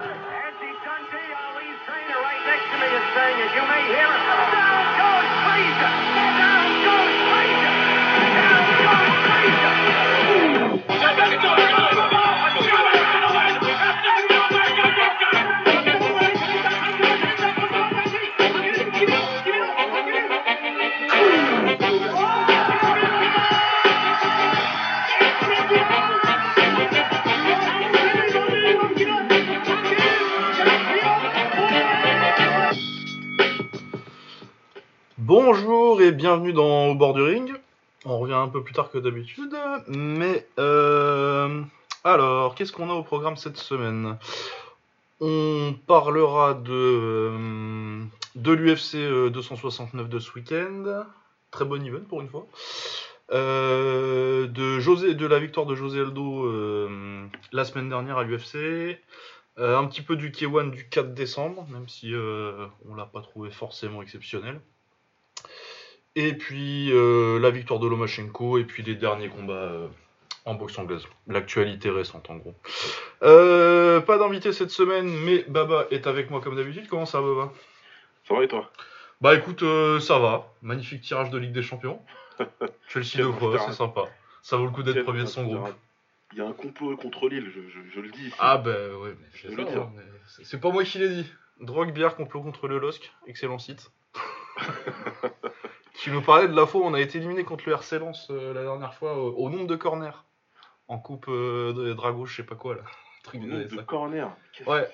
[0.00, 3.50] Nancy Dundee, lead trainer, right next to me is saying it.
[3.54, 4.13] You may hear.
[35.26, 37.50] Bonjour et bienvenue dans Au bord du ring.
[38.04, 39.56] On revient un peu plus tard que d'habitude,
[39.88, 41.62] mais euh,
[42.04, 44.18] alors, qu'est-ce qu'on a au programme cette semaine?
[45.22, 48.04] On parlera de, euh,
[48.36, 51.06] l'UFC euh, 269 de ce week-end,
[51.50, 52.46] très bon event pour une fois.
[53.32, 58.98] Euh, de, la victoire de José Aldo euh, la semaine dernière à l'UFC.
[59.58, 63.22] Euh, un petit peu du K1 du 4 décembre, même si euh, on l'a pas
[63.22, 64.60] trouvé forcément exceptionnel.
[66.16, 69.88] Et puis euh, la victoire de Lomachenko et puis les derniers combats euh,
[70.44, 71.02] en boxe anglaise.
[71.26, 72.54] L'actualité récente en gros.
[73.22, 76.86] Euh, pas d'invité cette semaine, mais Baba est avec moi comme d'habitude.
[76.88, 77.52] Comment ça va Baba?
[78.28, 78.70] Ça va et toi?
[79.20, 80.52] Bah écoute, euh, ça va.
[80.62, 82.00] Magnifique tirage de Ligue des Champions.
[82.88, 84.04] Chelsea deux fois, c'est sympa.
[84.42, 85.68] Ça vaut le coup d'être premier de son groupe.
[86.32, 88.26] Il y a un complot contre Lille, je, je- je le dis.
[88.26, 88.34] ici.
[88.40, 89.82] Ah bah mais Je le dire.
[89.82, 89.92] hein,
[90.42, 91.32] c'est pas moi qui l'ai dit.
[91.60, 93.90] Drogue, bière, complot contre le LOSC, excellent site.
[95.94, 98.28] tu nous parlais de la fois où on a été éliminé contre le RC Lens
[98.30, 100.24] euh, la dernière fois au, au nombre de corners.
[100.86, 102.82] En coupe euh, de Drago, je sais pas quoi là.
[103.22, 103.86] Truc Au nombre de 50.
[103.86, 104.36] corner.
[104.52, 104.88] Qu'est-ce Ouais.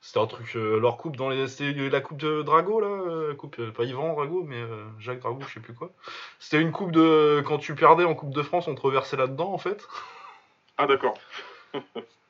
[0.00, 1.48] C'était un truc, euh, leur coupe dans les.
[1.48, 3.34] C'était la coupe de Drago là.
[3.34, 5.90] coupe, pas Yvan Drago, mais euh, Jacques Drago, je sais plus quoi.
[6.38, 7.42] C'était une coupe de.
[7.46, 9.88] Quand tu perdais en Coupe de France, on te reversait là-dedans en fait.
[10.76, 11.14] Ah d'accord.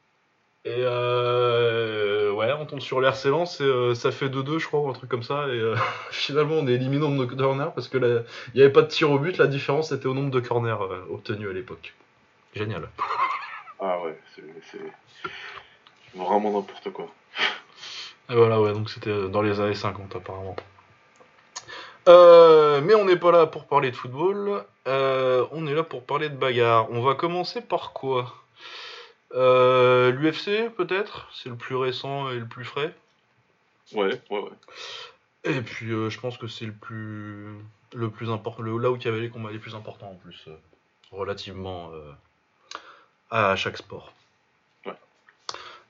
[0.67, 4.81] Et euh, ouais, on tombe sur l'RC Lens et euh, ça fait 2-2, je crois,
[4.81, 5.47] ou un truc comme ça.
[5.47, 5.77] Et euh,
[6.11, 8.23] finalement, on est éliminé au nombre de corners parce que la-
[8.53, 9.39] il n'y avait pas de tir au but.
[9.39, 11.95] La différence était au nombre de corners euh, obtenus à l'époque.
[12.55, 12.89] Génial.
[13.79, 17.09] Ah ouais, c'est c'est vraiment n'importe quoi.
[18.31, 20.57] Et voilà, ouais, donc c'était dans les années 50 apparemment.
[22.09, 26.05] Euh, mais on n'est pas là pour parler de football, euh, on est là pour
[26.05, 26.91] parler de bagarre.
[26.91, 28.33] On va commencer par quoi?
[29.37, 32.95] Euh, L'UFC peut-être, c'est le plus récent et le plus frais.
[33.93, 34.51] Ouais, ouais, ouais.
[35.45, 37.55] Et puis euh, je pense que c'est le plus
[37.95, 40.17] le plus important, le, là où il y avait les combats les plus importants en
[40.17, 40.57] plus, euh,
[41.13, 41.93] relativement
[43.31, 44.13] à chaque sport.
[44.85, 44.95] Ouais.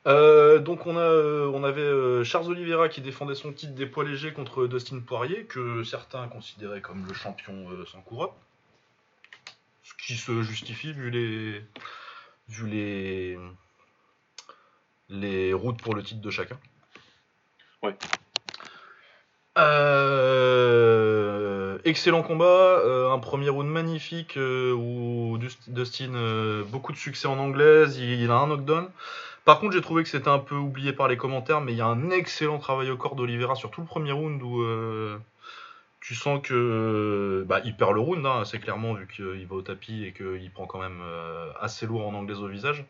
[0.06, 3.86] Euh, donc on a euh, on avait euh, Charles Oliveira qui défendait son titre des
[3.86, 8.30] poids légers contre Dustin Poirier que certains considéraient comme le champion sans couronne,
[9.82, 11.62] ce qui se justifie vu les
[12.48, 13.38] vu les
[15.08, 16.58] les routes pour le titre de chacun.
[17.82, 17.94] Ouais.
[20.76, 26.12] Euh, excellent combat, euh, un premier round magnifique euh, où Dust- Dustin
[26.68, 28.90] beaucoup de succès en anglaise, il, il a un knockdown.
[29.44, 31.80] Par contre, j'ai trouvé que c'était un peu oublié par les commentaires, mais il y
[31.80, 34.62] a un excellent travail au corps d'Oliveira sur tout le premier round où
[36.06, 39.62] tu sens que bah, il perd le round hein, assez clairement vu qu'il va au
[39.62, 42.84] tapis et qu'il prend quand même euh, assez lourd en anglaise au visage.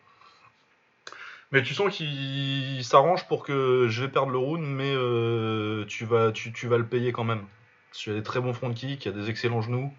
[1.50, 6.04] Mais tu sens qu'il s'arrange pour que je vais perdre le round, mais euh, tu,
[6.04, 7.46] vas, le payer quand même.
[7.90, 9.90] Parce qu'il a des très bons front kicks, il y a des excellents genoux.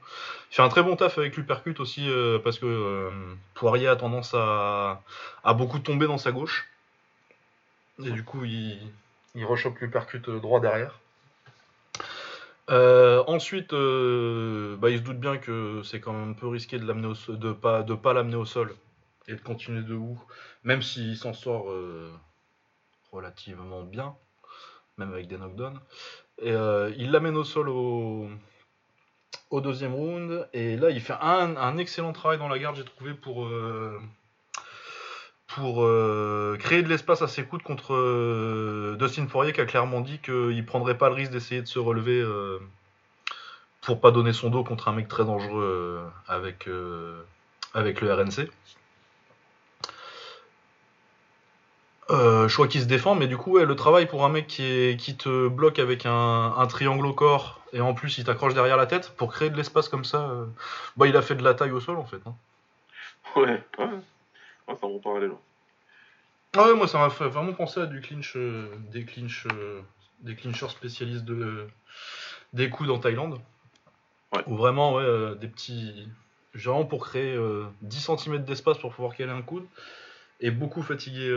[0.52, 3.10] Il fait un très bon taf avec l'uppercut aussi, euh, parce que euh,
[3.56, 5.02] Poirier a tendance à,
[5.56, 6.68] beaucoup tomber dans sa gauche.
[8.06, 8.78] Et du coup, il,
[9.34, 11.00] il rechoppe l'uppercut euh, droit derrière.
[12.70, 16.78] Euh, ensuite, euh, bah, il se doute bien que c'est quand même un peu risqué
[16.78, 18.76] de l'amener au de pas l'amener au sol
[19.28, 20.22] et de continuer debout,
[20.64, 22.12] même s'il s'en sort euh,
[23.12, 24.16] relativement bien,
[24.98, 25.80] même avec des knockdowns.
[26.40, 28.30] Et il l'amène au sol au,
[29.50, 33.14] au deuxième round, et là il fait un, excellent travail dans la garde, j'ai trouvé,
[33.14, 33.48] pour,
[35.58, 40.02] pour euh, créer de l'espace à ses coudes contre euh, Dustin Poirier qui a clairement
[40.02, 42.60] dit qu'il prendrait pas le risque d'essayer de se relever euh,
[43.82, 46.70] pour pas donner son dos contre un mec très dangereux avec,
[47.74, 48.52] avec le RNC.
[52.12, 54.96] Euh, choix qui se défend, mais du coup, ouais, le travail pour un mec qui,
[54.98, 58.86] qui te bloque avec un, triangle au corps et en plus il t'accroche derrière la
[58.86, 60.30] tête pour créer de l'espace comme ça,
[60.98, 62.22] bah, il a fait de la taille au sol en fait.
[62.28, 62.36] hein.
[63.36, 64.00] Ouais, ouais.
[64.68, 64.74] Ah.
[66.54, 69.82] Ah ouais, moi ça m'a fait vraiment penser à du clinch, euh, des clinch, euh,
[70.22, 71.68] des clinchers spécialistes de
[72.54, 73.40] des coudes en Thaïlande.
[74.34, 74.44] Ouais.
[74.48, 76.08] Ou vraiment ouais, euh, des petits,
[76.54, 79.66] vraiment pour créer euh, 10 cm d'espace pour pouvoir caler un coude.
[80.42, 81.30] est beaucoup fatigué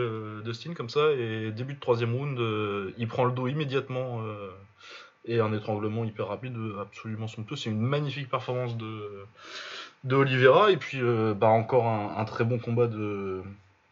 [0.43, 2.37] Dustin comme ça et début de troisième round,
[2.97, 4.23] il prend le dos immédiatement
[5.25, 7.55] et un étranglement hyper rapide, absolument somptueux.
[7.55, 9.25] C'est une magnifique performance de,
[10.03, 13.41] de Oliveira et puis euh, bah, encore un, un très bon combat de,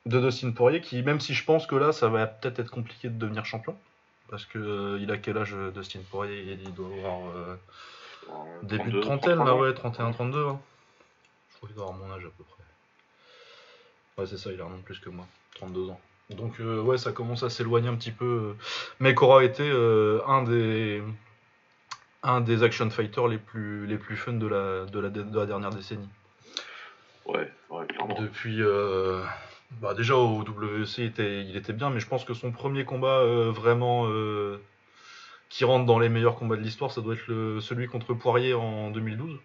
[0.06, 3.10] de Dustin Poirier qui, même si je pense que là, ça va peut-être être compliqué
[3.10, 3.76] de devenir champion.
[4.30, 6.58] Parce que euh, il a quel âge euh, Dustin Poirier?
[6.64, 7.56] Il doit avoir euh,
[8.64, 10.50] début 32, de trentaine 33 là, ouais, 31-32.
[10.50, 10.60] hein.
[11.52, 12.64] Je crois qu'il doit avoir mon âge à peu près.
[14.18, 15.26] Ouais, c'est ça, il a un an de plus que moi,
[15.56, 16.00] 32 ans.
[16.30, 18.54] Donc ouais, ça commence à s'éloigner un petit peu.
[19.00, 21.02] Mais Cora était euh, un des
[22.24, 25.46] un des action fighters les plus les plus fun de la de la, de la
[25.46, 26.10] dernière décennie.
[27.26, 28.20] Ouais, ouais, clairement.
[28.20, 29.24] Depuis euh,
[29.82, 32.86] bah déjà au WEC il était, il était bien, mais je pense que son premier
[32.86, 34.62] combat euh, vraiment euh,
[35.50, 38.54] qui rentre dans les meilleurs combats de l'histoire, ça doit être le, celui contre Poirier
[38.54, 39.40] en 2012.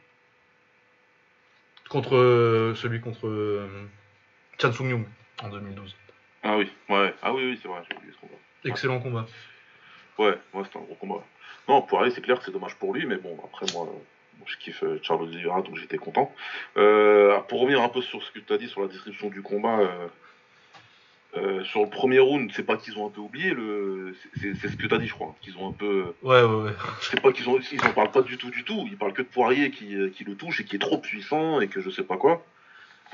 [1.91, 3.69] Contre celui contre
[4.59, 5.05] Chan Sung Young
[5.43, 5.95] en 2012.
[6.43, 8.35] Ah oui, ouais, ah oui, oui, c'est vrai, j'ai oublié ce combat.
[8.65, 9.27] Excellent combat.
[10.19, 11.23] Ouais, ouais, c'était un gros combat.
[11.69, 14.57] Non, Poirier, c'est clair que c'est dommage pour lui, mais bon, après, moi, euh, je
[14.59, 16.33] kiffe euh, Charles Oliveira, donc j'étais content.
[16.77, 19.43] Euh, pour revenir un peu sur ce que tu as dit sur la description du
[19.43, 20.07] combat, euh,
[21.37, 24.15] euh, sur le premier round, c'est pas qu'ils ont un peu oublié, le...
[24.41, 26.15] c'est ce que tu as dit, je crois, hein, qu'ils ont un peu.
[26.23, 26.73] Ouais, ouais, ouais.
[27.01, 28.85] C'est pas qu'ils ont, ils en parlent pas du tout, du tout.
[28.89, 31.67] Ils parlent que de Poirier qui, qui le touche et qui est trop puissant et
[31.67, 32.45] que je sais pas quoi.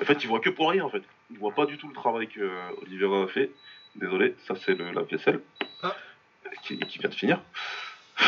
[0.01, 1.03] En fait, ils voient que Poirier en fait.
[1.31, 2.51] Ils voient pas du tout le travail que
[2.83, 3.51] Oliveira a fait.
[3.97, 5.41] Désolé, ça c'est le- la vaisselle
[5.83, 5.97] Ah.
[6.63, 7.41] Qui, qui vient de finir.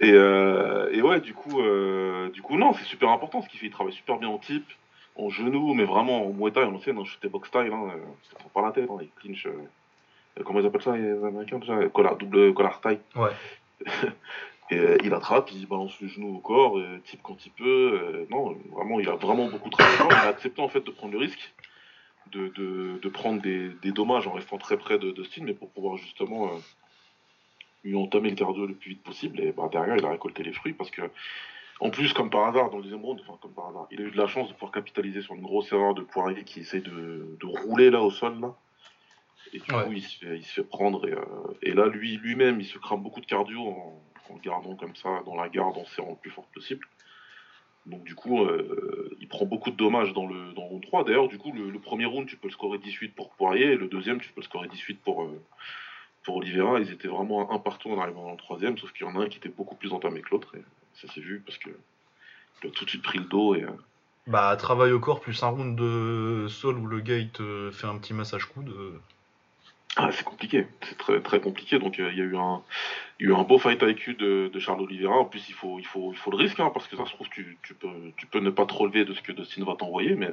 [0.00, 3.60] et, euh, et ouais, du coup, euh, du coup, non, c'est super important ce qu'il
[3.60, 3.66] fait.
[3.66, 4.68] Il travaille super bien en type,
[5.16, 7.72] en genou, mais vraiment en Muay Thai, en ancienne, en shooté box style.
[7.72, 7.98] Hein, euh,
[8.30, 9.48] ça prend pas la tête, hein, les clinch.
[10.44, 13.00] comment ils appellent ça les Américains déjà Collar, double collar style.
[13.14, 13.30] Ouais.
[14.70, 18.00] Et euh, il attrape, il balance le genou au corps, euh, type quand il peut.
[18.02, 19.96] euh, non, vraiment, il a vraiment beaucoup travaillé.
[20.10, 21.54] Il a accepté en fait de prendre le risque
[22.32, 25.70] de, de, de prendre des, des dommages en restant très près de Dustin, mais pour
[25.70, 26.58] pouvoir justement euh,
[27.84, 29.40] lui entamer le cardio le plus vite possible.
[29.40, 31.02] Et bah, derrière, il a récolté les fruits parce que,
[31.80, 34.04] en plus, comme par hasard, dans le deuxième round, enfin, comme par hasard, il a
[34.04, 36.80] eu de la chance de pouvoir capitaliser sur une grosse erreur de Poirier qui essaie
[36.80, 38.40] de, de rouler là au sol.
[38.40, 38.54] Là.
[39.52, 39.84] Et du Ouais.
[39.84, 41.06] coup, il se, fait, il se fait prendre.
[41.06, 41.20] Et, euh,
[41.62, 44.96] et là, lui, lui-même, il se crame beaucoup de cardio en, en le gardant comme
[44.96, 46.84] ça dans la garde, en serrant le plus fort possible.
[47.86, 51.04] Donc du coup, euh, il prend beaucoup de dommages dans le, dans round 3.
[51.04, 53.86] D'ailleurs, du coup, le, premier round, tu peux le scorer 18 pour Poirier, et le
[53.86, 55.40] deuxième, tu peux le scorer 18 pour, euh,
[56.24, 56.80] pour Oliveira.
[56.80, 59.24] Ils étaient vraiment un partout en arrivant dans le troisième, sauf qu'il y en a
[59.24, 60.62] un qui était beaucoup plus entamé que l'autre, et
[60.94, 61.70] ça s'est vu parce que
[62.62, 63.54] il a tout de suite pris le dos.
[63.54, 63.70] Et, euh,
[64.26, 67.86] Bah, travail au corps plus un round de sol où le gars il te fait
[67.86, 68.74] un petit massage coude.
[69.98, 71.78] Ah, c'est compliqué, c'est très très compliqué.
[71.78, 72.62] Donc euh, il y a eu un,
[73.18, 75.14] eu un beau fight IQ de, de Charles Oliveira.
[75.14, 77.12] En plus, il faut, il faut, il faut le risque, hein, parce que ça se
[77.12, 77.88] trouve, tu, tu peux,
[78.18, 80.30] tu peux ne pas te relever de ce que Dustin va t'envoyer, mais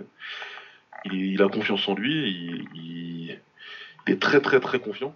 [1.05, 3.39] il, a confiance en lui, il,
[4.05, 5.15] est très très très confiant.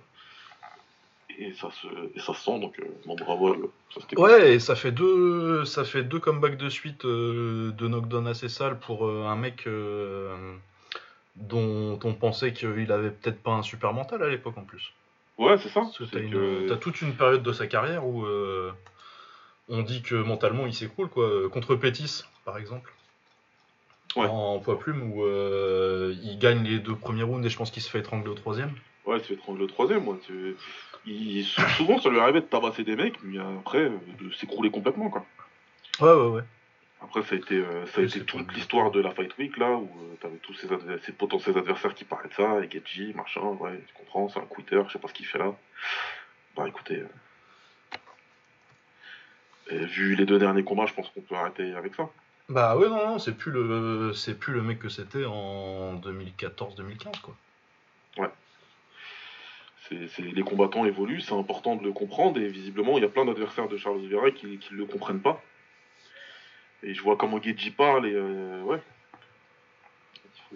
[1.40, 3.72] Et ça se, et ça se sent, donc euh, bon, bravo.
[4.16, 8.50] Ouais, et ça fait deux, ça fait deux comebacks de suite euh, de knockdown assez
[8.50, 10.56] sales pour un mec euh,
[11.38, 14.94] dont on pensait qu'il avait peut-être pas un super mental à l'époque en plus.
[15.38, 15.82] Ouais, c'est ça.
[16.12, 18.72] T'as, que- toute une période de sa carrière où euh,
[19.70, 21.50] on dit que mentalement il s'écroule quoi.
[21.50, 22.94] Contre Pétis par exemple.
[24.16, 24.26] Ouais.
[24.26, 27.84] En poids plume où euh, il gagne les deux premiers rounds et je pense qu'il
[27.84, 28.74] se fait étrangler au troisième.
[29.06, 30.18] Ouais, il se fait prendre le troisième, moi.
[31.06, 33.90] Il, souvent, ça lui arrivait de tabasser des mecs, mais après,
[34.20, 35.26] de s'écrouler complètement, quoi.
[36.02, 36.42] Ouais ouais ouais.
[37.02, 39.72] Après, ça a été, euh, ça a été toute l'histoire de la Fight Week, là,
[39.72, 43.42] où euh, t'avais tous adver- ses potentiels adversaires qui parlaient de ça, et Getji, machin,
[43.42, 45.54] ouais, tu comprends, c'est un quitter, je sais pas ce qu'il fait là.
[46.56, 47.08] Bah écoutez, euh,
[49.70, 52.10] et vu les deux derniers combats, je pense qu'on peut arrêter avec ça.
[52.50, 57.20] Bah ouais non non c'est plus le c'est plus le mec que c'était en 2014-2015
[57.22, 57.36] quoi.
[59.90, 63.10] C'est, c'est- les combattants évoluent, c'est important de le comprendre, et visiblement, il y a
[63.10, 65.42] plein d'adversaires de Charles Oliveira qui ne le comprennent pas.
[66.84, 68.82] Et je vois comment Geji parle, et euh, ouais.
[70.50, 70.56] Faut-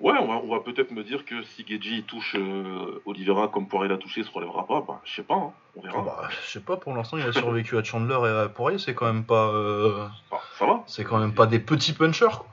[0.00, 3.68] Ouais, on va, on va peut-être me dire que si Geji touche euh, Oliveira comme
[3.68, 6.02] Poirier l'a touché, il se relèvera pas, bah je sais pas, hein, on verra.
[6.02, 8.94] Bah, je sais pas, pour l'instant, il a survécu à Chandler et à Poirier, c'est
[8.94, 10.82] quand même pas, euh, Bah, ça va.
[10.86, 12.26] c'est quand même pas des petits punchers.
[12.38, 12.46] Quoi.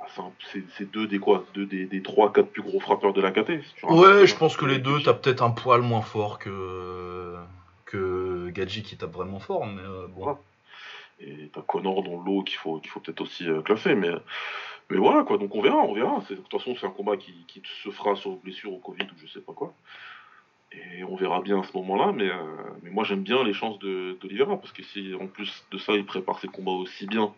[0.00, 0.30] Ah,
[0.74, 3.60] c'est deux des quoi Deux des, des trois, quatre plus gros frappeurs de la KT.
[3.84, 7.36] Ouais, je pense que les deux, t'as peut-être un poil moins fort que
[7.84, 10.36] que Gadji qui tape vraiment fort, mais euh, bon.
[11.20, 13.94] Et t'as Connor dans l'eau qu'il faut, qu'il faut peut-être aussi euh, classer.
[13.94, 14.10] Mais,
[14.90, 15.38] mais voilà, quoi.
[15.38, 16.22] Donc on verra, on verra.
[16.30, 19.18] De toute façon, c'est un combat qui, qui se fera sur blessure au Covid ou
[19.20, 19.72] je sais pas quoi.
[20.72, 22.12] Et on verra bien à ce moment-là.
[22.12, 22.34] Mais, euh,
[22.82, 24.56] mais moi, j'aime bien les chances d'Olivera.
[24.58, 27.32] Parce que si en plus de ça, il prépare ses combats aussi bien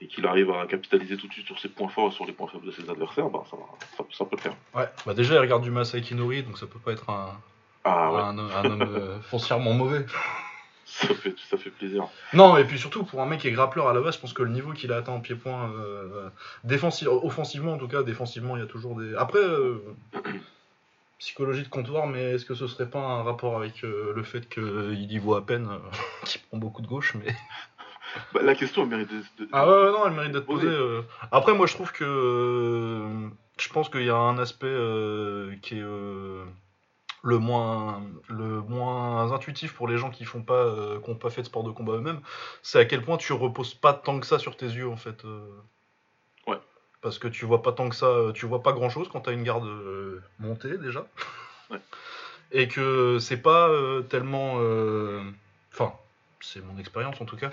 [0.00, 2.32] et qu'il arrive à capitaliser tout de suite sur ses points forts et sur les
[2.32, 3.56] points faibles de ses adversaires, bah, ça,
[3.96, 4.56] ça, ça peut le faire.
[4.74, 7.38] Ouais, bah déjà, il regarde du Masai Kinori, donc ça peut pas être un,
[7.84, 10.04] Ah ouais, un, un homme euh, foncièrement mauvais.
[10.92, 12.06] ça fait, ça fait plaisir.
[12.34, 14.32] Non, et puis surtout, pour un mec qui est grappleur à la base, je pense
[14.32, 16.28] que le niveau qu'il a atteint en pied-point, euh,
[17.22, 19.14] offensivement en tout cas, défensivement, il y a toujours des.
[19.16, 19.78] Après, euh,
[21.18, 24.48] psychologie de comptoir, mais est-ce que ce serait pas un rapport avec euh, le fait
[24.48, 25.68] qu'il y voit à peine,
[26.24, 27.34] qu'il prend beaucoup de gauche mais...
[28.34, 29.44] Bah, la question elle mérite de.
[29.44, 30.66] de- Ah ouais, non, elle mérite d'être Posé.
[30.66, 31.06] posée.
[31.30, 33.08] Après, moi, je trouve que.
[33.58, 34.66] je pense qu'il y a un aspect
[35.62, 35.84] qui est.
[37.22, 41.30] le moins, le moins intuitif pour les gens qui font pas, euh, qui ont pas
[41.30, 42.20] fait de sport de combat eux-mêmes,
[42.62, 45.24] c'est à quel point tu reposes pas tant que ça sur tes yeux en fait.
[45.24, 45.48] euh.
[46.48, 46.58] Ouais.
[47.00, 49.20] Parce que tu vois pas tant que ça, euh, tu vois pas grand chose quand
[49.20, 51.06] t'as une garde euh, montée déjà.
[51.70, 51.80] Ouais.
[52.54, 53.70] Et que c'est pas
[54.10, 54.56] tellement.
[55.72, 55.94] Enfin,
[56.40, 57.50] c'est mon expérience en tout cas.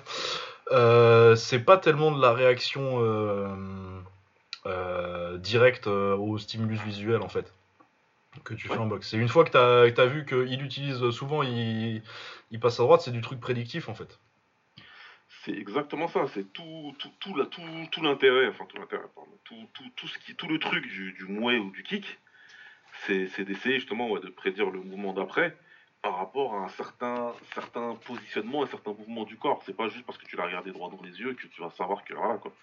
[1.37, 2.99] C'est pas tellement de la réaction
[5.37, 7.53] directe au stimulus visuel en fait
[8.43, 9.09] que tu fais en boxe.
[9.09, 12.01] C'est une fois que tu as, vu qu'il utilise souvent, il,
[12.51, 14.19] il passe à droite, c'est du truc prédictif en fait.
[15.45, 19.05] C'est exactement ça, c'est tout, tout, tout, la- tout, l'intérêt, enfin tout l'intérêt,
[19.45, 22.19] tout, tout, tout, ce qui, tout le truc du, du mouet ou du kick,
[23.05, 25.55] c'est, d'essayer justement ouais, de prédire le mouvement d'après
[26.01, 29.61] par rapport à un certain, certain positionnement et certain mouvement du corps.
[29.65, 31.71] C'est pas juste parce que tu l'as regardé droit dans les yeux que tu vas
[31.71, 32.53] savoir que voilà quoi.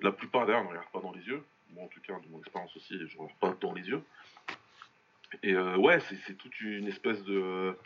[0.00, 2.38] La plupart d'ailleurs ne regardent pas dans les yeux, moi en tout cas de mon
[2.38, 4.02] expérience aussi, je regarde pas dans les yeux.
[5.42, 7.76] Et euh, ouais, c'est, toute une espèce de,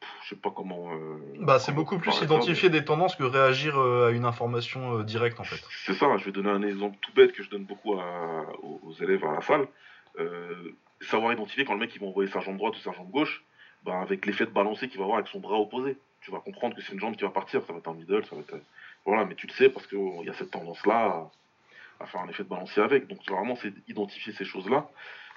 [0.00, 0.92] pff, je sais pas comment.
[0.94, 5.02] euh, Bah, c'est beaucoup plus identifier des tendances que réagir euh, à une information euh,
[5.04, 5.62] directe en fait.
[5.86, 8.80] C'est ça, je vais donner un exemple tout bête que je donne beaucoup à- aux,
[8.84, 9.66] aux élèves à la salle.
[10.18, 13.10] Euh, savoir identifier quand le mec il va envoyer sa jambe droite ou sa jambe
[13.10, 13.44] gauche,
[13.84, 15.96] bah, avec l'effet de balancer qu'il va avoir avec son bras opposé.
[16.20, 18.24] Tu vas comprendre que c'est une jambe qui va partir, ça va être un middle,
[18.26, 18.54] ça va être.
[19.04, 20.94] Voilà, mais tu le sais parce qu'il y a cette tendance-là
[21.98, 23.08] à, à faire un effet de balancier avec.
[23.08, 24.88] Donc vraiment, c'est identifier ces choses-là.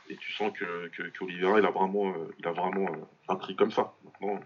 [0.09, 2.97] Et tu sens que, que, qu'Olivera, il a vraiment, euh, il a vraiment euh,
[3.27, 3.93] appris comme ça.
[4.03, 4.39] Maintenant,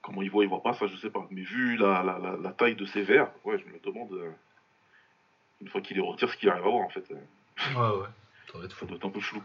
[0.00, 1.26] comment il voit, il voit pas, ça je sais pas.
[1.30, 4.30] Mais vu la, la, la, la taille de ses verres, ouais, je me demande, euh,
[5.60, 7.04] une fois qu'il les retire, ce qu'il arrive à voir en fait.
[7.10, 7.16] Euh,
[7.76, 8.08] Ouais, ouais.
[8.50, 9.42] Ça va être Ça doit être un peu chelou.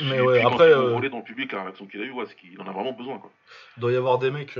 [0.00, 2.34] Mais ouais, après, euh, voler dans le public, la réaction qu'il a eu, ouais, c'est
[2.36, 3.18] qu'il en a vraiment besoin.
[3.18, 3.30] Quoi.
[3.76, 4.58] Il doit y avoir des mecs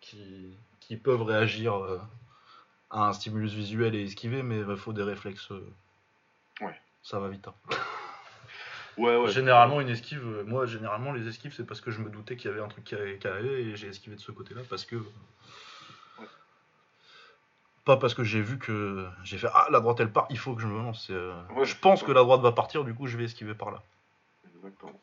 [0.00, 1.74] qui, qui peuvent réagir
[2.90, 5.50] à un stimulus visuel et esquiver, mais il faut des réflexes.
[6.60, 6.80] Ouais.
[7.08, 7.46] Ça va vite.
[7.46, 7.54] hein.
[8.98, 9.28] Ouais, ouais.
[9.30, 12.50] Généralement, une esquive, euh, moi, généralement, les esquives, c'est parce que je me doutais qu'il
[12.50, 14.86] y avait un truc qui allait, qui allait et j'ai esquivé de ce côté-là parce
[14.86, 14.96] que.
[17.84, 20.54] Pas parce que j'ai vu que j'ai fait Ah, la droite elle part, il faut
[20.54, 21.08] que je me lance.
[21.10, 23.70] Euh, Ouais, je pense que la droite va partir, du coup, je vais esquiver par
[23.70, 23.82] là.
[24.56, 24.98] Exactement.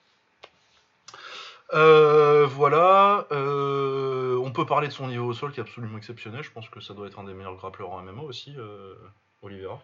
[1.73, 3.27] Euh, voilà.
[3.31, 6.41] euh, on peut parler de son niveau au sol qui est absolument exceptionnel.
[6.43, 8.95] Je pense que ça doit être un des meilleurs grappleurs en MMA aussi, euh,
[9.43, 9.79] Oliveira.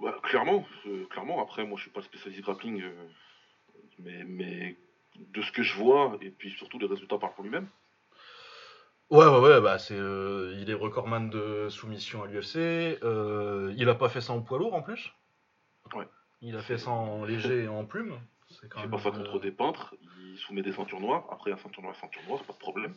[0.00, 1.42] Ouais, clairement, euh, clairement.
[1.42, 2.92] Après, moi, je suis pas spécialiste grappling, euh,
[3.98, 4.76] mais, mais
[5.18, 7.66] de ce que je vois, et puis surtout les résultats parlent pour lui-même.
[9.10, 12.98] Ouais, ouais, ouais, bah c'est, euh, il est recordman de soumission à l'UFC.
[13.02, 15.12] euh, il a pas fait ça en poids lourd en plus?
[15.94, 16.06] Ouais.
[16.40, 18.18] Il a fait ça en léger et en plume.
[18.48, 21.26] C'est Il quand fait même, pas ça contre des peintres, il soumet des ceintures noires,
[21.30, 22.94] après un ceinture noire, ceinture noire, pas de problème.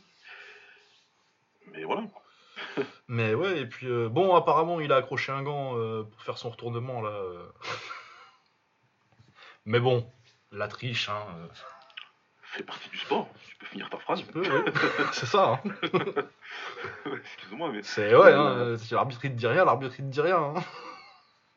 [1.74, 2.04] Mais voilà.
[3.08, 6.38] Mais ouais, et puis euh, bon, apparemment, il a accroché un gant euh, pour faire
[6.38, 7.10] son retournement là.
[7.12, 7.48] euh.
[9.66, 10.06] Mais bon,
[10.52, 11.26] la triche, hein.
[11.38, 11.48] euh,
[12.42, 14.20] fait partie du sport, tu peux finir ta phrase.
[14.20, 14.74] tu peux, ouais.
[15.14, 15.62] c'est ça.
[15.64, 15.70] hein.
[17.06, 20.10] Excuse-moi, mais C'est ouais, hein, euh, si l'arbitre il te dit rien, l'arbitre il te
[20.12, 20.38] dit rien.
[20.38, 20.54] hein.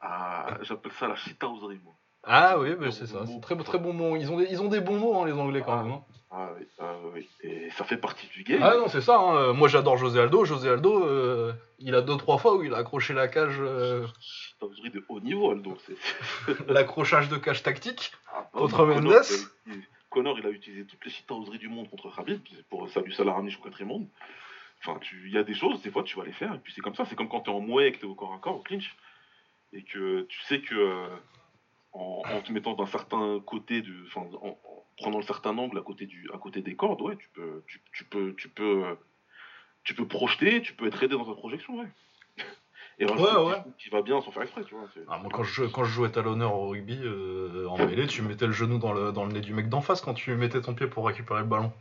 [0.01, 1.95] ah, j'appelle ça la shitauserie, moi.
[2.29, 3.25] Ah oui, mais c'est ça.
[3.27, 4.17] C'est très, très bon mot.
[4.17, 5.83] Ils ont des, ils ont des bons mots, hein, les Anglais quand Ah.
[5.83, 5.93] même.
[5.93, 6.05] hein.
[6.31, 7.29] Ah oui, ah oui.
[7.43, 8.61] Et ça fait partie du game.
[8.63, 9.19] Ah non, c'est ça.
[9.19, 9.53] hein.
[9.53, 10.45] Moi j'adore José Aldo.
[10.45, 14.07] José Aldo, euh, il a deux trois fois où il a accroché la cage, euh,
[14.21, 15.77] Shitauserie de haut niveau, Aldo.
[15.87, 15.97] C'est...
[16.69, 18.13] l'accrochage de cage tactique.
[18.35, 19.03] Ah, bah Contre Mendes.
[19.03, 19.23] Connor,
[19.67, 19.77] il a-
[20.11, 22.41] Connor, il a utilisé toutes les shitauseries du monde contre Khabib
[22.71, 24.09] pour saluer ça l'a ramené jusqu'au quatrième monde.
[24.85, 26.81] Enfin, il y a des choses, des fois, tu vas les faire, et puis c'est
[26.81, 27.05] comme ça.
[27.07, 28.57] C'est comme quand tu es en mouet et que tu es au corps à corps,
[28.57, 28.95] au clinch,
[29.73, 31.07] et que tu sais que euh,
[31.93, 34.59] en, en te mettant d'un certain côté, de, en, en
[34.97, 37.81] prenant un certain angle à côté, du, à côté des cordes, ouais, tu peux, tu,
[37.93, 38.85] tu peux, tu peux,
[39.85, 41.89] tu peux projeter, tu peux être aidé dans ta projection, ouais.
[42.99, 43.63] Et Ouais, ouais.
[43.79, 44.89] qui va bien sans faire exprès, tu vois.
[45.09, 48.47] Ah, moi quand je, quand je jouais talonneur au rugby euh, en mêlée, tu mettais
[48.47, 50.75] le genou dans le, dans le nez du mec d'en face quand tu mettais ton
[50.75, 51.73] pied pour récupérer le ballon.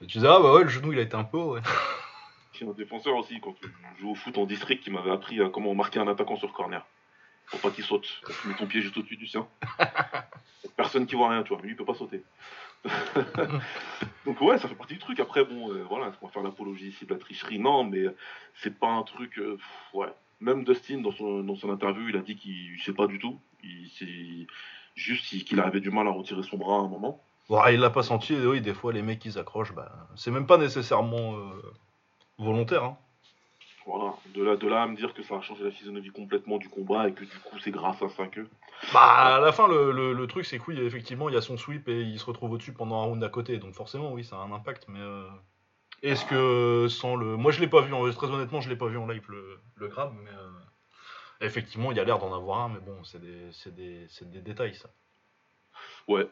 [0.00, 1.62] Et tu disais ah bah ouais le genou il a été un peu haut, ouais.
[2.52, 5.48] J'ai un défenseur aussi, quand je joue au foot en district, qui m'avait appris à
[5.50, 6.86] comment marquer un attaquant sur corner.
[7.50, 8.08] Pour pas qu'il saute.
[8.42, 9.46] Tu mets ton pied juste au-dessus du sien.
[10.76, 12.22] Personne qui voit rien, tu vois, lui il peut pas sauter.
[14.26, 15.20] Donc ouais, ça fait partie du truc.
[15.20, 18.04] Après, bon, euh, voilà, est-ce faire l'apologie ici de la tricherie Non, mais
[18.54, 19.38] c'est pas un truc...
[19.38, 19.58] euh,
[19.94, 20.12] ouais.
[20.40, 23.40] Même Dustin, dans son, interview, il a dit qu'il sait pas du tout.
[23.62, 24.46] Il, c'est
[24.94, 27.22] juste qu'il avait du mal à retirer son bras à un moment.
[27.48, 30.46] Bon, il l'a pas senti, oui, des fois les mecs ils accrochent, bah, c'est même
[30.46, 31.74] pas nécessairement euh,
[32.38, 32.82] volontaire.
[32.82, 32.98] Hein.
[33.86, 34.14] Voilà.
[34.34, 36.68] De là, de là à me dire que ça a changé la physionomie complètement du
[36.68, 38.40] combat et que du coup c'est grâce à ça que...
[38.92, 41.40] Bah, à la fin, le, le, le truc c'est que oui, effectivement, il y a
[41.40, 44.24] son sweep et il se retrouve au-dessus pendant un round à côté, donc forcément, oui,
[44.24, 45.00] ça a un impact, mais.
[45.00, 45.28] euh,
[46.02, 47.36] Est-ce que sans le.
[47.36, 48.10] Moi je l'ai pas vu, en...
[48.10, 50.30] très honnêtement, je l'ai pas vu en live le, le grab, mais.
[50.30, 50.50] euh,
[51.42, 54.30] Effectivement, il y a l'air d'en avoir un, mais bon, c'est des, c'est des, c'est
[54.30, 54.88] des détails ça.
[56.08, 56.26] Ouais,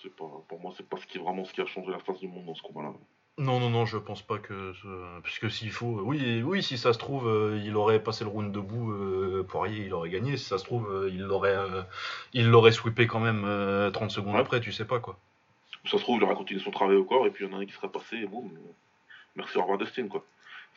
[0.00, 1.98] c'est pas, pour moi c'est pas ce qui est vraiment ce qui a changé la
[1.98, 2.92] face du monde dans ce combat-là.
[3.36, 4.72] Non, non, non, je pense pas que.
[4.74, 6.00] ce- Puisque s'il faut.
[6.04, 9.86] Oui, oui, si ça se trouve, euh, il aurait passé le round debout, euh, Poirier,
[9.86, 10.36] il aurait gagné.
[10.36, 11.82] Si ça se trouve, euh, il l'aurait euh,
[12.32, 14.40] il l'aurait sweepé quand même euh, 30 secondes Ouais.
[14.40, 15.18] après, tu sais pas quoi.
[15.84, 17.58] Ça se trouve, il aurait continué son travail au corps et puis il y en
[17.58, 18.46] a un qui serait passé et boum.
[18.54, 18.58] euh,
[19.34, 20.24] Merci, au revoir Dustin quoi.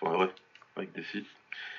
[0.02, 0.30] Enfin ouais,
[0.76, 1.24] avec des si.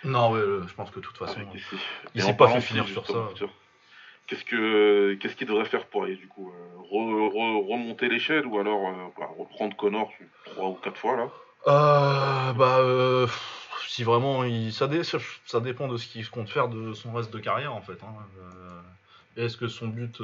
[0.05, 1.41] Non, ouais, euh, je pense que de toute façon.
[1.41, 1.77] Avec des si.
[2.15, 3.35] il s'est en pas parlant fait finir sur justement, ça.
[3.35, 3.51] tiens,
[4.29, 8.59] Qu'est-ce que qu'est-ce qu'il devrait faire Poirier du coup euh, re- re- Remonter l'échelle ou
[8.59, 10.13] alors euh, bah, reprendre Connor
[10.45, 11.31] trois ou quatre fois là?
[11.67, 13.27] Euh, bah, euh,
[13.87, 17.33] si vraiment, il, ça, dé- ça dépend de ce qu'il compte faire de son reste
[17.33, 17.99] de carrière en fait.
[18.05, 18.15] hein.
[18.39, 20.19] Euh, Est-ce que son but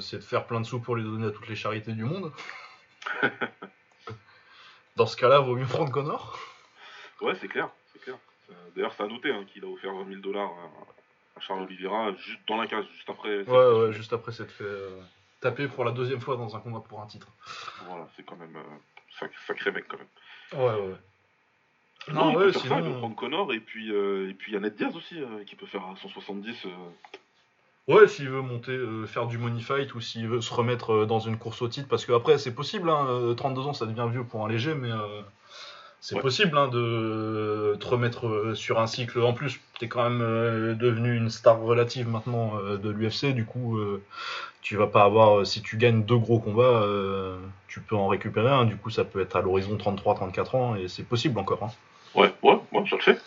[0.00, 2.32] c'est de faire plein de sous pour les donner à toutes les charités du monde?
[4.96, 6.38] Dans ce cas-là, vaut mieux prendre Connor?
[7.20, 8.16] Ouais, c'est clair, c'est clair.
[8.74, 10.50] D'ailleurs, c'est à noter hein, qu'il a offert 20 000 dollars
[11.36, 13.42] à, Charles Oliveira juste dans la cage, juste après.
[13.42, 14.90] Ouais, ouais, juste après s'être fait euh,
[15.40, 17.28] taper pour la deuxième fois dans un combat pour un titre.
[17.86, 18.76] Voilà, c'est quand même euh,
[19.20, 20.60] sac- sacré mec quand même.
[20.64, 20.96] Ouais, ouais.
[22.08, 22.98] Non, Non, il ouais, peut faire ça, il peut sinon.
[22.98, 25.56] prendre Connor et puis euh, et puis il y a Ned Diaz aussi euh, qui
[25.56, 26.66] peut faire à 170.
[26.66, 26.68] euh,
[27.88, 31.06] Ouais, s'il veut monter, euh, faire du money fight ou s'il veut se remettre euh,
[31.06, 33.86] dans une course au titre, parce que après c'est possible, hein, euh, 32 ans ça
[33.86, 35.22] devient vieux pour un léger, mais euh,
[36.00, 36.20] c'est Ouais.
[36.22, 39.20] possible hein, de te remettre sur un cycle.
[39.22, 43.44] En plus, t'es quand même euh, devenu une star relative maintenant euh, de l'UFC, du
[43.44, 44.02] coup euh,
[44.62, 46.82] tu vas pas avoir, si tu gagnes deux gros combats,
[47.68, 50.88] tu peux en récupérer un, du coup ça peut être à l'horizon 33-34 ans et
[50.88, 51.62] c'est possible encore.
[51.62, 51.70] Hein.
[52.14, 53.20] Ouais, ouais, ouais, ça le fait.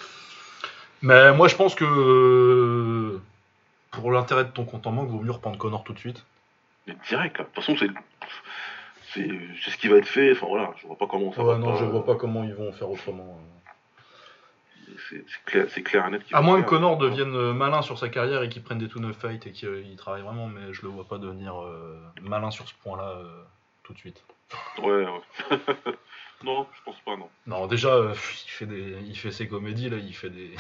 [1.02, 3.20] Mais moi je pense que
[3.92, 6.26] pour l'intérêt de ton compte en banque, vaut mieux reprendre Connor tout de suite.
[6.88, 7.46] Mais direct là.
[7.46, 7.90] De toute façon, c'est
[9.14, 10.34] c'est ce qui va être fait.
[10.34, 11.58] Enfin voilà, je vois pas comment ça Ouais, va.
[11.58, 13.40] non, pas, je vois pas comment ils vont faire autrement.
[15.46, 16.22] Clair, clair et net.
[16.32, 16.68] À moins que.
[16.70, 19.96] Connor devienne euh, malin sur sa carrière et qu'il prenne des two-neuf fights et qu'il
[19.98, 23.44] travaille vraiment, mais je le vois pas devenir euh, malin sur ce point-là euh,
[23.84, 24.24] tout de suite.
[24.80, 25.58] Ouais, ouais.
[26.44, 27.30] non, je pense pas, non.
[27.48, 30.56] Non, déjà, euh, il, fait des, il fait ses comédies, là, il fait des.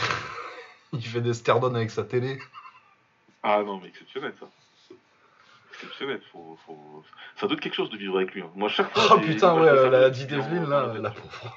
[0.94, 2.40] il fait des avec sa télé.
[3.44, 4.48] Ah non, mais exceptionnel ça.
[5.74, 6.22] Exceptionnel.
[6.32, 7.04] Faut, faut...
[7.38, 8.42] Ça doit être quelque chose de vivre avec lui.
[8.42, 8.52] hein.
[8.56, 9.16] Moi, chaque fois.
[9.16, 11.56] Oh putain, ouais, euh, la Devlin, dans- là, la la pauvre.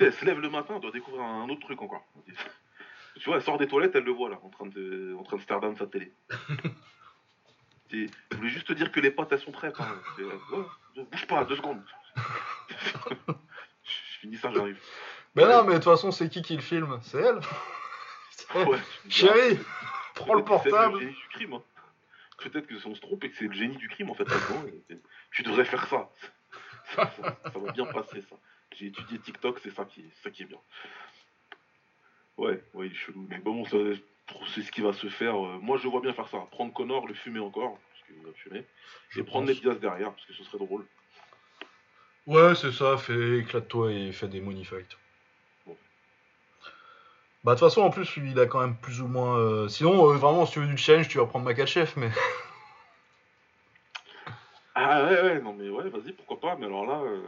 [0.00, 2.04] Elle se lève le matin, elle doit découvrir un autre truc encore.
[3.20, 5.38] Tu vois, elle sort des toilettes, elle le voit là, en train de, en train
[5.38, 6.12] de stare down sa télé.
[7.90, 8.06] Je
[8.36, 9.74] voulais juste te dire que les potes, elles sont prêtes.
[9.80, 9.88] Hein.
[10.20, 10.30] Euh,
[10.96, 11.82] ouais, bouge pas, deux secondes.
[13.82, 14.78] je finis ça, j'arrive.
[15.34, 16.98] Mais non, mais de toute façon, c'est qui qui le filme?
[17.02, 17.40] C'est elle.
[18.66, 19.58] Ouais, Chérie,
[20.14, 20.94] prends le que c'est portable.
[20.94, 21.52] le génie du crime.
[21.54, 21.62] Hein.
[22.38, 24.26] Peut-être que on se trompe et que c'est le génie du crime en fait.
[25.32, 26.08] Tu devrais faire ça.
[26.94, 28.36] Ça, ça- ça va bien passer ça.
[28.76, 30.58] J'ai étudié TikTok, c'est ça qui est, ça qui est bien.
[32.36, 33.26] Ouais, ouais, il est chelou.
[33.28, 35.34] Mais bon, c'est ce qui va se faire.
[35.34, 36.38] euh, Moi, je vois bien faire ça.
[36.50, 38.64] Prendre Connor, le fumer encore, parce qu'il va le fumer.
[39.10, 39.56] Je Et prendre pense.
[39.56, 40.86] Ned Diaz derrière, parce que ce serait drôle.
[42.26, 44.96] Ouais, c'est ça, fais éclate-toi et fais des money fights.
[45.66, 45.76] Bon.
[47.42, 49.38] Bah, de toute façon, en plus, il a quand même plus ou moins.
[49.38, 52.10] euh, Sinon, euh, vraiment, si tu veux du challenge, tu vas prendre Makachev, mais.
[54.80, 56.56] Ah ouais, ouais, non mais ouais, vas-y, pourquoi pas.
[56.56, 57.20] Mais alors là, euh,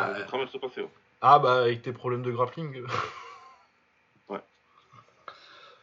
[0.00, 0.86] Ah, se passer.
[1.20, 2.82] Ah, bah, avec tes problèmes de grappling.
[4.28, 4.38] Ouais.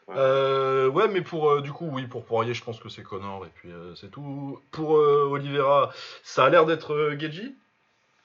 [0.08, 0.16] Ouais.
[0.16, 1.52] Euh, ouais, mais pour.
[1.52, 4.10] euh, du coup, oui, pour Poirier, je pense que c'est Connor, et puis euh, c'est
[4.10, 4.62] tout.
[4.72, 5.92] Pour Oliveira,
[6.24, 7.56] ça a l'air d'être Geji.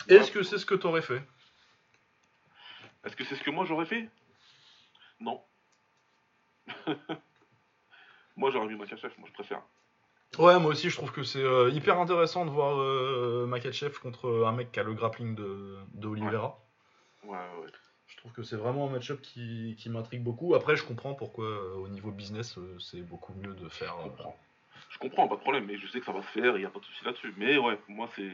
[0.09, 1.23] Est-ce que c'est ce que t'aurais fait?
[3.05, 4.09] Est-ce que c'est ce que moi j'aurais fait?
[5.21, 5.43] Non.
[8.37, 9.63] moi j'aurais mis Makachev, moi je préfère.
[10.39, 14.45] Ouais, moi aussi, je trouve que c'est euh, hyper intéressant de voir euh, Makachev contre
[14.47, 16.59] un mec qui a le grappling de, de Oliveira.
[17.25, 17.69] Ouais, ouais.
[18.07, 20.55] Je trouve que c'est vraiment un match-up qui, qui m'intrigue beaucoup.
[20.55, 23.95] Après, je comprends pourquoi, euh, au niveau business, euh, c'est beaucoup mieux de faire.
[23.99, 24.37] Je comprends.
[24.89, 26.67] Je comprends, pas de problème, mais je sais que ça va se faire, il n'y
[26.67, 27.35] a pas de souci là-dessus.
[27.37, 28.31] Mais ouais, moi c'est.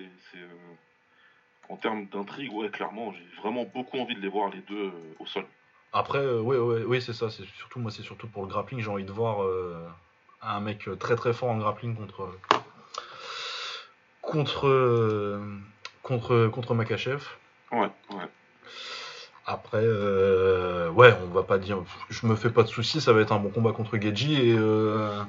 [1.68, 5.26] En termes d'intrigue, ouais, clairement, j'ai vraiment beaucoup envie de les voir les deux au
[5.26, 5.44] sol.
[5.92, 7.28] Après, euh, ouais, ouais, c'est ça.
[7.30, 8.80] C'est surtout moi, c'est surtout pour le grappling.
[8.80, 9.46] J'ai envie de voir
[10.42, 12.30] un mec très très fort en grappling contre
[14.28, 15.40] contre, euh,
[16.02, 17.22] contre, contre Makachev.
[17.72, 18.28] Ouais, ouais.
[19.46, 21.82] Après, euh, ouais, on va pas dire.
[22.10, 24.34] Je me fais pas de soucis, ça va être un bon combat contre Geji.
[24.34, 25.22] Et euh,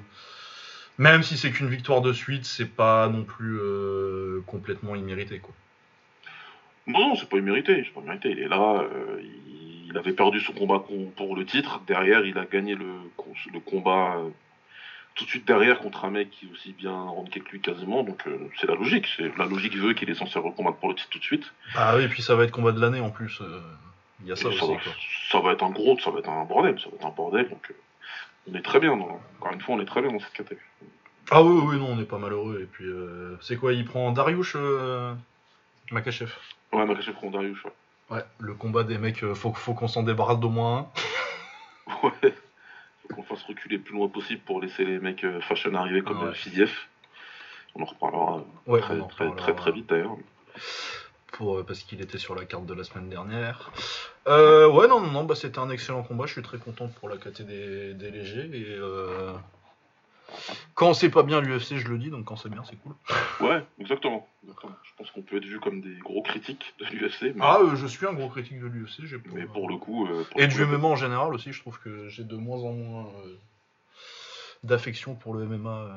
[0.97, 5.39] même si c'est qu'une victoire de suite, c'est pas non plus euh, complètement immérité.
[5.39, 5.53] Quoi.
[6.87, 8.31] Non, non, c'est pas immérité, c'est pas immérité.
[8.31, 9.21] Il est là, euh,
[9.87, 10.83] il, avait perdu son combat
[11.15, 11.81] pour le titre.
[11.87, 12.85] Derrière, il a gagné le,
[13.53, 14.29] le combat euh,
[15.19, 18.03] tout de suite derrière contre un mec qui est aussi bien ranké que lui quasiment.
[18.03, 19.07] Donc euh, c'est la logique.
[19.17, 21.51] C'est la logique veut qu'il est censé recombattre pour le titre tout de suite.
[21.75, 23.39] Ah oui, et puis ça va être combat de l'année en plus.
[23.41, 23.59] euh,
[24.21, 24.57] Il y a ça Et aussi.
[24.59, 24.91] ça, va, Quoi.
[25.31, 27.49] ça va être un gros, ça va être un bordel, ça va être un bordel.
[27.49, 27.73] Donc euh,
[28.51, 28.95] on est très bien.
[28.97, 30.65] dans- encore une fois, on est très bien dans cette catégorie.
[31.31, 32.59] Ah oui, oui, non, on n'est pas malheureux.
[32.61, 35.13] Et puis, euh, c'est quoi Il prend Dariush euh,
[35.91, 36.31] Makachev.
[36.73, 37.63] Ouais, Makachev contre Dariush.
[37.65, 37.71] Ouais.
[38.09, 40.87] Ouais, le combat des mecs, euh, faut, faut qu'on s'en débarrasse d'au moins un.
[42.03, 42.33] Ouais.
[43.13, 46.21] Qu'on fasse reculer le plus loin possible pour laisser les mecs euh, fashion arriver comme
[46.23, 46.33] Ouais.
[46.33, 46.71] Fiziev.
[47.75, 48.41] On en reparlera euh,
[48.71, 49.35] Ouais, très, en très, reparlera.
[49.35, 50.15] très, très vite d'ailleurs.
[51.33, 53.71] pour, euh, parce qu'il était sur la carte de la semaine dernière.
[54.27, 56.25] Euh, ouais, non, non, non, bah, c'était un excellent combat.
[56.27, 58.49] Je suis très content pour la KT des, des légers.
[58.53, 59.33] Et euh,
[60.75, 62.93] quand c'est pas bien l'UFC, je le dis, donc quand c'est bien, c'est cool.
[63.39, 64.27] Ouais, exactement.
[64.43, 64.73] exactement.
[64.83, 67.75] Je pense qu'on peut être vu comme des gros critiques de l'UFC, mais, Ah, euh,
[67.75, 69.05] je suis un gros critique de l'UFC.
[69.05, 70.07] j'ai pas- mais pour le coup.
[70.07, 72.59] euh, pour Et le du MMA en général aussi, je trouve que j'ai de moins
[72.59, 73.37] en moins euh,
[74.63, 75.87] d'affection pour le MMA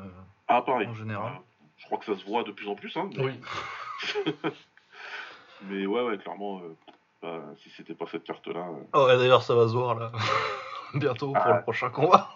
[0.48, 0.86] Ah, pareil.
[0.88, 1.32] en général.
[1.32, 1.40] Ouais.
[1.78, 2.96] Je crois que ça se voit de plus en plus.
[2.96, 3.32] Hein, mais, Oui.
[5.62, 6.60] mais ouais, ouais, clairement,
[7.22, 8.66] bah, si c'était pas cette carte-là.
[8.92, 10.12] Oh, d'ailleurs, ça va se voir là.
[10.94, 11.56] Bientôt pour Ah.
[11.56, 12.30] le prochain combat.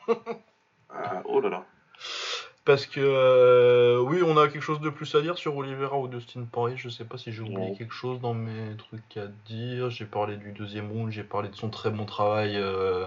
[0.91, 1.65] ah, oh là là.
[2.65, 6.09] Parce que euh, oui, on a quelque chose de plus à dire sur Oliveira ou
[6.09, 6.77] Dustin Poirier.
[6.77, 9.89] Je sais pas si j'ai oublié quelque chose dans mes trucs à dire.
[9.91, 12.57] J'ai parlé du deuxième round, j'ai parlé de son très bon travail.
[12.57, 13.07] euh,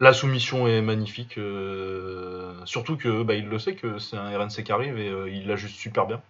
[0.00, 1.38] La soumission est magnifique.
[1.38, 5.46] euh, Surtout que bah, il le sait que c'est un RNC qui arrive et il
[5.48, 6.22] l'a juste super bien.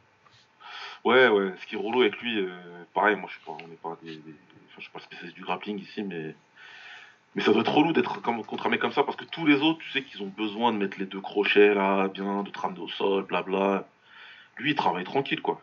[1.05, 2.47] Ouais, ouais, ce qui est relou avec lui,
[2.95, 4.35] pareil, moi je suis pas, on n'est pas des, des-
[4.67, 6.35] enfin, je suis pas spécialiste du grappling ici, mais,
[7.37, 9.61] mais ça doit être relou d'être contre un mec comme ça parce que tous les
[9.61, 12.59] autres, tu sais qu'ils ont besoin de mettre les deux crochets là, bien, de te
[12.59, 13.87] ramener au sol, blabla.
[14.57, 15.61] Lui, il travaille tranquille quoi.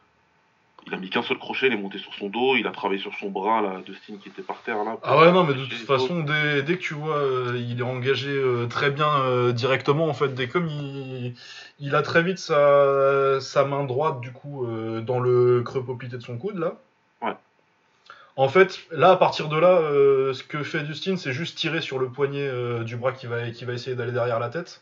[0.86, 3.00] Il a mis qu'un seul crochet, il est monté sur son dos, il a travaillé
[3.00, 4.98] sur son bras là, Dustin qui était par terre là.
[5.02, 7.84] Ah ouais, non, mais de toute façon, dès, dès que tu vois, euh, il est
[7.84, 11.36] engagé euh, très bien euh, directement, en fait, dès comme il,
[11.80, 14.68] il a très vite sa, sa main droite, du coup,
[15.02, 16.76] dans le creux popité de son coude, là.
[18.36, 21.82] En fait, là, à partir de là, euh, ce que fait Dustin, c'est juste tirer
[21.82, 24.82] sur le poignet euh, du bras qui va, qui va essayer d'aller derrière la tête.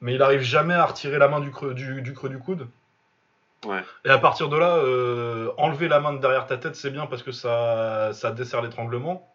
[0.00, 2.68] Mais il arrive jamais à retirer la main du creux du, du creux du coude.
[3.64, 3.82] Ouais.
[4.04, 7.06] Et à partir de là, euh, enlever la main de derrière ta tête, c'est bien
[7.06, 9.28] parce que ça, ça dessert l'étranglement.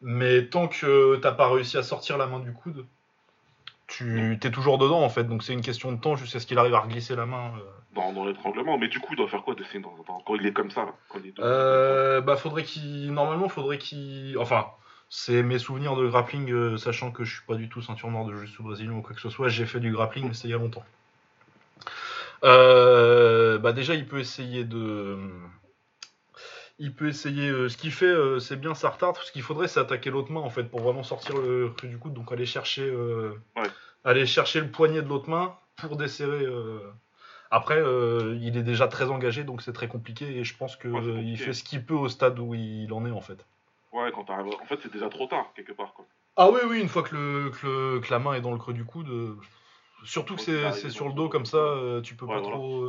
[0.00, 2.84] Mais tant que t'as pas réussi à sortir la main du coude,
[3.96, 5.24] tu t'es toujours dedans en fait.
[5.24, 7.52] Donc c'est une question de temps jusqu'à ce qu'il arrive à reglisser la main.
[7.58, 7.60] euh.
[7.94, 10.46] Dans, dans l'étranglement, mais du coup, il doit faire quoi Dustin dans, dans- quand il
[10.46, 14.66] est comme ça là, quand il est Euh, bah faudrait qu'il, normalement faudrait qu'il, enfin.
[15.14, 18.24] C'est mes souvenirs de grappling, euh, sachant que je suis pas du tout ceinture noire
[18.24, 19.48] de jiu-jitsu brésilien ou quoi que ce soit.
[19.50, 20.84] J'ai fait du grappling, mais c'est il y a longtemps.
[22.42, 25.18] Bah déjà, il peut essayer de,
[26.78, 27.48] il peut essayer.
[27.48, 29.16] euh, ce qu'il fait, euh, c'est bien sa retarde.
[29.22, 31.98] Ce qu'il faudrait, c'est attaquer l'autre main en fait pour vraiment sortir le creux du
[31.98, 32.14] coude.
[32.14, 33.68] Donc aller chercher, euh, Ouais.
[34.04, 36.46] aller chercher le poignet de l'autre main pour desserrer.
[37.50, 37.82] Après,
[38.40, 40.38] il est déjà très engagé, donc c'est très compliqué.
[40.38, 41.36] Et je pense que Ouais, c'est il compliqué.
[41.44, 43.46] fait ce qu'il peut au stade où il en est en fait.
[43.92, 44.54] Ouais, quand t'arrives.
[44.60, 46.06] En fait, c'est déjà trop tard, quelque part, quoi.
[46.36, 48.58] Ah oui, oui, une fois que, le, que, le- que la main est dans le
[48.58, 49.36] creux du coude,
[50.04, 52.56] surtout que c'est ça sur le dos comme ça, tu peux Ouais, pas voilà.
[52.56, 52.86] trop.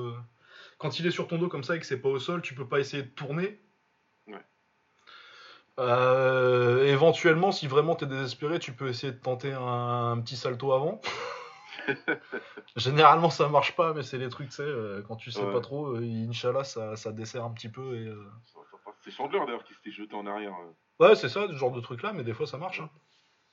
[0.78, 2.56] Quand il est sur ton dos comme ça et que c'est pas au sol, tu
[2.56, 3.60] peux pas essayer de tourner.
[5.80, 10.72] Euh, éventuellement, si vraiment t'es désespéré, tu peux essayer de tenter un, un petit salto
[10.74, 11.02] avant.
[12.76, 15.52] Généralement, ça marche pas, mais c'est les trucs, tu sais, euh, quand tu sais Ouais.
[15.52, 17.96] pas trop, euh, Inch'Allah, ça, ça dessert un petit peu.
[17.98, 18.24] Et, euh.
[19.04, 20.54] C'est Chandler, d'ailleurs, qui s'était jeté en arrière.
[21.00, 22.80] Ouais, c'est ça, ce genre de truc là, mais des fois ça marche.
[22.80, 22.90] hein.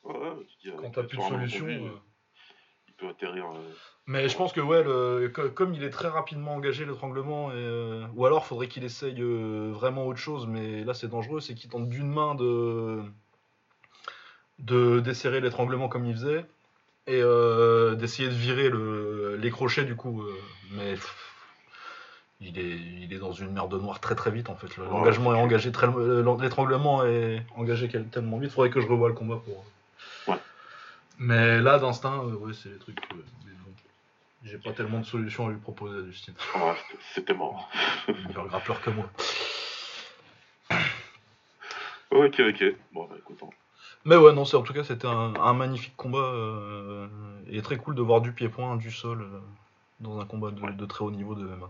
[0.04, 1.66] Ouais, ouais, tu dis, Quand t'as plus de solution.
[3.00, 3.44] Peut atterrir.
[3.46, 3.58] euh,
[4.06, 8.04] Mais je pense que ouais, le- comme il est très rapidement engagé l'étranglement, et, euh,
[8.14, 11.70] ou alors faudrait qu'il essaye euh, vraiment autre chose, mais là c'est dangereux, c'est qu'il
[11.70, 13.00] tente d'une main de
[14.58, 16.44] de desserrer l'étranglement comme il faisait
[17.06, 20.20] et euh, d'essayer de virer le, les crochets du coup.
[20.22, 20.34] euh,
[20.72, 21.16] mais pff,
[22.42, 24.76] il est il est dans une merde noire très très vite en fait.
[24.78, 25.86] Ouais, L'engagement est engagé très
[26.40, 28.50] l'étranglement est engagé tellement vite.
[28.50, 29.64] Faudrait que je revoie le combat pour.
[31.20, 32.98] Mais là d'instinct, euh, ouais c'est les trucs.
[33.12, 33.72] euh, mais bon.
[34.42, 36.34] J'ai pas tellement de solutions à lui proposer à Justine.
[36.56, 36.74] ouais,
[37.14, 37.68] c'était- mort.
[38.08, 39.04] Meilleur grappeur que moi.
[42.10, 42.64] Ok, ok.
[42.92, 43.38] Bon, bah écoute.
[43.42, 43.50] hein.
[44.04, 47.06] Mais ouais, non, c'est en tout cas c'était un, un magnifique combat euh,
[47.48, 49.40] et très cool de voir du pied-point, du sol euh,
[50.00, 50.72] dans un combat de, Ouais.
[50.72, 51.68] de très haut niveau de MMA.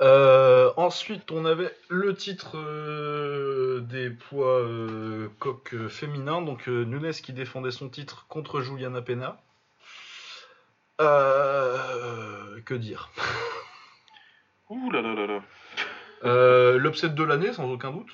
[0.00, 7.32] Euh, ensuite, on avait le titre euh, des poids euh, coq féminins, donc Nunes qui
[7.32, 9.40] défendait son titre contre Juliana Pena.
[10.98, 13.10] Que dire?
[14.70, 16.76] Ouh là là là là.
[16.78, 18.08] L'upset de l'année, sans aucun doute.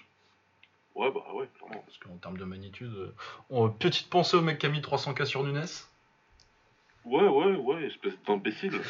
[0.95, 1.83] Ouais, bah ouais, clairement.
[1.87, 3.15] Parce qu'en termes de magnitude,
[3.49, 5.65] on- petite pensée au mec qui a mis 300k sur Nunes.
[7.05, 8.81] Ouais, ouais, ouais, espèce d'imbécile.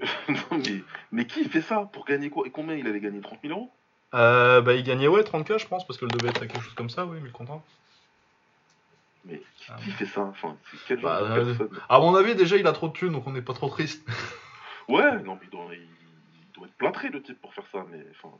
[0.28, 0.82] non, mais,
[1.12, 2.46] mais qui fait ça Pour gagner quoi?
[2.46, 3.20] Et combien il avait gagné?
[3.20, 3.70] 30 000 euros?
[4.14, 6.74] Euh, bah, il gagnait ouais 30k, je pense, parce qu'elle devait être à quelque chose
[6.74, 7.62] comme ça, oui, 1000 contrats.
[9.24, 10.22] Mais qui, Ah, qui fait ça?
[10.22, 11.80] Enfin, c'est quel genre Bah, de euh, personne?
[11.88, 14.06] À mon avis, déjà, il a trop de thunes, donc on n'est pas trop triste.
[14.88, 18.02] Ouais, non, mais il doit, il, doit être plâtré le type pour faire ça, mais
[18.10, 18.34] enfin.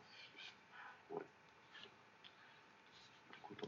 [1.10, 1.22] Ouais.
[3.36, 3.58] Écoute,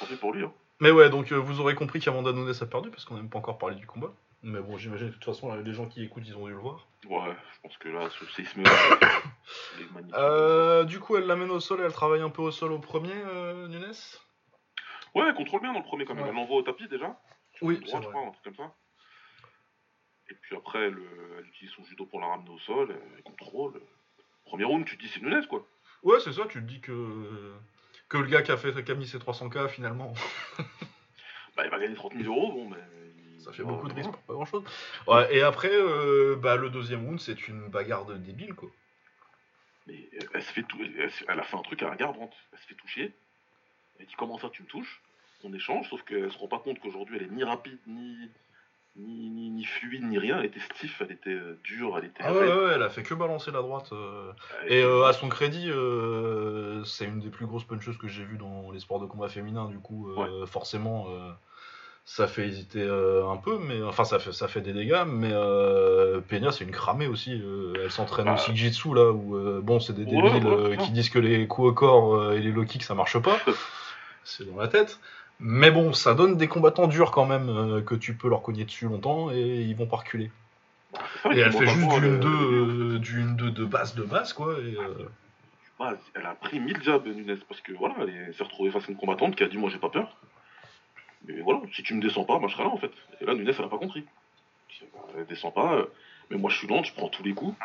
[0.00, 0.52] hein, pour lui, hein.
[0.80, 3.28] Mais ouais, donc euh, vous aurez compris qu'Amanda Nunes a perdu, parce qu'on n'a même
[3.28, 4.14] pas encore parlé du combat.
[4.42, 6.88] Mais bon, j'imagine de toute façon, les gens qui écoutent, ils ont dû le voir.
[7.08, 8.62] Ouais, je pense que là, ce séisme.
[10.14, 12.78] Euh, du coup, elle l'amène au sol et elle travaille un peu au sol au
[12.78, 13.92] premier, euh, Nunes?
[15.14, 16.22] Ouais, elle contrôle bien dans le premier quand même.
[16.22, 16.30] Ouais.
[16.30, 17.20] Elle l'envoie au tapis déjà.
[17.60, 18.06] Oui, c'est vrai.
[18.06, 18.74] crois, un truc comme ça.
[20.30, 22.96] Et puis après, elle, euh, elle utilise son judo pour la ramener au sol.
[23.16, 23.80] Elle contrôle.
[24.44, 25.66] Premier round, tu te dis c'est Nunes quoi.
[26.02, 27.52] Ouais, c'est ça, tu te dis que.
[28.08, 30.12] Que le gars qui a, fait, qui a mis ses 300k, finalement,
[31.56, 32.76] Bah, il va gagner 30 000 euros, bon, mais.
[33.42, 34.18] Ça fait beaucoup de risques voilà.
[34.18, 34.64] pour pas grand chose.
[35.06, 38.68] Ouais, et après, euh, bah, le deuxième round, c'est une bagarre de débile, quoi.
[39.86, 41.96] Mais elle, elle se fait tout, elle, se- elle a fait un truc à la
[41.96, 42.32] garbante.
[42.52, 43.12] Elle se fait toucher.
[43.98, 45.02] Elle dit comment ça tu me touches?
[45.44, 48.30] On échange, sauf qu'elle se rend pas compte qu'aujourd'hui elle est ni rapide, ni,
[48.94, 50.38] ni, ni, ni fluide, ni rien.
[50.38, 52.22] Elle était stiff, elle était euh, dure, elle était.
[52.24, 53.92] Ah ouais, elle a fait que balancer la droite.
[53.92, 54.32] euh,
[54.68, 58.38] Et euh, à son crédit, euh, c'est une des plus grosses puncheuses que j'ai vues
[58.38, 59.66] dans les sports de combat féminin.
[59.68, 61.32] Du coup, euh, forcément, euh,
[62.04, 65.04] ça fait hésiter euh, un peu, mais enfin, ça fait, ça fait des dégâts.
[65.06, 67.32] Mais euh, Peña, c'est une cramée aussi.
[67.40, 68.36] euh, elle s'entraîne Bah.
[68.48, 70.76] au Jitsu là où, bon, c'est des débiles ouais, ouais.
[70.78, 73.38] qui disent que les coups au corps et les low kicks ça marche pas.
[74.24, 74.98] c'est dans la tête.
[75.40, 78.86] Mais bon, ça donne des combattants durs quand même que tu peux leur cogner dessus
[78.86, 80.30] longtemps et ils vont pas reculer.
[81.32, 84.32] Et elle fait juste mentalement, du elle- 1-2 euh, du 1-2 de base de base
[84.34, 84.54] quoi.
[84.60, 84.76] Et,
[85.80, 88.84] Bah, elle a pris 1000 jabs, Nunes, parce que voilà, elle est- s'est retrouvée face
[88.88, 90.14] à une combattante qui a dit Moi j'ai pas peur.
[91.26, 92.90] Mais voilà, si tu me descends pas, moi je serai là en fait.
[93.20, 94.04] Et là, Nunes, elle a pas compris.
[94.68, 95.86] Elle dit, Bah, Elle descend pas, euh,
[96.30, 97.56] mais moi je suis lente, je prends tous les coups.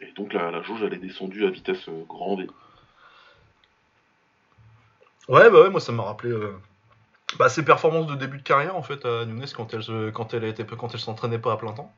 [0.00, 2.46] Et donc la, la jauge, elle est descendue à vitesse euh, grand V.
[5.28, 6.58] Ouais, bah ouais, moi ça m'a rappelé euh,
[7.38, 10.66] bah, ses performances de début de carrière en fait à Nunes quand elle quand elle
[10.66, 11.94] quand elle s'entraînait pas à plein temps.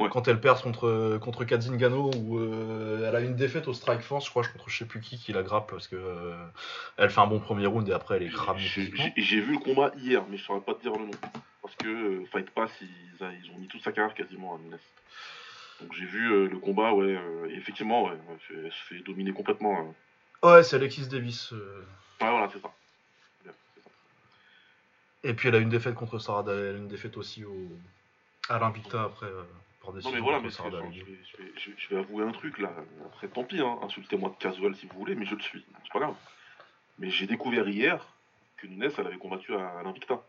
[0.00, 0.08] Ouais.
[0.10, 4.00] Quand elle perd contre contre Kadzin Gano où euh, elle a une défaite au Strike
[4.00, 6.34] Force, je crois, contre je sais plus qui qui la grappe parce que euh,
[6.96, 9.92] elle fait un bon premier round et après elle est cramée J'ai vu le combat
[9.98, 11.10] hier, mais je saurais pas te dire le nom.
[11.60, 14.78] Parce que euh, Fight Pass, ils, ont mis toute sa carrière quasiment à Nunes.
[15.82, 18.16] Donc j'ai vu euh, le combat, ouais, euh, effectivement, ouais,
[18.50, 19.78] elle, se fait dominer complètement.
[19.78, 20.48] hein.
[20.48, 21.52] Ouais, c'est Alexis Davis.
[21.52, 21.84] euh,
[22.22, 22.72] Ouais, voilà, c'est ça.
[25.22, 27.68] Et puis elle a une défaite contre Sarah elle a une défaite aussi au
[28.48, 29.42] à l'Invicta après euh,
[30.04, 32.32] Non mais voilà, mais enfin, je, vais, je, vais, je vais- je vais avouer un
[32.32, 32.70] truc là.
[33.06, 35.64] Après, tant pis, hein, insultez-moi de casual si vous voulez, mais je le suis.
[35.84, 36.14] C'est pas grave.
[36.98, 38.06] Mais j'ai découvert hier
[38.58, 40.22] que Nunes, elle avait combattu à, à l'Invicta.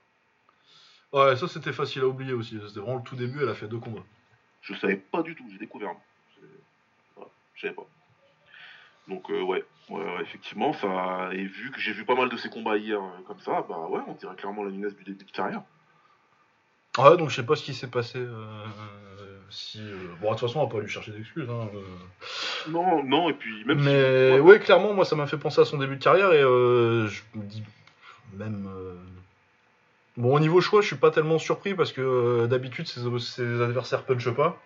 [1.12, 2.58] Ouais, ça c'était facile à oublier aussi.
[2.66, 4.04] C'était vraiment le tout début, elle a fait deux combats.
[4.62, 5.92] Je savais pas du tout, j'ai découvert.
[7.56, 7.86] Je savais pas.
[9.08, 11.30] Donc euh, ouais, ouais, ouais, effectivement, ça.
[11.34, 13.88] Et vu que j'ai vu pas mal de ses combats hier euh, comme ça, bah
[13.90, 15.64] ouais, on dirait clairement la Nunes du début de carrière.
[16.98, 18.18] Ouais, donc je sais pas ce qui s'est passé.
[18.20, 18.66] euh,
[19.50, 21.50] si, euh, Bon, de toute façon, on va pas lui chercher d'excuses.
[21.50, 22.70] Hein, euh.
[22.70, 25.62] Non, non, et puis même si- Mais ouais, ouais, clairement, moi, ça m'a fait penser
[25.62, 27.64] à son début de carrière et euh, je me dis
[28.34, 28.68] même.
[28.70, 28.96] euh,
[30.18, 34.04] Bon, au niveau choix, je suis pas tellement surpris parce que d'habitude, ses, ses adversaires
[34.04, 34.62] punchent pas.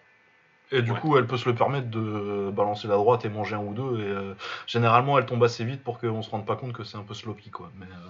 [0.72, 1.00] Et du Ouais.
[1.00, 4.00] coup, elle peut se le permettre de balancer la droite et manger un ou deux.
[4.02, 4.36] Et
[4.66, 7.14] généralement, elle tombe assez vite pour qu'on se rende pas compte que c'est un peu
[7.14, 7.72] sloppy, quoi.
[7.80, 8.10] Mais euh,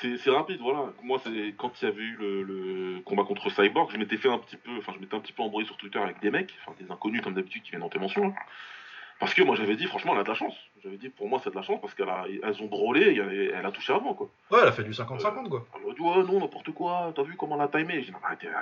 [0.00, 0.92] C'est rapide, voilà.
[1.02, 4.28] Moi, c'est quand il y avait eu le, le combat contre Cyborg, je m'étais fait
[4.28, 6.54] un petit peu, enfin, je m'étais un petit peu embrouillé sur Twitter avec des mecs,
[6.64, 8.28] enfin, des inconnus comme d'habitude qui viennent dans tes mentions.
[8.28, 8.34] là.
[9.18, 10.54] Parce que moi, j'avais dit, franchement, elle a de la chance.
[10.84, 12.06] J'avais dit, pour moi, c'est de la chance parce qu'elles
[12.40, 14.30] elles ont brûlé, et elle a touché avant, quoi.
[14.52, 15.66] ouais, elle a fait du 50-50, quoi.
[15.74, 17.94] Elle m'a dit, ouais, non, n'importe quoi, t'as vu comment elle a timé?
[17.94, 18.18] J'ai dit, non,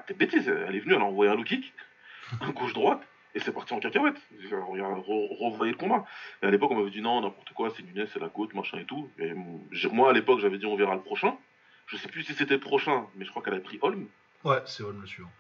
[0.09, 0.49] de bêtises.
[0.49, 1.75] Elle est venue, elle a envoyé un low kick,
[2.40, 3.03] un gauche-droite,
[3.37, 4.16] et c'est parti en cacahuète.
[4.51, 6.05] Revoyez le combat.
[6.42, 8.79] Et à l'époque, on m'avait dit, non, n'importe quoi, c'est Nunes, c'est la côte, machin
[8.79, 9.09] et tout.
[9.18, 9.33] Et
[9.92, 11.37] moi, à l'époque, j'avais dit, on verra le prochain.
[11.87, 14.07] Je sais plus si c'était le prochain, mais je crois qu'elle a pris Holm.
[14.44, 15.31] Ouais, c'est Holm le suivant.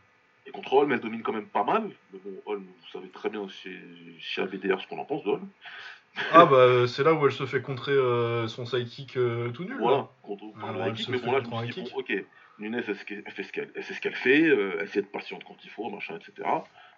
[0.46, 1.90] Et contre Holm, elle domine quand même pas mal.
[2.12, 3.80] Mais bon, Holm, vous savez très bien chez,
[4.20, 5.48] chez AVDR ce qu'on en pense de Holm.
[6.32, 9.64] Ah, bah, euh, c'est là où elle se fait contrer euh, son sidekick euh, tout
[9.64, 9.76] nul.
[9.78, 10.08] Voilà, là.
[10.22, 12.24] contre, contre le Mais fait bon, là, je me high bon, ok,
[12.58, 14.78] Nunes, elle, sait ce qu'elle- elle fait ce qu'elle elle sait ce qu'elle fait, euh,
[14.80, 16.48] elle sait être patiente quand il faut, machin, etc.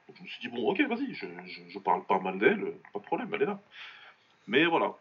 [0.09, 2.65] Donc je me suis dit, bon, ok, vas-y, je, je, je parle pas mal d'elle,
[2.93, 3.61] pas de problème, elle est là.
[4.47, 4.95] Mais voilà.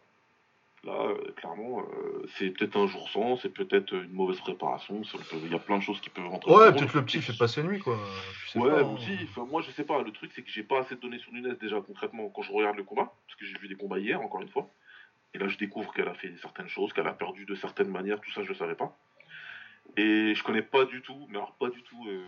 [0.84, 5.02] Là, euh, clairement, euh, c'est peut-être un jour sans, c'est peut-être une mauvaise préparation,
[5.42, 6.52] il y a plein de choses qui peuvent rentrer.
[6.52, 7.98] en Ouais, peut-être le petit fait pas ses nuits, quoi.
[8.44, 8.94] Tu sais Ouais, pas, hein.
[8.94, 9.18] aussi.
[9.24, 10.02] Enfin, moi, je sais pas.
[10.02, 12.52] Le truc, c'est que j'ai pas assez de données sur Nunes déjà concrètement quand je
[12.52, 14.70] regarde le combat, parce que j'ai vu des combats hier, encore une fois.
[15.34, 18.20] Et là, je découvre qu'elle a fait certaines choses, qu'elle a perdu de certaines manières.
[18.20, 18.96] Tout ça, je le savais pas.
[19.96, 22.06] Et je connais pas du tout, mais alors pas du tout.
[22.08, 22.24] Euh...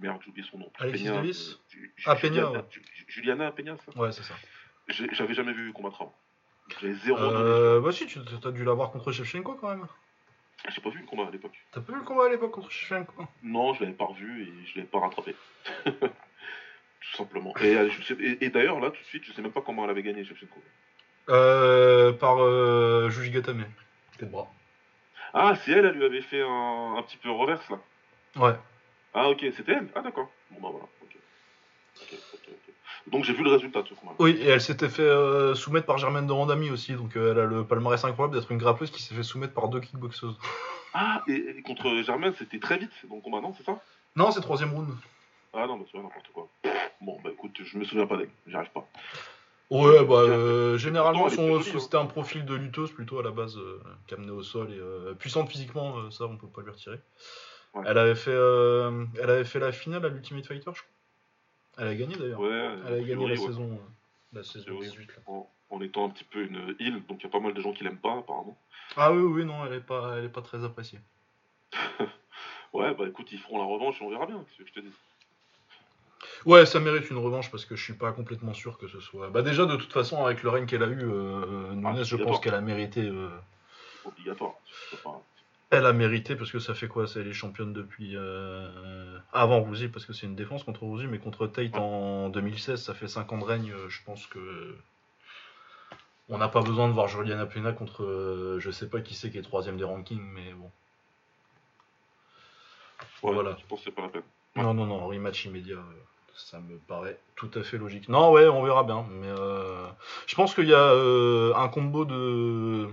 [0.00, 0.70] Merde, j'ai oublié son nom.
[0.78, 2.64] Alexis Peña, Davis euh, Ah, Juliana- Peña, ouais.
[2.70, 4.34] Ju- Juliana Peña, ça Ouais, c'est ça.
[4.88, 6.14] J'ai- J'avais jamais vu combattre avant.
[6.80, 7.34] J'avais zéro donné.
[7.36, 9.86] Euh, bah si, tu as dû l'avoir contre Shevchenko quand même.
[10.68, 11.56] J'ai pas vu le combat à l'époque.
[11.72, 13.24] T'as pas vu le combat à l'époque contre Shevchenko?
[13.42, 15.34] Non, je l'avais pas revu et je l'avais pas rattrapé.
[15.86, 17.54] tout simplement.
[17.60, 17.88] Et, euh,
[18.20, 20.24] et- et d'ailleurs, là, tout de suite, je sais même pas comment elle avait gagné
[20.24, 20.62] Shevchenko.
[21.28, 23.64] euh, Par euh, Juji Gatame.
[24.18, 24.50] Tête de bras.
[25.32, 27.78] Ah, c'est elle, elle lui avait fait un, un petit peu reverse là.
[28.36, 28.54] Ouais.
[29.14, 30.30] Ah, ok, c'était elle Ah, d'accord.
[30.50, 30.86] Bon, bah voilà.
[31.02, 31.16] Ok.
[32.02, 32.74] Ok, ok, ok.
[33.12, 34.12] Donc j'ai vu le résultat de ce combat.
[34.18, 37.40] Oui, et elle s'était fait euh, soumettre par Germaine de Randami aussi, donc euh, elle
[37.40, 40.38] a le palmarès incroyable d'être une grappleuse qui s'est fait soumettre par deux kickboxeuses.
[40.92, 43.80] Ah, et, et contre Germaine, c'était très vite donc combat, non, c'est ça?
[44.16, 44.90] Non, c'est troisième round.
[45.52, 46.48] Ah, non, bah c'est n'importe quoi.
[47.00, 48.84] Bon, bah écoute, je me souviens pas d'elle, j'y arrive pas.
[49.70, 51.60] Ouais, bah euh, généralement hein.
[51.78, 55.48] c'était un profil de lutteuse plutôt à la base, euh, qu'amenée au sol et puissante
[55.48, 56.98] physiquement, ça on peut pas lui retirer.
[57.74, 57.84] Ouais.
[57.86, 60.92] Elle avait fait, euh, elle avait fait la finale à l'Ultimate Fighter, je crois.
[61.78, 62.40] Elle a gagné d'ailleurs.
[62.40, 63.46] Ouais, elle a gagné priori, la ouais.
[63.46, 64.86] saison, euh, la saison priori.
[64.88, 65.22] 18 là.
[65.26, 67.60] En, en étant un petit peu une île, donc il y a pas mal de
[67.60, 68.58] gens qui l'aiment pas apparemment.
[68.96, 70.98] Ah oui, oui, non, elle est pas, elle est pas très appréciée.
[72.72, 74.72] Ouais, bah écoute, ils feront la revanche et on verra bien, c'est ce que je
[74.74, 74.92] te dis.
[76.46, 79.28] Ouais, ça mérite une revanche parce que je suis pas complètement sûr que ce soit.
[79.30, 82.16] Bah déjà de toute façon avec le règne qu'elle a eu, euh, Nunes, Ah, je
[82.16, 83.00] pense qu'elle a mérité.
[83.02, 83.28] euh,
[84.04, 84.52] Obligatoire.
[85.02, 85.20] Pas-
[85.70, 89.88] Elle a mérité parce que ça fait quoi C'est les championnes depuis euh, avant Rouzy
[89.88, 93.32] parce que c'est une défense contre Rouzy, mais contre Tate en 2016, ça fait 5
[93.32, 93.70] ans de règne.
[93.72, 94.76] euh, Je pense que
[96.30, 99.30] on n'a pas besoin de voir Juliana Pena contre euh, je sais pas qui c'est
[99.30, 100.70] qui est troisième des rankings, mais bon.
[103.22, 103.56] Ouais, Voilà.
[103.60, 104.22] Je pense que pas la peine.
[104.56, 106.02] Non, non, non, rematch immédiat, euh,
[106.34, 108.08] ça me paraît tout à fait logique.
[108.08, 109.86] Non, ouais, on verra bien, mais euh,
[110.26, 112.88] je pense qu'il y a euh, un combo de,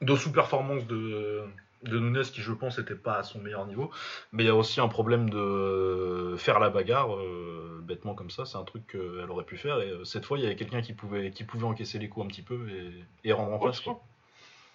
[0.00, 1.42] de sous-performance de,
[1.88, 3.90] de Nunes qui, je pense, n'était pas à son meilleur niveau,
[4.32, 8.44] mais il y a aussi un problème de faire la bagarre, euh, bêtement comme ça,
[8.44, 10.82] c'est un truc qu'elle aurait pu faire, et euh, cette fois, il y avait quelqu'un
[10.82, 13.72] qui pouvait, qui pouvait encaisser les coups un petit peu et, et rendre en Ouais,
[13.72, 13.82] face.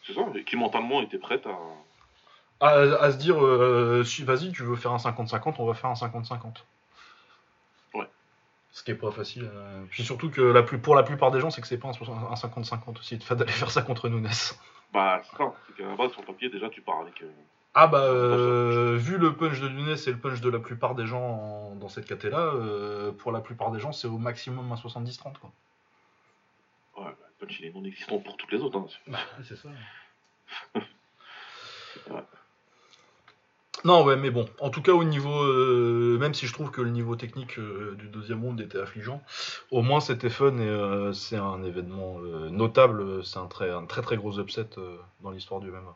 [0.05, 0.21] c'est ça.
[0.35, 1.57] Et qui mentalement était prête à.
[2.63, 5.89] À, à se dire, euh, si, vas-y, tu veux faire un 50-50, on va faire
[5.89, 6.63] un 50-50.
[7.95, 8.05] Ouais.
[8.71, 9.49] Ce qui est pas facile.
[9.89, 11.93] Puis surtout que la plus, pour la plupart des gens, c'est que c'est pas un
[11.93, 14.29] 60 un 50-50 aussi, d'aller faire ça contre Nunes.
[14.93, 15.53] Bah, c'est ça.
[15.67, 17.21] C'est qu'à la base, sur le papier, déjà, tu pars avec.
[17.21, 17.29] euh,
[17.73, 21.05] Ah bah, euh, vu le punch de Nunes et le punch de la plupart des
[21.05, 22.53] gens en- dans cette caté là,
[23.19, 25.51] pour la plupart des gens, c'est au maximum un 70-30 quoi.
[26.97, 28.77] Ouais, bah, le punch, il est non existant pour toutes les autres.
[28.79, 29.17] Hein.
[29.43, 29.69] c'est ça.
[32.09, 32.21] Ouais.
[33.83, 36.81] Non, ouais, mais bon, en tout cas, au niveau, euh, même si je trouve que
[36.81, 39.21] le niveau technique euh, du deuxième round était affligeant,
[39.71, 43.23] au moins c'était fun et euh, c'est un événement notable.
[43.23, 44.67] C'est un très, un très très gros upset
[45.21, 45.95] dans l'histoire du MMA.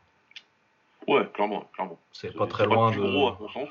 [1.07, 1.99] Ouais, clairement, clairement.
[2.11, 2.97] C'est pas très loin de.
[2.97, 3.69] gros, à mon sens.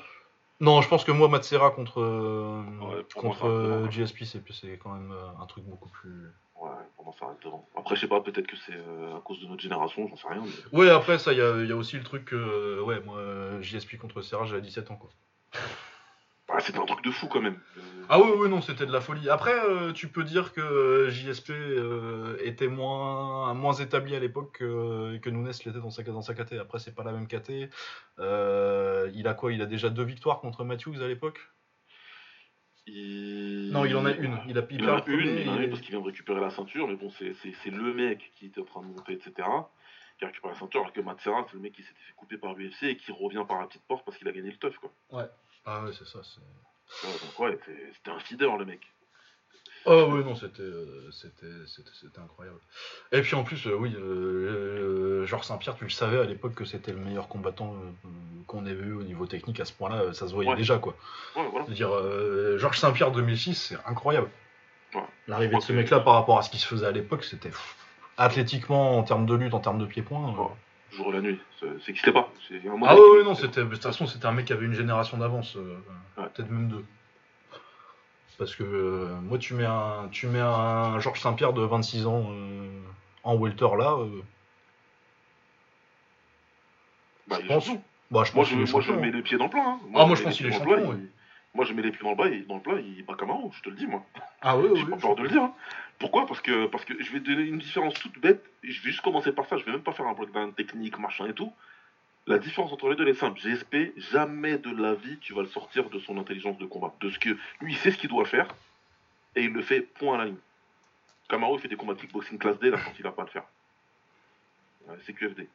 [0.61, 3.89] Non, je pense que moi, Matsera contre, Ouais, contre.
[3.91, 6.31] GSP, c'est quand même un truc beaucoup plus.
[6.55, 6.69] Ouais,
[7.03, 7.67] moi, ça reste devant.
[7.75, 10.27] Après, je sais pas, peut-être que c'est euh, à cause de notre génération, j'en sais
[10.27, 10.43] rien.
[10.43, 10.77] Mais...
[10.77, 12.35] Ouais, après, ça, il y a, il y a aussi le truc que.
[12.35, 15.09] euh, ouais, moi, euh, JSP contre Serra, j'avais 17 ans quoi.
[16.47, 17.59] Bah, c'était un truc de fou quand même.
[17.77, 19.29] Euh, Ah oui, oui, non, c'était de la folie.
[19.29, 25.17] Après, euh, tu peux dire que JSP euh, était moins, moins établi à l'époque que,
[25.17, 26.53] que Nunes l'était dans sa, dans sa KT.
[26.61, 27.69] Après, c'est pas la même KT.
[28.19, 29.53] Il a quoi?
[29.53, 31.39] Il a déjà deux victoires contre Matthews à l'époque?
[32.87, 33.71] Il...
[33.71, 34.39] Non, il en a une.
[34.47, 36.05] Il a il en a premier, une, il en a une parce qu'il vient de
[36.05, 38.87] récupérer la ceinture, mais bon, c'est c'est- c'est le mec qui était en train de
[38.87, 39.33] monter, etc.
[40.17, 42.37] Qui a récupéré la ceinture, alors que Matsera, c'est le mec qui s'était fait couper
[42.37, 44.77] par l'UFC et qui revient par la petite porte parce qu'il a gagné le teuf,
[44.77, 44.91] quoi.
[45.65, 46.19] Ah ouais, c'est ça.
[46.23, 48.81] c'est- Ouais, donc ouais, c'est- c'était un feeder, le mec.
[49.87, 52.57] Oh oui, non, c'était, euh, c'était, c'était, c'était incroyable.
[53.11, 56.65] Et puis en plus, euh, oui, euh, Georges Saint-Pierre, tu le savais à l'époque que
[56.65, 58.09] c'était le meilleur combattant euh,
[58.47, 60.55] qu'on ait vu au niveau technique à ce point-là, ça se voyait Ouais.
[60.55, 60.95] déjà quoi.
[61.35, 61.65] Ouais, voilà.
[61.65, 64.29] Je veux dire, Georges Saint-Pierre 2006, c'est incroyable.
[64.95, 65.01] Ouais.
[65.27, 67.75] L'arrivée de ce mec-là par rapport à ce qui se faisait à l'époque, c'était pff,
[68.17, 70.35] athlétiquement, en termes de lutte, en termes de pied-point.
[70.91, 72.31] Jour et la nuit, ça n'existait pas.
[72.47, 75.17] C'est Ah ouais, non, c'était, de toute façon, c'était un mec qui avait une génération
[75.17, 75.57] d'avance,
[76.15, 76.85] peut-être même deux.
[78.37, 82.25] Parce que euh, moi, tu mets un, tu mets un Georges Saint-Pierre de 26 ans
[82.29, 82.67] euh,
[83.23, 84.21] en welter là, euh,
[87.27, 87.69] Bah, je pense.
[88.11, 89.61] Bah, je Moi, pense je, moi, je mets les pieds dans le plein.
[89.67, 89.79] hein.
[89.95, 91.09] Ah, moi, je mets pense les qu'il est pieds dans le champion, plat, ouais.
[91.53, 93.51] Moi, je mets les pieds dans le, bas et, dans le plat, il bat Camaro,
[93.55, 94.03] je te le dis, moi.
[94.41, 95.41] Ah oui, J'ai pas peur de le dire.
[95.41, 95.53] hein.
[95.99, 96.25] Pourquoi?
[96.25, 98.43] Parce que, parce que je vais donner une différence toute bête.
[98.61, 99.55] Je vais juste commencer par ça.
[99.57, 101.51] Je vais même pas faire un breakdown technique, machin et tout.
[102.27, 103.39] La différence entre les deux elle est simple.
[103.39, 106.93] GSP, jamais de la vie tu vas le sortir de son intelligence de combat.
[106.99, 107.29] De ce que
[107.61, 108.47] lui, il sait ce qu'il doit faire
[109.35, 110.37] et il le fait point à la ligne.
[111.29, 113.25] Camaro, il fait des combats de kickboxing classe D là quand il a pas à
[113.25, 113.43] le faire.
[115.05, 115.47] C'est QFD.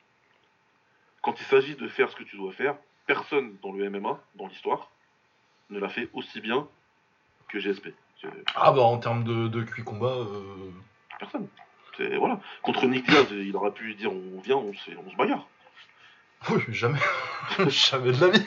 [1.23, 4.47] Quand il s'agit de faire ce que tu dois faire, personne dans le MMA, dans
[4.49, 4.91] l'histoire,
[5.71, 6.67] ne l'a fait aussi bien
[7.49, 7.89] que GSP.
[8.55, 10.71] Ah bah en termes de, de cuit combat, euh,
[11.19, 11.49] Personne.
[11.97, 12.41] C'est voilà.
[12.63, 15.47] Contre Nick Diaz, il aurait pu dire on vient, on se, on se bagarre.
[16.51, 16.99] Oui, jamais.
[17.69, 18.47] jamais de la vie.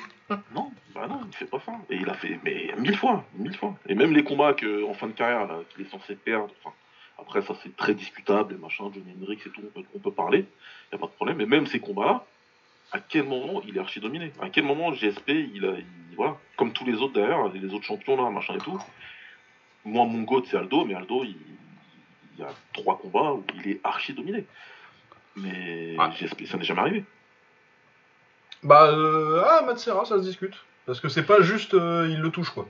[0.55, 1.73] Non, bah non, il fait pas ça.
[1.89, 3.75] Et il a fait, mais mille fois, mille fois.
[3.87, 6.73] Et même les combats que, en fin de carrière, là, qu'il est censé perdre, enfin,
[7.19, 10.11] après ça c'est très discutable, et machin, Johnny Hendrix et tout, on peut, on peut
[10.11, 10.45] parler,
[10.91, 11.37] y a pas de problème.
[11.37, 12.25] Mais même ces combats-là,
[12.91, 14.31] à quel moment il est archi dominé?
[14.41, 15.85] À quel moment GSP, il a, il-
[16.15, 18.79] voilà, comme tous les autres d'ailleurs, les autres champions là, machin et tout.
[19.85, 21.35] Moi, mon goat c'est Aldo, mais Aldo, il,
[22.35, 24.45] il y a trois combats où il est archi dominé.
[25.35, 26.11] Mais Ouais.
[26.11, 27.03] GSP, ça n'est jamais arrivé.
[28.63, 30.55] Bah euh, ah Matsera, ça se discute.
[30.85, 32.67] Parce que c'est pas juste euh, il le touche quoi.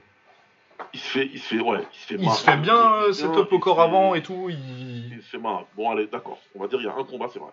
[0.94, 3.06] Il se fait, il se fait, ouais, il se fait Il se fait bien euh,
[3.10, 4.48] Il se fait setup bien, au corps avant et tout.
[4.50, 5.14] Il...
[5.16, 5.66] Il se fait marrer.
[5.76, 6.40] Bon, allez, d'accord.
[6.56, 7.52] On va dire il y a un combat, c'est vrai.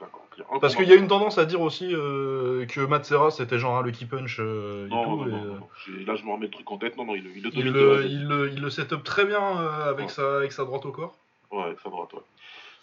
[0.00, 0.24] D'accord.
[0.60, 3.82] Parce qu'il y a une tendance à dire aussi euh, que Matsera c'était genre un
[3.82, 5.24] lucky punch euh, et Non, tout.
[5.24, 5.68] non, et, non,
[6.06, 6.96] Là, je me remets le truc en tête.
[6.96, 9.40] Non, non, il, le- il le Il le, il, setup très bien
[9.86, 10.12] avec, Ouais.
[10.12, 11.16] sa, avec sa droite au corps.
[11.50, 12.20] Ouais, avec sa droite, ouais.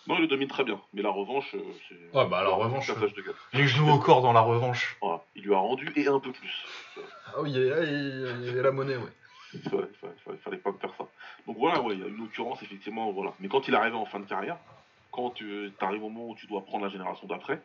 [0.07, 0.79] Non, il le domine très bien.
[0.93, 1.95] Mais la revanche, euh, c'est.
[2.17, 3.35] Ouais, bah, la revanche, Cassage de gueule.
[3.53, 4.97] Les genoux au corps dans la revanche.
[5.01, 5.23] Voilà.
[5.35, 6.65] Il lui a rendu et un peu plus.
[7.27, 9.11] Ah oui, il y a, il y a la monnaie, ouais.
[9.53, 11.07] Il fallait, fallait, fallait- fallait pas me faire ça.
[11.47, 13.33] Donc voilà, ouais, il y a une occurrence, effectivement, voilà.
[13.39, 14.57] Mais quand il est arrivé en fin de carrière,
[15.11, 17.61] quand tu arrives au moment où tu dois prendre la génération d'après,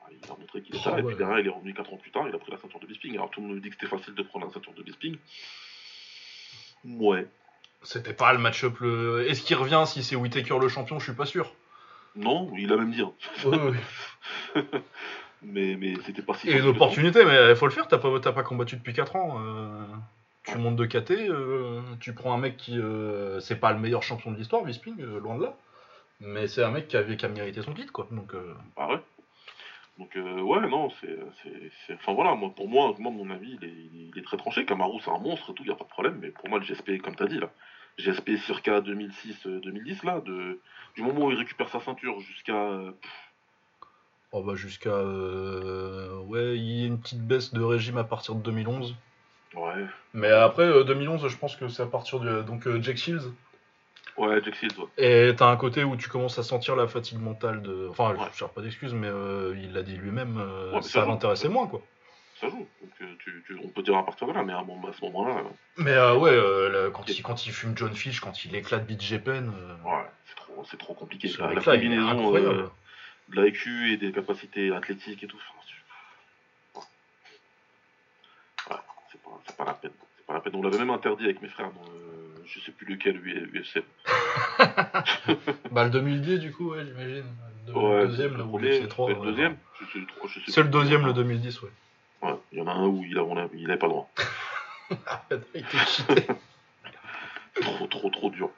[0.00, 0.98] bah, il a montré qu'il était Oh, là.
[0.98, 2.80] Et puis derrière, il est revenu 4 ans plus tard, il a pris la ceinture
[2.80, 3.14] de Bisping.
[3.14, 5.16] Alors tout le monde me dit que c'était facile de prendre la ceinture de Bisping.
[6.84, 7.26] Ouais.
[7.82, 9.26] C'était pas le match-up le.
[9.28, 10.98] Est-ce qu'il revient si c'est Whitaker le champion?
[10.98, 11.52] Je suis pas sûr.
[12.16, 13.02] Non, il a même dit.
[13.02, 13.12] hein.
[15.42, 16.84] Mais mais c'était pas si Et une facile que ça.
[16.84, 19.38] opportunité, mais il faut le faire, t'as pas, t'as pas combattu depuis 4 ans.
[19.40, 19.84] euh,
[20.42, 22.76] Tu montes de KT, euh, tu prends un mec qui.
[22.76, 25.54] euh, c'est pas le meilleur champion de l'histoire, Bisping, loin de là.
[26.20, 28.08] Mais c'est un mec qui, avait, qui a mérité son titre, quoi.
[28.10, 28.98] Donc, euh, Ah ouais?
[29.98, 31.16] Donc euh, ouais, non, c'est,
[31.94, 34.64] enfin voilà, moi pour moi, moi mon avis, il est, il est très tranché.
[34.64, 36.18] Kamaru c'est un monstre, et tout, y a pas de problème.
[36.20, 37.50] Mais pour moi, le GSP, comme t'as dit là,
[37.98, 40.60] GSP circa 2006-2010 là, de,
[40.94, 42.92] du moment où il récupère sa ceinture jusqu'à, euh,
[44.32, 44.90] oh bah jusqu'à.
[44.90, 48.94] euh, Ouais, il y a une petite baisse de régime à partir de 2011.
[49.54, 49.84] ouais,
[50.14, 52.42] Mais après, euh, 2011, je pense que c'est à partir de.
[52.42, 53.32] Donc, euh, Jack Shields.
[54.18, 54.42] Ouais, ouais.
[54.98, 57.88] Et t'as un côté où tu commences à sentir la fatigue mentale de.
[57.90, 58.26] Enfin, Ouais.
[58.32, 61.48] je cherche pas d'excuses, mais euh, il l'a dit lui-même, euh, Ouais, ça ça l'intéressait
[61.48, 61.80] moins, quoi.
[62.40, 62.66] ça joue.
[62.80, 65.04] Donc euh, tu, tu- on peut dire à partir de là, mais à, à ce
[65.06, 65.42] moment-là,
[65.76, 69.48] Mais euh, ouais, quand, il, quand il fume John Fish, quand il éclate BJ Penn,
[69.84, 69.92] ouais,
[70.26, 71.30] c'est trop, c'est trop compliqué.
[71.38, 72.70] La, la combinaison de
[73.34, 75.36] la EQ et des capacités athlétiques et tout.
[79.46, 79.90] c'est pas, la peine.
[80.16, 80.54] C'est pas la peine.
[80.56, 82.07] On l'avait même interdit avec mes frères dans le,
[82.48, 83.82] je sais plus lequel UFC.
[85.70, 87.24] Bah, le 2010, du coup, ouais, j'imagine.
[87.66, 89.56] Le Ouais, deuxième, le premier, le 3 c'est le deuxième.
[90.48, 91.68] C'est le deuxième, le 2010, ouais.
[92.22, 93.92] Ouais, il y en a un où il a, on a, il avait pas le
[93.92, 94.10] droit.
[95.54, 96.26] Il était cheaté.
[97.60, 98.50] Trop, trop, trop dur.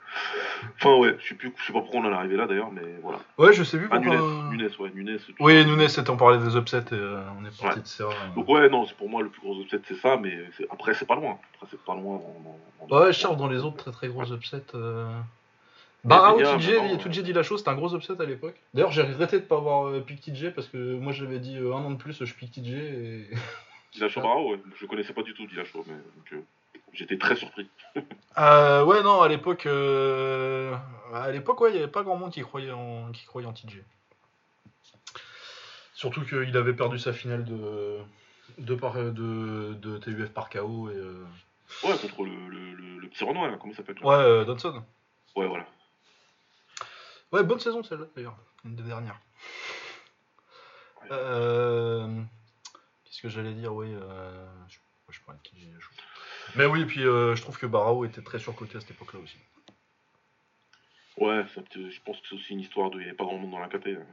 [0.77, 2.71] Enfin ouais, je sais plus, je sais pas pourquoi on en est arrivé là d'ailleurs,
[2.71, 3.19] mais voilà.
[3.37, 3.99] ouais, je sais plus Ah.
[3.99, 5.17] Nunes, Nunes, ouais, Nunes.
[5.39, 5.65] Oui.
[5.65, 7.81] Nunes, c'était on parlait des upsets et euh, on est parti Ouais.
[7.83, 8.03] de ça.
[8.05, 8.09] euh.
[8.35, 10.37] Donc ouais, non, c'est pour moi le plus gros upset, c'est ça, mais
[10.69, 11.37] après c'est pas loin.
[11.55, 12.17] Après c'est pas loin.
[12.17, 14.63] dans- dans- dans- Ouais, je cherche dans les autres très très gros upsets.
[14.75, 15.07] Euh...
[16.03, 18.55] Barao TJ, dit la chose, c'était un gros upset à l'époque.
[18.73, 21.73] D'ailleurs, j'ai regretté de pas avoir euh, pick TJ parce que moi j'avais dit euh,
[21.75, 23.27] un an de plus, je pick TJ et.
[23.93, 24.59] Dillashaw Barao, ouais.
[24.79, 26.41] Je connaissais pas du tout Dillashaw, mais donc, euh,
[26.93, 27.69] j'étais très surpris.
[28.37, 30.73] Euh, ouais, non, à l'époque, euh,
[31.13, 33.51] à l'époque, ouais, il y avait pas grand monde qui croyait en, qui croyait en
[33.51, 33.83] TJ.
[35.93, 37.97] Surtout qu'il avait perdu sa finale de,
[38.57, 40.95] de, par, de, de TUF par KO et.
[40.95, 41.25] euh,
[41.83, 44.81] Ouais, contre le, le, le, le petit Renoir, là, comment il s'appelle Ouais, Dodson.
[45.35, 45.65] Ouais, voilà.
[47.33, 49.19] Ouais, bonne saison celle-là d'ailleurs, une des dernières.
[51.09, 53.93] Qu'est-ce que j'allais dire Oui,
[55.09, 55.67] je, parlais de qui j'ai.
[56.55, 59.37] Mais oui, puis euh, je trouve que Barao était très surcoté à cette époque-là aussi.
[61.17, 62.95] Ouais, ça, peut- je pense que c'est aussi une histoire de.
[62.97, 63.87] Il n'y avait pas grand monde dans la KT.
[63.87, 64.05] hein.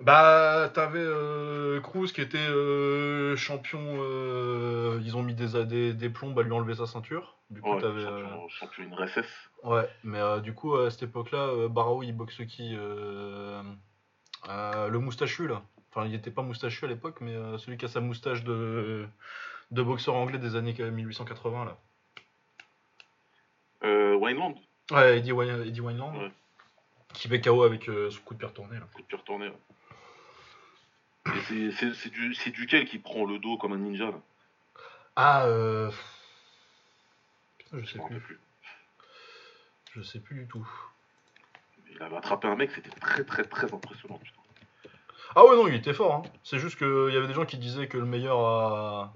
[0.00, 3.80] Bah, t'avais euh, Cruz qui était euh, champion.
[4.00, 7.36] euh, ils ont mis des, des, des plombs à lui enlever sa ceinture.
[7.50, 8.02] Du coup, Ouais, t'avais.
[8.04, 9.26] euh, champion, champion une RSS.
[9.64, 13.60] Ouais, mais euh, du coup, à cette époque-là, euh, Barao il boxe qui euh,
[14.48, 15.62] euh, Le moustachu là.
[15.90, 19.08] Enfin, il était pas moustachu à l'époque, mais euh, celui qui a sa moustache de,
[19.70, 21.76] de boxeurs anglais des années 1880 là.
[23.84, 24.54] Euh, Wineland,
[24.90, 26.16] Ouais, Eddie, Wine- Eddie Wineland.
[26.16, 26.32] Ouais.
[27.14, 28.86] Qui fait KO avec euh, son coup de pied retourné là.
[28.94, 29.48] coup de pied retourné.
[29.48, 29.58] ouais.
[31.36, 34.20] Et c'est- c'est c'est du, c'est duquel qui prend le dos comme un ninja là?
[35.16, 35.90] Ah, euh...
[37.58, 38.40] Putain, je Je sais plus.
[39.94, 40.66] Je sais plus du tout.
[41.90, 44.18] Il avait attrapé un mec, c'était très très très impressionnant.
[44.18, 44.38] Putain.
[45.36, 46.14] Ah ouais, non, il était fort.
[46.14, 46.22] Hein.
[46.44, 49.12] C'est juste qu'il y avait des gens qui disaient que le meilleur à,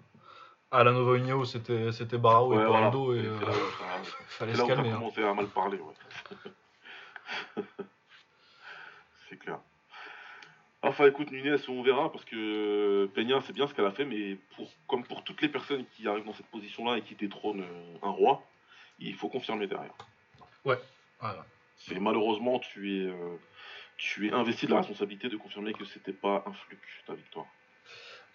[0.73, 2.91] à la Nova c'était c'était Barao Ouais, et voilà.
[2.91, 3.15] Paraldo.
[3.15, 3.53] Et euh, là
[4.27, 4.91] fallait se calmer.
[4.91, 5.31] a hein.
[5.31, 5.79] à mal parler.
[5.79, 7.63] Ouais.
[9.29, 9.59] c'est clair.
[10.83, 14.37] Enfin écoute Nunez, on verra parce que Peña c'est bien ce qu'elle a fait, mais
[14.57, 17.99] pour, comme pour toutes les personnes qui arrivent dans cette position-là et qui détrônent euh,
[18.03, 18.43] un roi,
[18.99, 19.95] il faut confirmer derrière.
[20.65, 21.45] Voilà.
[21.77, 23.37] C'est malheureusement tu es, euh,
[23.97, 27.47] tu es investi de la responsabilité de confirmer que c'était pas un flux ta victoire.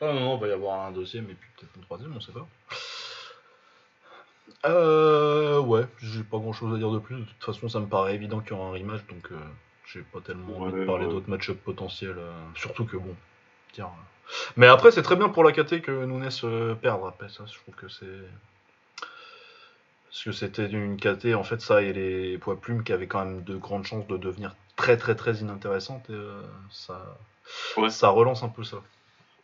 [0.02, 2.20] Ah non, non, il va y avoir un deuxième et puis peut-être un troisième, on
[2.20, 2.48] sait pas.
[4.66, 7.16] Euh, ouais, j'ai pas grand chose à dire de plus.
[7.18, 9.36] De toute façon, ça me paraît évident qu'il y aura un rematch, donc euh,
[9.86, 11.12] j'ai pas tellement envie de parler ouais.
[11.12, 12.16] d'autres match-up potentiels.
[12.18, 13.16] euh, surtout que bon,
[13.74, 13.86] tiens.
[13.86, 14.32] euh.
[14.58, 17.02] Mais après, c'est très bien pour la KT que Nunes euh, perde.
[17.08, 18.06] Après, ça, je trouve que c'est.
[20.10, 23.24] Parce que c'était une KT, en fait, ça et les poids plumes qui avaient quand
[23.24, 26.10] même de grandes chances de devenir très très très inintéressantes.
[26.10, 26.18] Et
[26.72, 27.18] ça,
[27.78, 27.90] Ouais.
[27.90, 28.78] ça relance un peu ça.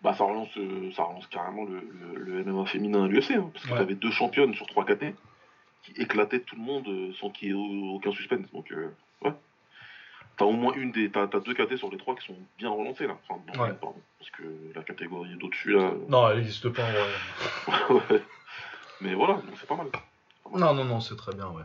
[0.04, 1.80] Bah ça relance, euh, ça relance carrément le,
[2.16, 3.78] le, le MMA féminin à l'UFC, hein, parce que Ouais.
[3.78, 5.06] t'avais deux championnes sur 3 KT
[5.84, 8.46] qui éclataient tout le monde euh, sans qu'il y ait au- aucun suspense.
[8.54, 9.32] Donc euh, ouais.
[10.36, 11.10] T'as au moins une des.
[11.10, 13.16] T'as t'as deux KT sur les trois qui sont bien relancées là.
[13.30, 13.74] Enfin, non, Ouais.
[13.80, 14.02] pardon.
[14.20, 14.44] Parce que
[14.76, 15.84] la catégorie d'au-dessus là.
[15.84, 18.02] euh, Non, elle n'existe pas en vrai.
[18.10, 18.22] ouais.
[19.02, 19.88] Mais voilà, donc c'est pas mal.
[20.54, 21.64] Non, non, non, c'est très bien, ouais.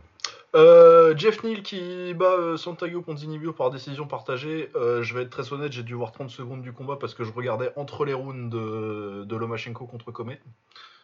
[0.55, 4.71] Euh, Jeff Neal qui bat euh, Santiago Ponzinibbio par décision partagée.
[4.77, 7.23] Euh, je vais être très honnête, j'ai dû voir 30 secondes du combat parce que
[7.25, 10.41] je regardais entre les rounds de, de Lomachenko contre Comet.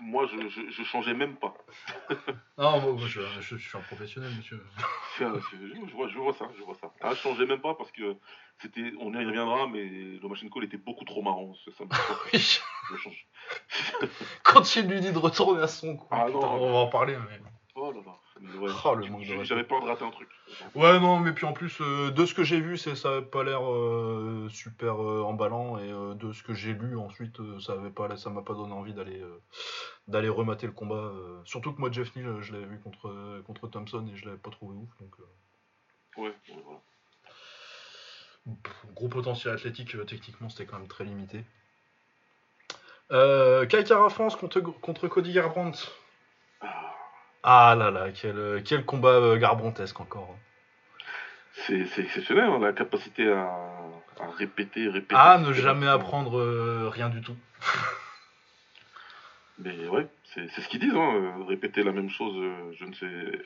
[0.01, 1.55] Moi je, je, je changeais même pas.
[2.57, 3.21] Non, moi, je,
[3.57, 4.63] suis un professionnel, monsieur.
[5.19, 5.25] Je,
[5.95, 6.93] vois, je vois ça, je vois ça.
[7.01, 8.15] Ah, je changeais même pas parce que
[8.63, 8.93] c'était.
[9.01, 9.85] On y reviendra, mais
[10.23, 11.53] Lomachenko il était beaucoup trop marrant.
[11.77, 11.85] Ça,
[12.33, 12.61] Oui.
[12.91, 13.27] je change.
[14.45, 16.63] Quand il lui dit de retourner à son coup, Ah, putain, non.
[16.63, 17.17] on va en parler.
[17.17, 17.41] mais-
[17.75, 18.13] Oh là là.
[18.85, 19.45] Oh, le manque de.
[19.45, 20.29] J'avais peur de rater un truc.
[20.75, 23.23] Ouais, non, mais puis en plus, euh, de ce que j'ai vu, c'est, ça avait
[23.23, 27.91] pas l'air euh, super euh, emballant, et de ce que j'ai lu ensuite, ça avait
[27.91, 29.23] pas, ça m'a pas donné envie d'aller,
[30.09, 31.13] d'aller remater le combat.
[31.45, 34.51] surtout que moi, Jeff Neal, je l'avais vu contre, contre Thompson et je l'avais pas
[34.51, 35.15] trouvé ouf, donc
[36.17, 36.81] Ouais, ouais, voilà.
[38.63, 41.45] pff, gros potentiel athlétique, techniquement, c'était quand même très limité.
[43.11, 45.79] Euh, Kai Kara France contre, contre Cody Garbrandt.
[46.61, 46.94] Ah,
[47.45, 50.35] Ah là là, quel, euh, quel combat euh, garbrantesque encore.
[50.35, 50.41] hein.
[51.67, 53.43] C'est c'est exceptionnel, hein, la capacité à,
[54.21, 55.15] à répéter, répéter.
[55.17, 57.37] Ah, ne jamais apprendre euh, rien du tout.
[59.59, 62.35] Mais ouais, c'est c'est ce qu'ils disent, hein, répéter la même chose,
[62.79, 63.39] je ne sais,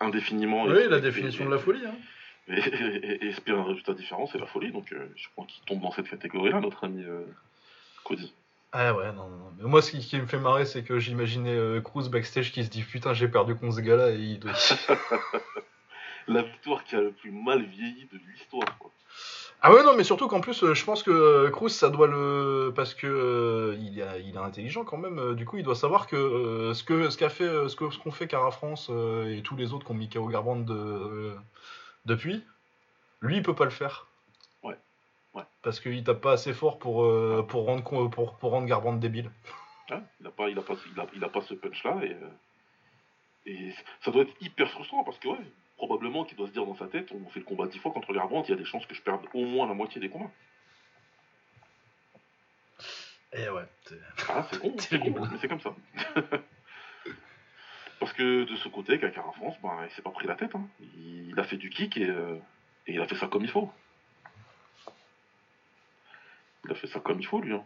[0.00, 0.64] indéfiniment.
[0.64, 1.86] Oui, la définition et- de la folie.
[1.86, 1.94] Hein.
[2.48, 4.70] Et, et- et espérer un résultat différent, c'est la folie.
[4.72, 7.22] Donc euh, je crois qu'il tombe dans cette catégorie-là, notre ami euh,
[8.04, 8.34] Cody.
[8.76, 9.52] Ah ouais, non, non.
[9.56, 12.64] Mais moi, ce qui, qui me fait marrer, c'est que j'imaginais euh, Cruz backstage qui
[12.64, 14.52] se dit Putain, j'ai perdu contre ce gars-là et il doit.
[16.26, 18.78] La victoire qui a le plus mal vieilli de l'histoire.
[18.78, 18.90] quoi.
[19.60, 22.08] ah ouais, non, mais surtout qu'en plus, euh, je pense que euh, Cruz, ça doit
[22.08, 22.72] le.
[22.74, 25.34] Parce que euh, il, est, il est intelligent quand même.
[25.36, 27.98] du coup, il doit savoir que euh, ce que ce qu'a fait, ce que ce
[27.98, 30.74] qu'ont fait Cara France euh, et tous les autres qui ont mis KO Garbrandt de,
[30.74, 31.34] euh,
[32.06, 32.42] depuis,
[33.20, 34.08] lui, il peut pas le faire.
[35.34, 35.40] Ouais.
[35.40, 35.46] Ouais.
[35.62, 39.00] Parce qu'il tape pas assez fort pour, euh, pour, rendre, con- pour, pour rendre Garbrandt
[39.00, 39.30] débile.
[39.90, 41.98] Hein, il n'a pas, il a pas, il a, il a pas ce punch-là.
[42.04, 42.28] Et, euh,
[43.46, 45.38] et ça doit être hyper frustrant parce que, ouais,
[45.76, 48.12] probablement qu'il doit se dire dans sa tête on fait le combat dix fois contre
[48.14, 50.30] Garbrandt, il y a des chances que je perde au moins la moitié des combats.
[53.32, 53.64] Et ouais.
[54.28, 55.74] Ah, c'est con, c'est con, mais c'est comme ça.
[58.00, 60.54] Parce que de ce côté, Kakara France, bah, il s'est pas pris la tête.
[60.54, 60.66] hein.
[60.80, 62.36] Il, il a fait du kick et, euh,
[62.86, 63.70] et il a fait ça comme il faut.
[66.64, 67.54] Il a fait ça comme il faut, lui.
[67.54, 67.62] Hein.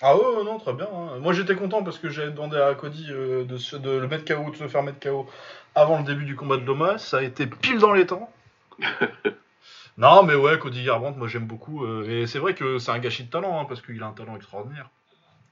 [0.00, 0.86] Ah ouais, non, très bien.
[0.92, 1.18] hein.
[1.18, 4.24] Moi j'étais content parce que j'avais demandé à Cody euh, de, se- de le mettre
[4.32, 5.28] KO, de se faire mettre KO
[5.74, 6.98] avant le début du combat de Loma.
[6.98, 8.30] Ça a été pile dans les temps.
[9.96, 11.84] non, mais ouais, Cody Garbrandt, moi j'aime beaucoup.
[11.84, 14.12] euh, et c'est vrai que c'est un gâchis de talent hein, parce qu'il a un
[14.12, 14.88] talent extraordinaire.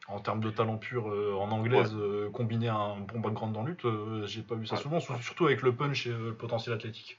[0.09, 1.93] En termes de talent pur euh, en anglaise,
[2.33, 3.85] combiné à un bon background dans lutte,
[4.27, 4.81] j'ai pas vu ça Ouais.
[4.83, 7.19] souvent, sur- surtout avec le punch et le potentiel athlétique.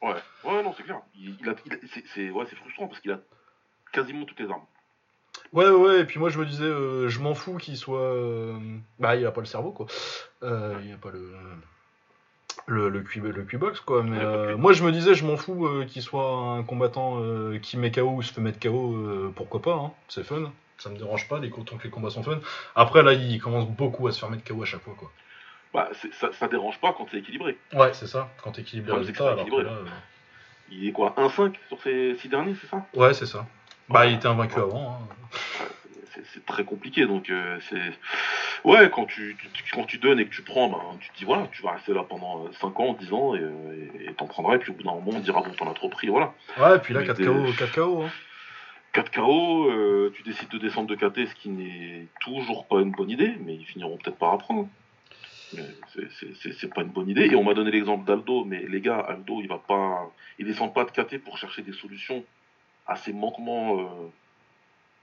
[0.00, 1.00] Ouais, ouais, non, c'est clair.
[1.14, 3.18] Il, il a, il a- c'est, c'est- ouais, c'est frustrant parce qu'il a
[3.92, 4.64] quasiment toutes les armes.
[5.52, 8.00] Ouais, ouais, ouais, et puis moi je me disais, euh, je m'en fous qu'il soit.
[8.00, 8.58] euh,
[8.98, 9.86] Bah, il a pas le cerveau, quoi.
[10.42, 11.32] Euh, il a pas le.
[12.68, 14.02] Le, le, QI, le QI-box, quoi.
[14.02, 17.20] Mais Ouais, euh, moi je me disais, je m'en fous euh, qu'il soit un combattant
[17.22, 20.52] euh, qui met KO ou se fait mettre KO, euh, pourquoi pas, hein, c'est fun.
[20.78, 22.40] Ça me dérange pas, les, tant que les combats sont fun.
[22.74, 25.12] Après, là, il commence beaucoup à se faire mettre KO à chaque fois, quoi.
[25.72, 27.56] Bah, c'est- ça, ça dérange pas quand c'est équilibré.
[27.72, 29.64] Ouais, c'est ça, quand t'équilibres les Ouais, c'est que résultats, c'est alors que équilibré.
[29.64, 29.90] là, euh,
[30.72, 32.84] Il est quoi 1-5 sur ces six derniers, c'est ça?
[32.94, 33.46] Ouais, c'est ça.
[33.88, 34.98] Bah, il était invaincu avant.
[35.00, 35.08] hein.
[36.14, 37.92] c'est c'est très compliqué donc euh, c'est
[38.64, 41.24] ouais quand tu, tu- quand tu donnes et que tu prends ben, tu te dis
[41.24, 44.54] voilà tu vas rester là pendant 5 ans 10 ans et euh, et t'en prendras
[44.56, 46.76] et puis au bout d'un moment on dira bon t'en as trop pris voilà Ouais,
[46.76, 48.02] et puis là, Mais 4 des- KO, 4 KO.
[48.04, 48.10] Hein.
[48.92, 52.92] 4 KO euh, tu décides de descendre de KT ce qui n'est toujours pas une
[52.92, 54.68] bonne idée mais ils finiront peut-être par apprendre
[55.52, 55.62] Mais
[55.94, 58.64] c'est- c'est- c'est c'est pas une bonne idée et on m'a donné l'exemple d'Aldo mais
[58.66, 62.24] les gars Aldo il va pas il descend pas de KT pour chercher des solutions
[62.86, 64.10] à ces manquements euh,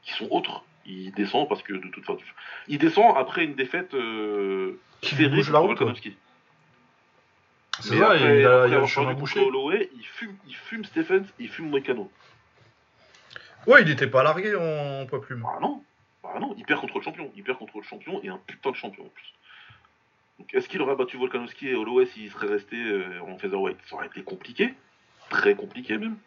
[0.04, 2.20] qui sont autres il descend parce que de toute façon
[2.68, 5.62] il descend après une défaite euh, Qui serrée contre.
[5.68, 6.16] Volkanovski.
[7.80, 9.40] C'est ça, après, il a, après il a le chemin bouché.
[9.40, 12.12] Holloway, il fume, il fume Stephens, il fume Moicano.
[13.66, 15.42] Ouais, il était pas largué en poids plume.
[15.42, 15.84] Bah non,
[16.22, 18.72] bah non, il perd contre le champion, il perd contre le champion et un putain
[18.72, 19.34] de champion en plus.
[20.38, 23.78] Donc est-ce qu'il aurait battu Volkanovski et Holloway s'il serait resté euh, en featherweight?
[23.86, 24.74] Ça aurait été compliqué,
[25.30, 26.18] très compliqué même.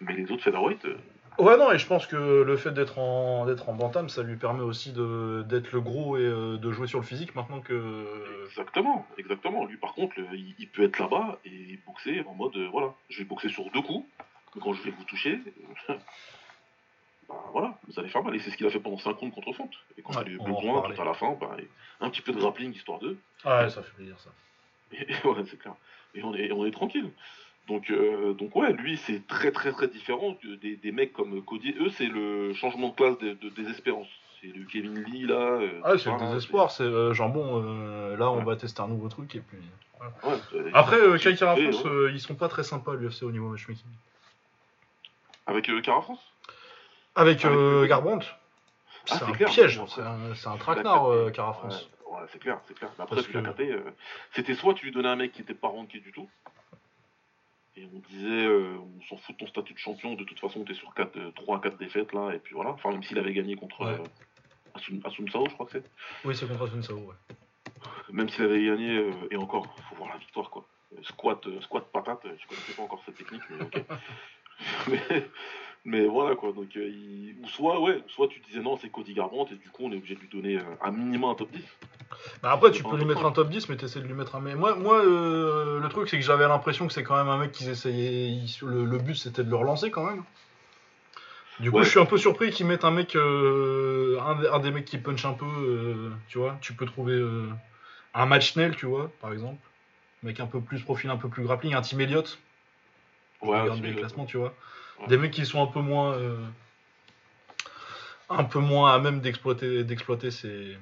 [0.00, 0.96] Mais les autres featherweight, euh,
[1.38, 4.36] Ouais, non, et je pense que le fait d'être en, d'être en bantam, ça lui
[4.36, 8.06] permet aussi de, d'être le gros et euh, de jouer sur le physique maintenant que.
[8.46, 9.66] exactement, exactement.
[9.66, 12.94] Lui par contre, le- il, il peut être là-bas et boxer en mode euh, voilà,
[13.10, 14.06] je vais boxer sur deux coups,
[14.54, 15.38] mais quand je vais vous toucher,
[17.28, 18.34] bah voilà, vous allez faire mal.
[18.34, 19.68] Et c'est ce qu'il a fait pendant 5 rounds contre Font.
[19.98, 21.56] Et quand Ouais, il a eu besoin tout à la fin, bah,
[22.00, 23.18] un petit peu de grappling histoire d'eux.
[23.44, 24.30] Ouais, ça fait plaisir ça.
[24.92, 25.74] Et, et ouais, c'est clair.
[26.14, 27.10] Et on est, on est tranquille.
[27.68, 31.42] Donc, euh, donc ouais, lui c'est très très très différent de- des, des mecs comme
[31.44, 31.74] Cody.
[31.80, 34.06] Eux c'est le changement de classe de, de désespérance.
[34.40, 35.34] C'est le Kevin Lee là.
[35.34, 38.44] euh, Ah, c'est le désespoir, c'est euh, genre bon, euh, là on Ouais.
[38.44, 39.58] va tester un nouveau truc et puis.
[40.00, 42.12] ouais, c'est- Après, euh, Kai Kara France, ouais.
[42.12, 43.86] ils sont pas très sympas l'UFC au niveau matchmaking.
[45.46, 46.20] Avec Cara France?
[47.14, 48.26] Avec Avec Garbrandt,
[49.10, 49.48] Ah, c'est un clair.
[49.48, 51.88] piège, c'est un, un traquenard, Cara France.
[52.10, 52.90] Ouais, c'est clair, c'est clair.
[52.98, 53.80] Mais après, tu l'as euh,
[54.32, 56.28] c'était soit tu lui donnais un mec qui était pas ranké du tout,
[57.76, 60.64] et on disait, euh, on s'en fout de ton statut de champion, de toute façon,
[60.64, 62.70] t'es sur 4, 3 4 défaites là, et puis voilà.
[62.70, 63.92] Enfin, même s'il avait gagné contre Ouais.
[64.00, 64.04] euh,
[64.74, 65.84] Asum, Asum Sao, je crois que c'est.
[66.24, 67.14] Oui, c'est contre Sun Sao, ouais.
[68.10, 70.66] Même s'il avait gagné, euh, et encore, faut voir la victoire quoi.
[70.96, 73.84] Euh, Squat, euh, squat patate, euh, je connaissais pas encore cette technique, mais ok.
[74.88, 75.28] mais,
[75.86, 79.14] mais voilà quoi, donc euh, il- ou soit ouais, soit tu disais non c'est Cody
[79.14, 81.50] Garbrandt et du coup on est obligé de lui donner euh, un minimum un top
[81.52, 81.62] 10.
[82.42, 84.36] Bah après, tu peux lui un mettre un top 10, mais t'essaies de lui mettre
[84.36, 84.40] un.
[84.40, 87.38] Mais moi, moi euh, le truc, c'est que j'avais l'impression que c'est quand même un
[87.38, 88.28] mec qu'ils essayaient.
[88.28, 90.22] ils- Le, le but, c'était de le relancer quand même.
[91.60, 91.84] Du coup, Ouais.
[91.84, 93.16] je suis un peu surpris qu'ils mettent un mec.
[93.16, 95.46] euh, un, des- un des mecs qui punch un peu.
[95.46, 97.20] euh, tu vois, tu peux trouver
[98.14, 99.60] un match Nell, tu vois, par exemple.
[100.22, 102.38] Mec un peu plus profil, un peu plus grappling, un Team Elliott.
[103.42, 104.54] Ouais, regarde les classements, tu vois.
[105.08, 106.14] Des mecs qui sont un peu moins.
[106.14, 106.36] euh,
[108.28, 110.76] un peu moins à même d'exploiter, d'exploiter ses,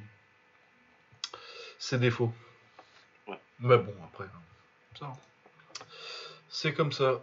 [1.79, 2.33] ses défauts.
[3.29, 3.39] Ouais.
[3.61, 4.41] Mais bon, après, hein,
[4.99, 5.13] ça.
[6.49, 7.21] C'est comme ça.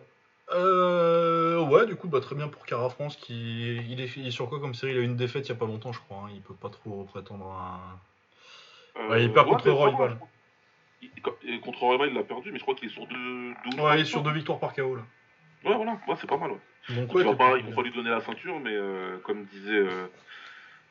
[0.54, 4.32] Euh, ouais, du coup, bah, très bien pour Cara France qui il est, il est
[4.32, 4.92] sur quoi comme série?
[4.92, 6.26] Il a eu une défaite il y a pas longtemps, je crois.
[6.26, 6.32] hein.
[6.36, 7.80] Il peut pas trop prétendre à.
[9.00, 10.18] Euh, Ouais, il perd contre je crois.
[11.02, 11.10] Il-
[11.44, 14.02] et contre Royval, il l'a perdu, mais je crois qu'il est sur deux, Ouais, il
[14.02, 15.02] est sur deux victoires par KO là.
[15.64, 16.52] Ouais, voilà, ouais, c'est pas mal.
[16.52, 16.60] Ouais.
[16.90, 18.74] Donc Donc, ouais, il va t'es pas, ils vont pas lui donner la ceinture, mais
[18.74, 20.08] euh, comme disait euh,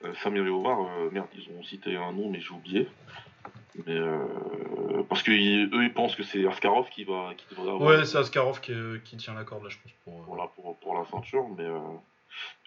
[0.04, 2.88] euh, Samir et Omar, euh, merde, ils ont cité un nom, mais j'ai oublié.
[3.86, 7.88] Mais euh, parce que ils- ils pensent que c'est Askarov qui va, qui devrait avoir.
[7.90, 8.72] Ouais, c'est Askarov qui,
[9.04, 9.92] qui tient la corde là, je pense.
[10.04, 11.78] Pour, euh, Voilà, pour, pour la ceinture, mais euh,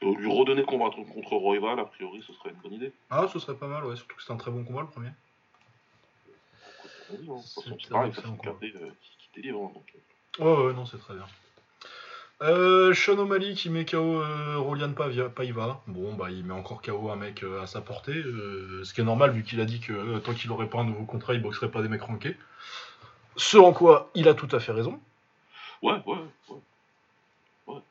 [0.04, 2.92] euh, lui redonner le combat contre Royval, a priori, ce serait une bonne idée.
[3.10, 3.96] Ah, ce serait pas mal, ouais.
[3.96, 5.10] Surtout que c'était un très bon combat le premier.
[7.10, 7.36] Dit, hein?
[7.82, 9.62] C'est pareil, un ça c'est euh, qui, délivre.
[9.64, 9.94] hein, donc,
[10.40, 10.44] euh.
[10.44, 11.26] Ouais, ouais, non, c'est très bien.
[12.42, 15.82] Euh, Sean O'Malley qui met KO euh, Rolian Pavia- Paiva.
[15.88, 18.12] Bon, bah, il met encore KO un mec euh, à sa portée.
[18.18, 20.84] euh, ce qui est normal vu qu'il a dit que tant qu'il aurait pas un
[20.84, 22.36] nouveau contrat, il boxerait pas des mecs rankés.
[23.38, 25.00] Ce en quoi il a tout à fait raison.
[25.82, 26.18] Ouais, ouais,
[26.50, 26.58] ouais.
[27.68, 27.82] ouais.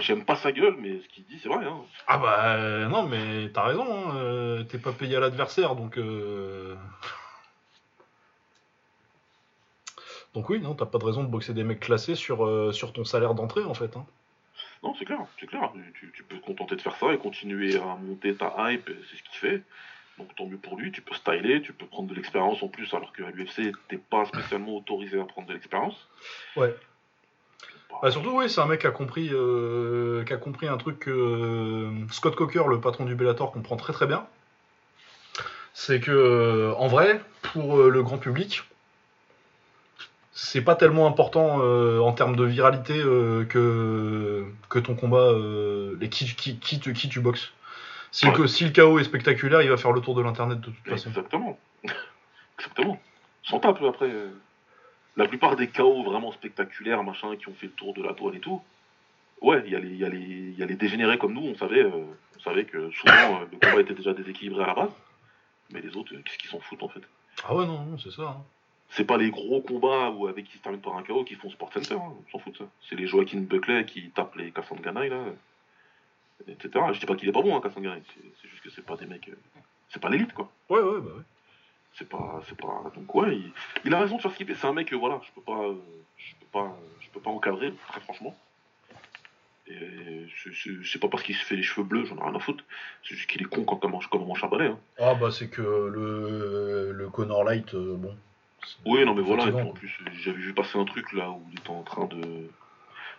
[0.00, 1.64] J'aime pas sa gueule, mais ce qu'il dit, c'est vrai.
[1.64, 1.78] Hein.
[2.08, 3.84] Ah bah non, mais t'as raison.
[4.10, 5.96] hein, euh, T'es pas payé à l'adversaire, donc.
[5.98, 6.74] euh,
[10.34, 12.92] Donc oui, non, t'as pas de raison de boxer des mecs classés sur, euh, sur
[12.92, 13.96] ton salaire d'entrée en fait.
[13.96, 14.06] hein.
[14.82, 15.70] Non, c'est clair, c'est clair.
[15.94, 19.16] Tu, tu peux te contenter de faire ça et continuer à monter ta hype, c'est
[19.16, 19.62] ce qu'il fait.
[20.18, 22.92] Donc tant mieux pour lui, tu peux styler, tu peux prendre de l'expérience en plus,
[22.94, 26.08] alors qu'à l'UFC, t'es pas spécialement autorisé à prendre de l'expérience.
[26.56, 26.74] Ouais.
[27.90, 30.76] Bah, Bah surtout oui, c'est un mec qui a compris, euh, qui a compris un
[30.76, 34.26] truc que euh, Scott Coker, le patron du Bellator, comprend très très bien.
[35.74, 38.62] C'est que en vrai, pour le grand public,
[40.32, 45.96] c'est pas tellement important euh, en termes de viralité euh, que, que ton combat, euh,
[46.00, 47.52] les qui, qui, qui, te- qui tu boxes.
[48.10, 48.32] Si, Ouais.
[48.34, 50.88] que, si le chaos est spectaculaire, il va faire le tour de l'internet de toute
[50.88, 51.08] façon.
[51.10, 51.58] Exactement.
[52.58, 53.00] Exactement.
[53.42, 54.10] Sans tape, après.
[55.16, 58.36] La plupart des chaos vraiment spectaculaires, machin, qui ont fait le tour de la toile
[58.36, 58.62] et tout,
[59.42, 61.84] ouais, il y, a les- il y, y a les dégénérés comme nous, on savait,
[61.84, 64.90] on savait que souvent le combat était déjà déséquilibré à la base,
[65.70, 67.02] mais les autres, qu'est-ce qu'ils s'en foutent en fait?
[67.44, 68.22] Ah ouais, non, non, c'est ça.
[68.22, 68.44] hein.
[68.94, 71.48] C'est pas les gros combats ou avec qui se terminent par un chaos qui font
[71.50, 72.64] Sport Center, hein, on s'en fout de ça.
[72.88, 75.24] C'est les Joaquin Buckley qui tapent les Kassan Ganaï, là,
[76.46, 76.84] etc.
[76.92, 78.02] Je dis pas qu'il est pas bon, hein, Kassan Ganaï,
[78.42, 79.28] c'est juste que c'est pas des mecs.
[79.30, 79.36] euh,
[79.88, 80.50] c'est pas l'élite, quoi.
[80.68, 81.22] Ouais, ouais, bah ouais.
[81.94, 82.90] C'est pas, c'est pas.
[82.94, 83.50] Donc ouais, il,
[83.84, 84.46] il a raison de faire fait.
[84.54, 85.74] C'est un mec, euh, voilà, je peux pas, euh,
[86.18, 88.36] je peux pas, je peux pas encadrer, très franchement.
[89.68, 90.26] Et
[90.84, 92.64] c'est pas parce qu'il se fait les cheveux bleus, j'en ai rien à foutre.
[93.08, 94.78] C'est juste qu'il est con quand comme on mange à balai, hein.
[94.98, 98.14] Ah bah c'est que le, le Connor Light, euh, bon.
[98.84, 99.46] Oui, non mais voilà.
[99.46, 102.06] Et puis, en plus, j'avais vu passer un truc là où il était en train
[102.06, 102.48] de,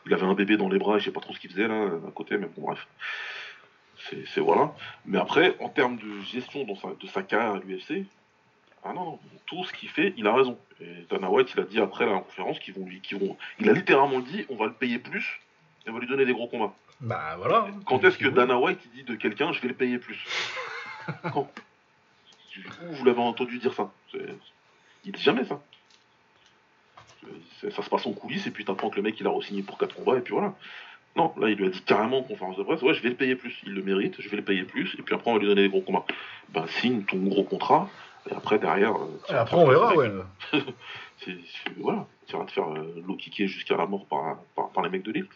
[0.06, 1.68] il avait un bébé dans les bras, et je sais pas trop ce qu'il faisait
[1.68, 2.88] là à côté, mais bon bref.
[4.10, 4.74] C'est, voilà.
[5.06, 8.06] Mais après, en termes de gestion dans sa, de sa carrière à l'UFC,
[8.84, 10.58] ah non, non, tout ce qu'il fait, il a raison.
[10.82, 13.70] Et Dana White, il a dit après la conférence qu'ils vont lui, qu'ils vont, il
[13.70, 15.40] a littéralement dit, on va le payer plus
[15.86, 16.74] et on va lui donner des gros combats.
[17.00, 17.68] Bah voilà.
[17.86, 18.28] Quand est-ce que.
[18.28, 20.22] Dana White il dit de quelqu'un, je vais le payer plus?
[21.34, 21.50] Quand?
[22.86, 23.92] Où vous l'avez entendu dire ça
[25.06, 25.60] Il dit jamais ça.
[27.62, 29.64] C'est- Ça se passe en coulisses et puis t'apprends que le mec il a re-signé
[29.64, 30.54] pour 4 combats et puis voilà.
[31.16, 33.16] Non, là il lui a dit carrément en conférence de presse, ouais je vais le
[33.16, 35.40] payer plus, il le mérite, je vais le payer plus et puis après on va
[35.40, 36.06] lui donner des gros combats.
[36.50, 37.90] Ben signe ton gros contrat
[38.30, 38.96] et après derrière...
[38.96, 40.12] euh, Et après on verra, ouais.
[40.52, 40.64] c'est-
[41.26, 44.84] c'est- voilà, tu vas te faire euh, low kicker jusqu'à la mort par, par, par
[44.84, 45.28] les mecs de l'île.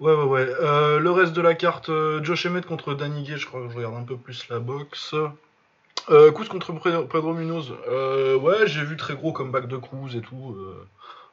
[0.00, 0.46] Ouais, ouais, ouais.
[0.60, 3.72] Euh, le reste de la carte, euh, Josh Emmett contre Danny Gay, je crois que
[3.72, 5.14] je regarde un peu plus la boxe.
[6.10, 6.72] Euh, Cruz contre
[7.06, 7.74] Pedro Munoz.
[7.88, 10.54] Euh, ouais, j'ai vu très gros comeback de Cruz et tout.
[10.58, 10.86] euh.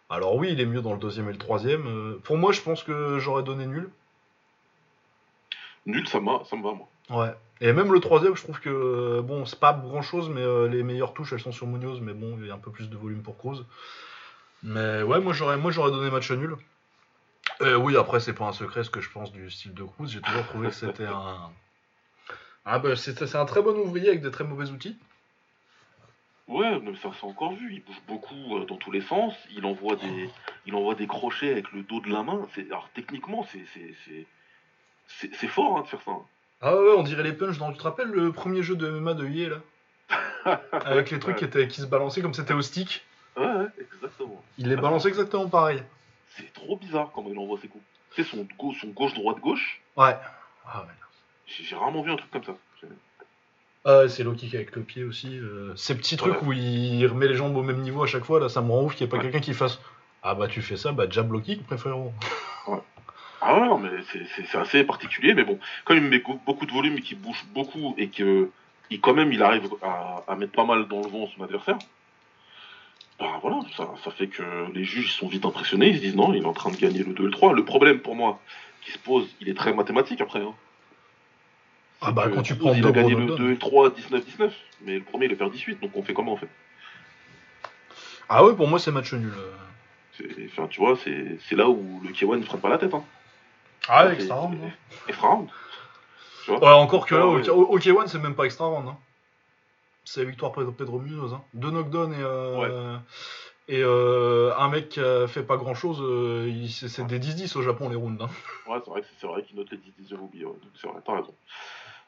[0.09, 1.87] Alors oui, il est mieux dans le deuxième et le troisième.
[1.87, 2.19] euh.
[2.23, 3.89] Pour moi, je pense que j'aurais donné nul.
[5.85, 6.19] Nul, ça
[6.49, 6.87] ça me va moi.
[7.09, 7.33] Ouais.
[7.61, 10.83] Et même le troisième, je trouve que euh, bon, c'est pas grand chose, mais les
[10.83, 12.97] meilleures touches, elles sont sur Munoz, mais bon, il y a un peu plus de
[12.97, 13.63] volume pour Cruz.
[14.63, 16.57] Mais ouais, moi j'aurais, moi j'aurais donné match nul.
[17.61, 20.07] Oui, après c'est pas un secret ce que je pense du style de Cruz.
[20.09, 21.49] J'ai toujours trouvé que c'était un,
[22.65, 24.97] ah bah c'est, c'est un très bon ouvrier avec des très mauvais outils.
[26.47, 27.73] Ouais, mais ça s'est encore vu.
[27.73, 29.33] Il bouge beaucoup euh, dans tous les sens.
[29.55, 30.29] Il envoie des,
[30.65, 32.47] il envoie des crochets avec le dos de la main.
[32.53, 34.25] C'est, alors techniquement, c'est, c'est, c'est,
[35.07, 36.11] c'est, c'est fort hein, de faire ça.
[36.61, 37.57] Ah ouais, on dirait les punches.
[37.57, 37.71] Dans...
[37.71, 41.45] Tu te rappelles le premier jeu de MMA de Yé là, avec les trucs qui,
[41.45, 43.03] étaient, qui se balançaient comme c'était au stick.
[43.37, 44.43] Ouais, ouais, exactement.
[44.57, 45.83] Il les balance exactement pareil.
[46.29, 47.83] C'est trop bizarre comment il envoie ses coups.
[48.15, 49.81] Sais, son, gauche, son gauche, droite, gauche.
[49.97, 50.15] Ouais.
[50.65, 51.04] Ah ouais.
[51.47, 52.55] J'ai, rarement vu un truc comme ça.
[53.87, 55.37] Ah, ouais, c'est kick avec le pied aussi.
[55.37, 56.47] euh, ces petits trucs Ouais.
[56.47, 58.83] où il remet les jambes au même niveau à chaque fois, là, ça me rend
[58.83, 59.23] ouf qu'il n'y ait pas Ouais.
[59.23, 59.79] quelqu'un qui fasse
[60.23, 62.11] Ah bah tu fais ça, bah jab kick, après, frérot.
[63.41, 65.35] Ah ouais, non, mais c'est, assez particulier.
[65.35, 68.49] Mais bon, comme il met beaucoup de volume et qu'il bouge beaucoup et que,
[68.89, 71.77] il, quand même, il arrive à, à mettre pas mal dans le vent son adversaire.
[73.19, 74.43] Bah voilà, ça, ça fait que
[74.73, 77.03] les juges sont vite impressionnés, ils se disent non, il est en train de gagner
[77.03, 77.53] le 2 et le 3.
[77.53, 78.41] Le problème pour moi
[78.81, 80.41] qui se pose, il est très mathématique après.
[80.41, 80.53] Hein.
[82.07, 83.37] Ah bah, que quand tu prends Il a gagné le Knockdown.
[83.37, 84.51] 2 et le 3, 19-19,
[84.81, 86.49] mais le premier il est perd 18, donc on fait comment en fait?
[88.29, 89.31] Ah ouais, pour moi c'est match nul.
[89.37, 89.51] euh.
[90.17, 92.93] C'est- Enfin, tu vois, c'est là où le K1 ne freine pas la tête.
[92.93, 93.03] Hein.
[93.89, 94.57] Ah, extra round.
[94.63, 94.69] hein.
[95.07, 95.49] Extra round.
[96.45, 96.59] Tu vois?
[96.59, 97.49] Ouais, encore que là, au ouais.
[97.49, 98.87] au OK1, c'est même pas extra round.
[98.87, 98.97] Hein.
[100.05, 101.33] C'est la victoire Pedro, Pedro Munoz.
[101.33, 101.41] Hein.
[101.53, 102.97] Deux knockdowns et, euh,
[103.67, 105.97] et euh, un mec qui a fait pas grand chose.
[106.69, 108.23] c'est c'est des 10-10 au Japon les rounds.
[108.23, 108.29] Hein.
[108.71, 109.01] Ouais, c'est vrai
[109.33, 110.45] vrai qu'il note les 10 10 oublié.
[110.45, 110.53] Ouais.
[110.53, 111.33] Donc c'est vrai, t'as raison.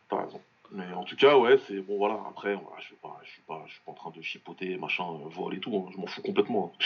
[0.09, 0.41] T'as raison.
[0.71, 2.21] Mais en tout cas, ouais, c'est bon, voilà.
[2.29, 4.77] Après, voilà, je suis pas, je suis pas, je suis pas en train de chipoter,
[4.77, 5.75] machin, euh, vol et tout.
[5.87, 5.89] hein.
[5.93, 6.73] Je m'en fous complètement.
[6.81, 6.85] hein.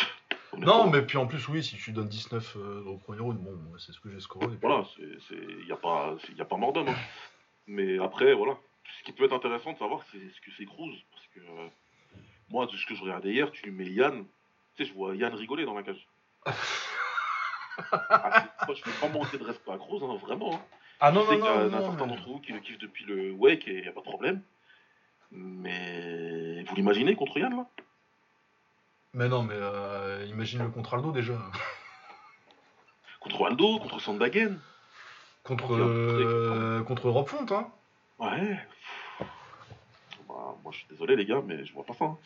[0.57, 3.57] Non, mais puis en plus, oui, si tu donnes 19 euh, au premier round, bon,
[3.79, 4.47] c'est ce que j'ai scoré.
[4.47, 6.89] puis- Voilà, c'est, c'est, y a pas, y a pas mort d'homme.
[6.89, 6.95] hein.
[7.67, 8.57] Mais après, voilà.
[8.99, 11.67] Ce qui peut être intéressant de savoir, c'est ce que c'est Cruz, parce que euh,
[12.49, 14.25] moi, de ce que je regardais hier, tu mets Yann.
[14.75, 16.05] Tu sais, je vois Yann rigoler dans la cage.
[17.91, 20.61] ah, moi, je fais pas manquer de respect à Cruz, hein, vraiment.
[21.01, 22.77] Ah non, je sais non, qu'il y en a certains d'entre vous qui le kiffent
[22.79, 24.41] depuis le Wake et y a pas de problème.
[25.31, 27.65] Mais vous l'imaginez contre Yann là?
[29.13, 31.33] Mais non, mais euh, imagine le contre Aldo déjà.
[33.19, 34.59] Contre Aldo, contre Sandagen
[35.43, 37.67] Contre, euh, contre Rob Font, hein.
[38.19, 38.59] Ouais.
[40.29, 42.05] Bah, moi je suis désolé les gars, mais je vois pas ça.
[42.05, 42.17] hein.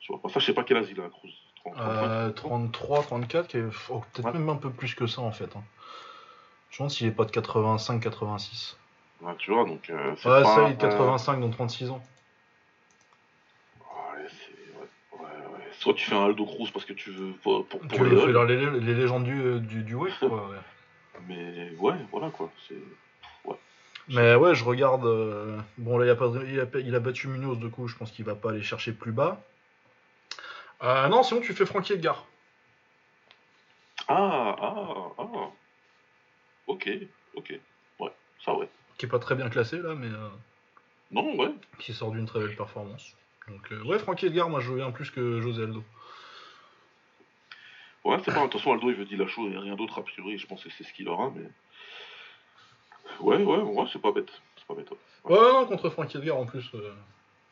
[0.00, 1.30] Je vois pas ça, je sais pas quel âge il a Cruz.
[1.64, 4.32] 30, 35, Euh, 33, 34, qui est- oh, peut-être Ouais.
[4.32, 5.54] même un peu plus que ça en fait.
[5.56, 5.62] hein.
[6.74, 8.76] Je demande s'il est pas de 85, 86.
[9.20, 11.48] Ouais, tu vois, donc euh, c'est Ouais, pas, ça, il est de euh, 85 dans
[11.50, 12.04] 36 ans.
[13.80, 15.70] ouais, c'est- ouais, ouais, ouais.
[15.78, 18.22] Soit tu fais un Aldo Cruz parce que tu veux pour, pour, Tu les veux
[18.24, 18.32] Halls.
[18.32, 20.50] faire les, les légendes du, du, du Wave, quoi.
[21.28, 22.50] Mais ouais, voilà quoi.
[22.68, 22.74] C'est...
[24.08, 25.06] Mais ouais, je regarde.
[25.06, 26.26] euh, Bon, là, il a, pas...
[26.44, 26.66] il, a...
[26.80, 29.40] il a battu Munoz, du coup, je pense qu'il va pas aller chercher plus bas.
[30.82, 32.26] Euh, non, sinon, tu fais Frankie Edgar.
[34.08, 35.50] Ah, ah, ah.
[36.66, 36.88] Ok,
[37.34, 37.58] ok.
[38.00, 38.12] Ouais,
[38.44, 38.68] ça ouais.
[38.98, 40.28] Qui est pas très bien classé, là, mais euh,
[41.10, 41.52] Non, ouais.
[41.78, 43.14] qui sort d'une très belle performance.
[43.48, 45.82] Donc, euh, ouais, Frankie Edgar, moi, je veux bien plus que José Aldo.
[48.04, 48.40] Ouais, c'est pas.
[48.42, 50.38] De toute façon, Aldo, il veut dire la chose et rien d'autre, a priori.
[50.38, 51.44] Je pense que c'est ce qu'il aura, mais.
[53.20, 54.30] Ouais, ouais, ouais, c'est pas bête.
[54.56, 54.90] C'est pas bête.
[54.90, 54.96] ouais.
[55.24, 56.70] Ouais, non, contre Frankie Edgar, en plus.
[56.74, 56.92] euh,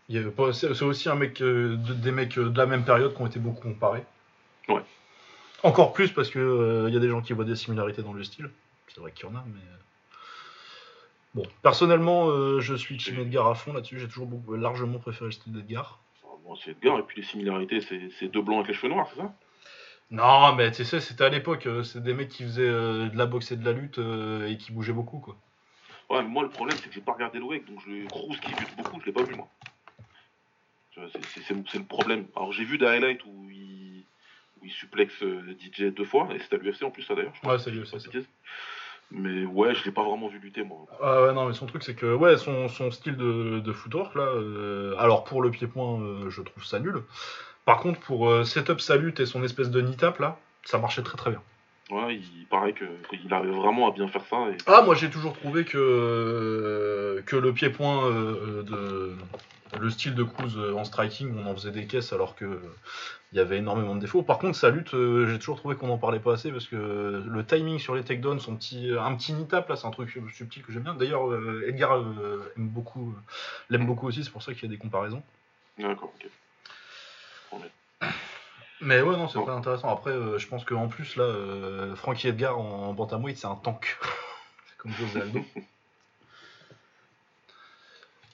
[0.09, 2.85] il y avait pas- C'est aussi un mec, euh, de- des mecs de la même
[2.85, 4.05] période qui ont été beaucoup comparés.
[4.69, 4.83] Ouais.
[5.63, 8.13] Encore plus parce que euh, il y a des gens qui voient des similarités dans
[8.13, 8.51] le style.
[8.95, 9.61] C'est vrai qu'il y en a, mais.
[9.61, 9.77] euh,
[11.35, 13.99] Bon, personnellement, euh, je suis Team Edgar à fond là-dessus.
[13.99, 15.99] J'ai toujours beaucoup, largement préféré le style d'Edgar.
[16.25, 18.93] Ah, Bon, c'est Edgar, et puis les similarités, c'est c'est deux blancs avec les cheveux
[18.93, 19.35] noirs, c'est ça?
[20.11, 21.65] Non, mais tu sais, c'était à l'époque.
[21.67, 24.73] euh, c'est des mecs qui faisaient de la boxe et de la lutte et qui
[24.73, 25.37] bougeaient beaucoup, quoi.
[26.11, 28.39] Ouais, mais moi, le problème, c'est que j'ai pas regardé le WEC, donc je Cruz
[28.39, 29.49] qui lutte beaucoup, je l'ai pas vu, moi.
[30.95, 31.01] C'est-
[31.35, 32.27] C'est c'est- c'est le problème.
[32.37, 34.05] Alors, j'ai vu des highlights où il,
[34.61, 34.73] où il
[35.23, 37.33] euh, DJ deux fois, et c'était à l'UFC en plus, ça d'ailleurs.
[37.43, 37.97] Ouais, c'est l'UFC,
[39.15, 40.87] Mais ouais, je l'ai pas vraiment vu lutter, moi.
[41.03, 44.15] Ah ouais, non, mais son truc, c'est que, ouais, son, son style de, de footwork,
[44.15, 47.03] là, euh, alors pour le pied-point, euh, je trouve ça nul.
[47.67, 51.03] Par contre, pour euh, setup sa lutte et son espèce de knee-tap, là, ça marchait
[51.03, 51.43] très très bien.
[51.91, 54.49] Ouais, il paraît qu'il arrive vraiment à bien faire ça.
[54.49, 54.57] Et...
[54.67, 58.11] Ah, moi j'ai toujours trouvé que, que le pied-point
[58.63, 59.15] de.
[59.81, 62.61] Le style de Cruz en striking, on en faisait des caisses alors que
[63.33, 64.23] il y avait énormément de défauts.
[64.23, 67.23] Par contre, sa lutte, euh, j'ai toujours trouvé qu'on en parlait pas assez parce que
[67.27, 70.11] le timing sur les takedowns, son petit, un petit knee tap là, c'est un truc
[70.35, 70.95] subtil que j'aime bien.
[70.95, 73.21] D'ailleurs, euh, Edgar euh, aime beaucoup, euh,
[73.71, 75.23] l'aime beaucoup aussi, c'est pour ça qu'il y a des comparaisons.
[75.79, 76.29] D'accord, ok.
[78.81, 79.45] Mais ouais, non, c'est Bon.
[79.45, 79.89] très intéressant.
[79.93, 83.55] Après, euh, je pense qu'en plus, là, euh, Frankie Edgar en, en bantamweight, c'est un
[83.55, 83.97] tank.
[84.67, 85.41] c'est comme José Aldo.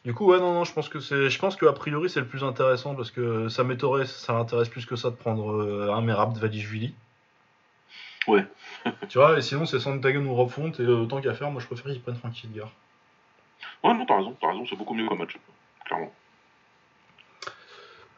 [0.05, 2.21] du coup, ouais, non, non, je pense que c'est, je pense que a priori, c'est
[2.21, 5.93] le plus intéressant parce que ça m'étonnerait, ça m'intéresse plus que ça de prendre euh,
[5.93, 6.95] un Merab de Valishvili.
[8.27, 8.47] Ouais.
[9.09, 11.61] tu vois, et sinon, c'est Santagan ou Rob Font, et euh, tant qu'à faire, moi,
[11.61, 12.71] je préfère qu'ils prennent Frankie Edgar.
[13.83, 15.37] Ouais, non, t'as raison, t'as raison, c'est beaucoup mieux comme match,
[15.85, 16.13] clairement.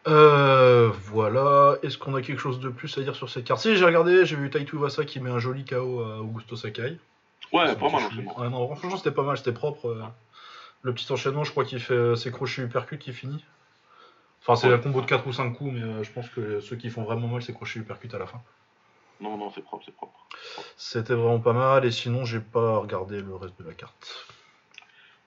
[0.09, 1.76] Euh, voilà.
[1.83, 3.61] Est-ce qu'on a quelque chose de plus à dire sur cette carte?
[3.61, 6.99] Si, j'ai regardé, j'ai vu Taito Wasa qui met un joli KO à Augusto Sakai.
[7.53, 8.03] Ouais, pas mal,
[8.51, 9.87] non, franchement, c'était pas mal, c'était propre.
[9.89, 10.03] euh.
[10.83, 13.45] Le petit enchaînement, je crois qu'il fait euh, ses crochets uppercut qui finit.
[14.43, 14.74] Enfin, c'est Ouais.
[14.74, 17.03] un combo de 4 ou 5 coups, mais euh, je pense que ceux qui font
[17.03, 18.41] vraiment mal, c'est crochets uppercut à la fin.
[19.20, 20.26] Non, non, c'est propre, c'est propre.
[20.78, 24.26] C'était vraiment pas mal, et sinon, j'ai pas regardé le reste de la carte.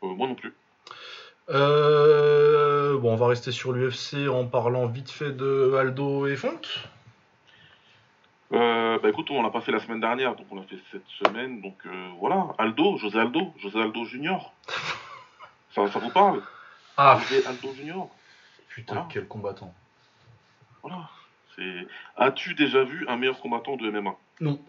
[0.02, 0.54] Euh, moi non plus.
[1.50, 6.60] Euh, bon, on va rester sur l'UFC en parlant vite fait de Aldo et Font.
[8.54, 11.08] Euh, bah écoute, on l'a pas fait la semaine dernière, donc on l'a fait cette
[11.24, 11.62] semaine.
[11.62, 14.54] Donc euh, voilà, Aldo, José Aldo, José Aldo Junior.
[15.76, 16.42] ça, ça vous parle
[16.98, 18.10] Ah, José Aldo Junior.
[18.70, 19.10] putain, Voilà.
[19.12, 19.74] quel combattant.
[20.82, 21.10] Voilà.
[21.56, 21.88] C'est.
[22.18, 24.60] As-tu déjà vu un meilleur combattant de MMA Non,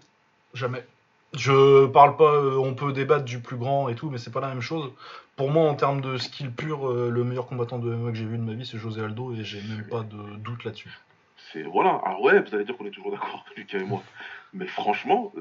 [0.53, 0.85] jamais.
[1.33, 4.41] Je parle pas, euh, on peut débattre du plus grand et tout, mais c'est pas
[4.41, 4.93] la même chose.
[5.37, 8.25] Pour moi, en termes de skill pur, euh, le meilleur combattant de MMA que j'ai
[8.25, 10.97] vu de ma vie, c'est José Aldo, et j'ai même pas de doute là-dessus.
[11.53, 12.01] C'est voilà.
[12.05, 14.03] Ah ouais, vous allez dire qu'on est toujours d'accord, Lucas et moi.
[14.55, 15.33] Mais franchement,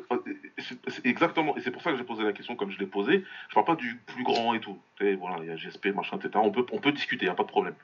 [0.87, 1.55] c'est exactement.
[1.55, 3.23] Et c'est pour ça que j'ai posé la question comme je l'ai posée.
[3.49, 4.79] Je parle pas du plus grand et tout.
[5.01, 6.31] Et voilà, il y a GSP, machin, etc.
[6.35, 7.75] On peut, on peut discuter, y a pas de problème.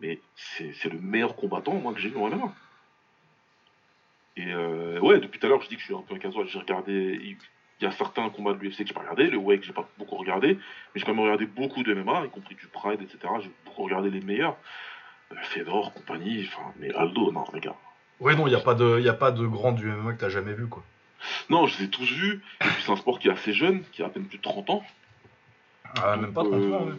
[0.00, 2.54] Mais c'est le meilleur combattant, que j'ai vu en MMA.
[4.38, 6.18] Et euh, ouais, depuis tout à l'heure, je dis que je suis un peu un
[6.18, 6.46] casual.
[6.46, 7.18] J'ai regardé.
[7.22, 7.36] Il
[7.80, 9.88] il y a certains combats de l'UFC que j'ai pas regardé, le WEC j'ai pas
[9.98, 10.60] beaucoup regardé, mais
[10.94, 13.18] j'ai quand même regardé beaucoup de MMA, y compris du Pride, etc.
[13.42, 14.56] J'ai beaucoup regardé les meilleurs.
[15.32, 17.76] Euh, Fedor, compagnie, enfin, mais Aldo, non, les gars.
[18.20, 20.20] Oui, non, il n'y a, pas de- y a pas de grand du MMA que
[20.20, 20.82] t'as jamais vu, quoi.
[21.50, 22.42] Non, je les ai tous vus.
[22.60, 24.42] Et puis c'est un sport qui est assez jeune, qui a à peine plus de
[24.42, 24.82] 30 ans.
[26.02, 26.94] Ah, même pas 30 Euh, ans, ouais.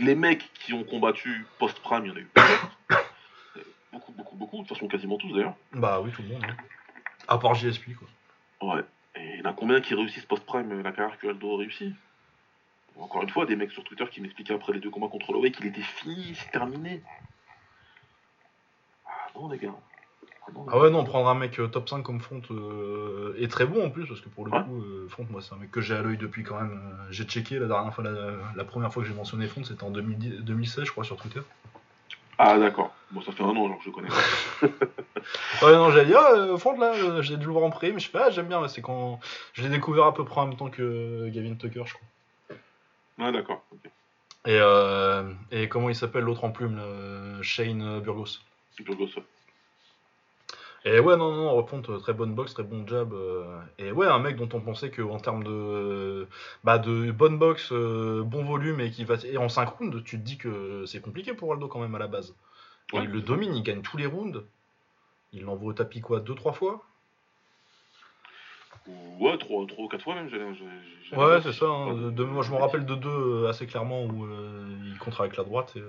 [0.00, 2.28] Les mecs qui ont combattu post-prime, il y en a eu.
[2.36, 2.94] Euh,
[3.92, 4.56] beaucoup, beaucoup, beaucoup.
[4.56, 5.54] De toute façon, quasiment tous d'ailleurs.
[5.72, 6.44] Bah oui, tout le monde.
[6.48, 6.56] hein.
[7.28, 8.74] À part JSP, quoi.
[8.76, 8.82] Ouais.
[9.16, 11.58] Et il y en a combien qui réussissent post-prime euh, la carrière que Aldo a
[11.58, 11.94] réussi?
[12.98, 15.50] Encore une fois, des mecs sur Twitter qui m'expliquaient après les deux combats contre Holloway
[15.52, 17.02] qu'il était fini, c'est terminé.
[19.06, 19.74] Ah non, les gars.
[20.56, 23.66] Ah Ah ouais, non, prendre un mec euh, top 5 comme Front euh, est très
[23.66, 25.80] bon en plus, parce que pour le coup, euh, Front, moi, c'est un mec que
[25.80, 26.72] j'ai à l'œil depuis quand même.
[26.72, 28.12] euh, j'ai checké la dernière fois, la,
[28.56, 31.40] la première fois que j'ai mentionné Front, c'était en 2010 2016, je crois, sur Twitter.
[32.38, 32.94] Ah d'accord.
[33.10, 34.08] Bon, ça fait un an genre que je connais.
[35.62, 36.32] Ouais, non, j'ai dit, ah,
[36.78, 39.20] là, j'ai dû le voir en pré, mais je sais pas, j'aime bien, c'est quand.
[39.52, 42.56] Je l'ai découvert à peu près en même temps que Gavin Tucker, je crois.
[43.18, 43.62] Ah d'accord.
[43.72, 43.90] ok.
[44.46, 44.58] Et,
[45.50, 46.80] et comment il s'appelle l'autre en plume,
[47.42, 48.38] Shane Burgos.
[48.82, 49.24] Burgos, ouais.
[50.86, 53.12] Et ouais, non, non, Repont, euh, très bonne boxe, très bon jab.
[53.12, 56.26] euh, et ouais, un mec dont on pensait qu'en termes de,
[56.64, 59.16] bah, de bonne boxe, euh, bon volume et qui va.
[59.24, 61.98] Et en 5 rounds, tu te dis que c'est compliqué pour Aldo quand même à
[61.98, 62.34] la base.
[62.92, 64.42] Et Ouais, il le domine, il gagne tous les rounds.
[65.32, 66.82] Il l'envoie au tapis quoi, 2-3 fois
[68.86, 70.30] Ou- Ouais, 3 ou 4 fois même.
[70.30, 71.66] j'ai- j'ai- Ouais, c'est ça.
[71.66, 71.92] hein.
[72.10, 74.26] De- moi, je me rappelle de deux assez clairement où
[74.90, 75.82] il contre avec la droite et,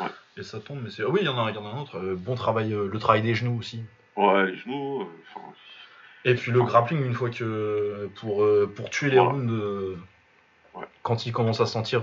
[0.00, 0.08] Ouais.
[0.36, 0.78] et ça tombe.
[0.84, 1.98] Mais c'est ah oui, il y en a, il y en a un autre.
[2.14, 3.82] bon travail, le travail des genoux aussi.
[4.18, 5.02] Ouais, les genoux.
[5.02, 5.06] euh,
[6.24, 9.30] Et puis le grappling une fois que pour euh, pour tuer les Voilà.
[9.32, 9.96] rounds, euh,
[10.74, 10.84] Ouais.
[11.02, 12.02] quand il commence à sentir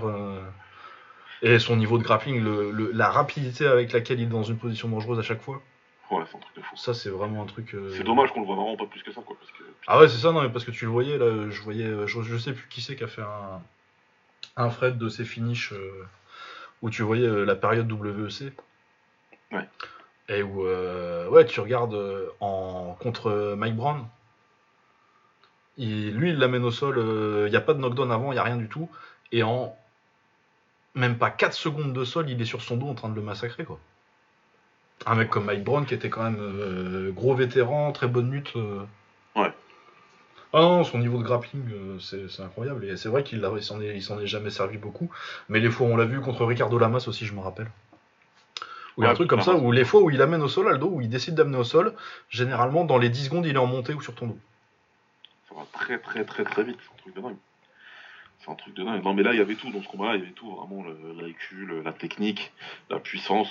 [1.42, 4.56] et son niveau de grappling, le, le- la rapidité avec laquelle il est dans une
[4.58, 5.60] position dangereuse à chaque fois,
[6.10, 6.76] ouais, c'est un truc de fou.
[6.76, 7.74] ça c'est vraiment un truc.
[7.74, 9.36] euh, C'est dommage qu'on le voit vraiment pas plus que ça, quoi.
[9.38, 11.60] Parce que, Ah ouais, c'est ça, non, mais parce que tu le voyais, là, je
[11.62, 13.60] voyais, je, je sais plus qui c'est qui a fait un,
[14.56, 16.06] un Fred de ses finishes euh,
[16.80, 18.52] où tu voyais euh, la période WEC.
[19.52, 19.68] Ouais.
[20.28, 24.06] Et où, euh, ouais, tu regardes euh, en, contre euh, Mike Brown.
[25.78, 26.98] Il- lui, il l'amène au sol,
[27.46, 28.90] il n'y a pas de knockdown avant, il n'y a rien du tout.
[29.32, 29.74] Et en
[30.96, 33.22] même pas 4 secondes de sol, il est sur son dos en train de le
[33.22, 33.78] massacrer, quoi.
[35.06, 38.54] Un mec comme Mike Brown qui était quand même euh, gros vétéran, très bonne lutte.
[38.56, 38.84] euh,
[40.52, 42.84] ah non, son niveau de grappling, euh, c'est c'est incroyable.
[42.84, 45.08] Et c'est vrai qu'il il s'en est, il s'en est jamais servi beaucoup.
[45.48, 47.70] Mais les fois où on l'a vu contre Ricardo Lamas aussi, je me rappelle.
[49.02, 51.00] A un truc comme ça, où les fois où il amène au sol Aldo, où
[51.00, 51.94] il décide d'amener au sol,
[52.30, 54.38] généralement dans les 10 secondes, il est en montée ou sur ton dos.
[55.48, 56.78] ça va très, très, très, très vite.
[56.80, 57.36] C'est un truc de dingue.
[58.38, 59.04] C'est un truc de dingue.
[59.04, 60.16] Non, mais là, il y avait tout dans ce combat-là.
[60.16, 60.50] Il y avait tout.
[60.50, 62.52] Vraiment, le, la technique,
[62.88, 63.50] la puissance.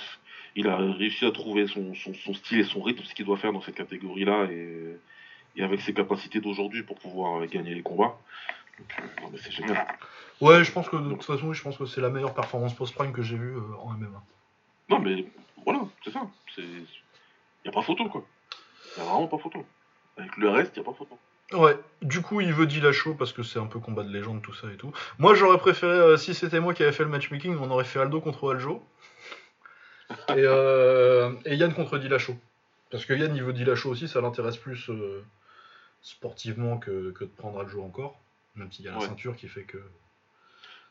[0.56, 3.36] Il a réussi à trouver son, son, son style et son rythme, ce qu'il doit
[3.36, 4.46] faire dans cette catégorie-là.
[4.50, 4.96] Et,
[5.56, 8.16] et avec ses capacités d'aujourd'hui pour pouvoir euh, gagner les combats.
[8.78, 9.86] Donc, euh, non, mais c'est génial.
[10.40, 12.74] Ouais, je pense que de toute façon, oui, je pense que c'est la meilleure performance
[12.74, 14.22] post-prime que j'ai vue euh, en MMA.
[14.88, 15.24] Non, mais
[15.64, 16.28] voilà, c'est ça.
[16.58, 16.64] Il
[17.64, 18.24] n'y a pas photo, quoi.
[18.96, 19.64] Il n'y a vraiment pas photo.
[20.16, 21.18] Avec le reste, il n'y a pas photo.
[21.52, 24.54] Ouais, du coup, il veut Dillashaw parce que c'est un peu combat de légende, tout
[24.54, 24.92] ça et tout.
[25.18, 28.00] Moi, j'aurais préféré, euh, si c'était moi qui avais fait le matchmaking, on aurait fait
[28.00, 28.84] Aldo contre Aljo.
[30.10, 32.36] et, euh, et Yann contre Dillashaw.
[32.90, 35.24] Parce que Yann, il veut Dillashaw aussi, ça l'intéresse plus euh,
[36.02, 38.18] sportivement que, que de prendre Aljo encore.
[38.54, 39.06] Même s'il y a la Ouais.
[39.06, 39.78] ceinture qui fait que.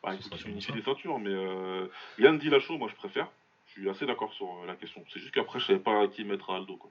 [0.03, 0.77] Bah, il faut sera qu'il sûrement unifie ça.
[0.77, 1.87] les ceintures, mais euh,
[2.19, 3.27] Yann Dillashaw, moi je préfère.
[3.75, 5.03] Je suis assez d'accord sur euh, la question.
[5.13, 6.77] C'est juste qu'après, je savais pas à qui mettre à Aldo.
[6.77, 6.89] Quoi.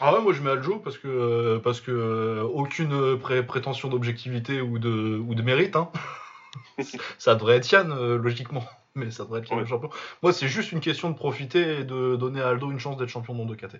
[0.00, 3.88] Ah ouais, moi je mets Aljo parce que, euh, parce que euh, aucune pré- prétention
[3.88, 5.76] d'objectivité ou de, ou de mérite.
[5.76, 5.90] Hein.
[7.18, 8.64] ça devrait être Yann, euh, logiquement.
[8.96, 9.64] Mais ça devrait être Yann Ouais.
[9.64, 9.90] le champion.
[10.22, 13.08] Moi, c'est juste une question de profiter et de donner à Aldo une chance d'être
[13.08, 13.76] champion monde de KT.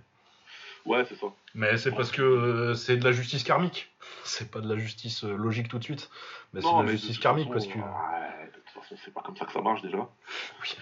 [0.87, 1.27] Ouais, c'est ça.
[1.55, 3.91] Mais c'est parce que c'est de la justice karmique.
[4.25, 6.11] C'est pas de la justice logique tout de suite.
[6.53, 7.79] Mais c'est non, de la justice karmique façon, parce que.
[7.79, 9.99] ouais, de toute façon, c'est pas comme ça que ça marche déjà.
[9.99, 10.77] Oui.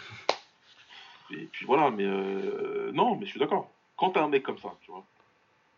[1.33, 3.71] Et puis voilà, mais euh, non, mais je suis d'accord.
[3.97, 5.05] Quand t'as un mec comme ça, tu vois,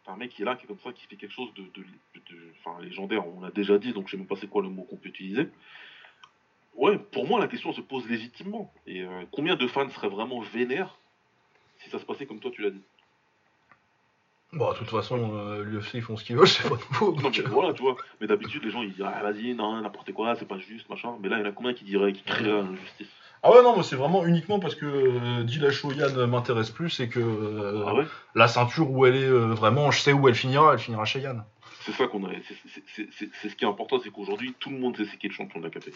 [0.04, 1.62] t'as un mec qui est là, qui est comme ça, qui fait quelque chose de,
[1.62, 4.62] de, de- enfin, légendaire, on l'a déjà dit, donc je sais même pas c'est quoi
[4.62, 5.48] le mot qu'on peut utiliser.
[6.74, 8.72] Ouais, pour moi, la question se pose légitimement.
[8.86, 10.96] Et euh, combien de fans seraient vraiment vénères
[11.78, 12.82] si ça se passait comme toi, tu l'as dit?
[14.52, 17.12] Bon, de toute façon, euh, l'UFC ils font ce qu'ils veulent, c'est pas nouveau.
[17.14, 17.96] Non, donc, mais euh, voilà, tu vois.
[18.20, 21.16] Mais d'habitude, les gens, ils disent, ah, vas-y, non, n'importe quoi, c'est pas juste, machin.
[21.20, 23.08] Mais là, il y en a combien qui diraient, qui crieraient l'injustice
[23.46, 27.08] Ah ouais, non, moi c'est vraiment uniquement parce que euh, Dillashaw Yann m'intéresse plus et
[27.10, 30.34] que euh, Ah ouais la ceinture où elle est euh, vraiment, je sais où elle
[30.34, 31.44] finira, elle finira chez Yann.
[31.82, 32.30] C'est ça qu'on a.
[32.94, 35.34] c'est- ce qui est important, c'est qu'aujourd'hui, tout le monde sait c'est qui est le
[35.34, 35.90] champion de la KT.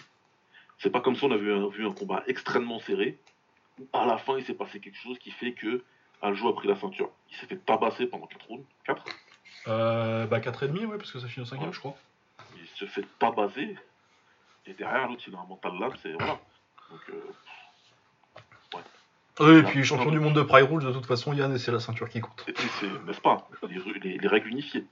[0.79, 3.17] C'est pas comme si on avait un- vu un combat extrêmement serré,
[3.81, 5.83] où à la fin, il s'est passé quelque chose qui fait que
[6.21, 7.09] Aljo a pris la ceinture.
[7.31, 8.65] Il s'est fait tabasser pendant 4 rounds.
[8.85, 9.03] 4
[9.69, 11.69] Euh, bah 4,5, ouais, parce que ça finit au 5 Ouais.
[11.73, 11.97] je crois.
[12.61, 13.75] Il se fait tabasser.
[14.67, 16.13] Et derrière, l'autre, il a un mental là, c'est.
[16.13, 16.39] Voilà.
[16.91, 17.21] Donc, euh,
[19.41, 21.71] Oui, et puis champion du monde de Pride Rules, de toute façon, Yann, et c'est
[21.71, 22.45] la ceinture qui compte.
[23.07, 23.49] N'est-ce pas?
[23.69, 24.85] Les, ru- les- les règles unifiées.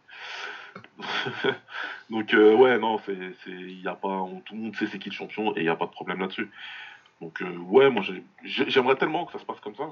[2.10, 3.16] Donc euh, ouais non c'est
[3.48, 5.68] y a pas on- tout le monde sait c'est qui le champion et il y
[5.70, 6.50] a pas de problème là-dessus.
[7.22, 9.84] Donc euh, ouais moi j'ai- j'ai- j'aimerais tellement que ça se passe comme ça.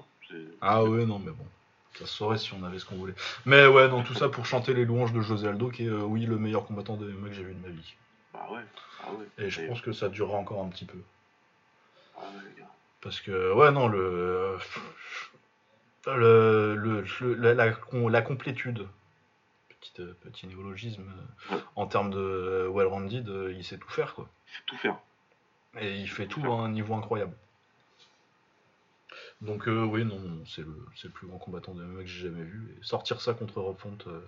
[0.60, 1.46] Ah ouais, non, mais bon.
[1.94, 3.14] Ça se saurait si on avait ce qu'on voulait.
[3.46, 6.02] Mais ouais, non, tout ça pour chanter les louanges de José Aldo, qui est, euh,
[6.02, 7.94] oui, le meilleur combattant de MMA que j'ai vu de ma vie.
[8.34, 8.60] Bah ouais
[9.02, 9.26] ah ouais.
[9.46, 10.98] Et je pense que ça durera encore un petit peu.
[10.98, 11.08] ah ouais, les gars.
[13.00, 14.56] Parce que, ouais, non, le.
[16.06, 18.86] Le, le, le- la, complétude,
[19.68, 21.02] petit, euh, petit néologisme,
[21.50, 21.56] Ouais.
[21.76, 24.28] en termes de euh, well-rounded, euh, il sait tout faire, quoi.
[24.46, 24.98] Il sait tout faire.
[25.80, 27.34] Et il fait tout à un niveau incroyable.
[29.40, 32.28] Donc, euh, oui, non, c'est le, c'est le plus grand combattant de MMA que j'ai
[32.28, 32.76] jamais vu.
[32.78, 33.96] Et sortir ça contre Rob Font.
[34.06, 34.20] euh,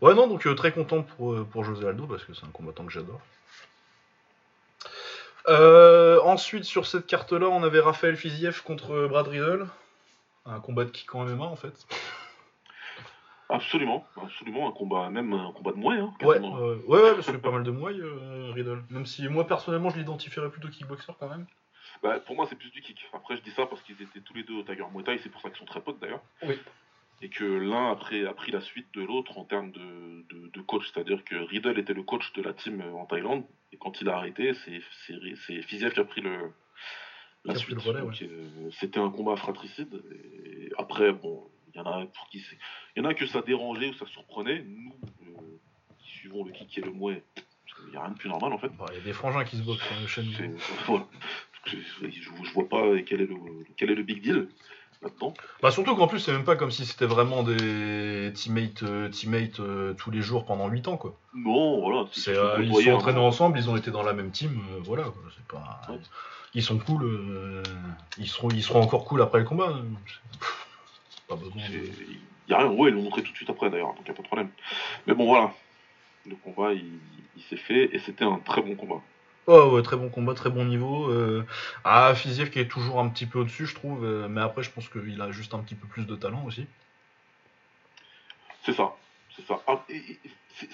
[0.00, 2.84] Ouais, non, donc euh, très content pour, pour José Aldo, parce que c'est un combattant
[2.84, 3.20] que j'adore.
[5.48, 9.66] Euh, ensuite, sur cette carte-là, on avait Raphaël Fiziev contre Brad Riddle.
[10.44, 11.86] Un combat de kick en MMA, en fait.
[13.48, 16.58] Absolument, absolument, un combat, même un combat de moins, hein, Ouais, quasiment.
[16.58, 18.82] ouais, ouais, parce que pas mal de mouailles, euh, Riddle.
[18.90, 21.46] Même si moi personnellement je l'identifierais plutôt kickboxer quand même.
[22.02, 23.08] Bah, pour moi, c'est plus du kick.
[23.12, 25.28] Après, je dis ça parce qu'ils étaient tous les deux au Tiger Muay Thai, c'est
[25.28, 26.20] pour ça qu'ils sont très potes d'ailleurs.
[26.42, 26.58] Oui.
[27.22, 30.90] Et que l'un a pris la suite de l'autre en termes de, de, de coach,
[30.92, 34.08] c'est-à-dire que Riddle était le coach de la team euh, en Thaïlande, et quand il
[34.10, 34.80] a arrêté, c'est
[35.62, 36.52] Fiziev qui a pris le
[37.46, 37.82] la a suite.
[37.84, 37.90] le
[38.26, 40.02] euh, C'était un combat fratricide.
[40.44, 42.44] Et après, bon, il y en a pour qui
[42.96, 44.62] il y en a que ça dérangeait ou ça surprenait.
[44.66, 45.58] Nous, euh,
[45.98, 47.22] qui suivons le kick et le mouet,
[47.86, 48.68] il n'y a rien de plus normal en fait.
[48.76, 50.56] Bah, Il y a des frangins qui se boxent hein, chez C'est- nous.
[50.86, 51.06] voilà.
[51.66, 52.08] Je, je,
[52.44, 53.36] je vois pas quel est le,
[53.76, 54.48] quel est le big deal
[55.62, 59.60] Bah surtout qu'en plus c'est même pas comme si c'était vraiment des teammates, euh, teammates
[59.60, 61.16] euh, tous les jours pendant 8 ans quoi.
[61.34, 62.06] Non, voilà.
[62.12, 63.24] C'est, euh, ils sont entraînés peu.
[63.24, 65.22] ensemble, ils ont été dans la même team, voilà quoi.
[65.36, 65.80] C'est pas...
[65.92, 65.98] Ouais.
[66.54, 67.62] Ils sont cool,
[68.18, 69.68] ils, seront, ils seront encore cool après le combat.
[69.68, 69.84] hein.
[71.28, 71.90] Pas besoin de...
[72.48, 74.10] Y a rien, ouais, ils l'ont montré tout de suite après d'ailleurs, donc il n'y
[74.10, 74.48] a pas de problème.
[75.06, 75.52] Mais bon, voilà.
[76.24, 76.98] Le combat, il,
[77.36, 79.02] il s'est fait et c'était un très bon combat.
[79.46, 81.10] Oh ouais, très bon combat, très bon niveau.
[81.84, 84.04] Ah, Fiziev qui est toujours un petit peu au-dessus, je trouve.
[84.04, 86.66] euh, mais après, je pense qu'il a juste un petit peu plus de talent aussi.
[88.64, 88.96] C'est ça.
[89.36, 89.62] C'est ça.
[89.66, 89.84] Ah,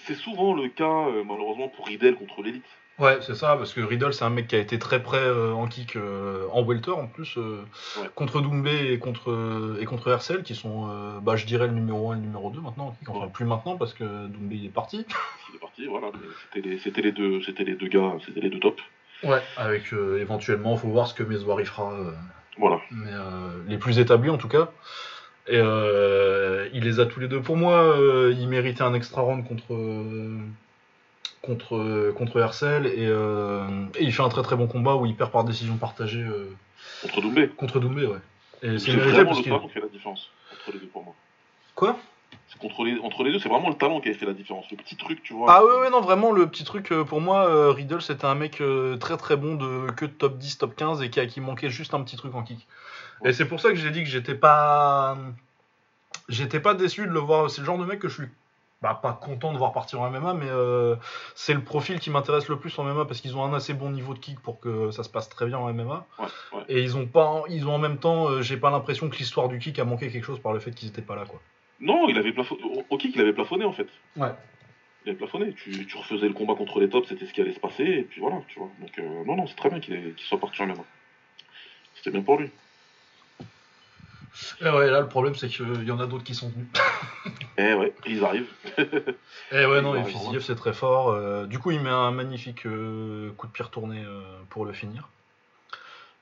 [0.07, 2.64] c'est souvent le cas, euh, malheureusement, pour Riddle contre l'élite.
[2.99, 5.53] Ouais, c'est ça, parce que Riddle, c'est un mec qui a été très près euh,
[5.53, 7.62] en kick, euh, en welter en plus, euh,
[8.01, 8.09] Ouais.
[8.14, 10.88] contre Doumbé et contre, et contre Hercel, qui sont,
[11.22, 13.09] bah, je dirais, le numéro 1 et le numéro 2 maintenant en kick.
[13.09, 13.32] Enfin, Ouais.
[13.32, 15.07] plus maintenant, parce que Doumbé il est parti.
[15.51, 16.09] Il est parti, voilà.
[16.55, 18.82] C'était les, c'était les deux, c'était les deux gars, c'était les deux tops.
[19.22, 19.40] Ouais.
[19.57, 21.93] Avec éventuellement, faut voir ce que Meswari fera.
[22.59, 22.80] Voilà.
[22.90, 23.11] mais
[23.68, 24.70] les plus établis en tout cas.
[25.49, 27.40] Et il les a tous les deux.
[27.43, 27.97] Pour moi,
[28.30, 29.74] il méritait un extra round contre
[31.43, 33.66] contre contre Hercel et, euh,
[33.99, 36.55] et il fait un très très bon combat où il perd par décision partagée euh,
[37.03, 37.49] Contre Doumbé.
[37.49, 38.18] contre Doumbé, ouais.
[38.62, 41.14] Et C'est vraiment parce le talent qui fait la différence entre les deux pour moi.
[41.74, 41.99] quoi?
[42.49, 44.70] C'est contre les, entre les deux, c'est vraiment le talent qui a fait la différence.
[44.70, 45.53] Le petit truc, tu vois.
[45.53, 48.62] Ah ouais, ouais, non, vraiment, le petit truc, euh, pour moi, Riddle, c'était un mec
[49.01, 51.70] très très bon de que de top 10, top 15 et qui, a- qui manquait
[51.70, 52.66] juste un petit truc en kick.
[53.22, 53.30] Ouais.
[53.30, 55.16] Et c'est pour ça que j'ai dit que j'étais pas.
[56.28, 57.51] J'étais pas déçu de le voir.
[57.51, 58.28] C'est le genre de mec que je suis.
[58.83, 60.97] Bah, pas content de voir partir en MMA, mais euh,
[61.37, 63.91] c'est le profil qui m'intéresse le plus en MMA parce qu'ils ont un assez bon
[63.91, 66.05] niveau de kick pour que ça se passe très bien en MMA.
[66.18, 66.64] Ouais, ouais.
[66.68, 69.49] Et ils ont pas, ils ont en même temps, euh, j'ai pas l'impression que l'histoire
[69.49, 71.41] du kick a manqué quelque chose par le fait qu'ils étaient pas là, quoi.
[71.78, 72.61] Non, il avait plafonné.
[72.91, 73.87] Au kick, il avait plafonné en fait.
[74.16, 74.33] Ouais.
[75.05, 75.53] Il avait plafonné.
[75.53, 78.03] Tu, tu refaisais le combat contre les tops, c'était ce qui allait se passer, et
[78.03, 78.70] puis voilà, tu vois.
[78.80, 80.85] Donc, euh, non, non, c'est très bien qu'il qu'il soit parti en MMA.
[81.95, 82.51] C'était bien pour lui.
[84.61, 86.66] Et ouais, là, le problème, c'est qu'il y en a d'autres qui sont venus.
[87.59, 88.51] Eh ouais, ils arrivent.
[89.53, 90.18] Eh ouais, non, Ouais, et vraiment.
[90.18, 91.11] Fiziev, c'est très fort.
[91.11, 94.72] Euh, du coup, il met un magnifique euh, coup de pied retourné euh, pour le
[94.72, 95.09] finir.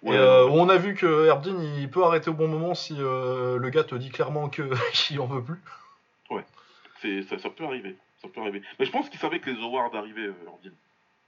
[0.03, 2.97] Ouais, et euh, on a vu que Herbdin, il peut arrêter au bon moment si
[2.99, 5.61] euh, le gars te dit clairement que qu'il en veut plus.
[7.01, 7.97] c'est- ça, ça peut arriver.
[8.21, 8.63] Ça peut arriver.
[8.79, 10.75] Mais je pense qu'il savait que les awards arrivaient, euh, Ordine.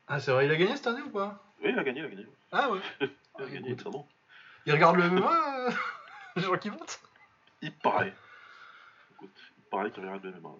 [0.08, 1.42] Ah, c'est vrai, il a gagné cette année ou pas?
[1.62, 2.26] Oui, il a gagné, il a gagné.
[2.50, 2.80] Ah ouais.
[3.00, 3.08] Il a
[3.38, 3.76] Ah, gagné.
[4.66, 5.70] Il regarde le MMA, euh,
[6.36, 7.00] les gens qui votent
[7.60, 8.14] Il paraît.
[9.12, 10.50] Écoute, il paraît qu'il regarde le MMA.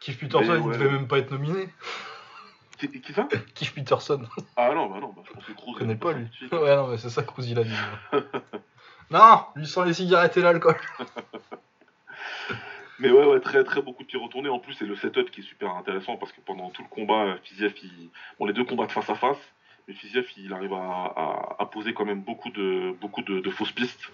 [0.00, 0.78] Keith Peterson, il ouais.
[0.78, 1.68] devait même pas être nominé.
[2.78, 3.28] Qui, qui ça?
[3.54, 5.74] Keith Peterson, Ah non, bah non, bah, je pense que Cruz.
[5.74, 6.26] je connais pas lui.
[6.52, 7.76] Ouais, non, mais c'est ça que Cruz, il a dit.
[9.10, 10.76] non, lui sans les cigarettes et l'alcool.
[12.98, 14.48] Mais ouais, ouais, très très beaucoup de pieds retournés.
[14.48, 17.24] En plus, c'est le setup qui est super intéressant parce que pendant tout le combat,
[17.24, 18.10] euh, Fiziev, il...
[18.38, 19.38] bon, les deux combattent face à face,
[19.92, 23.50] mais Fiziev, il arrive à, à- à poser quand même beaucoup de beaucoup de, de
[23.50, 24.10] fausses pistes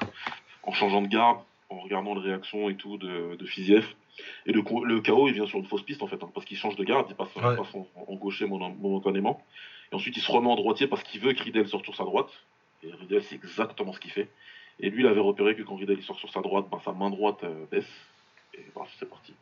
[0.65, 1.39] en changeant de garde,
[1.71, 3.87] en regardant les réactions et tout de, de Fiziev.
[4.47, 6.57] Et le, le KO, il vient sur une fausse piste en fait, hein, parce qu'il
[6.57, 7.57] change de garde, il passe, il Ouais.
[7.57, 9.41] passe en, en gaucher moment- momentanément.
[9.93, 12.05] Et ensuite, il se remet en droitier parce qu'il veut que Riddle sorte sur sa
[12.05, 12.31] droite.
[12.83, 14.29] Et Riddle, c'est exactement ce qu'il fait.
[14.81, 16.93] Et lui, il avait repéré que quand Riddle il sort sur sa droite, ben, sa
[16.93, 17.89] main droite euh, baisse.
[18.55, 19.33] Et bah, c'est parti.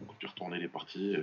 [0.00, 1.16] Donc, retourner les parties.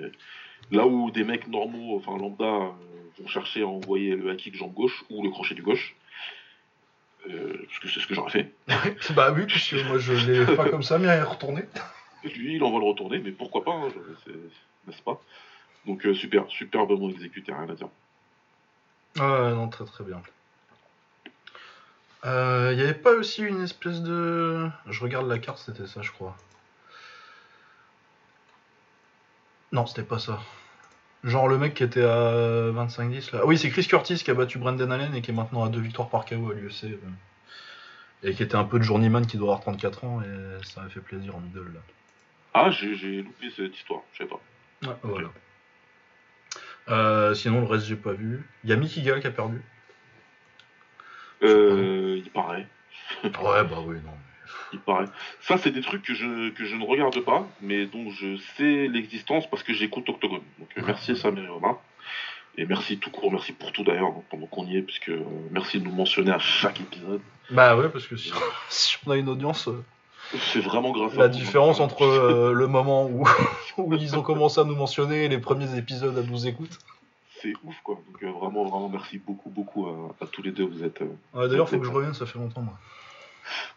[0.72, 2.72] Là où des mecs normaux, enfin lambda, euh,
[3.20, 5.96] vont chercher à envoyer le kick jambe gauche ou le crochet du gauche.
[7.30, 8.54] Euh, parce que c'est ce que j'aurais fait.
[9.16, 11.64] bah oui, puisque moi je l'ai pas comme ça, mais il est retourné.
[12.24, 13.90] Et lui, il envoie le retourner, mais pourquoi pas, hein,
[14.88, 15.22] n'est-ce pas?
[15.86, 17.90] Donc euh, super, superbement exécuté, rien à dire.
[19.18, 20.22] Ouais, non, très très bien.
[22.24, 24.68] Il n'y avait pas aussi une espèce de.
[24.90, 26.36] Je regarde la carte, c'était ça, je crois.
[29.72, 30.40] Non, c'était pas ça.
[31.24, 33.46] Genre le mec qui était à 25-10 là.
[33.46, 35.80] Oui, c'est Chris Curtis qui a battu Brendan Allen et qui est maintenant à deux
[35.82, 36.86] victoires par KO à l'UFC.
[36.86, 36.98] euh.
[38.24, 40.90] Et qui était un peu de journeyman qui doit avoir 34 ans et ça m'a
[40.90, 41.80] fait plaisir en middle là.
[42.54, 44.40] Ah, j'ai loupé cette histoire, je sais pas.
[44.84, 45.28] Ouais, voilà.
[46.90, 48.48] Euh, sinon, le reste, j'ai pas vu.
[48.64, 49.62] Il y a Mickey Gall qui a perdu.
[51.44, 52.68] Euh, il paraît.
[53.24, 54.18] Ouais, bah oui, non.
[54.72, 55.06] Mais- Il paraît.
[55.42, 58.88] Ça, c'est des trucs que je, que je ne regarde pas, mais dont je sais
[58.88, 60.42] l'existence parce que j'écoute Octogone.
[60.60, 61.78] Donc euh, merci Sam et Romain.
[62.60, 65.22] Et merci tout court, merci pour tout d'ailleurs, hein, pendant qu'on y est, puisque euh,
[65.52, 67.22] merci de nous mentionner à chaque épisode.
[67.52, 68.32] Bah ouais, parce que si,
[68.70, 69.84] si on a une audience, euh,
[70.40, 73.24] C'est vraiment grâce à la différence entre euh, le moment où,
[73.78, 76.76] où ils ont commencé à nous mentionner et les premiers épisodes à nous écouter.
[77.42, 77.96] C'est ouf, quoi.
[78.08, 80.66] Donc euh, vraiment, vraiment merci beaucoup, beaucoup à, à tous les deux.
[80.66, 81.02] Vous êtes.
[81.04, 82.74] euh, Ouais, D'ailleurs, faut que je revienne, ça fait longtemps moi.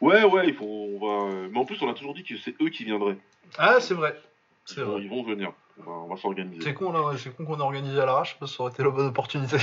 [0.00, 1.48] Ouais, ouais, il faut, on va.
[1.48, 3.18] Mais en plus, on a toujours dit que c'est eux qui viendraient.
[3.58, 4.20] Ah, c'est vrai.
[4.68, 5.02] Ils C'est vont, vrai.
[5.02, 5.52] ils vont venir.
[5.78, 6.62] On va, on va s'organiser.
[6.62, 8.72] C'est con là, ouais, c'est con qu'on a organisé à l'arrache parce que ça aurait
[8.72, 9.56] été la bonne opportunité.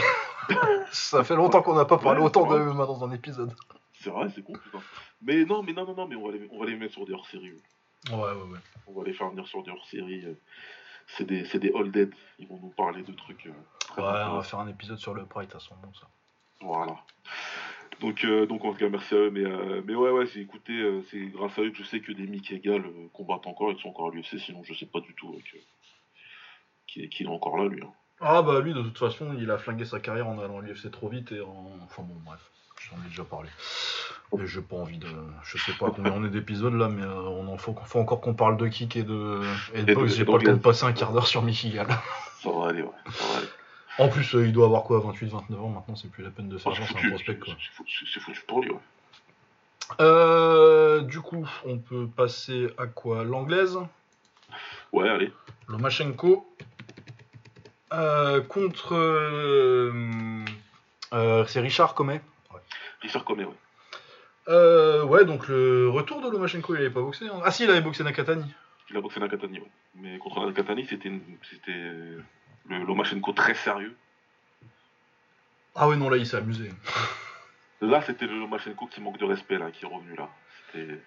[0.91, 2.73] ça fait longtemps qu'on n'a pas parlé Ouais, autant c'est de vrai.
[2.73, 3.53] MMA dans un épisode.
[4.01, 4.79] C'est vrai, c'est con, putain.
[5.21, 7.05] Mais non, mais non, non, non, mais on va les, on va les mettre sur
[7.05, 7.53] des hors-séries.
[8.09, 8.59] Ouais, ouais, ouais.
[8.87, 10.23] On va les faire venir sur des hors-séries.
[10.25, 10.33] euh.
[11.07, 12.11] C'est des, c'est des all dead.
[12.39, 13.45] Ils vont nous parler de trucs.
[13.47, 16.07] euh, très Ouais, on va faire un épisode sur le Pride à son nom, ça.
[16.61, 16.95] Voilà.
[17.99, 19.31] Donc, euh, donc en tout cas, merci à eux.
[19.31, 21.99] Mais, euh, mais ouais, ouais, c'est écoutez, euh, c'est grâce à eux que je sais
[21.99, 23.71] que des Mick Egal euh, combattent encore.
[23.71, 24.37] Ils sont encore à l'UFC.
[24.39, 25.35] Sinon, je sais pas du tout
[26.87, 27.81] qu'il qu'il est encore là, lui.
[27.81, 27.91] hein.
[28.19, 30.89] Ah bah lui, de toute façon, il a flingué sa carrière en allant à l'UFC
[30.89, 31.71] trop vite et en...
[31.83, 32.39] Enfin bon, bref,
[32.89, 33.49] j'en ai déjà parlé.
[34.39, 35.07] Et j'ai pas envie de...
[35.43, 38.33] Je sais pas combien on est d'épisodes là, mais on en faut, faut encore qu'on
[38.33, 39.41] parle de kick et de,
[39.73, 40.07] et de Et.
[40.07, 41.85] J'ai et pas le temps de passer un quart d'heure sur Michigan.
[42.41, 42.89] Ça va aller, ouais.
[43.11, 43.47] Ça va aller.
[43.99, 46.57] En plus, euh, il doit avoir quoi, 28-29 ans maintenant, c'est plus la peine de
[46.57, 47.53] faire genre, c'est un foutu, prospect quoi.
[47.59, 48.79] c'est foutu- c'est foutu pour lui, ouais.
[50.01, 53.23] Euh, du coup, on peut passer à quoi?
[53.23, 53.77] L'anglaise?
[54.91, 55.31] Ouais, allez.
[55.67, 56.45] Lomachenko
[57.93, 58.93] euh, contre.
[61.47, 62.21] c'est Richard Comet.
[63.01, 65.01] Richard Comey, ouais.
[65.03, 67.25] Ouais, donc le retour de Lomachenko, il avait pas boxé.
[67.27, 67.39] hein.
[67.43, 68.45] Ah si, il avait boxé Nakatani.
[68.89, 69.71] Il a boxé Nakatani, ouais.
[69.95, 71.71] Mais contre Nakatani, c'était une- c'était
[72.69, 73.95] le Lomachenko très sérieux.
[75.75, 76.71] Ah ouais, non, là, il s'est amusé.
[77.81, 80.29] Là, c'était le Lomachenko qui manque de respect, là, qui est revenu là.
[80.71, 80.99] C'était.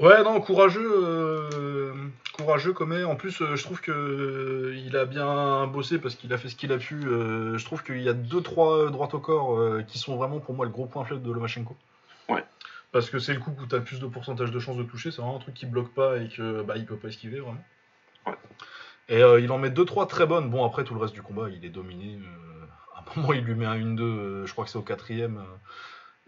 [0.00, 1.92] Ouais, non, courageux, euh,
[2.32, 3.04] courageux Comet.
[3.04, 6.48] En plus, euh, je trouve que euh, il a bien bossé parce qu'il a fait
[6.48, 7.02] ce qu'il a pu.
[7.02, 10.64] je trouve qu'il y a deux trois droites au corps qui sont vraiment pour moi
[10.64, 11.76] le gros point faible de Lomachenko.
[12.28, 12.44] Ouais.
[12.92, 14.84] Parce que c'est le coup où tu as le plus de pourcentage de chances de
[14.84, 15.10] toucher.
[15.10, 17.62] C'est vraiment un truc qui bloque pas et que bah il peut pas esquiver vraiment.
[19.08, 19.16] Ouais.
[19.16, 20.50] Et euh, il en met deux trois très bonnes.
[20.50, 22.18] Bon après tout le reste du combat, il est dominé.
[22.18, 22.64] euh,
[22.96, 24.00] à un moment, il lui met un 1-2.
[24.00, 25.38] euh, je crois que c'est au quatrième.
[25.38, 25.56] euh,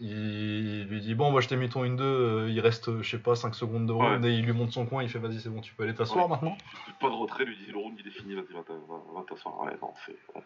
[0.02, 3.10] il lui dit bon bah je t'ai mis ton 1-2, euh, il reste euh, je
[3.10, 5.38] sais pas 5 secondes de round et il lui montre son coin, il fait vas-y
[5.40, 6.30] c'est bon tu peux aller t'asseoir Ouais.
[6.30, 6.56] maintenant.
[7.02, 9.24] Pas de retrait, lui dit le round il est fini, vas-y, va t'a- va- va
[9.28, 9.60] t'asseoir.
[9.62, 10.16] Ouais, non, c'est.
[10.34, 10.42] ouais.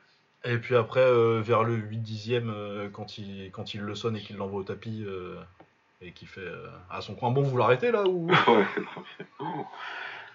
[0.52, 4.16] Et puis après euh, vers le 8 10 e quand il quand il le sonne
[4.16, 5.36] et qu'il l'envoie au tapis euh,
[6.02, 8.66] et qu'il fait euh, à son coin bon vous l'arrêtez là ou Ouais.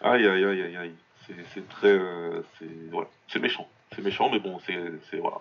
[0.02, 0.96] Aïe, aïe, aïe, aïe, aïe.
[1.54, 1.88] C'est très.
[1.90, 3.08] euh, c'est ouais,
[3.40, 3.68] méchant.
[3.96, 5.20] C'est méchant, mais bon, c'est.
[5.20, 5.38] Voilà.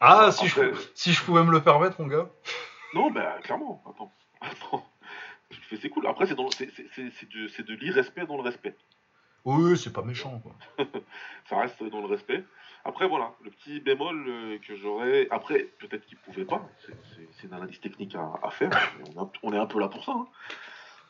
[0.00, 2.28] Ah si je, Après- si je pouvais me le permettre mon gars.
[2.94, 3.82] Non, bah, clairement.
[3.88, 4.12] Attends.
[4.40, 4.86] Attends.
[5.80, 6.06] C'est cool.
[6.06, 8.74] Après, c'est dans- c'est- c'est- c'est- c'est de, c'est de l'irrespect dans le respect.
[9.44, 10.52] Oui c'est pas méchant quoi.
[11.48, 12.44] Ça reste dans le respect.
[12.84, 15.26] Après, voilà, le petit bémol euh, que j'aurais.
[15.30, 16.66] Après, peut-être qu'il pouvait pas.
[16.86, 18.70] C'est- une analyse technique à, à faire.
[18.98, 20.12] mais On, est un- on est un peu là pour ça.
[20.12, 20.26] hein.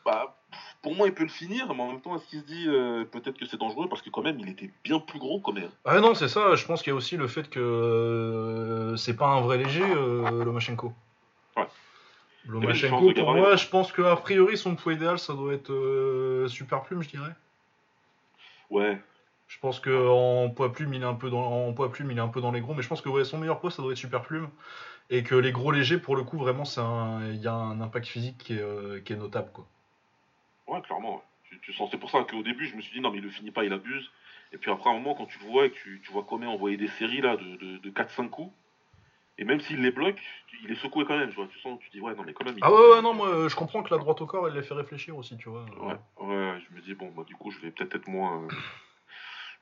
[0.09, 0.35] Bah,
[0.81, 3.03] pour moi, il peut le finir, mais en même temps, est-ce qu'il se dit euh,
[3.05, 5.69] peut-être que c'est dangereux parce que quand même, il était bien plus gros quand même.
[5.85, 9.15] Ah non c'est ça, je pense qu'il y a aussi le fait que euh, c'est
[9.15, 10.93] pas un vrai léger euh, Lomachenko.
[11.57, 11.67] Ouais.
[12.47, 16.81] Lomachenko pour moi je pense que a priori son poids idéal ça doit être super
[16.83, 17.35] plume je dirais.
[18.69, 18.99] Ouais,
[19.47, 22.17] Je pense que en poids plume, il est un peu dans en poids plume, il
[22.17, 23.81] est un peu dans les gros, mais je pense que ouais, son meilleur poids, ça
[23.81, 24.47] doit être super plume,
[25.09, 28.05] et que les gros légers, pour le coup, vraiment, un, il y a un impact
[28.05, 29.65] physique qui est, qui est notable, quoi.
[30.69, 31.23] Ouais, clairement.
[31.45, 33.23] Tu, tu sens, c'est pour ça qu'au début, je me suis dit non, mais il
[33.23, 34.11] le finit pas, il abuse.
[34.51, 36.45] Et puis après, un moment, quand tu le vois et que tu, tu vois Comey
[36.47, 38.53] envoyer des séries là de, de, de 4-5 coups,
[39.37, 40.19] et même s'il les bloque,
[40.63, 41.29] il est secoué quand même.
[41.29, 42.55] Tu vois, tu sens, tu dis ouais, non, mais quand même.
[42.57, 44.63] il- Ah ouais, ouais, non, moi, je comprends que la droite au corps, elle les
[44.63, 45.65] fait réfléchir aussi, tu vois.
[45.79, 48.43] Ouais, ouais, je me dis, bon, bah, du coup, je vais peut-être être moins.
[48.43, 48.47] euh,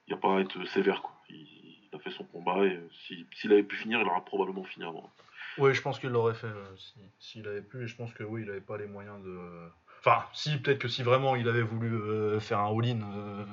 [0.08, 1.14] Il n'y a pas à être sévère, quoi.
[1.30, 4.24] Il, il a fait son combat et euh, si- s'il avait pu finir, il aurait
[4.26, 5.12] probablement fini avant.
[5.58, 8.24] Oui, je pense qu'il l'aurait fait euh, si- s'il avait pu, et je pense que
[8.24, 9.70] oui, il avait pas les moyens de.
[10.00, 13.46] Enfin, si, peut-être que si vraiment il avait voulu euh, faire un all-in, euh,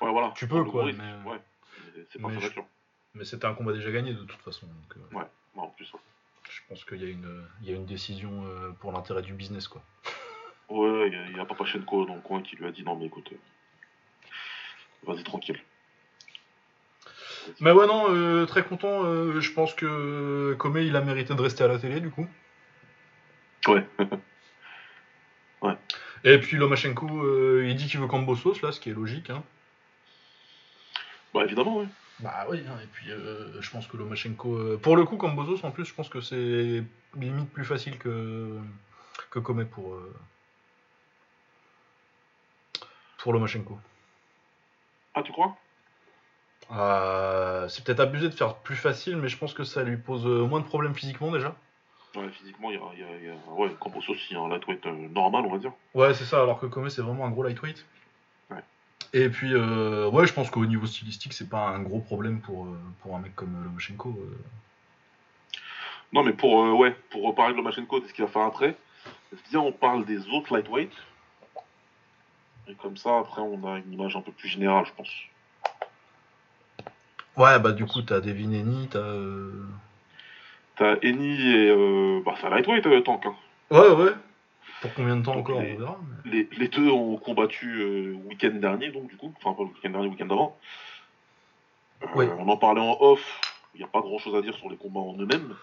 [0.00, 0.32] Ouais, voilà.
[0.34, 1.40] Tu peux, quoi, risque, mais- Ouais.
[2.10, 4.66] C'est pas mais je- c'était un combat déjà gagné de toute façon.
[4.66, 5.24] Donc, euh, Ouais,
[5.56, 5.92] en plus.
[5.92, 6.00] Ouais,
[6.48, 8.44] je pense qu'il y, a une- il y a une décision
[8.80, 9.82] pour l'intérêt du business, quoi.
[10.68, 12.82] ouais il y a- il y a, Papachenko dans le coin qui lui a dit,
[12.84, 13.30] non, mais écoute,
[15.04, 15.60] vas-y tranquille.
[17.60, 19.02] Mais ouais, non, très content.
[19.40, 22.26] je pense que Comé, il a mérité de rester à la télé, du coup.
[23.66, 23.86] Ouais.
[26.24, 29.30] Et puis Lomachenko, euh, il dit qu'il veut Cambosos, là, ce qui est logique.
[29.30, 29.42] Hein.
[31.32, 31.86] bah, évidemment, ouais.
[32.20, 34.54] Bah oui, hein, et puis euh, je pense que Lomachenko.
[34.54, 36.82] euh, pour le coup, Cambosos, en plus, je pense que c'est
[37.16, 38.58] limite plus facile que,
[39.30, 39.96] que commet pour
[43.18, 43.78] pour Lomachenko.
[45.14, 45.56] Ah, tu crois?
[47.68, 50.60] C'est peut-être abusé de faire plus facile, mais je pense que ça lui pose moins
[50.60, 51.56] de problèmes physiquement déjà.
[52.16, 54.48] Ouais, physiquement, il y a, il y a- il y a- Ouais, Campos aussi, un
[54.48, 55.72] lightweight euh, normal, on va dire.
[55.94, 57.86] Ouais, c'est ça, alors que Comé c'est vraiment un gros lightweight.
[58.50, 58.62] Ouais.
[59.12, 62.64] Et puis, euh, ouais, je pense qu'au niveau stylistique, c'est pas un gros problème pour,
[62.66, 64.18] euh, pour un mec comme euh, Lomachenko.
[66.12, 68.76] Non, mais pour, ouais, pour reparler de Lomachenko, de ce qu'il va faire après,
[69.50, 70.92] viens, on parle des autres lightweight.
[72.66, 75.10] Et comme ça, après, on a une image un peu plus générale, je pense.
[77.36, 79.14] Ouais, bah du coup, t'as Devin Haney, t'as.
[80.80, 81.68] T'as Eni et.
[81.70, 82.22] Euh...
[82.24, 83.26] Bah, c'est un lightweight, euh, Tank.
[83.26, 83.34] Hein.
[83.70, 84.12] Ouais, ouais.
[84.80, 86.00] Pour combien de temps Donc, encore, les- on verra.
[86.24, 89.68] mais- Les, les deux ont combattu euh, week-end dernier, donc du coup, enfin pas le
[89.68, 90.56] week-end dernier, le week-end d'avant.
[92.02, 92.26] Euh, Oui.
[92.38, 93.40] On en parlait en off,
[93.74, 95.54] il n'y a pas grand chose à dire sur les combats en eux-mêmes.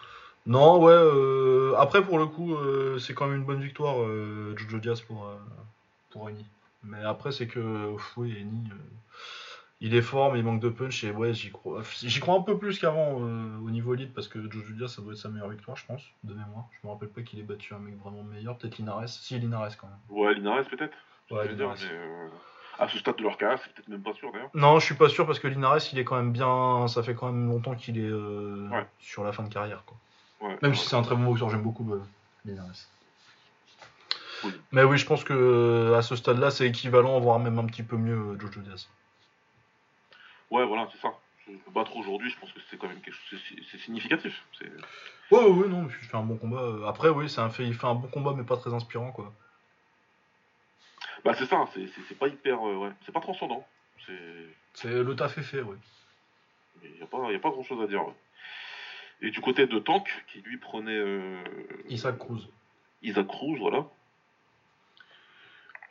[0.46, 0.92] Non, ouais.
[0.94, 5.02] euh, Après, pour le coup, euh, c'est quand même une bonne victoire, euh, Jojo Diaz
[5.02, 5.36] pour, euh,
[6.12, 6.46] pour Eni.
[6.84, 8.76] Mais après, c'est que, pff, oui, Eni, euh,
[9.80, 11.04] il est fort, mais il manque de punch.
[11.04, 14.28] Et ouais, j'y crois, j'y crois un peu plus qu'avant euh, au niveau elite, parce
[14.28, 16.66] que Jojo Diaz, ça doit être sa meilleure victoire, je pense, de mémoire.
[16.82, 18.58] Je me rappelle pas qu'il ait battu un mec vraiment meilleur.
[18.58, 19.08] Peut-être Linares.
[19.10, 20.18] Si, Linares quand même.
[20.18, 20.96] Ouais, Linares peut-être
[21.30, 22.28] Ouais, dire, mais euh,
[22.80, 24.50] à ce stade de leur carrière, c'est peut-être même pas sûr d'ailleurs.
[24.54, 26.88] Non, je suis pas sûr parce que Linares, il est quand même bien.
[26.88, 28.88] Ça fait quand même longtemps qu'il est euh, Ouais.
[29.00, 29.84] sur la fin de carrière.
[29.86, 29.98] Quoi.
[30.48, 31.86] Ouais, Même si c'est un très bon boxeur, j'aime beaucoup
[32.46, 32.66] Linares.
[34.44, 34.52] Oui.
[34.72, 37.98] Mais oui, je pense que à ce stade-là, c'est équivalent, voire même un petit peu
[37.98, 38.88] mieux Jojo Diaz.
[40.52, 41.14] Ouais, voilà, c'est ça.
[41.46, 43.40] Se battre aujourd'hui, je pense que c'est quand même quelque chose,
[43.72, 44.44] c'est- significatif.
[45.32, 46.88] Ouais, ouais, ouais, non, mais il fait un bon combat.
[46.90, 49.34] Après, oui, c'est un fait, il fait un bon combat, mais pas très inspirant, quoi.
[51.24, 53.66] Bah c'est ça, c'est- pas hyper, euh, ouais, c'est pas transcendant.
[54.06, 54.14] C'est,
[54.74, 55.78] C'est le taf est fait, oui.
[56.84, 58.06] il y a pas, y a pas grand chose à dire.
[58.06, 58.14] ouais.
[59.22, 61.44] Et du côté de Tank, qui lui prenait euh,
[61.90, 62.48] Isaac Cruz.
[63.02, 63.86] Isaac Cruz, voilà.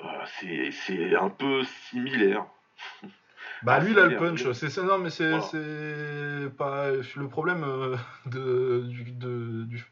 [0.02, 2.46] Euh, c'est un peu similaire.
[3.62, 4.52] Bah Ah, lui, il a le punch.
[4.52, 6.50] C'est ça, non, mais c'est Voilà.
[6.50, 7.96] pas le problème euh,
[8.26, 9.86] de du, de, du...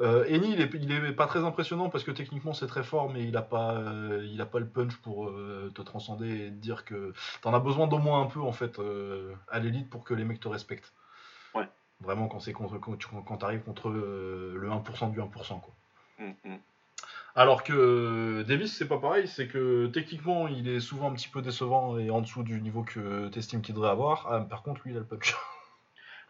[0.00, 3.10] Euh, Eni, il est, il est pas très impressionnant parce que techniquement c'est très fort,
[3.10, 6.50] mais il a pas, euh, il a pas le punch pour euh, te transcender et
[6.50, 7.12] te dire que
[7.42, 8.80] t'en as besoin d'au moins un peu en fait
[9.48, 10.92] à l'élite pour que les mecs te respectent.
[11.54, 11.68] Ouais.
[12.00, 15.74] Vraiment quand c'est contre quand tu quand t'arrives contre le 1% du 1% quoi.
[16.18, 16.58] Hum, hum.
[17.36, 21.28] Alors que euh, Davis, c'est pas pareil, c'est que techniquement, il est souvent un petit
[21.28, 24.28] peu décevant et en dessous du niveau que t'estimes qu'il devrait avoir.
[24.30, 25.34] Ah, par contre, lui, il a le punch.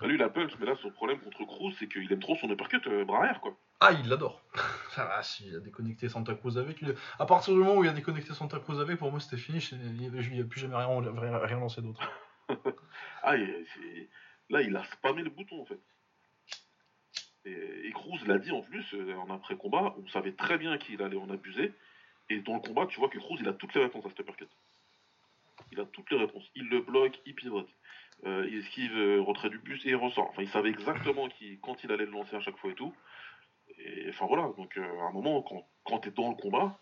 [0.01, 2.51] Lui, il a punch, mais là, son problème contre Cruz, c'est qu'il aime trop son
[2.51, 3.57] uppercut euh, bras arrière, quoi.
[3.81, 4.43] Ah, il l'adore.
[4.97, 6.83] ah, si, il a déconnecté Santa Cruz avec.
[6.83, 9.37] il- À partir du moment où il a déconnecté Santa Cruz avec, pour moi, c'était
[9.37, 9.67] fini.
[9.73, 12.01] Il n'y avait, il y a plus jamais rien, rien, lancé d'autre.
[13.23, 13.37] Ah,
[14.51, 15.81] là, il a spammé le bouton, en fait.
[17.45, 21.17] Et, Cruz l'a dit en plus, euh, en après-combat, on savait très bien qu'il allait
[21.17, 21.73] en abuser.
[22.31, 24.21] Et dans le combat, tu vois que Cruz, il a toutes les réponses à cet
[24.21, 24.49] uppercut.
[25.71, 26.51] Il a toutes les réponses.
[26.55, 27.69] Il le bloque, il pivote.
[28.25, 30.31] Euh, il esquive, euh, retrait du bus et il ressort.
[30.31, 31.29] Enfin, il savait exactement
[31.63, 32.95] quand il allait le lancer à chaque fois et tout.
[33.79, 36.79] Et enfin voilà, donc à un moment, quand, quand tu es dans le combat,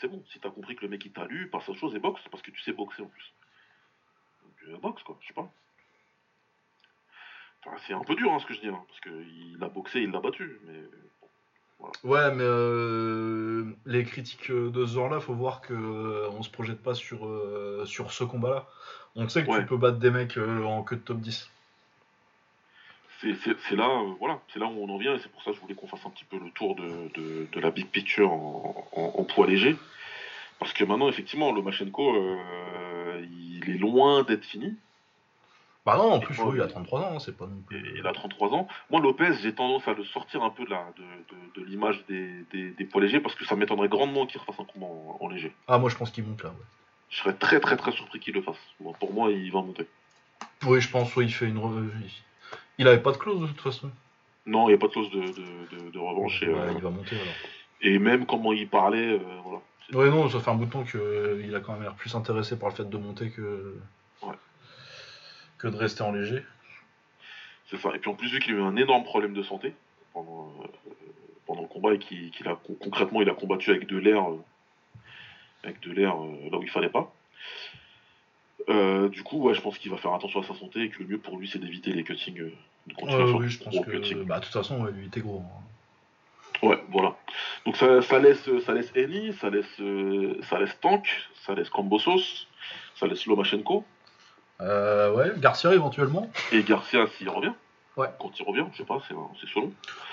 [0.00, 0.22] c'est bon.
[0.32, 2.00] Si tu as compris que le mec il t'a lu, passe à autre chose et
[2.00, 3.34] boxe, parce que tu sais boxer en plus.
[4.42, 5.50] Donc boxe quoi, je sais pas.
[7.64, 10.00] Enfin, c'est un peu dur hein, ce que je dis, hein, parce qu'il a boxé,
[10.00, 10.74] il l'a battu, mais
[12.04, 16.80] Ouais, mais euh, les critiques de ce genre-là, faut voir que euh, on se projette
[16.80, 18.68] pas sur, euh, sur ce combat-là.
[19.16, 19.60] On sait que Ouais.
[19.60, 21.50] tu peux battre des mecs euh, en queue de top 10.
[23.20, 25.50] c'est c'est- c'est là, voilà, c'est là où on en vient, et c'est pour ça
[25.50, 27.86] que je voulais qu'on fasse un petit peu le tour de, de, de la big
[27.88, 29.76] picture en, en- en poids léger.
[30.58, 32.14] Parce que maintenant, effectivement, Lomachenko,
[33.22, 34.76] il est loin d'être fini.
[35.84, 36.70] Bah non, en plus, oui, il a oui.
[36.70, 37.94] 33 ans, hein, c'est pas non plus.
[37.98, 38.68] il a 33 ans.
[38.90, 42.04] Moi, Lopez, j'ai tendance à le sortir un peu de, la, de, de- de l'image
[42.08, 45.18] des, des, des poids légers parce que ça m'étonnerait grandement qu'il refasse un combat en,
[45.20, 45.52] en léger.
[45.66, 46.56] Ah, moi je pense qu'il monte là, ouais.
[47.10, 48.56] Je serais très très très surpris qu'il le fasse.
[48.80, 49.86] Bon, pour moi, il va monter.
[50.64, 51.58] Oui, je pense, oui, il fait une.
[51.58, 52.10] re- il-
[52.78, 53.90] Il avait pas de clause de toute façon.
[54.46, 56.42] Non, il n'y a pas de clause de, de, de, de revanche.
[56.42, 57.34] Et, Ouais, euh, il va monter alors.
[57.82, 59.60] et même comment il parlait, euh, voilà.
[59.92, 62.56] Ouais, non, ça fait un bout de temps qu'il a quand même l'air plus intéressé
[62.58, 63.76] par le fait de monter que.
[65.62, 66.42] Que de rester en léger.
[67.70, 67.90] C'est ça.
[67.94, 69.74] Et puis en plus, vu qu'il a eu un énorme problème de santé
[70.12, 70.90] pendant, euh,
[71.46, 74.42] pendant le combat et qu'il a con- concrètement il a combattu avec de l'air, euh,
[75.62, 77.14] avec de l'air euh, là où il fallait pas.
[78.68, 80.98] Euh, du coup, ouais, je pense qu'il va faire attention à sa santé et que
[81.02, 83.90] le mieux pour lui, c'est d'éviter les cuttings, de sur oui, je pense que.
[83.90, 84.24] cutting.
[84.24, 85.42] Bah, de toute façon, ouais, lui, il était gros.
[85.44, 86.66] hein.
[86.66, 87.16] Ouais, voilà.
[87.66, 89.80] Donc ça, ça laisse, ça laisse Eni, ça laisse,
[90.48, 91.08] ça laisse Tank,
[91.44, 92.46] ça laisse Kambosos,
[92.94, 93.84] ça laisse Lomachenko
[94.62, 96.30] Euh, ouais, Garcia éventuellement.
[96.52, 97.52] et Garcia s'il revient.
[97.96, 98.08] Ouais.
[98.18, 99.70] Quand il revient, je sais pas, c'est c'est selon.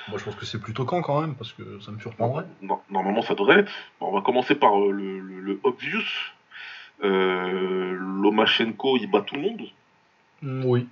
[0.10, 2.46] Moi, je pense que c'est plutôt quand quand même, parce que ça me surprendrait.
[2.62, 3.72] Non, normalement, ça devrait être.
[4.00, 6.04] Bon, on va commencer par euh, le, le- le obvious.
[7.04, 9.62] Euh, Lomachenko, il bat tout le monde.
[10.42, 10.88] Mm, Oui.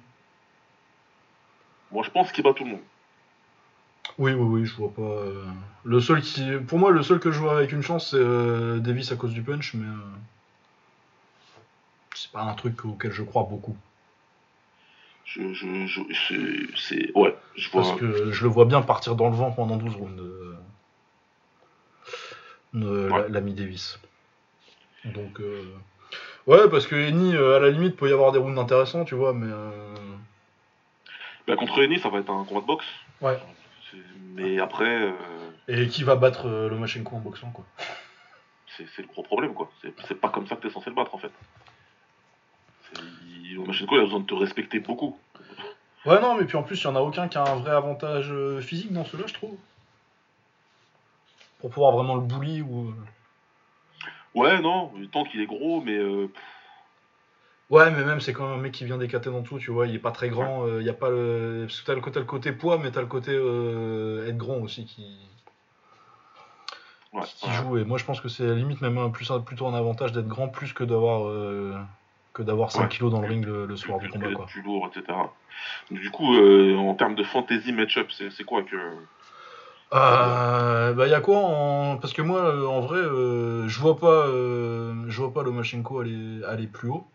[1.92, 2.80] Moi, je pense qu'il bat tout le monde.
[4.18, 5.02] Oui, oui, oui, je vois pas.
[5.02, 5.44] euh,
[5.84, 6.44] Le seul qui.
[6.68, 9.34] Pour moi, le seul que je vois avec une chance, c'est euh, Davis à cause
[9.34, 9.86] du punch, mais.
[12.20, 13.78] C'est pas un truc auquel je crois beaucoup.
[15.24, 17.84] Je, je, je, c'est- c'est, ouais, je vois.
[17.84, 20.20] Parce que je le vois bien partir dans le vent pendant 12 rounds.
[20.20, 20.58] euh,
[22.76, 23.30] euh, Ouais.
[23.30, 24.00] L'ami Davis.
[25.06, 25.40] Donc.
[25.40, 25.64] euh,
[26.48, 29.16] Ouais, parce que Eni, euh, à la limite, peut y avoir des rounds intéressants, tu
[29.16, 29.52] vois, mais.
[29.52, 29.94] euh,
[31.46, 32.86] Bah, contre Eni, ça va être un combat de boxe.
[33.22, 33.38] Ouais.
[34.34, 35.14] Mais après,
[35.68, 37.66] Et qui va battre euh, Lomachenko en boxant, quoi.
[38.78, 39.70] c'est le gros problème, quoi.
[39.82, 41.32] C'est c'est pas comme ça que t'es censé le battre, en fait.
[42.94, 45.18] Il- Lomachenko, il a besoin de te respecter beaucoup.
[46.06, 47.72] Ouais, non, mais puis en plus, il n'y en a aucun qui a un vrai
[47.72, 49.58] avantage euh, physique dans ceux-là, je trouve.
[51.60, 52.90] Pour pouvoir vraiment le bully ou.
[52.90, 52.94] euh,
[54.36, 56.30] Ouais, non, tant qu'il est gros, mais euh,
[57.70, 59.88] Ouais, mais même, c'est quand même un mec qui vient d'écater dans tout, tu vois,
[59.88, 61.66] il est pas très grand, euh, il y a pas le.
[61.68, 64.38] Parce que t'as le, côté- t'as le côté poids, mais t'as le côté euh, être
[64.38, 65.18] grand aussi qui,
[67.12, 67.54] ouais, qui ouais.
[67.56, 67.78] joue.
[67.78, 70.14] Et moi, je pense que c'est à la limite même un, plus, plutôt un avantage
[70.14, 71.24] d'être grand plus que d'avoir.
[72.38, 72.88] Que d'avoir 5 Ouais.
[72.88, 74.46] kilos dans le ring le, le soir du combat, quoi.
[74.46, 75.18] plus lourd, etc.
[75.92, 78.76] Du coup, euh, en termes de fantasy match-up, c'est quoi que.
[79.94, 81.98] Euh, bah, y a quoi en...
[81.98, 86.44] Parce que moi, euh, en vrai, euh, je vois pas, je vois pas Lomachenko aller,
[86.46, 87.08] aller plus haut.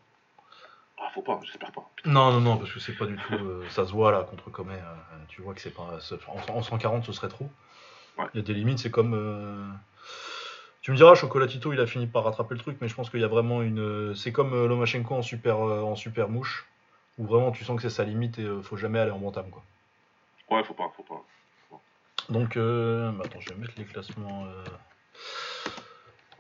[0.98, 1.82] Ah, faut pas, j'espère pas.
[2.06, 3.34] Non, non, non, parce que c'est pas du tout.
[3.68, 4.80] ça se voit là contre Comet.
[5.28, 5.98] tu vois que c'est pas.
[6.48, 7.48] En, en 140, ce serait trop.
[8.18, 8.28] Il Ouais.
[8.34, 9.78] y a des limites, c'est comme.
[10.82, 13.08] Euh, Tu me diras, Chocolatito, il a fini par rattraper le truc, mais je pense
[13.08, 14.14] qu'il y a vraiment une.
[14.16, 16.66] C'est comme euh, Lomachenko en super, euh, en super mouche,
[17.18, 19.48] où vraiment tu sens que c'est sa limite et euh, faut jamais aller en bantam,
[19.50, 19.62] quoi.
[20.50, 21.22] Ouais, faut pas, faut pas.
[22.28, 24.64] Donc, euh, bah, attends, je vais mettre les classements euh,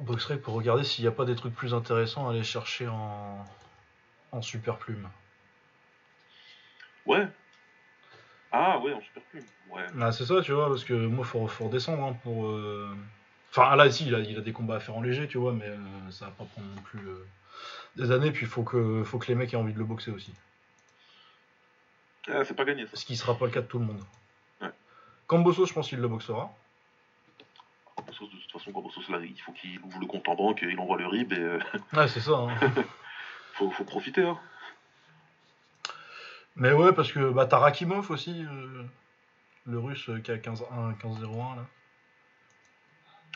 [0.00, 3.44] Boxrec pour regarder s'il n'y a pas des trucs plus intéressants à aller chercher en,
[4.32, 5.08] en super plume.
[7.06, 7.26] Ouais.
[8.52, 9.44] Ah, ouais, en super plume.
[9.70, 9.84] Ouais.
[10.00, 12.46] Ah, c'est ça, tu vois, parce que moi, faut, faut redescendre hein, pour.
[12.46, 12.96] euh,
[13.54, 15.52] Enfin, là, ici, il a, il a des combats à faire en léger, tu vois,
[15.52, 15.76] mais euh,
[16.10, 17.26] ça va pas prendre non plus euh,
[17.96, 20.10] des années, puis il faut que, faut que les mecs aient envie de le boxer
[20.10, 20.32] aussi.
[22.28, 22.96] Ah, c'est pas gagné, ça.
[22.96, 24.02] Ce qui sera pas le cas de tout le monde.
[24.62, 24.70] Ouais.
[25.26, 26.50] Camboso, je pense qu'il le boxera.
[27.94, 30.78] Cambosos, de toute façon, Cambosos, là, il faut qu'il ouvre le compte en banque, il
[30.80, 31.58] envoie le RIB et euh,
[31.92, 32.32] Ouais, c'est ça.
[32.32, 32.56] hein.
[33.52, 34.22] faut, faut profiter.
[34.22, 34.38] Hein.
[36.56, 38.46] mais ouais, parce que bah, t'as Rakimov aussi,
[39.66, 40.62] le russe qui a 15-1,
[41.00, 41.66] 15-0-1 là.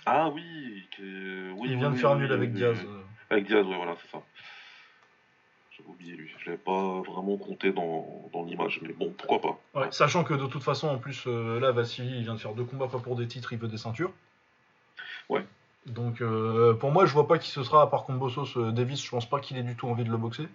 [0.07, 1.51] Ah oui, que...
[1.53, 2.79] oui il vient oui, de faire oui, nul oui, avec oui, Diaz.
[2.81, 2.91] oui.
[3.31, 4.23] Avec Diaz, ouais, voilà, c'est ça.
[5.77, 6.31] J'avais oublié lui.
[6.39, 9.81] Je l'avais pas vraiment compté dans, dans l'image, mais bon, pourquoi pas.
[9.81, 12.55] Ouais, sachant que de toute façon, en plus, euh, là, Vassili, il vient de faire
[12.55, 14.13] deux combats, pas pour des titres, il veut des ceintures.
[15.29, 15.45] Ouais.
[15.87, 18.57] Donc, euh, pour moi, je vois pas qui ce sera, à part Combosos.
[18.57, 20.49] euh, Davis, je pense pas qu'il ait du tout envie de le boxer.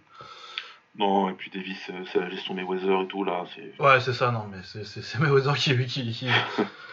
[0.97, 3.81] Non, et puis Davis, euh, c'est la gestion Mayweather et tout, là, c'est...
[3.81, 5.77] Ouais, c'est ça, non, mais c'est Mayweather qui.
[5.85, 6.27] qui, qui...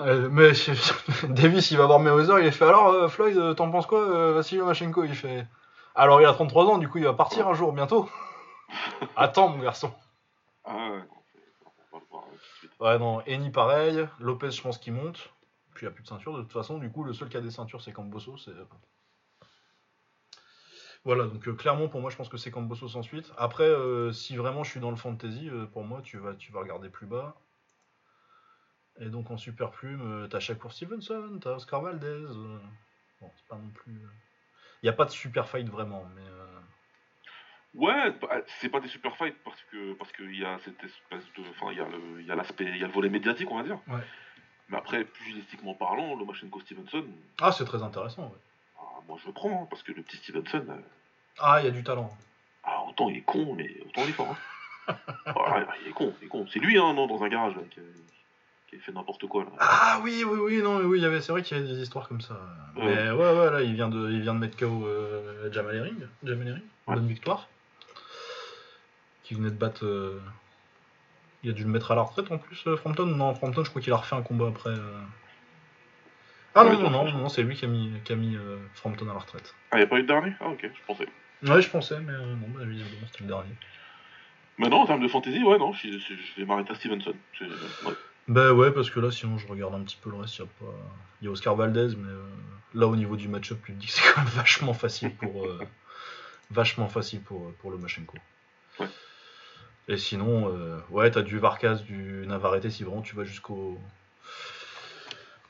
[0.00, 0.52] Euh, mais
[1.28, 4.32] Davis, il va voir Mayweather, il fait Alors, euh, Floyd, euh, t'en penses quoi, euh,
[4.32, 5.46] Vassili Lomachenko Il fait
[5.94, 8.08] Alors, il a 33 ans, du coup, il va partir un jour, bientôt.
[9.16, 9.92] Attends, mon garçon.
[10.64, 11.02] Ah ouais,
[12.58, 12.72] suite.
[12.80, 15.30] Ouais, non, Eni pareil, Lopez, je pense qu'il monte.
[15.74, 17.36] Puis il n'y a plus de ceinture, de toute façon, du coup, le seul qui
[17.36, 18.36] a des ceintures, c'est Camboso.
[18.36, 18.52] C'est...
[21.04, 23.32] Voilà, donc euh, clairement, pour moi, je pense que c'est Cambosos ensuite.
[23.38, 26.52] Après, euh, si vraiment je suis dans le fantasy, euh, pour moi, tu vas, tu
[26.52, 27.34] vas regarder plus bas.
[29.00, 32.06] Et donc en super plume, euh, t'as Shakur Stevenson, t'as Oscar Valdez.
[32.06, 32.58] euh,
[33.20, 33.92] Bon, c'est pas non plus.
[34.82, 36.22] Il n'y a pas de super fight vraiment, mais.
[36.22, 36.46] euh,
[37.74, 38.12] Ouais,
[38.60, 41.70] c'est pas des super fights parce que parce qu'il y a cette espèce de, enfin
[41.70, 43.58] il y a le il y a l'aspect il y a le volet médiatique on
[43.58, 43.78] va dire.
[43.86, 44.00] Ouais.
[44.68, 47.04] Mais après pugilistiquement parlant, Lomachenko Stevenson,
[47.40, 48.38] Ah, c'est très intéressant, ouais.
[48.80, 50.80] ah, moi je le prends hein, parce que le petit Stevenson, euh,
[51.38, 52.10] Ah, il y a du talent.
[52.64, 54.36] ah, autant il est con mais autant il est fort.
[54.88, 54.96] Hein.
[55.26, 56.46] Ah, il est con, il est con.
[56.52, 57.82] C'est lui hein non dans un garage là, qui, a,
[58.70, 59.50] qui fait n'importe quoi là.
[59.58, 61.68] Ah oui, oui, oui, non, mais oui, il y avait, c'est vrai qu'il y avait
[61.68, 62.34] des histoires comme ça.
[62.76, 62.84] Ouais.
[62.86, 66.06] Mais ouais, ouais, là, il vient de, il vient de mettre KO euh, Jamal Herring,
[66.22, 66.94] Jamal Herring, Ouais.
[66.94, 67.48] bonne victoire.
[69.24, 69.84] Qui venait de battre.
[69.84, 70.20] euh,
[71.42, 73.06] Il a dû le mettre à la retraite en plus, euh, Frampton.
[73.06, 74.70] Non, Frampton, je crois qu'il a refait un combat après.
[74.70, 75.00] euh.
[76.54, 78.36] Ah non, non, non, non, c'est lui qui a mis, qui a mis
[78.74, 79.54] Frampton à la retraite.
[79.70, 80.32] Ah il y a pas eu de dernier?
[80.40, 81.06] Ah ok, je pensais.
[81.44, 83.54] Ouais, je pensais, mais euh, non, bah, visiblement, c'était le dernier.
[84.58, 85.88] Mais non en termes de fantasy ouais non, je,
[86.36, 87.14] vais m'arrêter à Stevenson.
[87.40, 87.94] Ouais.
[88.30, 90.36] Bah ouais, parce que là, sinon, je regarde un petit peu le reste.
[90.38, 90.72] Il y a pas.
[91.20, 92.22] Il y a Oscar Valdez, mais euh,
[92.74, 95.44] là, au niveau du match-up, tu te dis que c'est quand même vachement facile pour.
[95.46, 95.58] euh,
[96.50, 98.16] vachement facile pour, euh, pour le Machenko.
[98.78, 98.88] Ouais.
[99.88, 103.78] Et sinon, euh, ouais, t'as du Varkas, du Navarrete si vraiment tu vas jusqu'au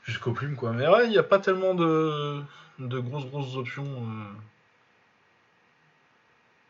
[0.03, 0.71] jusqu'au plume quoi.
[0.73, 2.41] Mais ouais, il n'y a pas tellement de
[2.79, 3.85] de grosses grosses options.
[3.85, 4.33] euh.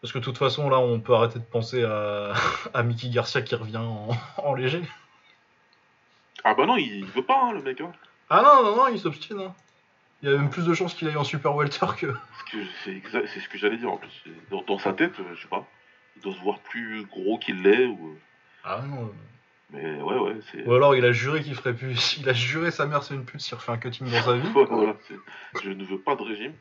[0.01, 2.33] Parce que de toute façon, là, on peut arrêter de penser à,
[2.73, 4.81] à Mickey Garcia qui revient en, en léger.
[6.43, 7.81] Ah bah non, il, veut pas, hein, le mec.
[7.81, 7.91] Hein.
[8.29, 9.39] Ah non, non, non, il s'obstine.
[9.39, 9.53] hein.
[10.23, 12.13] Il y a même plus de chances qu'il aille en Super Welter que.
[12.83, 14.23] C'est exa- ce que j'allais dire en plus.
[14.49, 15.65] Dans, dans sa tête, euh, je sais pas,
[16.15, 17.85] il doit se voir plus gros qu'il l'est.
[17.87, 18.15] Ou...
[18.63, 19.11] Ah non.
[19.71, 20.65] Mais ouais, ouais, c'est.
[20.67, 22.17] Ou alors il a juré qu'il ferait plus.
[22.19, 24.49] Il a juré sa mère c'est une pute s'il refait un cutting dans sa vie.
[24.53, 24.95] Voilà,
[25.63, 26.53] je ne veux pas de régime.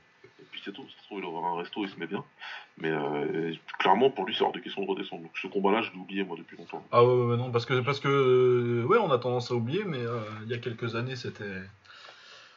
[0.60, 0.86] Et puis c'est tout.
[0.88, 2.22] Ça se trouve, il aura un resto, il se met bien.
[2.76, 5.22] Mais euh, clairement, pour lui, c'est hors de question de redescendre.
[5.22, 6.84] Donc ce combat-là, je l'ai oublié, moi, depuis longtemps.
[6.92, 9.54] Ah ouais, ouais, ouais, non, parce que, parce que euh, ouais, on a tendance à
[9.54, 11.62] oublier, mais euh, il y a quelques années, c'était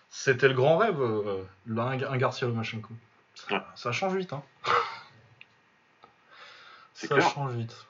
[0.09, 0.99] c'était le grand rêve,
[1.67, 2.93] là, un, un Garcia Lomachenko.
[3.35, 3.61] Ça, Ouais.
[3.75, 4.43] ça change vite, hein.
[6.93, 7.29] Ça clair.
[7.29, 7.85] change vite.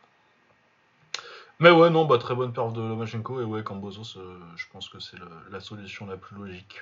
[1.59, 4.89] Mais ouais, non, bah très bonne perf de Lomachenko, et ouais, Cambozos, euh, je pense
[4.89, 5.17] que c'est
[5.51, 6.81] la solution la plus logique.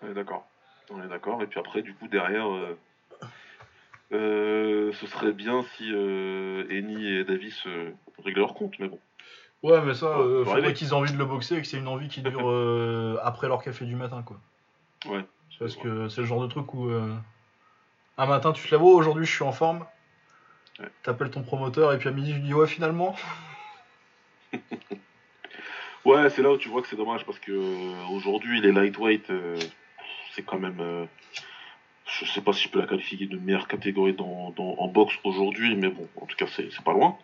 [0.00, 0.46] Est d'accord.
[0.90, 1.42] On est d'accord.
[1.42, 2.78] Et puis après, du coup, derrière, euh,
[4.12, 7.66] euh, ce serait bien si euh, Eni et Davis
[8.24, 8.78] réglaient leur compte.
[8.78, 8.98] Mais bon.
[9.62, 11.88] Ouais, mais ça, Ouais, faudrait qu'ils aient envie de le boxer et que c'est une
[11.88, 14.38] envie qui dure après leur café du matin, quoi.
[15.06, 15.24] Ouais.
[15.58, 16.88] Parce que c'est le genre de truc où
[18.18, 19.84] un matin tu te lèves, oh, aujourd'hui je suis en forme.
[20.78, 20.88] Ouais.
[21.02, 23.16] T'appelles ton promoteur et puis à midi tu dis ouais finalement.
[26.04, 29.28] Ouais, c'est là où tu vois que c'est dommage parce que euh, aujourd'hui, les lightweight,
[29.28, 29.58] euh,
[30.38, 30.78] c'est quand même.
[30.80, 31.04] euh,
[32.06, 35.14] je sais pas si je peux la qualifier de meilleure catégorie dans, dans- en boxe
[35.24, 37.18] aujourd'hui, mais bon, en tout cas, c'est pas loin.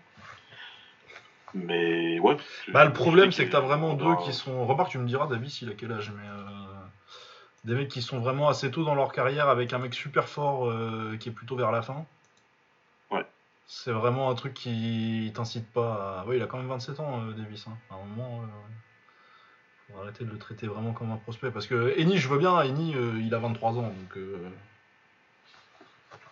[1.55, 2.37] Mais ouais.
[2.69, 4.67] Bah le problème c'est que t'as vraiment deux qui sont.
[4.67, 6.43] Remarque tu me diras Davis il a quel âge mais euh,
[7.65, 10.67] des mecs qui sont vraiment assez tôt dans leur carrière avec un mec super fort
[10.69, 12.05] euh, qui est plutôt vers la fin.
[13.13, 13.25] Ouais.
[13.69, 16.27] C'est vraiment un truc qui t'incite pas à.
[16.27, 17.67] Ouais il a quand même 27 ans euh, Davis.
[17.69, 17.79] Hein.
[17.89, 18.43] À un moment.
[19.91, 21.51] Euh, Faut arrêter de le traiter vraiment comme un prospect.
[21.51, 24.37] Parce que Eni, je veux bien, Eni, euh, il a 23 ans, donc euh,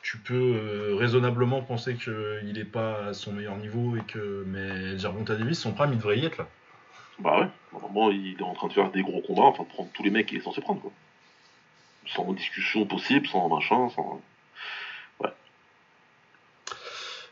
[0.02, 4.44] tu peux euh, raisonnablement penser qu'il est pas à son meilleur niveau et que.
[4.46, 6.48] Mais Gervonta Davis, son prime, il devrait y être là.
[7.18, 9.90] Bah ouais, normalement il est en train de faire des gros combats, enfin de prendre
[9.92, 10.90] tous les mecs qu'il est censé prendre quoi.
[12.06, 14.20] Sans discussion possible, sans machin, sans.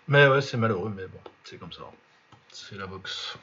[0.08, 1.82] Mais ouais, c'est malheureux, mais bon, c'est comme ça.
[2.50, 3.38] C'est la boxe.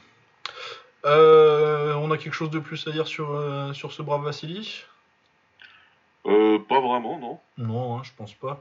[1.04, 4.82] Euh, on a quelque chose de plus à dire sur, euh, sur ce brave Vassili?
[6.26, 7.38] Euh, pas vraiment, non.
[7.56, 8.60] Non, hein, je pense pas.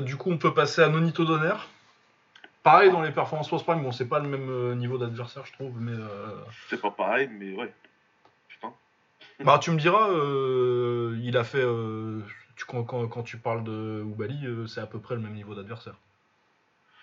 [0.00, 1.54] Du coup, on peut passer à Nonito Donner.
[2.62, 5.92] Pareil dans les performances post-prime, bon, c'est pas le même niveau d'adversaire, je trouve, mais.
[6.70, 7.72] C'est pas pareil, mais ouais.
[8.48, 8.72] Putain.
[9.44, 10.08] Bah, tu me diras,
[11.20, 11.64] il a fait.
[12.56, 15.54] tu, quand, quand, quand tu parles de Oubali, c'est à peu près le même niveau
[15.54, 15.96] d'adversaire.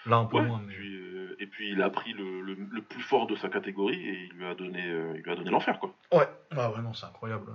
[0.08, 0.74] Là, un peu Ouais, moins, mais.
[0.74, 1.00] puis,
[1.42, 4.34] et puis il a pris le, le, le plus fort de sa catégorie et il
[4.38, 5.94] lui a donné, euh, il lui a donné l'enfer quoi.
[6.14, 7.52] Ouais, ah ouais, non, c'est incroyable.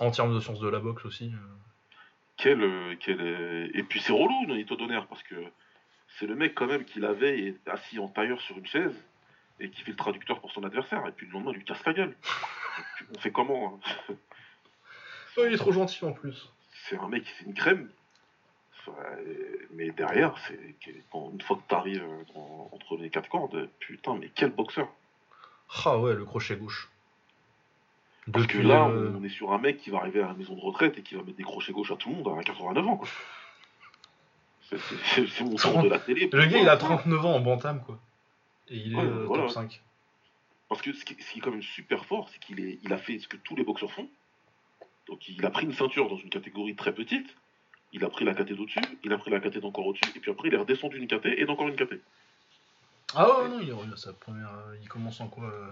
[0.00, 1.26] En termes de science de la boxe aussi.
[1.32, 1.38] euh.
[2.36, 5.36] Quel, euh, quel, Et puis c'est relou Nonito Donner parce que
[6.18, 8.94] c'est le mec quand même qui la veille est assis en tailleur sur une chaise
[9.60, 11.84] et qui fait le traducteur pour son adversaire et puis le lendemain il lui casse
[11.84, 12.16] la gueule.
[13.14, 13.78] On fait comment
[14.08, 14.14] hein?
[15.36, 16.50] Il est trop gentil en plus.
[16.88, 17.88] C'est un mec, c'est une crème.
[18.88, 20.58] Euh, mais derrière, c'est
[21.14, 24.88] une fois que t'arrives euh, en- entre les quatre cordes, putain, mais quel boxeur
[25.84, 26.88] Ah ouais, le crochet gauche.
[28.32, 30.54] Parce que là, euh, on est sur un mec qui va arriver à la maison
[30.54, 32.86] de retraite et qui va mettre des crochets gauche à tout le monde à 89
[32.86, 33.08] ans, quoi.
[34.62, 36.28] C'est- mon sens de la télé.
[36.32, 37.98] Le gars, il a 39 ans en bantam, quoi.
[38.68, 39.54] Et il est Ouais, euh, voilà, top ouais.
[39.54, 39.82] 5.
[40.70, 42.96] Parce que ce qui, ce qui est quand même super fort, c'est qu'il il a
[42.98, 44.08] fait ce que tous les boxeurs font.
[45.06, 47.36] Donc il a pris une ceinture dans une catégorie très petite,
[47.94, 50.30] il a pris la caté d'au-dessus, il a pris la caté d'encore au-dessus, et puis
[50.30, 52.00] après il est redescendu une caté et d'encore une caté.
[53.14, 54.50] Ah ouais, non, il est sa première.
[54.50, 55.68] euh, Il commence en quoi euh,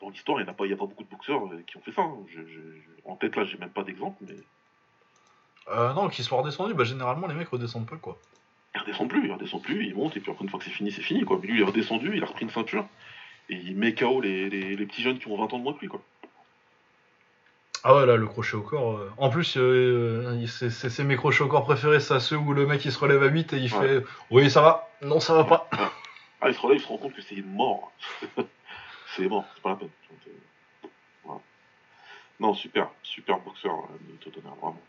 [0.00, 1.76] Dans l'histoire, il n'y a, pas- il y a pas beaucoup de boxeurs euh, qui
[1.76, 2.02] ont fait ça.
[2.02, 2.16] hein.
[2.28, 4.36] Je- je- je- en tête là, j'ai même pas d'exemple, mais
[5.68, 8.18] euh, Non, qu'il soit redescendu, bah généralement les mecs redescendent pas, quoi.
[8.74, 10.70] il redescend plus, il redescend plus, il monte, et puis après une fois que c'est
[10.70, 11.38] fini, c'est fini, quoi.
[11.40, 12.86] Mais lui, il est redescendu, il a repris une ceinture,
[13.50, 15.74] et il met KO les, les, les petits jeunes qui ont 20 ans de moins
[15.74, 16.02] que lui, quoi.
[17.86, 18.96] Ah ouais, là, le crochet au corps.
[18.98, 22.36] euh, En plus, euh, il- c'est c'est- c'est mes crochets au corps préférés, ça, ceux
[22.36, 23.80] où le mec il se relève à 8 et il Ouais.
[24.00, 25.68] fait Oui, ça va, non, ça va pas.
[26.40, 27.92] Ah, il se relève, il se rend compte que c'est mort.
[29.16, 29.88] c'est mort, c'est pas la peine.
[30.10, 30.88] Donc, euh,
[31.24, 31.40] voilà.
[32.40, 34.80] Non, super, super boxeur, euh, Nito Donner, vraiment.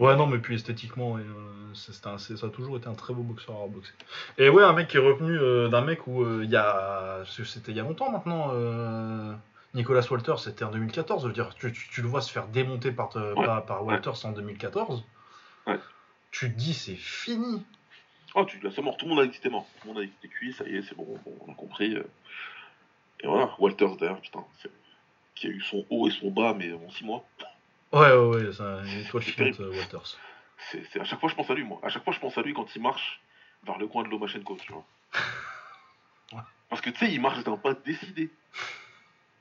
[0.00, 2.88] Ouais, non, mais puis esthétiquement, et, euh, c'est- c'était un- c'est- ça a toujours été
[2.88, 3.92] un très beau boxeur à avoir boxé.
[4.38, 7.22] Et ouais, un mec qui est revenu euh, d'un mec où euh, il y a.
[7.26, 8.48] C'était il y a longtemps maintenant.
[8.52, 9.34] euh,
[9.74, 11.22] Nicolas Walters, c'était en 2014.
[11.22, 13.64] Je veux dire, tu, tu- tu le vois se faire démonter par, te- Ouais, par,
[13.66, 15.04] par Walters en 2014.
[15.66, 15.78] Ouais.
[16.30, 17.64] Tu te dis, c'est fini.
[18.36, 18.96] Ah, tu, là, c'est mort.
[18.96, 19.66] Tout le monde a dit que c'était mort.
[19.80, 20.52] Tout le monde a dit que c'était cuit.
[20.52, 21.94] Ça y est, c'est bon, bon, on a compris.
[21.96, 22.02] euh.
[23.20, 24.44] Et voilà, Walters d'ailleurs, putain,
[25.34, 27.24] qui a eu son haut et son bas, mais en 6 mois.
[27.92, 30.18] Ouais, ouais, ouais, c'est un- étoile filante, euh, Walters.
[30.70, 31.78] C'est, c'est- à chaque fois, je pense à lui, moi.
[31.82, 33.20] À chaque fois, je pense à lui quand il marche
[33.64, 34.84] vers le coin de Lomachenko, tu vois.
[36.32, 36.38] Ouais.
[36.68, 38.30] Parce que tu sais, il marche d'un pas décidé.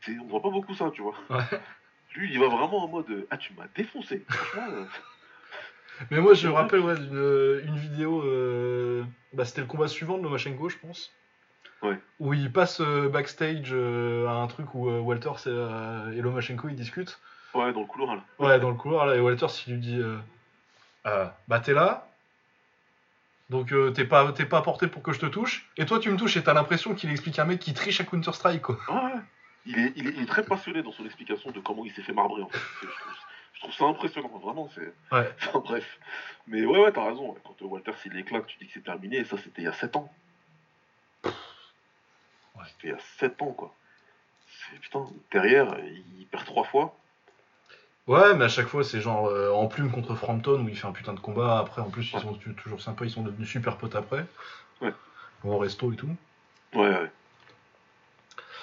[0.09, 1.15] On voit pas beaucoup ça, tu vois.
[1.29, 1.43] Ouais.
[2.15, 4.23] Lui, il va vraiment en mode euh, Ah, tu m'as défoncé.
[4.29, 4.85] Franchement, euh,
[6.11, 8.21] Mais moi, je me rappelle ouais, d'une une vidéo.
[8.23, 9.03] euh,
[9.33, 11.11] Bah, c'était le combat suivant de Lomachenko, je pense.
[11.81, 11.99] Ouais.
[12.19, 16.69] Où il passe euh, backstage euh, à un truc où euh, Walters et, euh, Lomachenko
[16.69, 17.19] ils discutent.
[17.53, 18.23] ouais, dans le couloir là.
[18.39, 20.17] Ouais, dans le couloir, là, et Walters il lui dit euh,
[21.05, 22.07] Euh, Bah, t'es là.
[23.49, 25.69] Donc, euh, t'es pas, t'es pas porté pour que je te touche.
[25.77, 28.03] Et toi, tu me touches et t'as l'impression qu'il explique un mec qui triche à
[28.05, 28.77] Counter-Strike, quoi.
[28.87, 29.21] Ah ouais.
[29.65, 32.01] Il est, il, est, il est très passionné dans son explication de comment il s'est
[32.01, 32.59] fait marbrer en fait.
[32.81, 33.13] Je trouve,
[33.53, 34.69] je trouve ça impressionnant, vraiment.
[34.75, 34.93] C'est...
[35.15, 35.29] Ouais.
[35.47, 35.99] Enfin bref.
[36.47, 37.35] Mais ouais, ouais, t'as raison.
[37.43, 39.17] Quand euh, Walter s'il éclate, tu dis que c'est terminé.
[39.17, 40.11] Et ça, c'était il y a 7 ans.
[41.23, 41.31] Ouais.
[42.65, 43.73] C'était il y a 7 ans, quoi.
[44.47, 46.95] C'est, putain, derrière, il perd 3 fois.
[48.05, 50.87] Ouais, mais à chaque fois, c'est genre euh, en plume contre Frampton où il fait
[50.87, 51.59] un putain de combat.
[51.59, 54.25] Après, en plus, ils sont toujours sympas, ils sont devenus super potes après.
[54.81, 54.93] Ouais.
[55.45, 56.13] Au resto et tout.
[56.73, 57.11] Ouais, ouais.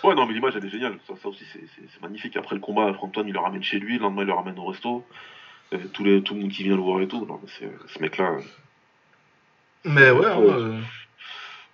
[0.02, 0.98] Ouais, non, mais l'image, elle est géniale.
[1.06, 2.36] Ça, ça aussi, c'est, magnifique.
[2.36, 3.97] Après le combat, Frampton, il le ramène chez lui.
[3.97, 5.06] Le lendemain, il le ramène au resto.
[5.72, 7.24] Euh, les, tout le monde qui vient le voir et tout.
[7.27, 8.40] Non, mais ce mec-là, euh,
[9.85, 10.51] Mais ouais, hein, Ouais.
[10.51, 10.81] euh,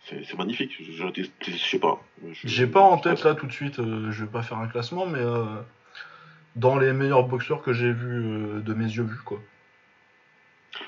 [0.04, 0.72] c'est, magnifique.
[0.78, 2.00] Je, je, je- je sais pas.
[2.44, 5.06] J'ai pas en tête là tout de suite, euh, je vais pas faire un classement,
[5.06, 5.44] mais euh,
[6.56, 9.38] dans les meilleurs boxeurs que j'ai vus de mes yeux vus, quoi.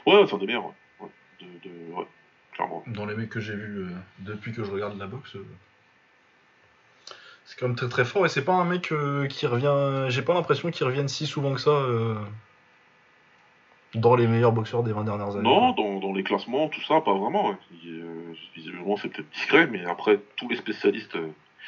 [0.07, 0.67] Ouais, c'est un des meilleurs.
[0.67, 0.73] Ouais.
[1.01, 1.09] Ouais.
[1.41, 2.07] De, de- ouais,
[2.53, 2.83] clairement.
[2.89, 3.87] Dans les mecs que j'ai vus
[4.21, 5.37] depuis que je regarde la boxe.
[7.49, 10.11] C'est quand même très très fort et c'est pas un mec euh, qui revient.
[10.11, 12.15] J'ai pas l'impression qu'il revienne si souvent que ça euh,
[13.95, 15.49] dans les meilleurs boxeurs des 20 dernières années.
[15.49, 17.57] Non, dans, dans les classements, tout ça, pas vraiment.
[17.83, 21.17] Il, euh, visiblement, c'est peut-être discret, mais après, tous les spécialistes.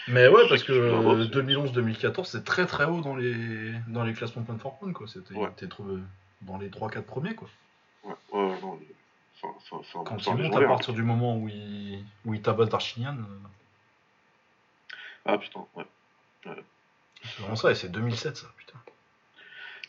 [0.07, 3.17] Mais ouais, parce que que tu dois voir, c'est- 2011-2014, c'est très très haut dans
[3.17, 5.07] les, dans les classements point for point, quoi.
[5.09, 5.49] C'était Ouais.
[5.57, 5.95] t'es trouvé
[6.43, 7.49] dans les 3-4 premiers, quoi.
[8.05, 8.79] ouais, ouais, non,
[9.43, 13.17] un Quand il monte à partir du moment où il, où il tabasse Darchinian,
[15.25, 15.85] Ah putain, ouais.
[17.23, 18.79] c'est vraiment ça, et c'est 2007, ça, putain.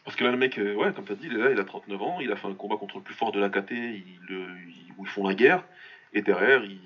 [0.03, 1.63] Parce que là, le mec, euh, ouais, comme t'as dit, il est là, il a
[1.63, 4.19] 39 ans, il a fait un combat contre le plus fort de la KT, il,
[4.27, 5.63] le- il- où ils font la guerre,
[6.13, 6.79] et derrière, il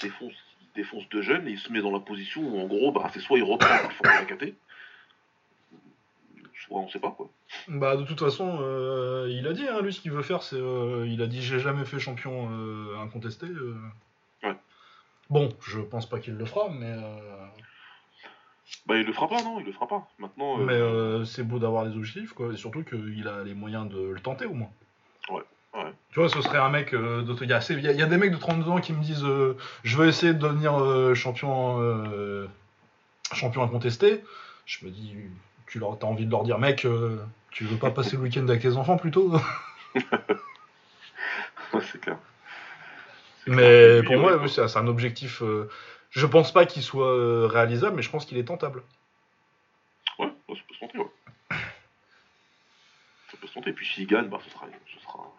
[0.00, 2.92] défonce, il défonce deux jeunes, et il se met dans la position où, en gros,
[2.92, 4.54] bah, c'est soit il reprend le plus fort de la KT,
[6.66, 7.28] soit on sait pas, quoi.
[7.68, 10.56] Bah, de toute façon, euh, il a dit, hein, lui, ce qu'il veut faire, c'est.
[10.56, 13.46] euh, il a dit J'ai jamais fait champion euh, incontesté.
[13.46, 13.74] euh.
[14.42, 14.54] Ouais.
[15.30, 16.92] Bon, je pense pas qu'il le fera, mais.
[18.86, 20.08] Bah, il le fera pas, non, il le fera pas.
[20.18, 22.52] Maintenant, euh, Mais euh, c'est beau d'avoir des objectifs, quoi.
[22.52, 24.70] Et surtout qu'il a les moyens de le tenter, au moins.
[25.30, 25.42] Ouais,
[25.74, 25.92] ouais.
[26.12, 26.94] Tu vois, ce serait un mec.
[26.94, 29.96] euh, Il y, a y des mecs de 32 ans qui me disent euh, Je
[29.96, 32.08] veux essayer de devenir champion,
[33.32, 34.22] champion incontesté.
[34.66, 35.14] Je me dis
[35.66, 36.86] Tu leur, as envie de leur dire Mec,
[37.50, 39.32] tu veux pas passer le week-end avec tes enfants plutôt
[41.72, 42.16] Ouais, c'est clair.
[43.46, 45.42] Mais pour moi, c'est c'est un objectif.
[45.42, 45.68] euh,
[46.10, 48.82] je pense pas qu'il soit euh, réalisable, mais je pense qu'il est tentable.
[50.18, 51.10] Ouais, ouais, ça peut se tenter, ouais.
[53.30, 54.66] Ça peut se tenter, puis s'il gagne, bah, ce sera.
[54.94, 55.32] Ce sera...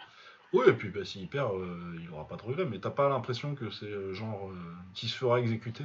[0.52, 3.08] Oui, et puis bah, s'il perd, euh, il aura pas de regret, mais t'as pas
[3.08, 4.56] l'impression que c'est euh, genre euh,
[4.96, 5.84] qui se fera exécuter.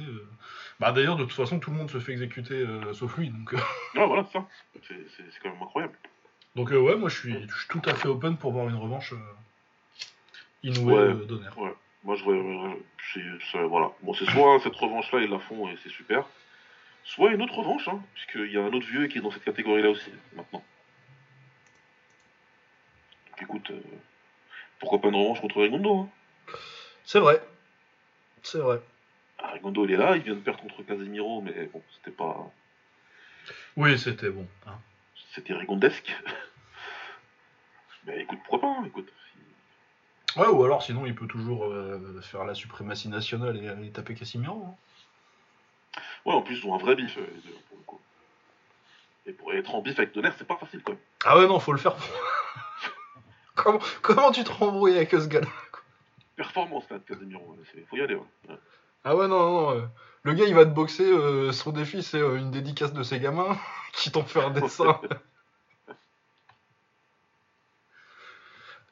[0.79, 3.29] Bah d'ailleurs, de toute façon, tout le monde se fait exécuter sauf lui.
[3.29, 3.57] Donc, euh,
[3.95, 4.47] Ah, voilà, c'est ça.
[4.87, 5.95] C'est c'est- c'est quand même incroyable.
[6.55, 9.13] donc ouais, moi je suis, je suis tout à fait open pour voir une revanche
[10.63, 11.25] inouïe Ouais.
[11.27, 11.55] d'honneur.
[12.05, 12.23] Moi, je
[13.51, 13.91] c'est- Voilà.
[14.01, 16.25] Bon, c'est soit cette revanche-là, ils la font et c'est super.
[17.03, 19.43] Soit une autre revanche, hein, puisqu'il y a un autre vieux qui est dans cette
[19.43, 20.63] catégorie-là aussi, maintenant.
[23.31, 23.81] Donc, écoute, euh,
[24.79, 26.09] pourquoi pas une revanche contre Rigondo hein
[27.03, 27.41] C'est vrai.
[28.43, 28.79] C'est vrai.
[29.39, 32.51] ah, Rigondo, il est là, il vient de perdre contre Casemiro, mais bon, c'était pas.
[33.77, 34.47] Oui, c'était bon.
[34.67, 34.79] hein.
[35.33, 36.15] C'était rigondesque.
[38.05, 39.11] mais écoute, pourquoi pas, hein, écoute.
[40.37, 44.65] Ouais, ou alors sinon, il peut toujours euh, faire la suprématie nationale et taper Casimiro.
[44.67, 46.01] hein.
[46.25, 48.01] Ouais, en plus, ils ont un vrai bif, euh, les deux, pour le coup.
[49.27, 51.01] Et pour être en bif avec Donner, c'est pas facile, quand même.
[51.23, 51.95] Ah ouais, non, faut le faire.
[53.55, 55.47] comment, comment tu te rembrouilles avec ce gars-là
[56.35, 58.55] Performance, là, de Casemiro, il faut y aller, ouais.
[59.05, 59.71] Ah ouais, non, non.
[59.71, 59.85] euh,
[60.23, 61.05] le gars, il va te boxer.
[61.09, 63.57] euh, son défi, c'est une dédicace de ses gamins
[63.93, 64.99] qui t'ont fait un dessin.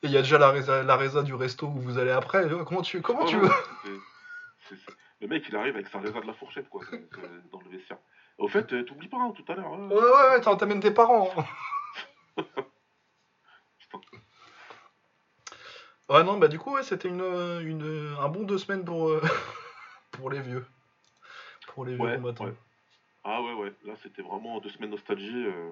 [0.03, 2.45] Et il y a déjà la résa, la résa du resto où vous allez après.
[2.45, 4.01] euh, Comment tu, comment tu Ouais, veux
[4.67, 7.63] c'est- c'est- Le mec, il arrive avec sa réserve de la fourchette, quoi, dans- dans
[7.63, 7.97] le vestiaire.
[8.37, 9.73] Au fait, euh, t'oublies pas, hein, tout à l'heure.
[9.73, 9.87] hein.
[9.89, 11.29] Ouais, ouais, ouais, t'amènes tes parents.
[16.09, 19.07] Ouais, non, bah du coup, ouais, c'était une, euh, une, un bon deux semaines pour,
[19.09, 19.21] euh,
[20.11, 20.65] pour les vieux.
[21.67, 22.45] Pour les vieux Ouais, combattants.
[22.45, 22.53] ouais.
[23.23, 25.45] Ah ouais, ouais, là c'était vraiment deux semaines nostalgie.
[25.47, 25.71] euh.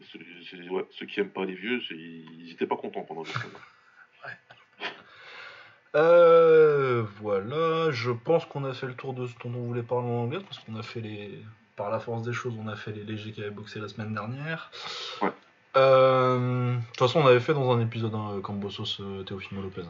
[0.00, 0.18] Ceux,
[0.50, 3.46] c'est- ouais, ceux qui aiment pas les vieux, ils étaient pas contents pendant semaines.
[5.96, 10.08] Euh, voilà, je pense qu'on a fait le tour de ce dont on voulait parler
[10.08, 11.40] en anglais, parce qu'on a fait les.
[11.76, 14.12] Par la force des choses, on a fait les légers qui avaient boxé la semaine
[14.14, 14.70] dernière.
[15.22, 15.30] Ouais.
[15.76, 19.82] Euh, De toute façon, on avait fait dans un épisode hein, Cambosos euh, Teofimo Lopez.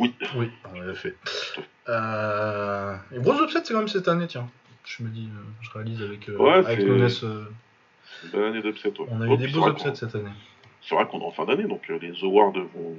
[0.00, 1.16] Oui, Oui, on l'avait fait.
[1.88, 2.96] Euh...
[3.12, 4.48] Et gros upset, c'est quand même cette année, tiens.
[4.84, 5.28] Je me dis,
[5.60, 7.46] je réalise avec, Ouais, avec c'est- Nunes,
[8.34, 8.88] euh, d'upset.
[8.88, 9.06] ouais.
[9.10, 10.30] on a Ouais, eu des puis beaux upsets cette année.
[10.82, 12.96] C'est vrai qu'on est en fin d'année, donc euh, les awards vont.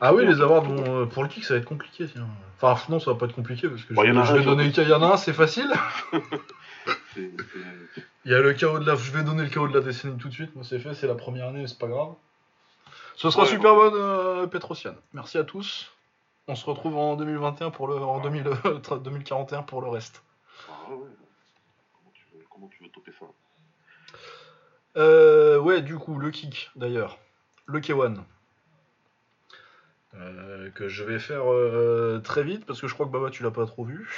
[0.00, 2.26] Ah oui, les awards vont, euh, pour le kick, ça va être compliqué, tiens.
[2.60, 4.82] Enfin, non, ça va pas être compliqué parce que je, vais donner le.
[4.82, 5.70] Il y en a un, c'est facile.
[6.12, 6.20] C'est-
[7.14, 8.96] c'est- Il y a le chaos de la.
[8.96, 10.54] Je vais donner le chaos de la décennie tout de suite.
[10.56, 12.14] Moi, c'est fait, c'est la première année, c'est pas grave.
[13.14, 14.94] Ce sera Ouais, super bonne, euh, Petrosian.
[15.12, 15.92] Merci à tous.
[16.48, 20.22] On se retrouve en 2021 pour le, en 2000, euh, 2041 pour le reste.
[20.68, 21.08] Ah ouais, ouais.
[21.92, 22.88] Comment tu veux, comment tu veux
[24.98, 27.18] Euh, ouais, du coup, le kick, d'ailleurs.
[27.66, 28.16] Le K1.
[30.14, 33.42] Euh, que je vais faire euh, très vite parce que je crois que Baba tu
[33.42, 34.08] l'as pas trop vu.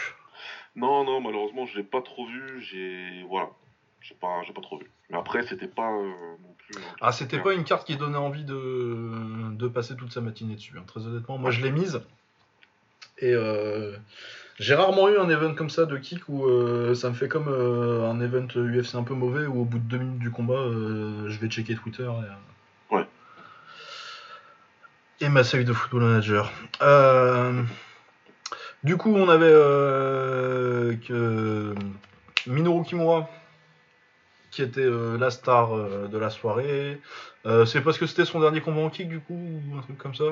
[0.77, 2.63] Non, non, malheureusement, je l'ai pas trop vu.
[2.63, 3.25] J'ai.
[3.29, 3.51] Voilà.
[4.01, 4.91] J'ai pas, j'ai pas trop vu.
[5.11, 6.07] Mais après, c'était pas euh,
[6.43, 6.81] non plus.
[7.03, 9.11] Ah, c'était pas une carte qui donnait envie de,
[9.57, 10.79] de passer toute sa matinée dessus.
[10.79, 10.85] hein.
[10.87, 12.01] Très honnêtement, moi je l'ai mise.
[13.19, 13.95] Et euh,
[14.59, 17.49] j'ai rarement eu un event comme ça de kick où euh, ça me fait comme
[17.49, 20.55] euh, un event UFC un peu mauvais où au bout de deux minutes du combat,
[20.59, 22.03] euh, je vais checker Twitter.
[22.03, 23.07] Et, euh, Ouais.
[25.21, 26.53] et ma save de football manager.
[28.83, 31.75] Du coup, on avait euh, que
[32.47, 33.29] Minoru Kimura
[34.51, 37.01] qui était la star de la soirée.
[37.67, 39.35] C'est parce que c'était son dernier combat en kick du coup
[39.71, 40.25] ou un truc comme ça?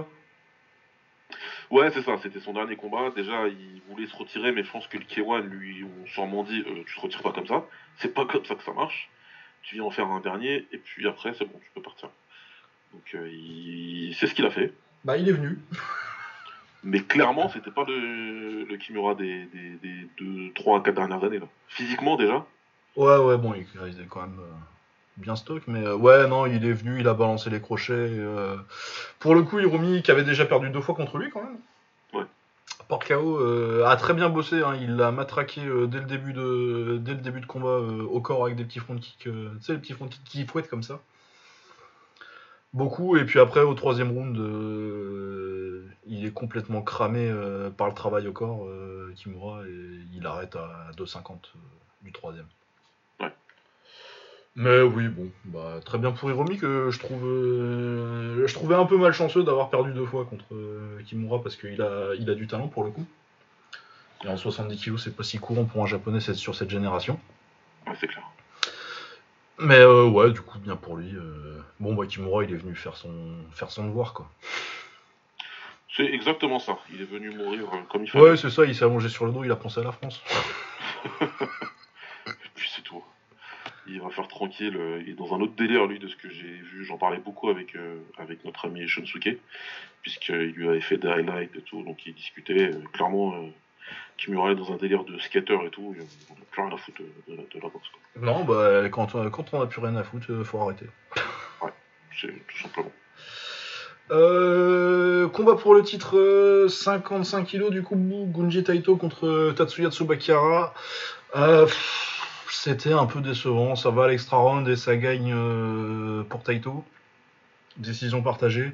[1.70, 3.10] Ouais, c'est ça, c'était son dernier combat.
[3.14, 6.64] Déjà, il voulait se retirer, mais je pense que le K1 lui ont sûrement dit
[6.66, 7.64] euh, Tu te retires pas comme ça,
[7.98, 9.10] c'est pas comme ça que ça marche.
[9.62, 12.08] Tu viens en faire un dernier, et puis après, c'est bon, tu peux partir.
[12.92, 14.14] Donc, euh, il...
[14.18, 14.72] c'est ce qu'il a fait.
[15.04, 15.58] Bah il est venu.
[16.84, 21.24] Mais clairement, c'était pas le, le Kimura des, des, des deux, 3 à 4 dernières
[21.24, 21.38] années.
[21.38, 21.48] Là.
[21.68, 22.46] Physiquement, déjà,
[22.98, 23.60] Ouais ouais bon il,
[24.00, 24.52] est quand même euh,
[25.18, 28.12] bien stock mais euh, ouais non il est venu il a balancé les crochets.
[28.12, 28.56] et, euh,
[29.18, 31.58] pour le coup Hirumi qui avait déjà perdu deux fois contre lui quand même.
[32.14, 32.26] Ouais.
[32.88, 34.76] Par KO euh, a très bien bossé hein.
[34.80, 38.44] il l'a matraqué euh, dès le début de dès le début de combat au corps
[38.44, 41.00] avec des petits front kicks tu sais les petits front kicks qui fouettent comme ça.
[42.74, 44.36] Beaucoup et puis après au troisième round
[46.06, 47.32] il est complètement cramé
[47.76, 48.66] par le travail au corps
[49.18, 51.58] Kimura et il arrête à 2,50 euh,
[52.02, 52.46] du troisième.
[54.60, 58.86] Mais oui bon bah très bien pour Hiromi que je trouve euh, je trouvais un
[58.86, 62.48] peu malchanceux d'avoir perdu deux fois contre euh, Kimura parce qu'il a il a du
[62.48, 63.06] talent pour le coup.
[64.24, 67.20] Et en 70 kg c'est pas si courant pour un japonais c'est sur cette génération.
[67.86, 68.24] ouais, c'est clair.
[69.60, 71.14] Mais euh, ouais, du coup, bien pour lui.
[71.16, 74.30] euh, Bon, bah, Kimura, il est venu faire son, faire son devoir, quoi.
[75.96, 76.78] C'est exactement ça.
[76.92, 78.24] Il est venu mourir comme il fallait.
[78.24, 80.22] Ouais, c'est ça, il s'est allongé sur le dos, il a pensé à la France.
[81.20, 83.02] Et puis c'est tout.
[83.90, 84.76] Il va faire tranquille.
[84.76, 86.84] euh, Il est dans un autre délire, lui, de ce que j'ai vu.
[86.84, 89.38] J'en parlais beaucoup avec, euh, avec notre ami Shunsuke,
[90.02, 92.70] puisqu'il lui avait fait des highlights et tout, donc il discutait.
[92.74, 93.48] euh, clairement, euh,
[94.18, 95.94] Kimura est dans un délire de skater et tout.
[95.98, 97.88] et On n'a plus rien à foutre de, de la- de la boxe.
[97.88, 98.22] quoi.
[98.22, 100.86] Non, bah, quand, euh, quand on a plus rien à foutre, euh, faut arrêter.
[102.20, 102.90] C'est tout simplement.
[104.10, 109.90] Euh, combat pour le titre euh, 55 kg du coup Gunji Taito contre euh, Tatsuya
[109.90, 110.72] Tsubakara.
[111.36, 112.07] Euh, pff,
[112.60, 116.84] C'était un peu décevant, ça va à l'extra round et ça gagne euh, pour Taito.
[117.76, 118.72] Décision partagée.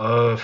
[0.00, 0.36] Euh,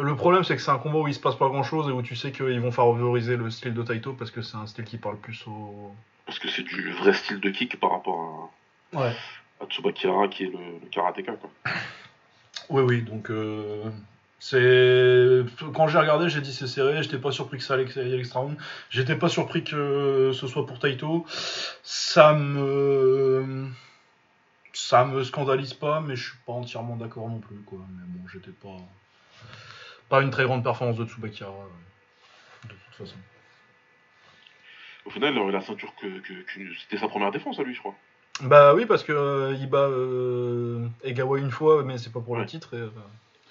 [0.00, 1.92] le problème c'est que c'est un combat où il se passe pas grand chose et
[1.92, 4.84] où tu sais qu'ils vont favoriser le style de Taito parce que c'est un style
[4.84, 5.94] qui parle plus au.
[6.26, 8.50] Parce que c'est du vrai style de kick par rapport
[8.92, 9.12] Ouais.
[9.60, 11.32] à, à Tsubakira, qui est le, le karatéka.
[11.34, 11.50] Quoi.
[12.70, 13.84] Oui, oui, donc euh,
[14.46, 15.42] c'est.
[15.74, 18.16] Quand j'ai regardé, j'ai dit c'est serré, j'étais pas surpris que ça allait aille à
[18.16, 18.58] l'extra round.
[18.90, 21.24] J'étais pas surpris que ce soit pour Taito.
[21.82, 23.66] Ça me.
[24.74, 27.78] Ça me scandalise pas, mais je suis pas entièrement d'accord non plus, quoi.
[27.96, 28.76] Mais bon, j'étais pas.
[30.10, 33.16] Pas une très grande performance de Tsubakira, euh, de toute façon.
[35.06, 37.72] Au final, il aurait la ceinture que, que- que- c'était sa première défense à lui,
[37.74, 37.94] je crois.
[38.42, 42.36] Bah oui, parce que euh, il bat euh, Egawa une fois, mais c'est pas pour
[42.36, 42.74] le titre.
[42.74, 42.90] Et, euh,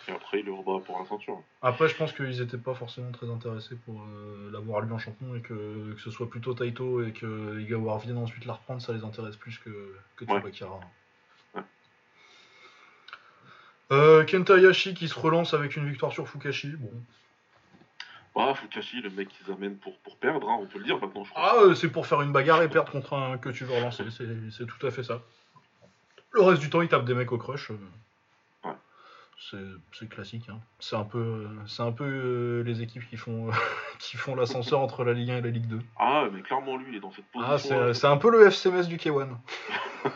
[0.08, 1.42] Et après, il le rebat pour la ceinture.
[1.62, 5.34] Après, je pense qu'ils étaient pas forcément très intéressés pour euh, l'avoir lui en champion
[5.36, 8.92] et que, que ce soit plutôt Taito et que Igawa vienne ensuite la reprendre, ça
[8.92, 10.42] les intéresse plus que, que Ouais.
[10.42, 11.62] Ouais.
[13.92, 16.76] Euh, Kenta Hayashi qui se relance avec une victoire sur Fukashi.
[16.76, 16.92] Bon.
[18.36, 21.24] Ah, Fukashi, le mec qu'ils amènent pour, pour perdre, hein, on peut le dire maintenant,
[21.24, 21.54] je crois.
[21.54, 24.04] Ah, euh, c'est pour faire une bagarre et perdre contre un que tu veux relancer.
[24.10, 25.22] C'est c'est tout à fait ça.
[26.32, 27.72] Le reste du temps, il tape des mecs au crush.
[29.40, 30.48] C'est classique.
[30.50, 30.60] hein.
[30.80, 33.50] C'est un peu, c'est un peu euh, les équipes qui font,
[34.00, 35.80] qui font l'ascenseur entre la Ligue 1 et la Ligue 2.
[36.00, 37.88] Ah, mais clairement, lui, il est dans cette Ah, position.
[37.88, 39.28] c'est c'est un peu le FCMS du K1.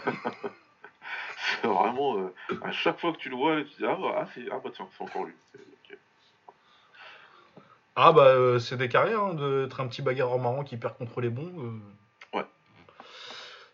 [1.61, 2.33] C'est vraiment, euh,
[2.63, 4.69] à chaque fois que tu le vois, tu dis, ah, bah, ah, c'est- ah bah
[4.73, 5.33] tiens, c'est encore lui.
[7.95, 11.19] Ah bah euh, c'est des carrières hein, d'être un petit bagarreur marrant qui perd contre
[11.21, 11.51] les bons.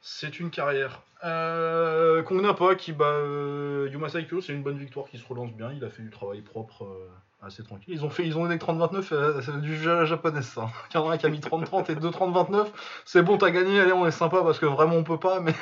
[0.06, 1.02] C'est une carrière.
[1.24, 5.54] Euh, Kong Napa qui bat euh, Yuma Saikyo, c'est une bonne victoire qui se relance
[5.54, 5.72] bien.
[5.72, 7.10] Il a fait du travail propre, euh,
[7.42, 7.94] assez tranquille.
[7.94, 10.70] Ils ont fait, ils ont donné 30-29, euh, c'est du jeu à la japonaise ça.
[10.94, 12.68] Il y en a un qui a mis 30-30 et 2-30-29.
[13.06, 15.56] C'est bon, t'as gagné, allez, on est sympa parce que vraiment on peut pas, mais.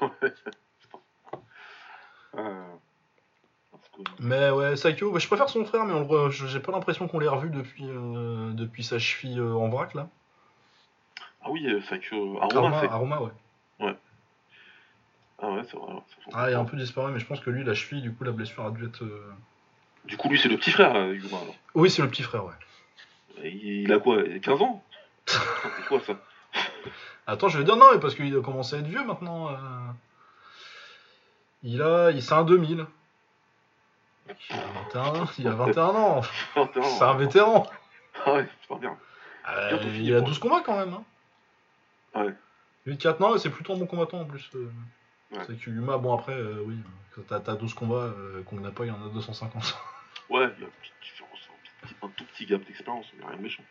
[4.18, 7.28] Mais ouais, Saikyo, bah, je préfère son frère, mais on j'ai pas l'impression qu'on l'ait
[7.28, 10.08] revu depuis, depuis sa cheville en vrac là.
[11.42, 12.92] Ah oui, que Aroma, Aroma.
[12.92, 13.30] Aroma, ouais.
[15.42, 15.92] Ah ouais, c'est vrai.
[15.94, 18.02] ouais, ça Ah, il a un peu disparu, mais je pense que lui, la cheville,
[18.02, 19.02] du coup, la blessure a dû être.
[19.02, 19.32] euh,
[20.04, 21.54] Du coup, lui, c'est le petit frère, euh, Yuma, alors.
[21.74, 22.52] Oui, c'est le petit frère, ouais.
[23.42, 24.84] Il a quoi 15 ans?
[25.26, 26.12] C'est quoi ça?
[27.26, 29.48] Attends, je vais dire non, mais parce qu'il a commencé à être vieux maintenant.
[29.50, 29.56] euh.
[31.62, 32.10] Il a.
[32.10, 32.22] Il...
[32.22, 32.84] C'est un 2000.
[34.28, 36.20] Il a 21, il a 21 ans.
[36.54, 37.66] C'est un vétéran.
[38.26, 38.96] Ah ouais, putain, merde.
[39.48, 40.28] Euh, Bientôt fini, il a quoi.
[40.28, 40.94] 12 combats quand même.
[40.94, 42.20] Hein.
[42.20, 42.34] Ouais.
[42.86, 44.50] 8-4, non, c'est plutôt un bon combattant en plus.
[44.54, 44.70] euh.
[45.32, 45.38] Ouais.
[45.46, 46.76] C'est que Yuma, bon après, euh, oui,
[47.14, 49.62] quand t'as t'as 12 combats, euh, qu'on n'a pas, il y en a 250.
[50.30, 51.48] Ouais, il y a une petite différence,
[52.02, 53.64] un, tout petit gap d'expérience, mais rien de méchant.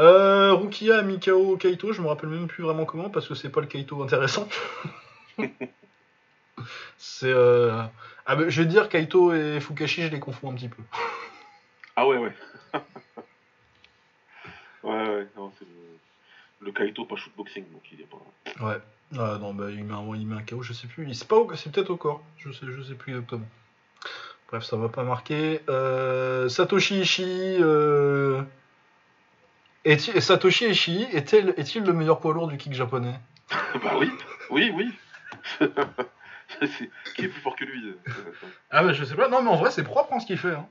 [0.00, 3.60] Euh, Rukia Mikao Kaito, je me rappelle même plus vraiment comment parce que c'est pas
[3.60, 4.48] le Kaito intéressant.
[6.96, 7.32] c'est.
[7.32, 7.82] Euh...
[8.26, 10.82] Ah, bah, je vais dire, Kaito et Fukashi, je les confonds un petit peu.
[11.96, 12.18] Ah ouais.
[12.18, 12.32] ouais,
[14.82, 15.66] ouais, non, c'est
[16.68, 18.64] le, Kaito pas shootboxing, donc il est pas.
[18.66, 18.78] Ouais.
[19.18, 21.06] Ah, non, bah, il met un, il met un KO, je sais plus.
[21.08, 23.46] Il- C'est pas au- c'est peut-être au corps, je sais, je sais plus exactement.
[24.50, 25.60] Bref, ça va pas marquer.
[25.68, 27.58] Euh, Satoshi Ishii.
[27.60, 28.42] Euh...
[29.84, 33.18] est-il- Satoshi Ishii est-il est-il le meilleur poids lourd du kick japonais?
[33.82, 34.10] Bah oui,
[34.50, 34.92] oui, oui.
[37.14, 38.12] Qui est plus fort que lui euh,
[38.70, 40.52] Ah bah je sais pas, non mais en vrai c'est propre hein, ce qu'il fait.
[40.54, 40.66] hein.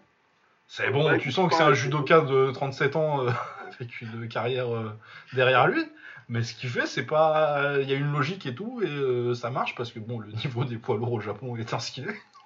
[0.67, 3.29] C'est bon, Ouais, tu sens que c'est un judoka de 37 ans euh,
[3.75, 4.91] avec une carrière euh,
[5.33, 5.83] derrière lui.
[6.29, 7.77] Mais ce qu'il fait, c'est pas.
[7.81, 10.31] Il y a une logique et tout, et euh, ça marche parce que bon, le
[10.31, 12.01] niveau des poids lourds au Japon est un ce.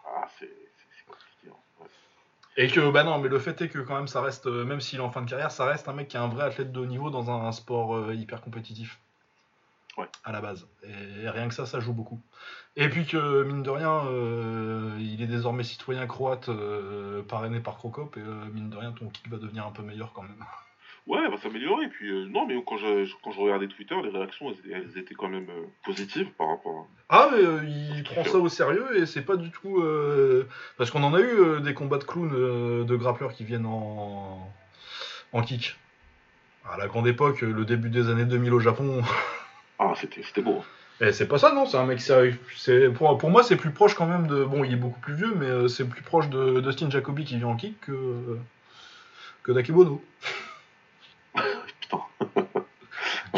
[0.05, 0.47] Ah, c'est
[1.07, 1.49] compliqué.
[1.49, 1.53] hein.
[1.79, 1.87] Ouais.
[2.57, 4.81] Et que, bah non, mais le fait est que quand même, ça reste, euh, même
[4.81, 6.71] s'il est en fin de carrière, ça reste un mec qui est un vrai athlète
[6.71, 8.99] de haut niveau dans un, un sport euh, hyper compétitif.
[9.97, 10.07] Ouais.
[10.23, 10.67] À la base.
[10.83, 12.21] Et rien que ça, ça joue beaucoup.
[12.75, 17.77] Et puis que, mine de rien, euh, il est désormais citoyen croate euh, parrainé par
[17.77, 18.21] Crocop, et
[18.53, 20.45] mine de rien, ton kick va devenir un peu meilleur quand même.
[21.07, 21.87] Ouais, elle va s'améliorer.
[21.87, 25.15] Puis euh, non, mais quand je, quand je regardais Twitter, les réactions, elles, elles étaient
[25.15, 26.87] quand même euh, positives par rapport.
[27.09, 27.59] Ah, mais euh,
[27.95, 29.79] il prend ça au sérieux, et c'est pas du tout.
[29.81, 30.47] euh,
[30.77, 34.47] Parce qu'on en a eu des combats de clowns de grappleurs qui viennent en,
[35.33, 35.75] en kick.
[36.71, 39.01] À la grande époque, le début des années 2000 au Japon,
[39.79, 40.63] Ah, c'était beau.
[41.01, 42.37] Et c'est pas ça, non, c'est un mec sérieux.
[42.93, 44.43] Pour, pour moi, c'est plus proche quand même de.
[44.45, 47.47] Bon, il est beaucoup plus vieux, mais c'est plus proche de Dustin Jacoby qui vient
[47.47, 48.37] en kick que,
[49.41, 49.99] que d'Akebono.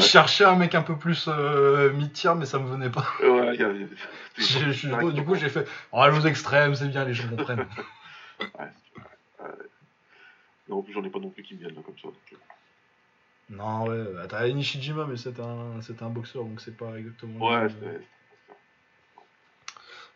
[0.03, 3.05] Je cherchais un mec un peu plus euh, mid-tier, mais ça me venait pas.
[3.21, 3.71] Euh, ouais, y a- a-
[4.37, 5.67] je du coup, j'ai fait.
[5.91, 7.67] Oh, aux extrêmes, c'est bien, les gens comprennent.
[8.39, 8.67] Ouais.
[10.67, 12.07] Non, en plus, j'en ai pas non plus qui me viennent là comme ça.
[12.07, 12.35] donc, euh,
[13.49, 17.45] non, ouais, bah, t'as Nishijima, mais c'est un, c'est un boxeur, donc c'est pas exactement.
[17.47, 18.01] Ouais, euh, c'était.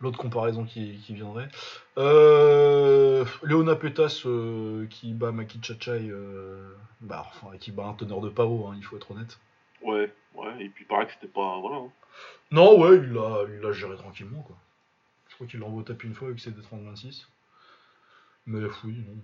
[0.02, 1.50] l'autre comparaison qui, qui viendrait.
[1.98, 8.22] Euh, Léona Petas euh, qui bat Maki Chachai, euh, bah, enfin, qui bat un teneur
[8.22, 9.38] de pao, hein, il faut être honnête.
[9.82, 11.60] Ouais, ouais, et puis pareil que c'était pas.
[11.60, 11.78] Voilà.
[11.78, 11.92] hein.
[12.52, 14.56] Non, ouais, il l'a il l'a géré tranquillement, quoi.
[15.30, 17.28] Je crois qu'il l'envoie au tapis une fois avec ses D30-26.
[18.48, 19.16] Mais oui, non.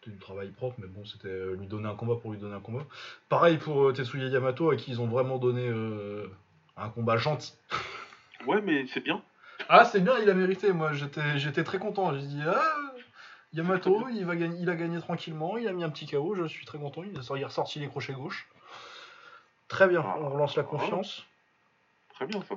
[0.00, 2.54] C'était du travail propre, mais bon, c'était euh, lui donner un combat pour lui donner
[2.54, 2.86] un combat.
[3.28, 6.26] Pareil pour euh, Tetsuya Yamato, à qui ils ont vraiment donné euh,
[6.76, 7.54] un combat gentil.
[8.46, 9.22] Ouais, mais c'est bien.
[9.68, 10.72] Ah, c'est bien, il a mérité.
[10.72, 12.14] Moi, j'étais, j'étais très content.
[12.14, 12.62] J'ai dit, ah,
[13.52, 15.58] Yamato, il, va gagner, il a gagné tranquillement.
[15.58, 16.34] Il a mis un petit KO.
[16.34, 17.02] Je suis très content.
[17.02, 18.48] Il a sorti- ressorti les crochets gauche.
[19.70, 20.04] Très bien.
[20.18, 21.24] On relance la confiance.
[22.12, 22.56] Très bien ça.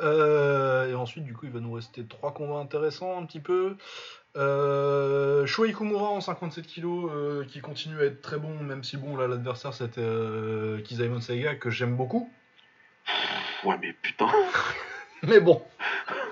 [0.00, 3.76] Euh, et ensuite, du coup, il va nous rester trois combats intéressants un petit peu.
[4.36, 9.16] Euh, Kumura en 57 kg euh, qui continue à être très bon, même si bon
[9.16, 12.28] là l'adversaire c'était euh, Kizaemon Saiga que j'aime beaucoup.
[13.62, 14.26] Ouais, mais putain.
[15.22, 15.62] Mais bon,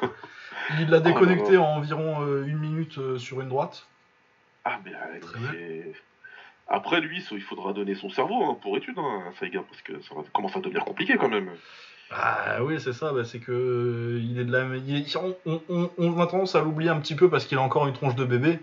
[0.81, 1.62] Il l'a déconnecté là là.
[1.62, 3.86] en environ euh, une minute sur une droite.
[4.64, 5.52] Ah, mais Très bien.
[6.68, 10.01] Après, lui, il faudra donner son cerveau hein, pour étude, hein, à Saiga, parce que
[10.02, 11.51] ça va- commence à devenir compliqué quand même.
[12.10, 15.34] Ah oui, c'est ça, bah, c'est que euh, il est de la il est- on,
[15.47, 17.94] on- on- on a tendance à l'oublier un petit peu parce qu'il a encore une
[17.94, 18.59] tronche de bébé,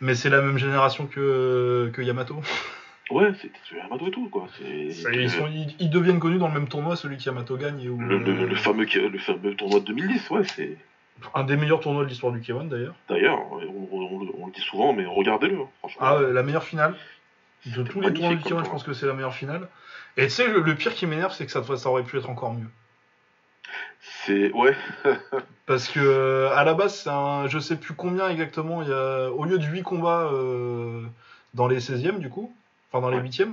[0.00, 2.36] mais c'est la même génération que, que Yamato.
[3.10, 4.46] Ouais, c'est Yamato et tout, quoi.
[4.56, 4.64] C'est
[5.12, 7.88] Ils, sont- ils- ils deviennent connus dans le même tournoi, celui que Yamato gagne, et
[7.90, 10.78] où, le, le- le fameux, le fameux tournoi de 2010, ouais, c'est.
[11.34, 12.94] un des meilleurs tournois de l'histoire du K1 d'ailleurs.
[13.10, 13.56] D'ailleurs, on,
[13.92, 16.00] on- on le- on le dit souvent, mais regardez-le, hein, franchement.
[16.02, 16.94] Ah, euh, la meilleure finale
[17.66, 19.68] de tous les tournois du magnifique K1, comme je pense que c'est la meilleure finale.
[20.16, 22.30] Et tu sais, le, le pire qui m'énerve, c'est que ça, ça aurait pu être
[22.30, 22.68] encore mieux.
[24.00, 24.52] C'est.
[24.52, 24.76] Ouais,
[25.66, 28.92] Parce que euh, à la base, c'est un, je sais plus combien exactement, il y
[28.92, 31.02] a, au lieu de 8 combats euh,
[31.54, 32.54] dans les 16e du coup,
[32.92, 33.28] enfin dans les Ouais.
[33.28, 33.52] 8e,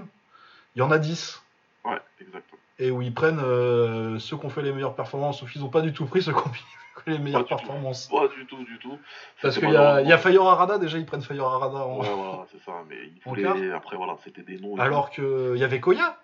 [0.76, 1.42] il y en a 10.
[1.86, 2.61] ouais, exactement.
[2.82, 5.70] Et où ils prennent euh, ceux qui ont fait les meilleures performances, sauf qu'ils n'ont
[5.70, 6.62] pas du tout pris ceux qui ont fait
[7.12, 7.68] les meilleures Pas du tout.
[7.68, 8.08] performances.
[8.08, 8.98] Pas du tout, du tout.
[9.42, 12.00] Parce qu'il y a, y a Fire Arada, déjà ils prennent Fire Arada en...
[12.00, 13.72] Ouais, voilà, c'est ça, mais il En voulait.
[13.72, 14.76] Après, voilà, c'était des noms.
[14.78, 16.18] Alors qu'il y avait Koya.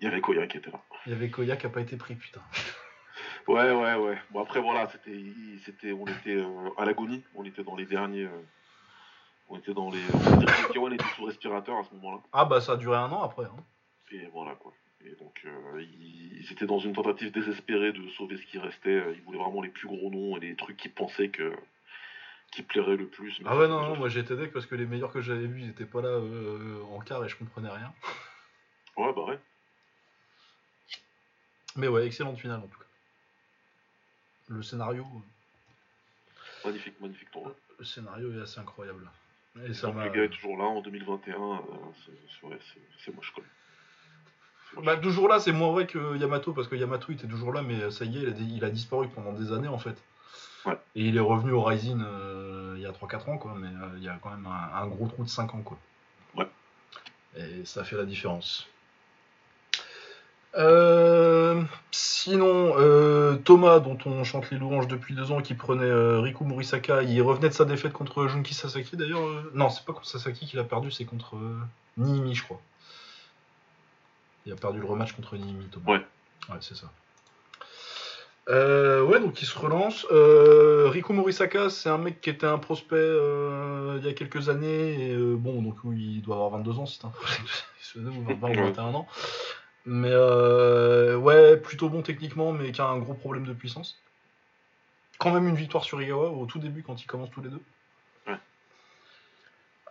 [0.00, 0.78] Il y avait Koya qui était là.
[1.06, 2.40] Il y avait Koya qui a pas été pris, putain.
[3.48, 4.18] Ouais, ouais, ouais.
[4.32, 5.22] Bon, après, voilà, c'était.
[5.64, 6.44] c'était on était euh,
[6.78, 7.22] à l'agonie.
[7.36, 8.24] On était dans les derniers.
[8.24, 8.42] euh,
[9.48, 10.00] On était dans les.
[10.76, 12.18] On était sous respirateur à ce moment-là.
[12.32, 13.44] Ah bah ça a duré un an après.
[13.44, 13.62] hein.
[14.10, 14.72] Et voilà, quoi.
[15.06, 19.02] Et donc, euh, ils, ils étaient dans une tentative désespérée de sauver ce qui restait.
[19.14, 21.54] Ils voulaient vraiment les plus gros noms et les trucs qu'ils pensaient que.
[22.52, 23.40] qui plairaient le plus.
[23.44, 25.70] Ah ouais non, non moi j'étais deck parce que les meilleurs que j'avais vus ils
[25.70, 27.92] étaient pas là euh, en quart et je comprenais rien.
[28.96, 29.38] Ouais, bah ouais.
[31.76, 32.84] Mais ouais, excellente finale en tout cas.
[34.48, 35.04] Le scénario,
[36.64, 37.54] Magnifique, magnifique tournoi.
[37.78, 39.10] le scénario est assez incroyable.
[39.66, 40.06] Et ça Donc, m'a.
[40.06, 41.34] le gars est toujours là en 2021.
[41.34, 41.58] euh,
[42.06, 42.60] c'est- moche.
[43.04, 43.32] C'est moche.
[44.84, 47.62] Bah toujours là, c'est moins vrai que Yamato parce que Yamato il était toujours là,
[47.62, 49.96] mais ça y est, il a, di- il a disparu pendant des années en fait.
[50.66, 50.76] Ouais.
[50.96, 53.88] Et il est revenu au Rising euh, il y a 3-4 ans quoi, mais euh,
[53.96, 55.78] il y a quand même un, un gros trou de 5 ans quoi.
[56.36, 56.46] Ouais.
[57.38, 58.66] Et ça fait la différence.
[60.58, 62.72] Euh, sinon,
[63.44, 67.48] Thomas, dont on chante les louanges depuis deux ans, qui prenait Riku Murisaka, il revenait
[67.50, 69.20] de sa défaite contre Junki Sasaki d'ailleurs.
[69.54, 71.36] Non, c'est pas contre Sasaki qu'il a perdu, c'est contre
[71.98, 72.60] Niimi, je crois.
[74.46, 75.36] Il a perdu le rematch contre
[75.70, 75.92] Thomas.
[75.92, 76.06] Ouais.
[76.48, 76.90] Ouais, c'est ça.
[78.48, 80.06] Euh, ouais, donc il se relance.
[80.12, 84.48] Euh, Riku Morisaka, c'est un mec qui était un prospect euh, il y a quelques
[84.48, 85.10] années.
[85.10, 87.12] Et, euh, bon, donc oui, il doit avoir 22 ans, c'est un
[87.96, 89.08] ou 20 ou 21 ans.
[89.84, 93.98] Mais ouais, plutôt bon techniquement, mais qui a un gros problème de puissance.
[95.18, 97.62] Quand même une victoire sur Igawa au tout début quand ils commencent tous les deux.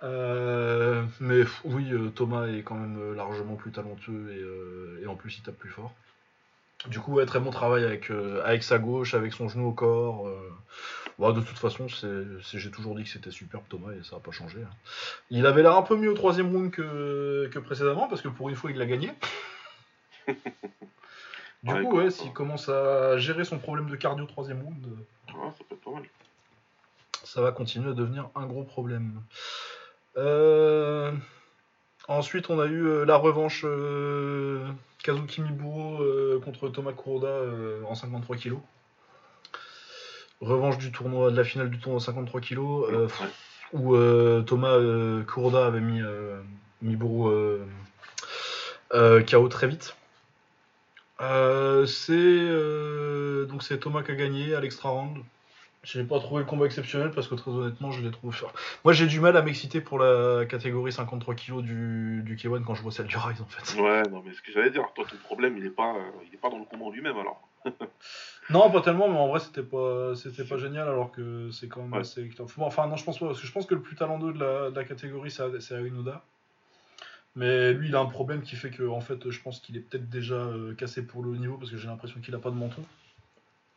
[0.03, 5.07] Euh, mais oui, euh, Thomas est quand même euh, largement plus talentueux et, euh, et
[5.07, 5.93] en plus il tape plus fort.
[6.87, 9.71] Du coup, ouais, très bon travail avec, euh, avec sa gauche, avec son genou au
[9.71, 10.29] corps.
[11.17, 14.31] Bon, de toute façon, j'ai toujours dit que c'était superbe Thomas et ça n'a pas
[14.31, 14.59] changé.
[14.61, 14.69] hein.
[15.31, 18.49] Il avait l'air un peu mieux au troisième round que, que précédemment parce que pour
[18.49, 19.13] une fois il l'a gagné.
[21.63, 24.85] Du Ouais, coup, ouais, s'il commence à gérer son problème de cardio au troisième round,
[25.33, 26.03] Ouais, ça peut être pas mal.
[27.23, 29.23] ça va continuer à devenir un gros problème.
[30.17, 31.11] Euh,
[32.07, 34.63] Ensuite, on a eu euh, la revanche euh,
[35.03, 37.41] Kazuki Miburo euh, contre Thomas Kuroda
[37.87, 38.57] en 53 kg.
[40.39, 42.59] Revanche du tournoi, de la finale du tournoi 53 kg,
[43.73, 43.97] où
[44.43, 44.77] Thomas
[45.25, 46.01] Kuroda avait mis
[46.81, 47.31] Miburo
[48.93, 49.95] euh, KO très vite.
[51.21, 55.17] Euh, c'est euh, donc c'est Thomas qui a gagné à l'extra round.
[55.85, 58.51] J'ai pas trouvé le combat exceptionnel parce que très honnêtement, je l'ai trouvé fort.
[58.83, 62.73] Moi, j'ai du mal à m'exciter pour la catégorie 53 kg du, du K1 quand
[62.73, 63.79] je vois celle du Rise en fait.
[63.79, 66.33] Ouais, non, mais ce que j'allais dire, toi, ton problème, il est pas, euh, il
[66.33, 67.47] est pas dans le combat lui-même, alors.
[68.51, 71.81] Non, pas tellement, mais en vrai, c'était pas, c'était pas génial alors que c'est quand
[71.81, 72.01] même Ouais.
[72.01, 72.29] assez.
[72.57, 74.39] Bon, enfin, non, je pense pas parce que je pense que le plus talentueux de
[74.39, 75.41] la, de la catégorie, c'est
[75.73, 76.23] Arunoda.
[77.35, 79.81] Mais lui, il a un problème qui fait que, en fait, je pense qu'il est
[79.81, 82.51] peut-être déjà euh, cassé pour le haut niveau parce que j'ai l'impression qu'il a pas
[82.51, 82.83] de menton.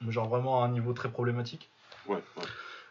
[0.02, 1.70] Mais genre vraiment à un niveau très problématique.
[2.08, 2.44] Ouais, ouais.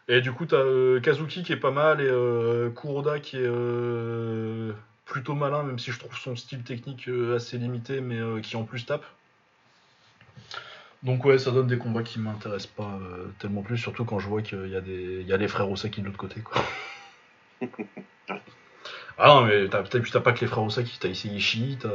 [0.08, 3.42] Et du coup, t'as euh, Kazuki qui est pas mal et euh, Kuroda qui est
[3.44, 4.72] euh,
[5.04, 8.64] plutôt malin, même si je trouve son style technique euh, assez limité, mais qui en
[8.64, 9.04] plus tape.
[11.02, 12.98] Donc ouais, ça donne des combats qui m'intéressent pas
[13.38, 15.70] tellement plus, surtout quand je vois qu'il y a des, il y a les frères
[15.70, 16.60] Osaki de l'autre côté, quoi.
[19.18, 21.88] ah non, mais t'as, t'as, t'as pas que les frères Osaki, t'as Issei Ishii, t'as,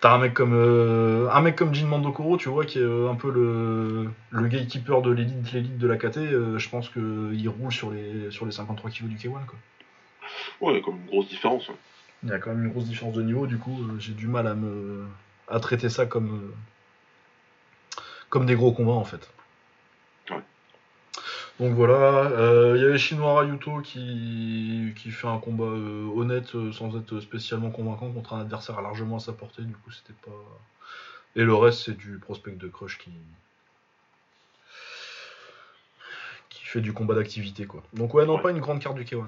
[0.00, 3.10] t'as un mec comme, euh, un mec comme Jin Mandokoro, tu vois, qui est euh,
[3.10, 6.18] un peu le, le gatekeeper de l'élite, de l'élite de la KT.
[6.18, 9.58] euh, je pense qu'il roule sur les, sur les 53 kg du K1, quoi.
[10.60, 11.70] Ouais, comme une grosse différence.
[12.22, 14.46] Il y a quand même une grosse différence de niveau, du coup, j'ai du mal
[14.46, 15.06] à me
[15.50, 16.52] à traiter ça comme
[18.28, 19.30] comme des gros combats en fait.
[21.60, 21.94] Donc voilà,
[22.30, 26.96] euh, il y avait Chinois Ryuto qui, qui fait un combat euh, honnête euh, sans
[26.96, 30.30] être spécialement convaincant contre un adversaire largement à sa portée, du coup c'était pas...
[31.34, 33.10] Et le reste c'est du prospect de Crush qui...
[36.48, 37.82] qui fait du combat d'activité quoi.
[37.92, 38.42] Donc ouais, non, Ouais.
[38.42, 39.24] pas une grande carte du K1.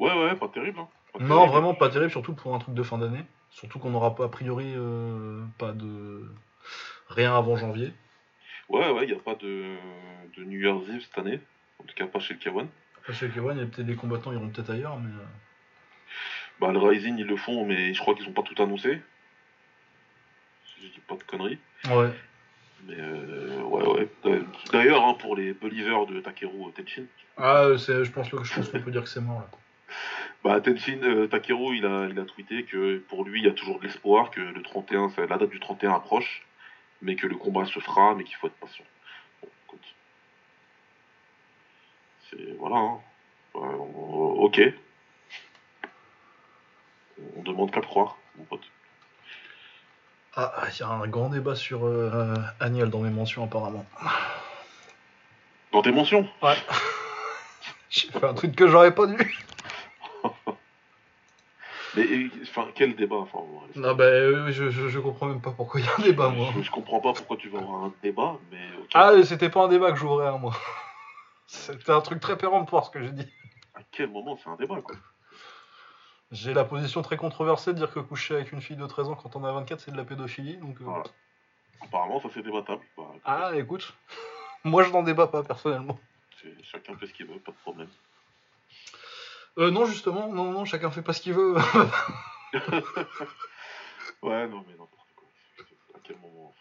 [0.00, 0.80] Ouais, ouais, pas terrible.
[0.80, 0.88] Hein.
[1.12, 1.52] Pas Non, terrible.
[1.52, 3.24] vraiment pas terrible, surtout pour un truc de fin d'année.
[3.52, 4.74] Surtout qu'on n'aura pas a priori
[5.58, 6.24] pas de...
[7.08, 7.92] rien avant janvier.
[8.72, 9.76] Ouais, ouais, il n'y a pas de,
[10.36, 11.40] de New Year's Eve cette année.
[11.78, 12.66] En tout cas, pas chez le K1.
[12.98, 15.10] Après, chez le K1, il y a peut-être des combattants, ils iront peut-être ailleurs, mais...
[15.10, 15.24] euh,
[16.60, 19.00] Bah, le Rising, ils le font, mais je crois qu'ils ont pas tout annoncé.
[20.66, 21.58] Si je dis pas de conneries.
[21.90, 22.10] Ouais.
[22.86, 24.08] Mais euh, ouais, ouais.
[24.24, 27.04] D'a- D'ailleurs, hein, pour les believers de Takeru Tenchin,
[27.36, 29.48] Ah, euh, c'est, je pense, que- je pense qu'on peut dire que c'est mort, là.
[30.44, 33.52] bah, Tenchin, euh, Takeru, il a, il a tweeté que pour lui, il y a
[33.52, 36.46] toujours de l'espoir, que le 31, ça- la date du 31 approche,
[37.02, 38.84] mais que le combat se fera, mais qu'il faut être patient.
[39.42, 39.84] Bon, écoute.
[42.30, 42.56] C'est.
[42.58, 43.00] Voilà, hein.
[43.54, 44.60] Ouais, on- ok.
[47.36, 48.62] On demande qu'à croire, mon pote.
[50.34, 53.84] Ah, il y a un grand débat sur euh, Agnel dans mes mentions, apparemment.
[55.72, 56.26] Dans tes mentions?
[56.42, 56.56] Ouais.
[57.90, 59.38] J'ai fait un truc que j'aurais pas dû.
[61.96, 62.06] Mais
[62.42, 63.40] enfin, quel débat enfin,
[63.76, 66.28] Non, bah, euh, je, je, je comprends même pas pourquoi il y a un débat,
[66.30, 66.48] moi.
[66.56, 68.58] je, je comprends pas pourquoi tu veux avoir un débat, mais.
[68.94, 70.54] Ah, et c'était pas un débat que j'ouvrais, hein, moi.
[71.46, 73.28] C'était un truc très péremptoire, ce que j'ai dit.
[73.74, 74.94] À quel moment c'est un débat quoi
[76.30, 79.14] J'ai la position très controversée de dire que coucher avec une fille de 13 ans
[79.16, 80.80] quand on a 24, c'est de la pédophilie, donc...
[80.80, 81.04] euh, Voilà.
[81.82, 82.80] Apparemment, ça c'est débattable.
[82.96, 83.92] Bah, Ah, écoute,
[84.64, 85.98] moi je n'en débat pas, personnellement.
[86.62, 87.88] chacun fait ce qu'il veut, pas de problème.
[89.58, 91.56] Euh, non, justement, non, non, chacun fait pas ce qu'il veut.
[94.22, 95.26] Ouais, non, mais n'importe quoi.
[95.94, 96.60] À quel moment enfin,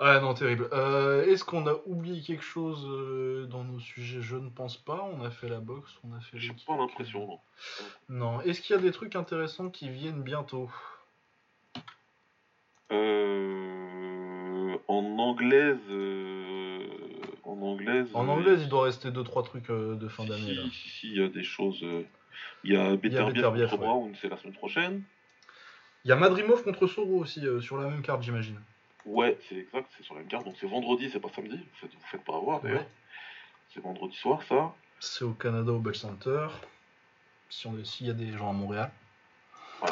[0.00, 0.68] Ah non, terrible.
[0.72, 4.20] Euh, Est-ce qu'on a oublié quelque chose euh, dans nos sujets?
[4.20, 5.08] Je ne pense pas.
[5.12, 7.40] On a fait la boxe, on a fait J'ai pas l'impression, non.
[8.08, 8.40] Non.
[8.40, 10.68] Est-ce qu'il y a des trucs intéressants qui viennent bientôt?
[12.90, 15.78] Euh, en anglaise.
[17.46, 18.08] En anglaise.
[18.12, 20.54] En euh, anglais, il doit rester 2-3 trucs euh, de fin si, d'année.
[20.54, 21.80] si, si, si, il y a des choses.
[21.84, 22.02] euh,
[22.64, 23.86] Il y a Beterbiev Beterbiev, contre ouais.
[23.88, 25.02] Brown, c'est la semaine prochaine.
[26.04, 28.60] Il y a Madrimov contre Soro aussi euh, sur la même carte, j'imagine.
[29.04, 30.44] Ouais, c'est exact, c'est sur la même carte.
[30.44, 31.56] Donc c'est vendredi, c'est pas samedi.
[31.56, 32.80] Vous faites, vous faites pas avoir d'ailleurs.
[32.80, 32.88] Ouais.
[33.72, 34.74] C'est vendredi soir, ça.
[34.98, 36.48] C'est au Canada au Bell Center.
[37.48, 38.90] Si S'il y a des gens à Montréal.
[39.82, 39.88] Euh,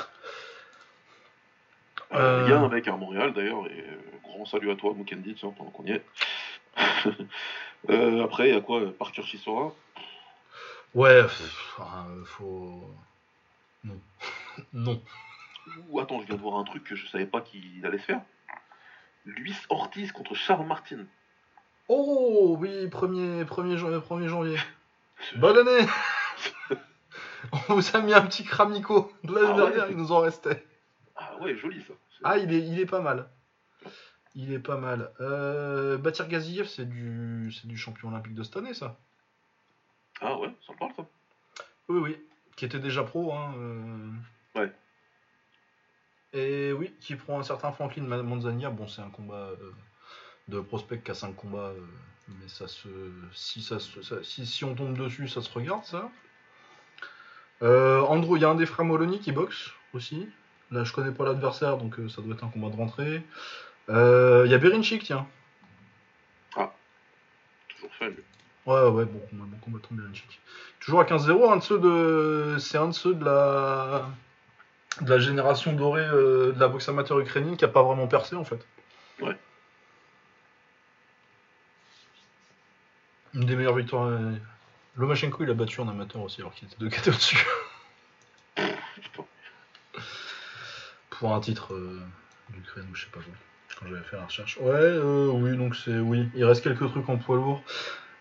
[2.12, 2.44] Euh.
[2.46, 3.84] Il y a un mec à Montréal d'ailleurs, et
[4.22, 6.04] grand salut à toi, Mukendi, tiens, pendant qu'on y est.
[7.90, 9.70] Euh, après, il y a quoi Parker Chisora
[10.94, 12.82] Ouais, pff, euh, faut.
[13.84, 14.00] Non.
[14.72, 15.02] non.
[15.90, 18.04] Ou attends, je viens de voir un truc que je savais pas qu'il allait se
[18.04, 18.22] faire.
[19.26, 21.04] Luis Ortiz contre Charles Martin.
[21.88, 24.58] Oh oui, 1er, 1er, jan- 1er janvier.
[25.36, 25.86] Bonne année
[27.68, 29.70] On vous a mis un petit cramico de l'année Ah ouais.
[29.72, 30.64] dernière, il nous en restait.
[31.16, 31.92] Ah ouais, joli ça.
[32.24, 33.28] Ah, il est, il est pas mal.
[34.34, 35.12] Il est pas mal.
[35.20, 38.98] Euh, Batir Gaziev, c'est du, c'est du champion olympique de cette année, ça
[40.20, 41.06] Ah ouais, ça parle ça.
[41.88, 42.16] Oui, oui.
[42.56, 43.32] Qui était déjà pro.
[43.32, 44.10] Hein, euh.
[44.56, 44.72] Ouais.
[46.32, 48.70] Et oui, qui prend un certain Franklin Manzania.
[48.70, 49.72] Bon, c'est un combat euh,
[50.48, 51.68] de prospect qui a 5 combats.
[51.68, 51.80] euh,
[52.40, 52.88] mais ça se.
[53.32, 56.10] Si, ça, se- ça- si, si on tombe dessus, ça se regarde, ça.
[57.60, 60.28] Andrew, il y a un des frères Molony qui boxe aussi.
[60.70, 63.22] Là, je connais pas l'adversaire, donc ça doit être un combat de rentrée.
[63.90, 65.26] Euh, Il y a Berinchik, tiens.
[67.68, 68.06] Toujours fun.
[68.08, 68.22] lui.
[68.66, 70.40] Ouais, ouais, bon, bon combattant Berinchik.
[70.80, 72.56] Toujours à 15-0, un de ceux de.
[72.58, 74.08] C'est un de ceux de la.
[75.00, 78.36] De la génération dorée euh, de la boxe amateur ukrainienne qui a pas vraiment percé
[78.36, 78.64] en fait.
[79.20, 79.36] Ouais.
[83.34, 84.04] Une des meilleures victoires.
[84.06, 84.32] euh,
[84.96, 87.44] Lomachenko il a battu en amateur aussi alors qu'il était deux KT au-dessus.
[91.10, 92.00] Pour un titre euh,
[92.50, 93.34] d'Ukraine ou je sais pas quoi.
[93.78, 94.58] Quand j'avais fait la recherche.
[94.60, 95.98] Ouais, euh, oui, donc c'est.
[95.98, 97.62] Oui, il reste quelques trucs en poids lourd.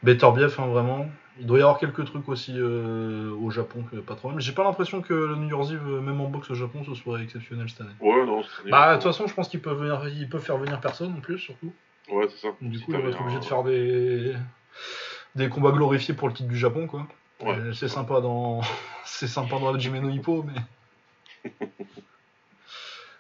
[0.02, 1.08] Beterbiev, hein, vraiment.
[1.40, 4.36] Il doit y avoir quelques trucs aussi euh, au Japon, que pas trop mal.
[4.38, 6.94] Mais j'ai pas l'impression que le New Year's Eve, même en boxe au Japon, ce
[6.94, 7.96] soit exceptionnel cette année.
[8.02, 8.44] Ouais, non.
[8.70, 11.22] Bah, de toute façon, je pense qu'ils peuvent, venir, ils peuvent faire venir personne en
[11.22, 11.74] plus, surtout.
[12.12, 12.48] Ouais, c'est ça.
[12.62, 14.34] Donc, du Si coup, ils vont être obligés de faire des,
[15.36, 17.08] des combats glorifiés pour le titre du Japon, quoi.
[17.42, 18.62] Ouais, Euh, c'est sympa dans,
[19.06, 21.52] c'est sympa dans la Jimeno Hippo, mais.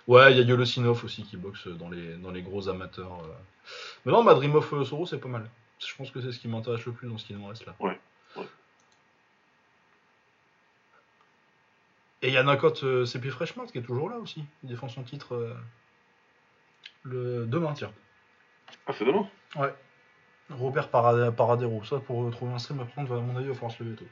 [0.08, 3.20] ouais, il y a Yolosinov aussi qui boxe dans les, dans les gros amateurs.
[3.24, 3.34] euh.
[4.06, 5.50] Mais non, Madrimov euh, Soro, c'est pas mal.
[5.80, 7.76] Je pense que c'est ce qui m'intéresse le plus dans ce qui nous reste là.
[7.80, 8.00] Ouais,
[8.38, 8.46] ouais.
[12.22, 14.44] Et il y a Nakot euh, CP Freshmart qui est toujours là aussi.
[14.64, 15.54] Il défend son titre euh,
[17.04, 17.92] le demain, tiens.
[18.88, 19.28] Ah, c'est demain?
[19.58, 19.74] Ouais.
[20.50, 21.84] Robert Parade- Paradero.
[21.84, 23.96] Ça, pour trouver un stream, par contre, à mon avis, il va falloir se lever
[23.98, 24.08] tôt.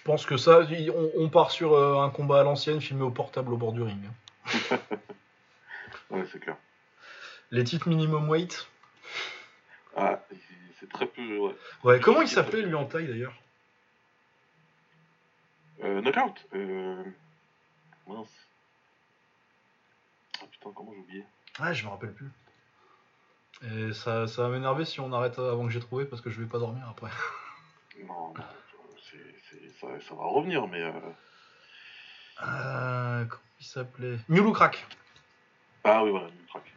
[0.00, 0.60] Je pense que ça,
[0.96, 3.82] on, on part sur euh, un combat à l'ancienne, filmé au portable au bord du
[3.82, 4.02] ring.
[6.10, 6.56] Ouais, c'est clair.
[7.52, 8.66] Les titres minimum weight.
[9.96, 10.24] Ah,
[10.80, 11.38] c'est- très peu.
[11.38, 11.54] Ouais.
[11.84, 13.34] Ouais, comment il s'appelait lui en taille d'ailleurs?
[15.84, 17.04] Euh, knockout euh...
[18.08, 18.28] Mince.
[20.42, 21.24] Ah putain, comment j'ai oublié?
[21.60, 22.30] Ouais, je me rappelle plus.
[23.62, 26.40] Et ça, ça va m'énerver si on arrête avant que j'ai trouvé parce que je
[26.40, 27.10] vais pas dormir après.
[28.04, 28.32] Non,
[29.80, 30.82] ça, ça va revenir, mais.
[30.82, 30.92] euh,
[32.42, 34.16] Euh, comment il s'appelait?
[34.28, 34.86] Mulu Crack.
[35.84, 36.72] Ah oui, voilà, une track.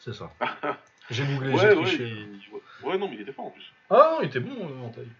[0.00, 0.30] C'est ça.
[1.10, 2.08] J'ai googlé, Ouais, j'ai ouais, triché.
[2.08, 2.50] il-
[2.82, 3.70] ouais, non, mais il était fort en plus.
[3.90, 5.10] Ah non, il était bon euh, en taille.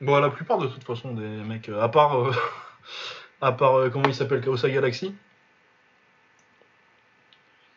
[0.00, 2.32] Bon, la plupart de toute façon des mecs, euh, à part, euh,
[3.42, 5.14] à part euh, comment il s'appelle, Kaosai Galaxy?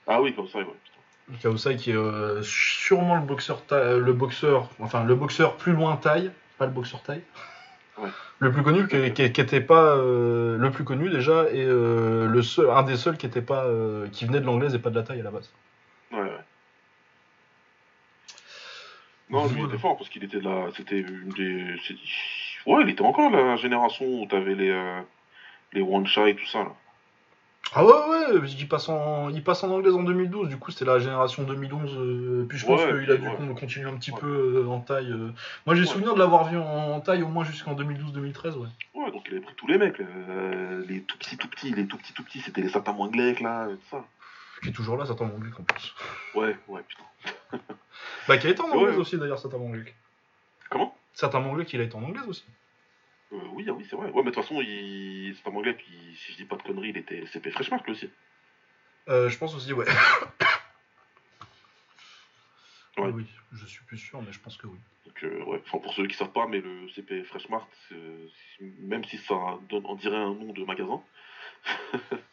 [0.07, 1.37] Ah oui, ça, ouais, putain.
[1.41, 6.31] Kaosai qui est sûrement le boxeur, ta- le boxeur, enfin le boxeur plus loin taille,
[6.59, 7.23] pas le boxeur taille.
[7.97, 8.09] Ouais.
[8.37, 12.27] Le plus connu, qui, qui- qui était pas euh, le plus connu déjà, et euh,
[12.27, 14.89] le seul, un des seuls qui était pas, euh, qui venait de l'anglaise et pas
[14.91, 15.51] de la taille à la base.
[16.11, 16.31] Ouais, ouais.
[19.29, 20.67] Non, lui, il était fort parce qu'il était là.
[20.75, 21.75] C'était une des.
[21.87, 21.95] c'est-
[22.65, 25.01] Ouais, il était encore la génération où t'avais les.
[25.73, 26.71] les one shot et tout ça, là.
[27.75, 30.71] Ah ouais, ouais, parce qu'il passe en, il passe en anglaise en 2012, du coup
[30.71, 33.35] c'était la génération 2011, euh, puis je pense Ouais, qu'il a dû ouais.
[33.35, 34.19] con- continuer un petit Ouais.
[34.19, 35.11] peu euh, en taille.
[35.11, 35.31] euh.
[35.65, 38.67] Moi j'ai souvenir de l'avoir vu en, en taille au moins jusqu'en 2012-2013, ouais.
[38.95, 39.97] Ouais, donc il avait pris tous les mecs,
[40.87, 43.67] les tout petits, tout petits, les tout petits, tout petits, c'était les Satan Wanglek, là,
[43.69, 44.05] et tout ça.
[44.61, 45.93] Qui est toujours là, Satan Manglik en plus.
[46.35, 47.03] Ouais, ouais, putain.
[48.27, 49.95] Bah qui a été en anglaise aussi d'ailleurs, Satan Manglik.
[50.69, 50.93] Comment?
[51.13, 52.43] Satan Manglik il a été en anglaise aussi.
[53.33, 54.09] Euh, Oui, ah oui, c'est vrai.
[54.11, 55.33] Ouais, mais de toute façon, il...
[55.35, 58.09] Satan Wanglek, il- si je dis pas de conneries, il était CP Freshmark, lui aussi.
[59.07, 59.85] Euh, je pense aussi, ouais.
[62.97, 63.05] Ouais.
[63.13, 64.77] Oui, oui, je suis plus sûr, mais je pense que oui.
[65.05, 67.95] Donc, euh, ouais, enfin, pour ceux qui savent pas, mais le CP Freshmart, c'est-
[68.79, 71.01] même si ça donne, on dirait un nom de magasin,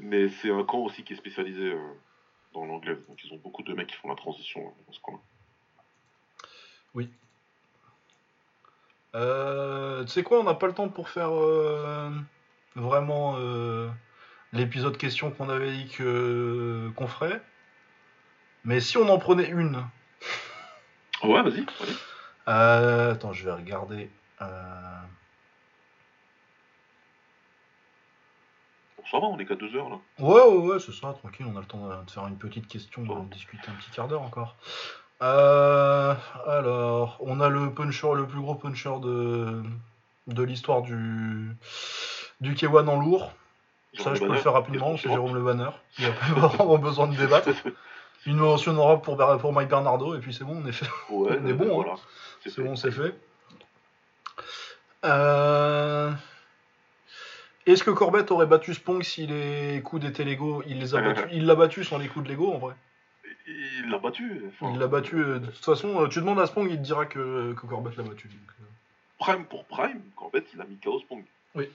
[0.00, 1.74] mais c'est un camp aussi qui est spécialisé
[2.52, 2.96] dans l'anglais.
[3.08, 5.20] Donc, ils ont beaucoup de mecs qui font la transition dans ce camp-là.
[9.14, 12.10] Euh, tu sais quoi, on n'a pas le temps pour faire euh,
[12.74, 13.88] vraiment euh,
[14.52, 17.40] l'épisode question qu'on avait dit que- qu'on ferait.
[18.64, 19.84] Mais si on en prenait une,
[21.22, 21.64] Ouais, vas-y.
[22.48, 24.10] Euh, attends, je vais regarder.
[24.42, 25.00] euh,
[29.10, 29.98] ça va, on est qu'à deux heures là.
[30.18, 33.02] Ouais, ouais, ouais, c'est ça, tranquille, on a le temps de faire une petite question,
[33.02, 34.56] de discuter un petit quart d'heure encore.
[35.22, 36.14] Euh,
[36.46, 39.62] alors, on a le puncher, le plus gros puncher de,
[40.26, 41.56] de l'histoire du,
[42.40, 43.32] du K1 en lourd.
[43.98, 45.08] Ça, je peux le faire rapidement, c'est.
[45.08, 45.70] Jérôme Le Banner.
[45.98, 47.48] Il n'y a pas vraiment besoin de débattre.
[48.26, 50.86] Une mention honorable pour, pour Mike Bernardo, et puis c'est bon, on est fait.
[51.10, 51.96] Ouais, On est bon, hein.
[52.46, 53.14] C'est bon, c'est fait.
[55.04, 56.10] Euh,
[57.66, 61.26] Est-ce que Corbett aurait battu Spong si les coups d'étaient légaux Il les a battus.
[61.32, 62.74] Il l'a battu sans les coups de Lego en vrai.
[63.46, 64.42] Il l'a battu.
[64.48, 65.16] enfin, Il l'a battu.
[65.16, 67.96] euh, De toute façon, euh, tu demandes à Spong, il te dira que, que Corbett
[67.96, 68.28] l'a battu.
[68.28, 68.64] donc, euh.
[69.18, 71.24] Prime pour Prime, Corbett, il a mis KO Spong.
[71.54, 71.68] Oui.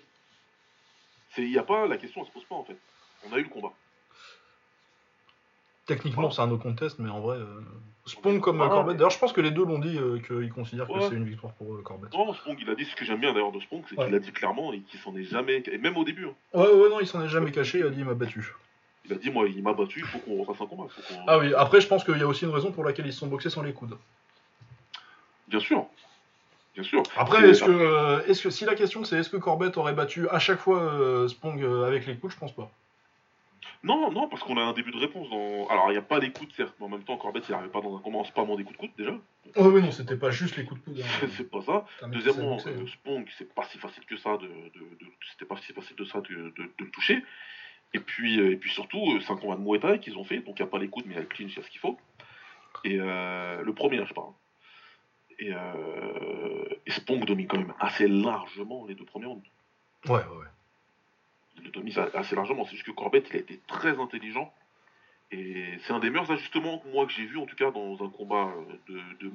[1.38, 2.76] Il y a pas, la question, elle se pose pas en fait.
[3.30, 3.72] On a eu le combat.
[5.86, 7.62] Techniquement, c'est un no contest, mais en vrai, euh,
[8.06, 8.94] Spong comme euh, Voilà, Corbett.
[8.94, 11.26] mais- D'ailleurs, je pense que les deux l'ont dit euh, qu'ils considèrent que c'est une
[11.26, 12.14] victoire pour euh, Corbett.
[12.14, 14.06] Non, Spong, il a dit ce que j'aime bien d'ailleurs de Spong, c'est Ouais.
[14.06, 15.64] qu'il a dit clairement et qu'il s'en est jamais.
[15.72, 17.80] Et même au début, hein, Ouais, ouais, non, il s'en est jamais caché.
[17.80, 18.54] Il a dit il m'a battu.
[19.10, 20.88] Il a dit moi, il m'a battu, il faut qu'on refasse un combat.
[20.90, 21.54] faut Ah oui.
[21.56, 23.50] Après, je pense qu'il y a aussi une raison pour laquelle ils se sont boxés
[23.50, 23.98] sans les coudes.
[25.48, 25.86] Bien sûr.
[26.76, 27.04] Bien sûr.
[27.18, 30.30] Après, est-ce que, euh, est-ce que si la question c'est est-ce que Corbett aurait battu
[30.30, 32.70] à chaque fois euh, Spong euh, avec les coudes, je pense pas.
[33.82, 35.68] Non, non, parce qu'on a un début de réponse dans.
[35.70, 37.52] Alors, il n'y a pas des coups de certes, mais en même temps, Corbett, il
[37.54, 39.14] n'arrivait pas dans un combat en spammant des coups de coude déjà.
[39.56, 41.02] Oh oui, non, c'était pas juste les coups de coude.
[41.02, 41.28] hein.
[41.38, 41.86] c'est pas ça.
[42.08, 45.56] Deuxièmement, boxé, euh, Spong, c'est pas si facile que ça de, de- de- c'était pas
[45.58, 47.24] si facile de ça de le toucher.
[47.94, 50.40] Et puis, euh, et puis surtout, c'est un combat de Muay Thai qu'ils ont fait,
[50.40, 51.60] donc il n'y a pas les coudes, mais il y a le clinch, il y
[51.60, 51.98] a ce qu'il faut.
[52.84, 54.32] Et euh, le premier, hein, je parle.
[55.40, 59.44] Et, euh, et Spong domine quand même assez largement les deux premiers rounds.
[60.06, 60.46] Ouais, ouais, ouais.
[61.58, 62.64] Il le domine assez largement.
[62.66, 64.54] C'est juste que Corbett, il a été très intelligent.
[65.32, 68.10] Et c'est un des meilleurs ajustements, moi, que j'ai vu, en tout cas, dans un
[68.10, 69.32] combat euh, de, de.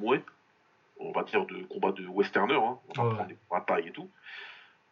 [1.00, 2.54] On va dire de combat de westerner.
[2.54, 2.78] Hein.
[2.88, 3.14] On va Ouais.
[3.14, 4.08] prendre des batailles et tout.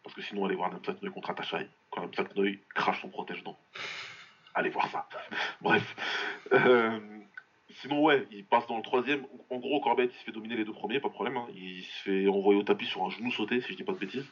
[0.03, 1.67] Parce que sinon, allez voir Namsat Noy contre Atashai.
[1.89, 3.57] Quand Namsat Noy crache son protège-dents.
[4.53, 5.07] Allez voir ça.
[5.61, 5.95] Bref.
[6.51, 6.99] Euh,
[7.81, 9.25] sinon, ouais, il passe dans le troisième.
[9.49, 11.37] En gros, Corbett, il se fait dominer les deux premiers, pas de problème.
[11.37, 11.47] hein.
[11.55, 13.97] Il se fait envoyer au tapis sur un genou sauté, si je dis pas de
[13.99, 14.25] bêtises.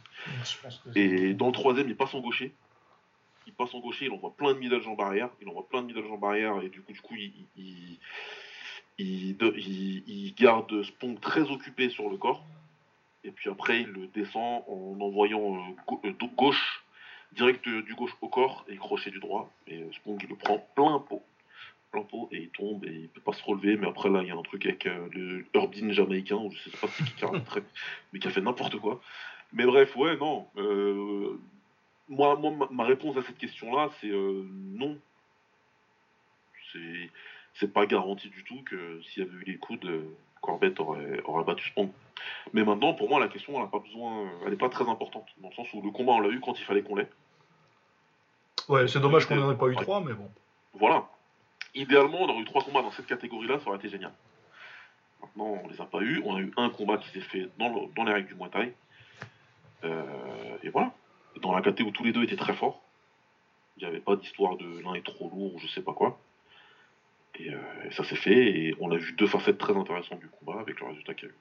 [0.96, 2.54] Et dans le troisième, il passe en gaucher.
[3.48, 5.88] il passe en gaucher, il envoie plein de middle jambes barrière, il envoie plein de
[5.88, 7.98] middle jambes barrière, et du coup, du coup, il-
[9.00, 12.44] il garde Spong très occupé sur le corps,
[13.24, 16.84] et puis après, il le descend en envoyant euh, euh, gauche,
[17.34, 20.58] direct euh, du gauche au corps, et crochet du droit, et Spong, il le prend
[20.76, 21.24] plein pot,
[21.92, 24.28] plein pot, et il tombe, et il peut pas se relever, mais après, là, il
[24.28, 27.24] y a un truc avec le Herb Dean jamaïcain, ou je sais pas c'est qui
[27.24, 27.62] arbitré,
[28.12, 29.02] mais qui a fait n'importe quoi.
[29.54, 30.48] Mais bref, ouais, non.
[32.08, 34.98] moi, moi, ma- réponse à cette question-là, c'est euh, non.
[37.54, 39.86] C'est, pas garanti du tout que s'il y avait eu les coudes,
[40.42, 41.90] Corbett aurait, aurait battu Spong.
[42.54, 45.26] Mais maintenant, pour moi, la question, elle a pas besoin, elle est pas très importante,
[45.38, 47.10] dans le sens où le combat, on l'a eu quand il fallait qu'on l'ait.
[48.70, 50.30] Ouais, c'est dommage qu'on n'en ait pas eu trois, mais bon.
[50.74, 51.08] Voilà.
[51.74, 54.12] Idéalement, on aurait eu trois combats dans cette catégorie-là, ça aurait été génial.
[55.22, 56.22] Maintenant, on les a pas eu.
[56.26, 58.50] On a eu un combat qui s'est fait dans, le- dans les règles du Muay
[58.50, 58.74] Thai.
[59.84, 60.92] Euh, et voilà.
[61.42, 62.82] Dans la catégorie où tous les deux étaient très forts.
[63.78, 66.20] Il n'y avait pas d'histoire de l'un est trop lourd ou je sais pas quoi.
[67.40, 68.36] Et, euh, et ça s'est fait.
[68.36, 71.32] Et on a vu deux facettes très intéressantes du combat avec le résultat qu'il y
[71.32, 71.38] a eu.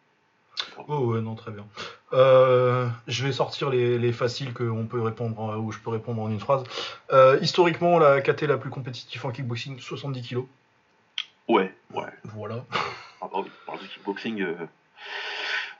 [0.89, 1.67] Oh ouais, non, très bien.
[2.13, 6.21] Euh, je vais sortir les, les faciles que on peut répondre, où je peux répondre
[6.23, 6.65] en une phrase.
[7.13, 10.45] Euh, historiquement, la KT la plus compétitive en kickboxing, 70 kilos.
[11.49, 12.05] Ouais, ouais.
[12.25, 12.65] Voilà.
[13.21, 14.43] Ah, on parle de kickboxing.
[14.43, 14.55] euh,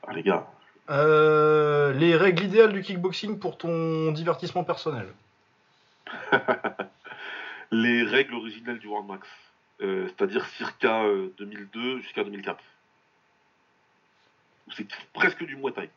[0.07, 0.47] Ah, les gars.
[0.89, 5.09] Les règles idéales du kickboxing pour ton divertissement personnel.
[7.73, 9.29] Les règles originelles du World Max.
[9.83, 12.63] Euh, C'est-à-dire circa euh, 2002 jusqu'à 2004.
[14.67, 15.91] Où C'est presque du Muay Thai.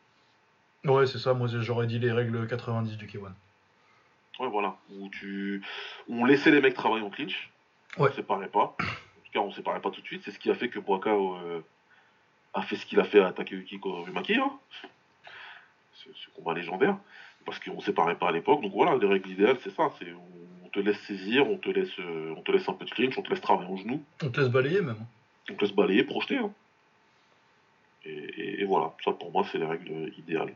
[0.85, 1.33] Ouais, c'est ça.
[1.33, 3.31] Moi, j'aurais dit les règles 90 du K1.
[4.39, 4.77] Ouais, voilà.
[4.91, 5.61] Où tu...
[6.09, 7.49] On laissait les mecs travailler en clinch.
[7.97, 8.09] Ouais.
[8.11, 8.75] On séparait pas.
[8.79, 10.23] En tout cas, on séparait pas tout de suite.
[10.25, 11.61] C'est ce qui a fait que Boaka euh,
[12.53, 14.35] a fait ce qu'il a fait à Takeuki Korumaki.
[14.35, 14.51] Hein.
[15.93, 16.97] Ce, ce combat légendaire.
[17.45, 18.61] Parce qu'on séparait pas à l'époque.
[18.61, 19.91] Donc voilà, les règles idéales, c'est ça.
[19.99, 20.42] C'est on
[20.73, 23.21] te laisse saisir, on te laisse, euh, on te laisse un peu de clinch, on
[23.21, 24.03] te laisse travailler en genou.
[24.23, 24.97] On te laisse balayer même.
[25.51, 26.37] On te laisse balayer, projeter.
[26.37, 26.51] hein.
[28.05, 30.53] Et, et- et voilà, ça pour moi c'est les règles idéales.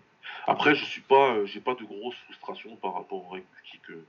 [0.48, 3.72] Après, je suis pas, euh, j'ai pas de grosses frustrations par rapport aux règles du
[3.72, 3.89] kick.
[3.91, 4.06] euh,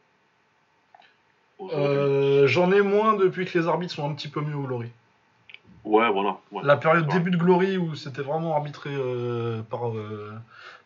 [1.58, 1.86] aujourd'hui.
[1.96, 4.88] Euh, J'en ai moins depuis que les arbitres sont un petit peu mieux au Glory.
[5.84, 6.38] Ouais, voilà.
[6.52, 6.62] ouais.
[6.64, 10.32] La période début de Glory où c'était vraiment arbitré euh, par, euh,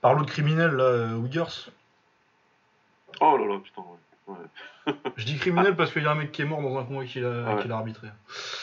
[0.00, 1.70] par l'autre criminel, là, euh, Wiggers.
[3.20, 3.98] Oh là là, putain, ouais.
[4.28, 4.94] Ouais.
[5.16, 7.04] Je dis criminel parce qu'il y a un mec qui est mort dans un combat
[7.04, 7.62] qu'il a, Ouais.
[7.62, 8.08] qu'il a arbitré.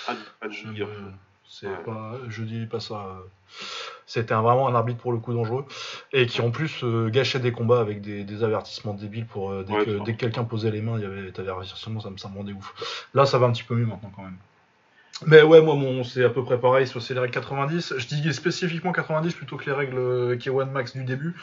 [0.08, 0.86] Ad- Ad- Je, Giger.
[0.86, 1.12] me-
[1.48, 1.84] c'est Ouais.
[1.86, 2.96] pas, je dis pas ça.
[2.96, 3.20] euh.
[4.06, 5.66] C'était un- vraiment un arbitre pour le coup dangereux
[6.14, 9.64] et qui en plus euh, gâchait des combats avec des, des avertissements débiles pour euh,
[9.68, 10.04] dès, que, ça.
[10.04, 12.36] dès que quelqu'un posait les mains, il y avait t'avais avertissement, ça me, ça me
[12.38, 13.06] rendait ouf.
[13.14, 14.38] Là, ça va un petit peu mieux maintenant quand même.
[15.26, 17.94] Mais ouais, moi, mon, c'est à peu près pareil, soit c'est les règles 90.
[17.98, 21.36] Je dis spécifiquement 90 plutôt que les règles euh, K1 Max du début.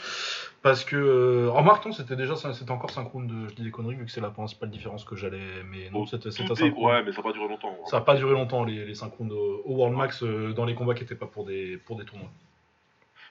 [0.67, 3.95] Parce que, euh, remarque, non, c'était déjà, c'était encore synchrone de, je dis des conneries,
[3.95, 6.73] vu que c'est la principale différence que j'allais, mais non, Bon, c'était, synchrone.
[6.85, 7.71] Ouais, mais ça va pas durer longtemps.
[7.71, 7.87] hein.
[7.87, 10.75] Ça n'a pas duré longtemps les, les synchrones au, au World Max euh, dans les
[10.75, 12.31] combats qui n'étaient pas pour des, pour des tournois.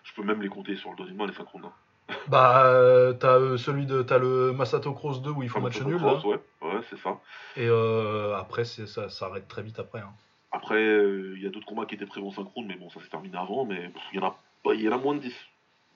[0.06, 1.66] Je peux même les compter sur le d'une main, les synchrones.
[1.66, 1.74] hein.
[2.30, 5.82] Bah, euh, t'as euh, celui de, t'as le Masato Cross 2 où il faut match
[5.82, 6.30] nul Cross, là.
[6.30, 7.20] Ouais, ouais c'est ça.
[7.58, 10.00] Et euh, après, ça, ça arrête très vite après.
[10.00, 10.14] hein.
[10.54, 13.10] Après, il y a d'autres combats qui étaient prévus en synchrone, mais bon, ça s'est
[13.10, 15.36] terminé avant, mais il y en a pas, il y en a moins de 10.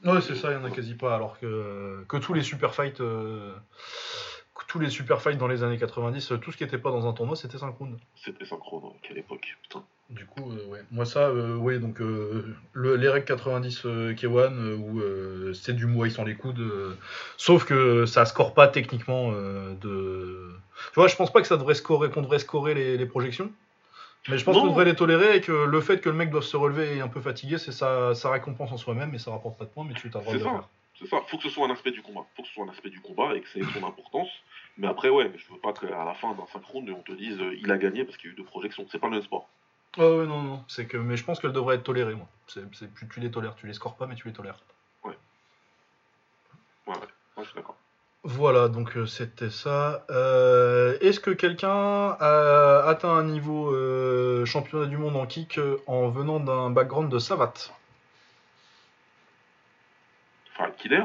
[0.05, 1.15] Ouais, c'est ça, il y en a quasi pas.
[1.15, 3.53] Alors que, que tous les super fights, euh,
[4.67, 7.07] tous les super fights dans les années 90, euh, tout ce qui était pas dans
[7.07, 7.97] un tournoi, c'était synchrone.
[8.15, 9.83] C'était synchrone, ouais, quelle époque, putain.
[10.09, 10.81] Du coup, euh, ouais.
[10.91, 15.73] Moi, ça, euh, ouais, donc euh, le, les règles 90 euh, K1 euh, où c'est
[15.73, 16.63] du Muay sans les coudes.
[17.37, 20.49] sauf que ça score pas techniquement de.
[20.93, 23.51] Tu vois, je pense pas que ça devrait scorer, qu'on devrait scorer les, les projections.
[24.27, 26.43] Mais je pense qu'on devrait les tolérer et que le fait que le mec doive
[26.43, 29.57] se relever et un peu fatigué, c'est sa, sa récompense en soi-même et ça rapporte
[29.57, 30.67] pas de points, mais tu as le droit de C'est ça.
[30.99, 32.25] C'est faut que ce soit un aspect du combat.
[32.35, 34.29] Faut que ce soit un aspect du combat et que ait son importance.
[34.77, 37.55] Mais après, ouais, je veux pas qu'à la fin d'un synchrone, on te dise euh,
[37.61, 38.85] il a gagné parce qu'il y a eu deux projections.
[38.91, 39.49] C'est pas le même sport.
[39.97, 42.27] Oh, ouais, non, non, c'est que, mais je pense qu'elle devrait être tolérée, moi.
[42.47, 44.59] C'est, c'est, tu, tu les tolères, tu les scores pas, mais tu les tolères.
[45.03, 45.17] Ouais,
[46.87, 47.07] ouais, ouais
[47.39, 47.75] je suis d'accord.
[48.23, 50.05] Voilà, donc euh, c'était ça.
[50.09, 51.69] Euh, Est-ce que quelqu'un
[52.19, 57.17] a atteint un niveau euh, championnat du monde en kick en venant d'un background de
[57.17, 57.73] savate?
[60.53, 61.03] Enfin, Killer?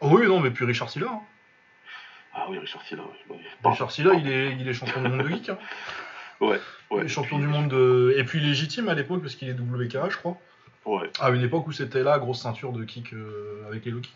[0.00, 1.06] Oh Oui, non, mais puis Richard Silla.
[1.10, 1.20] hein.
[2.34, 3.04] Ah oui, Richard Silla.
[3.62, 3.70] Pardon.
[3.70, 5.48] Richard Silla, il est, il est champion du monde de geek.
[5.50, 5.58] hein.
[6.38, 6.60] Ouais,
[6.90, 7.04] Il ouais.
[7.06, 8.14] est champion Puis- du monde de.
[8.18, 10.36] Et puis légitime à l'époque, parce qu'il est WKA, je crois.
[10.84, 13.14] Ouais, À une époque où c'était là, grosse ceinture de kick
[13.66, 14.12] avec les low kicks.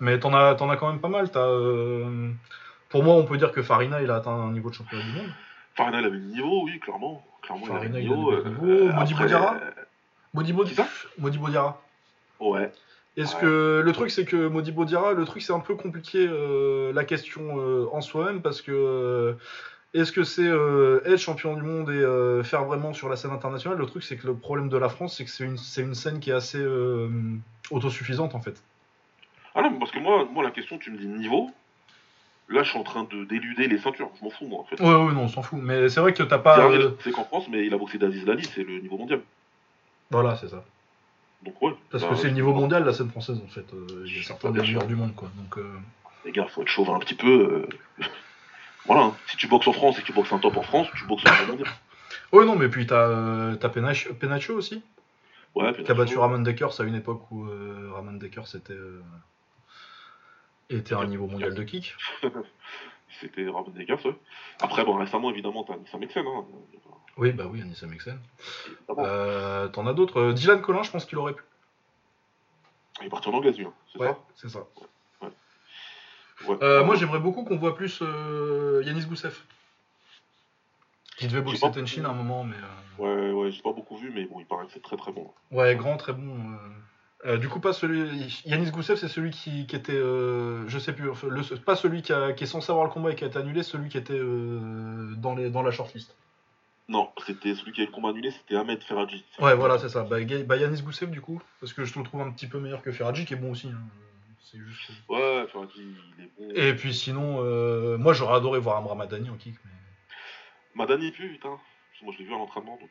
[0.00, 1.30] Mais t'en as, t'en as quand même pas mal.
[1.30, 2.30] T'as, euh,
[2.88, 5.12] Pour moi, on peut dire que Farina, il a atteint un niveau de championnat du
[5.12, 5.30] monde.
[5.74, 7.24] Farina, il avait le niveau, oui, clairement.
[7.42, 8.30] Clairement, Farina, il avait il niveau.
[8.32, 8.88] avait le euh, niveau.
[8.88, 9.72] euh,
[10.34, 10.88] Modibo, ça?
[11.18, 11.80] Modibo Diarra.
[12.40, 12.72] Ouais.
[13.16, 13.40] Est-ce Ouais.
[13.42, 17.04] que le truc c'est que Modibo Diarra, le truc c'est un peu compliqué euh, la
[17.04, 19.34] question euh, en soi-même parce que euh,
[19.92, 20.46] est-ce que c'est
[21.04, 23.76] être champion du monde et faire vraiment sur la scène internationale?
[23.78, 25.94] Le truc c'est que le problème de la France c'est que c'est une, c'est une
[25.94, 26.64] scène qui est assez
[27.70, 28.62] autosuffisante en fait.
[29.54, 31.50] Ah non, parce que moi, moi, la question, tu me dis niveau.
[32.48, 34.10] Là, je suis en train de d'éluder les ceintures.
[34.18, 34.80] Je m'en fous, moi, en fait.
[34.80, 35.58] Ouais ouais non on s'en fout.
[35.62, 36.58] Mais c'est vrai que t'as pas.
[36.70, 39.20] Euh, C'est qu'en France, mais il a boxé d'Aziz Lali, c'est le niveau mondial.
[40.10, 40.62] Voilà c'est ça.
[41.42, 41.72] Donc, ouais.
[41.90, 43.64] Parce bah, que c'est le niveau mondial la scène française en fait.
[43.72, 45.28] Euh, Il y a certains des meilleurs du monde quoi.
[45.36, 45.72] Donc euh,
[46.24, 47.66] Les gars, faut être chauvin un petit peu.
[48.00, 48.04] euh,
[48.86, 49.02] voilà.
[49.04, 49.16] hein.
[49.28, 51.24] Si tu boxes en France et que tu boxes un top en France, tu boxes
[51.24, 51.68] au niveau mondial.
[52.30, 54.82] Ouais non mais puis t'as t'as Penacho, Penacho aussi.
[55.54, 59.02] Ouais, a battu Ramon Deckers à une époque où euh, Ramon Deckers était, euh,
[60.76, 61.94] était à un niveau mondial de kick.
[63.20, 64.16] C'était Ramon Deckers, ouais.
[64.60, 66.24] Après, bon, récemment, évidemment, t'as Nissa Mexen.
[66.26, 66.44] Hein.
[67.18, 68.18] Oui, bah oui, Anissa Mexen.
[68.88, 69.06] Évidemment.
[69.06, 70.18] Euh, T'en as d'autres.
[70.18, 71.42] Euh, Dylan Collin, je pense qu'il aurait pu.
[73.00, 73.66] Il est parti en anglaise, lui.
[73.66, 74.60] hein, c'est Ouais, ça c'est ça.
[76.48, 76.56] Ouais.
[76.62, 79.38] Euh, moi, j'aimerais beaucoup qu'on voit plus euh, Yanis Goussev.
[81.18, 82.56] Qui devait boxer Tenchin à un moment, mais.
[82.98, 85.30] Ouais, ouais, j'ai pas beaucoup vu, mais bon, il paraît que c'est très très bon.
[85.50, 86.36] Ouais, grand, très bon.
[87.26, 87.38] Euh.
[87.38, 88.42] Du coup, pas celui.
[88.44, 89.92] Yanis Goussev, c'est celui qui, qui était.
[89.94, 91.10] euh, je sais plus.
[91.10, 93.26] enfin, le- pas celui qui, a- qui est censé avoir le combat et qui a
[93.28, 96.14] été annulé, celui qui était euh, dans, les, dans la shortlist.
[96.88, 99.24] Non, c'était celui qui avait le combat annulé, c'était Ahmed Ferraji.
[99.38, 100.02] Ouais, voilà, c'est ça.
[100.02, 100.16] Bah,
[100.46, 102.90] bah, Yanis Goussev, du coup, parce que je le trouve un petit peu meilleur que
[102.92, 103.68] Ferraji, qui est bon aussi.
[103.68, 103.80] hein.
[104.50, 104.90] C'est juste.
[105.08, 105.80] Ouais, Ferraji,
[106.18, 106.50] il est bon.
[106.54, 109.70] Et puis sinon, euh, moi j'aurais adoré voir Amra Madani en kick, mais.
[110.74, 111.50] Madani plus, putain.
[111.50, 112.90] Parce que moi, je l'ai vu à l'entraînement, donc.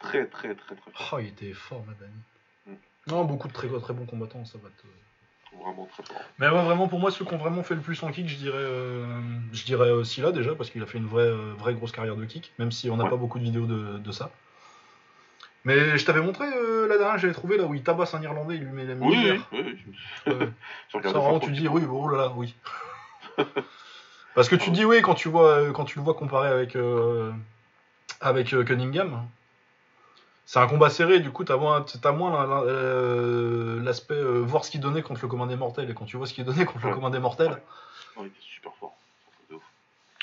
[0.00, 1.10] Très, très, très, très fort.
[1.14, 2.12] Oh, il était fort, Madani.
[3.06, 4.86] Non, beaucoup de très, très bons combattants, ça va te.
[5.62, 6.20] Vraiment très fort.
[6.38, 8.36] Mais ouais, vraiment, pour moi, ceux qui ont vraiment fait le plus en kick, je
[8.36, 9.06] dirais, euh,
[9.52, 12.16] je dirais euh, Silla déjà, parce qu'il a fait une vraie, euh, vraie grosse carrière
[12.16, 13.10] de kick, même si on n'a Ouais.
[13.10, 14.30] pas beaucoup de vidéos de, de ça.
[15.64, 18.56] Mais je t'avais montré euh, la dernière, j'avais trouvé là où il tabasse un Irlandais,
[18.56, 19.48] il lui met la Oui, oui, misère.
[19.52, 19.78] oui.
[20.92, 22.54] Ça, vraiment, tu dis oui, oh là là, oui.
[24.34, 26.48] Parce que tu te dis oui quand tu vois euh, quand tu le vois comparé
[26.48, 27.32] avec euh,
[28.20, 29.26] avec euh, Cunningham.
[30.46, 34.80] C'est un combat serré, du coup t'as moins t'as euh, l'aspect euh, voir ce qu'il
[34.80, 37.18] donnait contre le commandé mortel et quand tu vois ce qu'il donnait contre le commandé
[37.18, 37.50] mortel.
[37.50, 37.62] Ouais.
[38.16, 38.96] Non, il était super fort.
[39.50, 39.62] De ouf.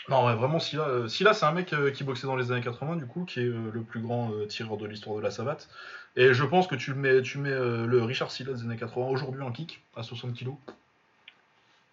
[0.07, 2.61] Non ouais, vraiment Silla, euh, Silla, c'est un mec euh, qui boxait dans les années
[2.61, 5.67] 80 du coup qui est le plus grand tireur de l'histoire de la savate.
[6.15, 9.41] Et je pense que tu mets tu mets le Richard Silla des années 80 aujourd'hui
[9.41, 10.51] en kick à 60 kg.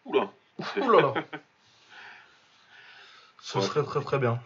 [0.05, 0.31] Oula,
[0.77, 1.15] là là.
[3.43, 4.41] Ce serait très très bien.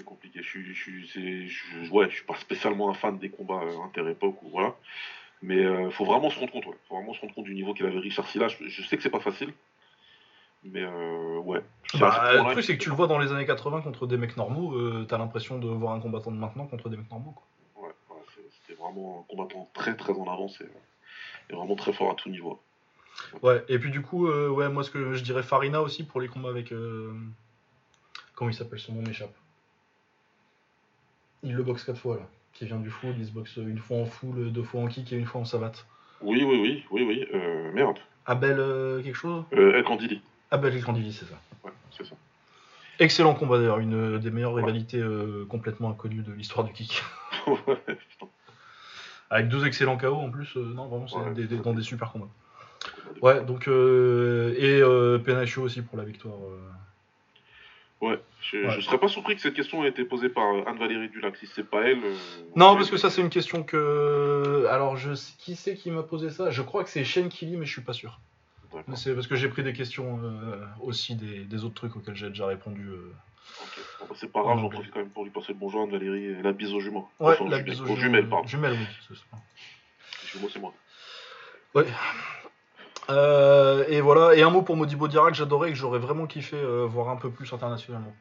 [0.00, 0.42] C'est compliqué.
[0.42, 4.42] Je suis, je je, ouais, je suis pas spécialement un fan des combats euh, inter-époque
[4.42, 4.74] ou voilà.
[5.42, 6.76] Mais euh, faut vraiment se rendre compte, ouais.
[6.88, 8.48] Faut vraiment se rendre compte du niveau qu'il avait Richard Silla.
[8.48, 9.52] Je, sais que c'est pas facile.
[10.64, 11.62] Mais euh, ouais.
[11.98, 14.36] Bah, le truc, c'est que tu le vois dans les années 80 contre des mecs
[14.36, 17.32] normaux, t'as l'impression de voir un combattant de maintenant contre des mecs normaux.
[17.32, 17.84] Quoi.
[17.84, 20.68] Ouais, c'était vraiment un combattant très très en avance et,
[21.50, 22.60] et vraiment très fort à tout niveau.
[23.42, 26.20] Ouais, et puis du coup, euh, ouais, moi ce que je dirais Farina aussi pour
[26.20, 26.72] les combats avec.
[26.72, 27.12] euh,
[28.34, 29.34] Comment il s'appelle Son nom m'échappe.
[31.42, 32.22] Il le boxe quatre fois là.
[32.52, 35.12] Qui vient du full, il se boxe une fois en full, deux fois en kick
[35.12, 35.86] et une fois en savate.
[36.20, 37.26] Oui, oui, oui, oui, oui.
[37.32, 37.98] Euh, merde.
[38.26, 39.44] Abel euh, quelque chose?
[39.54, 40.20] Euh, El Kandili.
[40.50, 41.40] Abel El Kandili, c'est ça.
[41.64, 42.14] Ouais, c'est ça.
[42.98, 47.02] Excellent combat d'ailleurs, une des meilleures rivalités euh, complètement inconnues de l'histoire du kick.
[47.46, 47.56] Ouais,
[47.86, 48.26] putain.
[49.30, 51.32] Avec deux excellents KO en plus, non vraiment c'est Ouais.
[51.32, 52.28] des- des- dans des super combats.
[53.22, 56.34] Ouais, donc euh, et euh, Penacho aussi pour la victoire.
[58.00, 58.70] Ouais, je, Ouais.
[58.70, 61.36] je serais pas surpris que cette question ait été posée par euh, Anne-Valérie Dulac.
[61.36, 62.02] Si c'est pas elle.
[62.02, 62.14] euh,
[62.56, 64.66] Non, parce que ça c'est une question que.
[64.70, 66.50] Alors je sais qui c'est qui m'a posé ça?
[66.50, 68.18] Je crois que c'est Shane Killy, mais je suis pas sûr.
[68.94, 72.28] C'est parce que j'ai pris des questions euh, aussi des, des autres trucs auxquels j'ai
[72.28, 72.86] déjà répondu.
[72.88, 73.12] euh.
[73.98, 75.82] Bon, bah, c'est pas grave, En j'en profite quand même pour lui passer le bonjour
[75.82, 77.08] Anne-Valérie et la bise aux jumeaux.
[77.18, 78.46] Ouais, Enfin, la jumelles, bise aux aux jumelles, pardon.
[78.46, 78.86] Jumelles, oui.
[79.08, 79.24] c'est ça.
[80.32, 80.72] Jumeaux, c'est moi.
[81.74, 81.84] Ouais.
[83.10, 86.26] Euh, et voilà, et un mot pour Modibo Diarra que j'adorais et que j'aurais vraiment
[86.26, 88.14] kiffé euh, voir un peu plus internationalement.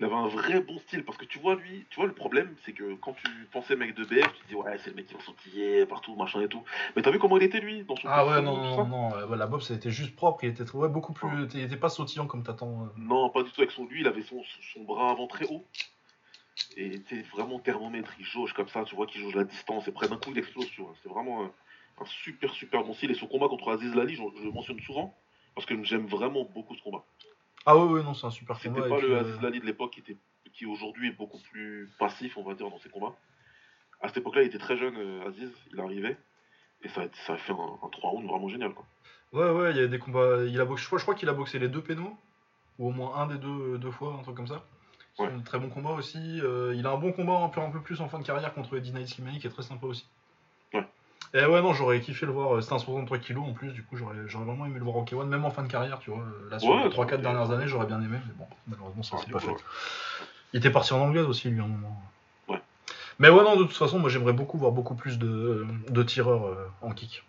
[0.00, 2.52] Il avait un vrai bon style parce que tu vois, lui, tu vois, le problème,
[2.64, 5.06] c'est que quand tu pensais mec de BF, tu te dis, ouais, c'est le mec
[5.06, 6.64] qui va sautiller partout, machin et tout.
[6.96, 9.26] Mais t'as vu comment il était, lui, dans son Ah ouais, non, non, non, euh,
[9.28, 11.46] ouais, la bob ça été juste propre, il était ouais, beaucoup plus.
[11.54, 12.82] Il était pas sautillant comme t'attends.
[12.82, 12.86] euh.
[12.96, 13.60] Non, pas du tout.
[13.60, 15.64] Avec son lui, il avait son, son bras avant très haut.
[16.76, 19.92] Et sais, vraiment thermomètre, il jauge comme ça, tu vois qu'il jauge la distance, et
[19.92, 20.92] près d'un coup, il explose, tu vois.
[21.04, 21.48] C'est vraiment
[22.00, 23.10] un, super, super bon style.
[23.10, 25.14] Et son combat contre Aziz Lali, je, je le mentionne souvent,
[25.54, 27.04] parce que j'aime vraiment beaucoup ce combat.
[27.66, 28.88] Ah ouais, ouais, non, c'est un super C'était combat.
[28.88, 30.16] pas et puis, le euh, Aziz Lali de l'époque qui, était,
[30.52, 33.14] qui aujourd'hui est beaucoup plus passif, on va dire, dans ses combats.
[34.00, 36.16] À cette époque-là, il était très jeune, euh, Aziz, il arrivait,
[36.82, 38.84] et ça, a- ça a fait un, un 3 rounds vraiment génial, quoi.
[39.32, 40.44] Ouais, ouais, il y a des combats.
[40.46, 42.16] Il a boxé, je crois, qu'il a boxé les deux pénaux,
[42.78, 44.64] ou au moins un des deux, deux fois, un truc comme ça.
[45.16, 45.28] C'est Ouais.
[45.32, 46.40] un très bon combat aussi.
[46.40, 48.52] Euh, il a un bon combat un peu, un peu plus en fin de carrière
[48.52, 49.06] contre Eddie Night
[49.40, 50.06] qui est très sympa aussi.
[51.36, 52.54] Et ouais, non, j'aurais kiffé le voir.
[52.54, 54.96] euh, C'était un 63 kg en plus, du coup, j'aurais j'aurais vraiment aimé le voir
[54.96, 56.20] en K1, même en fin de carrière, tu vois.
[56.20, 59.02] Euh, Là, sur Ouais, les 3-4 ça- dernières années, j'aurais bien aimé, mais bon, malheureusement,
[59.02, 59.44] ça s'est Ouais, pas ouais.
[59.58, 59.64] fait.
[60.52, 62.00] Il était parti en anglaise aussi, lui, à un moment.
[62.48, 62.60] Ouais.
[63.18, 66.46] Mais ouais, non, de toute façon, moi, j'aimerais beaucoup voir beaucoup plus de, de tireurs
[66.46, 67.24] euh, en kick.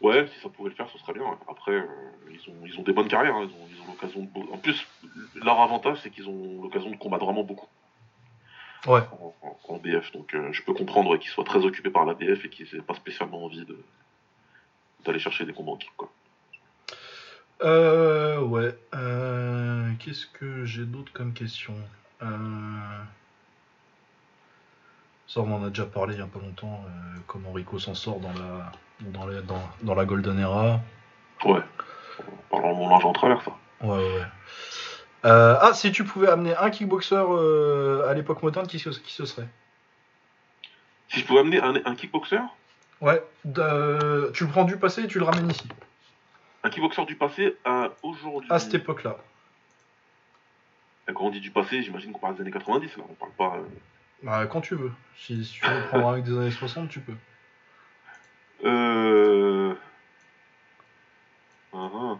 [0.00, 1.24] Ouais, si ça pouvait le faire, ce serait bien.
[1.46, 1.84] Après, euh,
[2.30, 3.34] ils, ont, ils ont des bonnes carrières.
[3.34, 3.46] hein.
[3.46, 4.52] Ils ont, ils ont l'occasion de.
[4.54, 4.86] En plus,
[5.34, 7.66] leur avantage, c'est qu'ils ont l'occasion de combattre vraiment beaucoup
[8.86, 9.00] Ouais.
[9.20, 10.12] en, en- en BF.
[10.12, 12.82] Donc, euh, je peux comprendre qu'ils soient très occupés par la BF et qu'ils n'aient
[12.82, 13.78] pas spécialement envie de
[15.04, 15.90] d'aller chercher des combats en kick.
[15.96, 16.10] Quoi.
[17.62, 18.74] Euh, ouais.
[18.94, 21.74] Euh, Qu'est-ce que j'ai d'autre comme question?
[22.22, 22.26] Euh,
[25.26, 26.84] Ça, on en a déjà parlé il y a pas longtemps.
[27.26, 30.80] comment Rico s'en sort dans la, dans, la, dans, dans la Golden Era.
[31.44, 31.60] Ouais.
[32.50, 33.52] Parlons mon linge en travers, ça.
[33.82, 34.22] Ouais, ouais.
[35.24, 39.12] Euh, ah, si tu pouvais amener un kickboxer euh, à l'époque moderne, qui, ce- qui
[39.12, 39.46] ce serait?
[41.08, 42.38] Si je pouvais amener un, un kickboxer,
[43.00, 43.22] Ouais.
[43.44, 45.68] de- tu le prends du passé et tu le ramènes ici.
[46.62, 48.50] un kickboxer du passé à aujourd'hui.
[48.52, 49.16] À cette époque-là.
[51.14, 53.04] Quand on dit du passé, j'imagine qu'on parle des années 90, là.
[53.10, 53.56] On parle pas.
[53.58, 53.62] euh,
[54.22, 54.92] Bah, quand tu veux.
[55.18, 57.14] Si, si tu veux prendre un mec des années 60, tu peux.
[58.64, 59.74] Euh...
[61.74, 62.18] Ah, ah.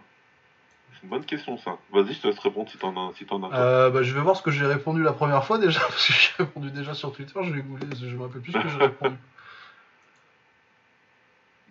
[1.03, 1.77] Une bonne question ça.
[1.91, 3.55] Vas-y, je te laisse répondre si t'en as, si t'en as.
[3.57, 6.13] Euh, bah, je vais voir ce que j'ai répondu la première fois déjà, parce que
[6.13, 8.77] j'ai répondu déjà sur Twitter, je vais googler, je me rappelle plus ce que j'ai
[8.85, 9.15] répondu.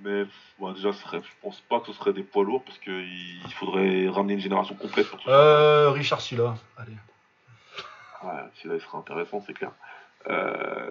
[0.03, 0.25] Mais
[0.59, 2.93] ouais, déjà, ce serait, je pense pas que ce serait des poids lourds parce qu'il
[3.45, 5.31] il faudrait ramener une génération complète pour tout ça.
[5.31, 6.97] Euh, Richard Silla, allez.
[8.23, 9.73] Ouais, celui-là, il serait intéressant, c'est clair.
[10.29, 10.91] Euh,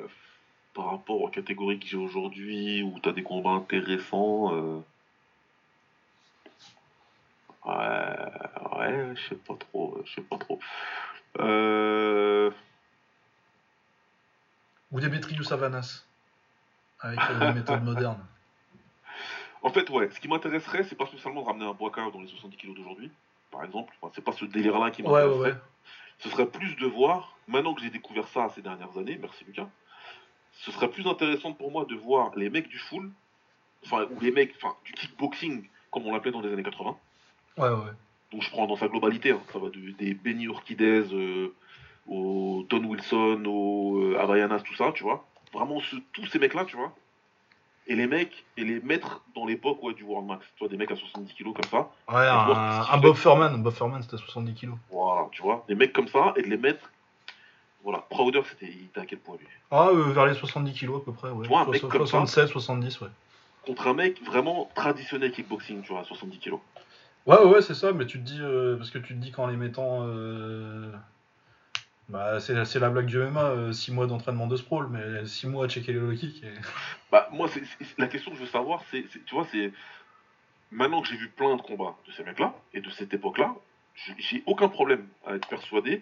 [0.76, 4.84] par rapport aux catégories que j'ai aujourd'hui, où t'as des combats intéressants.
[7.66, 10.60] Ouais, ouais, je sais pas trop, je sais pas trop.
[11.40, 12.52] Euh...
[14.92, 16.06] Ou Demetrius Savanas,
[17.02, 18.26] avec euh, une méthode moderne.
[19.62, 22.30] En fait, ouais, ce qui m'intéresserait, c'est pas spécialement de ramener un Boaka dans les
[22.30, 23.12] 70 kilos d'aujourd'hui,
[23.52, 23.94] par exemple.
[24.02, 25.52] Enfin, c'est pas ce délire-là qui Ouais, ouais, m'intéresserait.
[25.52, 25.58] ouais.
[26.20, 29.68] Ce serait plus de voir, maintenant que j'ai découvert ça ces dernières années, merci Lucas,
[30.54, 33.12] ce serait plus intéressant pour moi de voir les mecs du full,
[33.86, 36.98] enfin, ou les mecs enfin, du kickboxing, comme on l'appelait dans les années 80.
[37.60, 37.92] Ouais, ouais.
[38.32, 39.42] Donc je prends dans sa globalité, hein.
[39.52, 41.54] ça va de- des Benny Urquidez euh,
[42.08, 45.26] au Don Wilson, au euh, Havaianas, tout ça, tu vois.
[45.54, 46.94] Vraiment ce- tous ces mecs-là, tu vois.
[47.88, 50.78] Et les mecs, et les mettre dans l'époque ouais, du World Max, tu vois, des
[50.78, 51.90] mecs à 70 kilos comme ça.
[52.16, 52.98] Ouais, un, voir un.
[53.00, 54.76] Bob Furman, Bob Furman c'était 70 kilos.
[54.92, 56.92] Voilà, tu vois, des mecs comme ça, et de les mettre.
[57.84, 59.48] Voilà, Crowder, c'était, il était à quel point lui?
[59.72, 61.44] Ah, euh, vers les 70 kilos à peu près, ouais.
[61.44, 63.08] Tu vois, un mec Soix- comme ça 67, 70, ouais.
[63.66, 66.60] Contre un mec vraiment traditionnel kickboxing, tu vois, à 70 kilos.
[67.30, 69.32] Ouais, ouais, ouais, c'est ça, mais tu te dis, euh, parce que tu te dis
[69.32, 70.00] qu'en les mettant.
[70.08, 70.92] euh,
[72.10, 75.66] Bah, c'est c'est la blague du MMA, 6 mois d'entraînement de sprawl, mais 6 mois
[75.66, 76.44] à checker les low kicks.
[76.44, 76.54] et-
[77.12, 79.72] Bah, moi, c'est, c'est- la question que je veux savoir, c'est, c'est- tu vois, c'est.
[80.72, 83.54] Maintenant que j'ai vu plein de combats de ces mecs-là, et de cette époque-là,
[83.94, 86.02] j'ai- j'ai aucun problème à être persuadé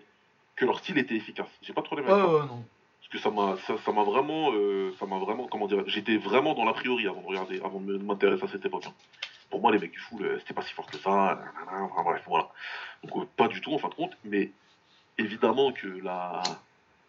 [0.55, 1.47] que leur style était efficace.
[1.61, 2.31] J'ai pas de problème Ouais, avec ça.
[2.31, 2.63] ouais, non.
[3.01, 6.15] Parce que ça m'a, ça, ça m'a vraiment, euh, ça m'a vraiment, comment dire, j'étais
[6.17, 8.85] vraiment dans l'a priori avant de regarder, avant de m'intéresser à cette époque.
[8.87, 8.93] hein.
[9.49, 11.09] Pour moi, les mecs du full, euh, c'était pas si fort que ça.
[11.09, 12.49] nanana, enfin, bref, voilà.
[13.03, 14.51] Donc euh, pas du tout en fin de compte, mais
[15.17, 16.41] évidemment que la,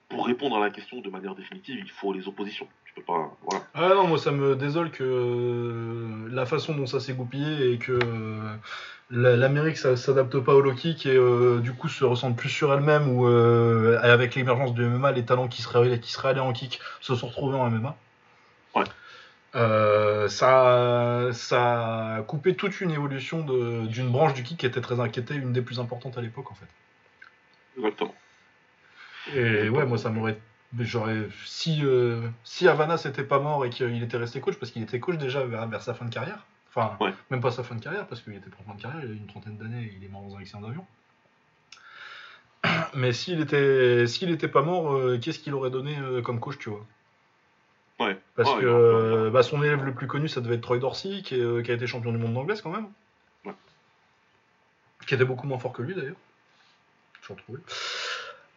[0.09, 2.69] pour répondre à la question de manière définitive, il faut les oppositions.
[2.85, 3.65] Tu peux pas, voilà.
[3.75, 7.79] Ah non, moi ça me désole que euh, la façon dont ça s'est goupillé et
[7.79, 7.99] que
[9.11, 12.49] la- l'Amérique ça s'adapte pas au low kick et euh, du coup se ressente plus
[12.51, 16.41] sur elle-même ou euh, avec l'émergence du MMA, les talents qui seraient, qui seraient allés
[16.41, 17.97] en kick se sont retrouvés en MMA.
[18.75, 18.85] Ouais.
[19.59, 24.81] Euh, ça, ça a coupé toute une évolution de- d'une branche du kick qui était
[24.81, 26.67] très inquiétée, une des plus importantes à l'époque en fait.
[27.77, 28.15] Exactement.
[29.35, 30.39] Et ouais, moi ça m'aurait.
[30.79, 31.29] J'aurais.
[31.45, 35.01] Si, euh, si Havana s'était pas mort et qu'il était resté coach, parce qu'il était
[35.01, 36.47] coach déjà vers, vers sa fin de carrière.
[36.69, 37.13] Enfin, Ouais.
[37.31, 39.11] même pas sa fin de carrière, parce qu'il était pas en fin de carrière, il
[39.11, 40.85] a eu une trentaine d'années et il est mort dans un accident d'avion.
[42.95, 46.69] Mais s'il était, s'il était pas mort, euh, qu'est-ce qu'il aurait donné comme coach, tu
[46.71, 46.87] vois?
[47.99, 48.17] Ouais.
[48.37, 51.23] Parce Ouais, que euh, bah, son élève le plus connu, ça devait être Troy Dorsey,
[51.23, 52.87] qui, est, euh, qui a été champion du monde d'anglaise quand même.
[53.45, 53.55] Ouais.
[55.07, 56.17] Qui était beaucoup moins fort que lui d'ailleurs.
[57.23, 57.59] Toujours trouvé.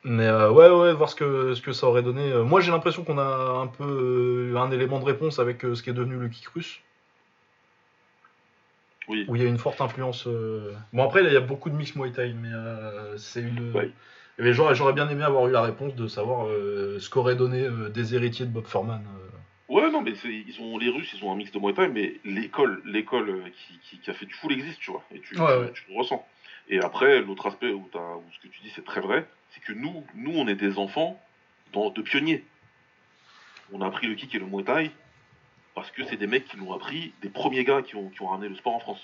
[0.03, 2.34] Mais euh, ouais, ouais, voir ce que, ce que ça aurait donné.
[2.34, 5.84] Moi j'ai l'impression qu'on a un peu euh, un élément de réponse avec euh, ce
[5.84, 6.80] qui est devenu le kick russe,
[9.07, 9.26] Oui.
[9.27, 10.27] où il y a une forte influence.
[10.93, 12.49] Bon après, là, il y a beaucoup de mix Muay Thai, mais
[13.18, 13.73] c'est une.
[14.39, 18.15] Mais j'aurais, j'aurais bien aimé avoir eu la réponse de savoir ce qu'auraient donné des
[18.15, 19.03] héritiers de Bob Furman.
[19.72, 22.15] Ouais, non, mais ils ont les Russes, ils ont un mix de Muay Thai, mais
[22.26, 25.39] l'école, l'école euh, qui, qui, qui a fait du full existe, tu vois, et tu,
[25.39, 25.72] Ouais, tu- ouais.
[25.73, 26.27] tu le ressens.
[26.68, 29.61] Et après, l'autre aspect où, t'as- où ce que tu dis c'est très vrai, c'est
[29.61, 31.22] que nous, nous, on est des enfants
[31.72, 32.43] dans, de pionniers.
[33.72, 34.91] On a appris le kick et le Muay Thai
[35.73, 38.27] parce que c'est des mecs qui l'ont appris, des premiers gars qui ont, qui ont
[38.27, 39.02] ramené le sport en France.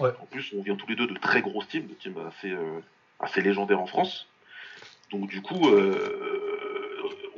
[0.00, 0.10] Ouais.
[0.22, 2.80] En plus, on vient tous les deux de très grosses teams, de teams assez, euh,
[3.20, 4.26] assez légendaires en France.
[5.10, 6.41] Donc du coup, euh,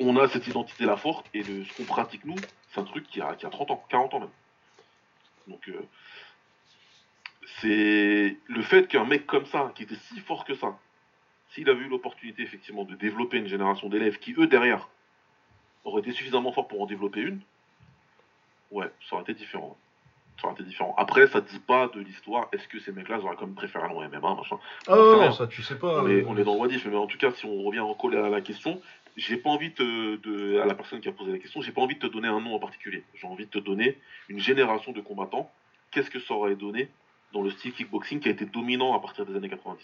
[0.09, 2.37] on a cette identité-là forte, et le- ce qu'on pratique nous,
[2.71, 4.29] c'est un truc qui a, qui a 30 ans, 40 ans même.
[5.49, 5.81] Donc euh,
[7.61, 10.77] c'est le fait qu'un mec comme ça, qui était si fort que ça,
[11.51, 14.89] s'il avait eu l'opportunité effectivement de développer une génération d'élèves qui, eux, derrière,
[15.85, 17.41] auraient été suffisamment forts pour en développer une,
[18.71, 19.77] ouais, ça aurait été différent.
[20.41, 20.95] Ça aurait été différent.
[20.99, 23.85] Après, ça ne dit pas de l'histoire, est-ce que ces mecs-là auraient quand même préféré
[23.85, 24.59] aller en MMA, machin.
[24.89, 26.03] Ah non, ça tu sais pas.
[26.03, 27.81] On est, euh, on est dans le wadif, mais en tout cas, si on revient
[27.81, 28.81] en coller à la question,
[29.17, 31.81] j'ai pas envie de, de- à la personne qui a posé la question, j'ai pas
[31.83, 33.05] envie de te donner un nom en particulier.
[33.15, 35.51] J'ai envie de te donner une génération de combattants.
[35.91, 36.89] Qu'est-ce que ça aurait donné
[37.33, 39.83] dans le style kickboxing qui a été dominant à partir des années 90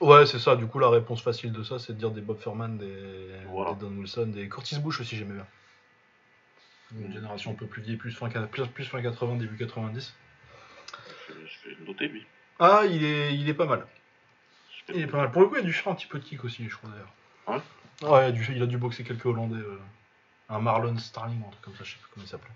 [0.00, 0.56] Ouais, c'est ça.
[0.56, 2.86] Du coup, la réponse facile de ça, c'est de dire des Bob Furman, des,
[3.48, 3.74] Voilà.
[3.74, 5.46] des Don Wilson, des Curtis Bush aussi, j'aimais bien.
[6.98, 10.14] Une génération un peu plus vieille, plus fin, plus, plus fin 80, début 90.
[11.28, 12.24] je, je vais le noter, lui.
[12.58, 13.86] Ah, il est, il est pas mal.
[14.88, 15.30] Il est pas mal.
[15.30, 16.90] Pour le coup, il a dû faire un petit peu de kick aussi, je crois
[16.90, 17.12] d'ailleurs.
[17.46, 17.62] Ouais,
[18.02, 19.56] il a, dû, il a dû boxer quelques Hollandais.
[19.56, 19.78] euh,
[20.48, 22.50] un Marlon Starling ou un truc comme ça, je sais plus comment il s'appelait.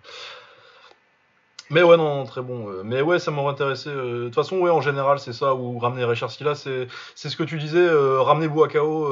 [1.70, 2.68] Mais ouais, non, très bon.
[2.70, 3.88] euh, Mais ouais, ça m'aurait intéressé.
[3.88, 5.54] euh, De toute façon, ouais, en général, c'est ça.
[5.54, 7.88] Ou ramener Richard Silla, c'est ce que tu disais.
[7.90, 9.06] ramener Bouakao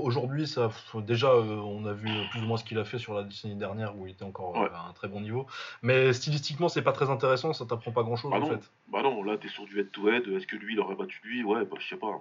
[0.00, 0.68] aujourd'hui, ça.
[0.68, 3.54] pff, Déjà, on a vu plus ou moins ce qu'il a fait sur la décennie
[3.56, 4.68] dernière où il était encore Ouais.
[4.74, 5.46] à un très bon niveau.
[5.82, 7.52] Mais stylistiquement, c'est pas très intéressant.
[7.52, 8.48] Ça t'apprend pas grand chose Ah en non.
[8.48, 8.70] fait.
[8.90, 10.26] Bah non, là, t'es sur du head-to-head.
[10.28, 11.44] Est-ce que lui, il aurait battu lui?
[11.44, 12.20] Ouais, bah, je sais pas.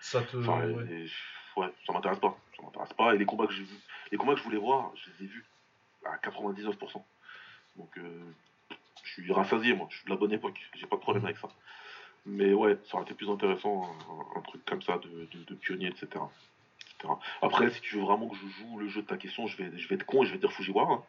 [0.00, 0.36] Ça te.
[0.38, 0.84] Enfin, ouais.
[0.90, 1.06] et-
[1.56, 2.36] ouais, ça m'intéresse pas.
[2.56, 3.14] Ça m'intéresse pas.
[3.14, 3.78] Et les combats que j'ai vus,
[4.10, 5.44] les combats que je voulais voir, je les ai vus
[6.04, 7.02] à 99%.
[7.76, 8.22] Donc, euh,
[9.02, 9.86] je suis rassasié, moi.
[9.90, 10.58] Je suis de la bonne époque.
[10.74, 11.48] J'ai pas de problème avec ça.
[12.26, 13.84] Mais ouais, ça aurait été plus intéressant,
[14.34, 16.06] un, un truc comme ça, de, de, de pionnier, etc.
[16.96, 17.12] etc.
[17.42, 19.78] Après, si tu veux vraiment que je joue le jeu de ta question, je vais,
[19.78, 20.92] je vais être con et je vais dire Fujiwara.
[20.94, 21.02] hein.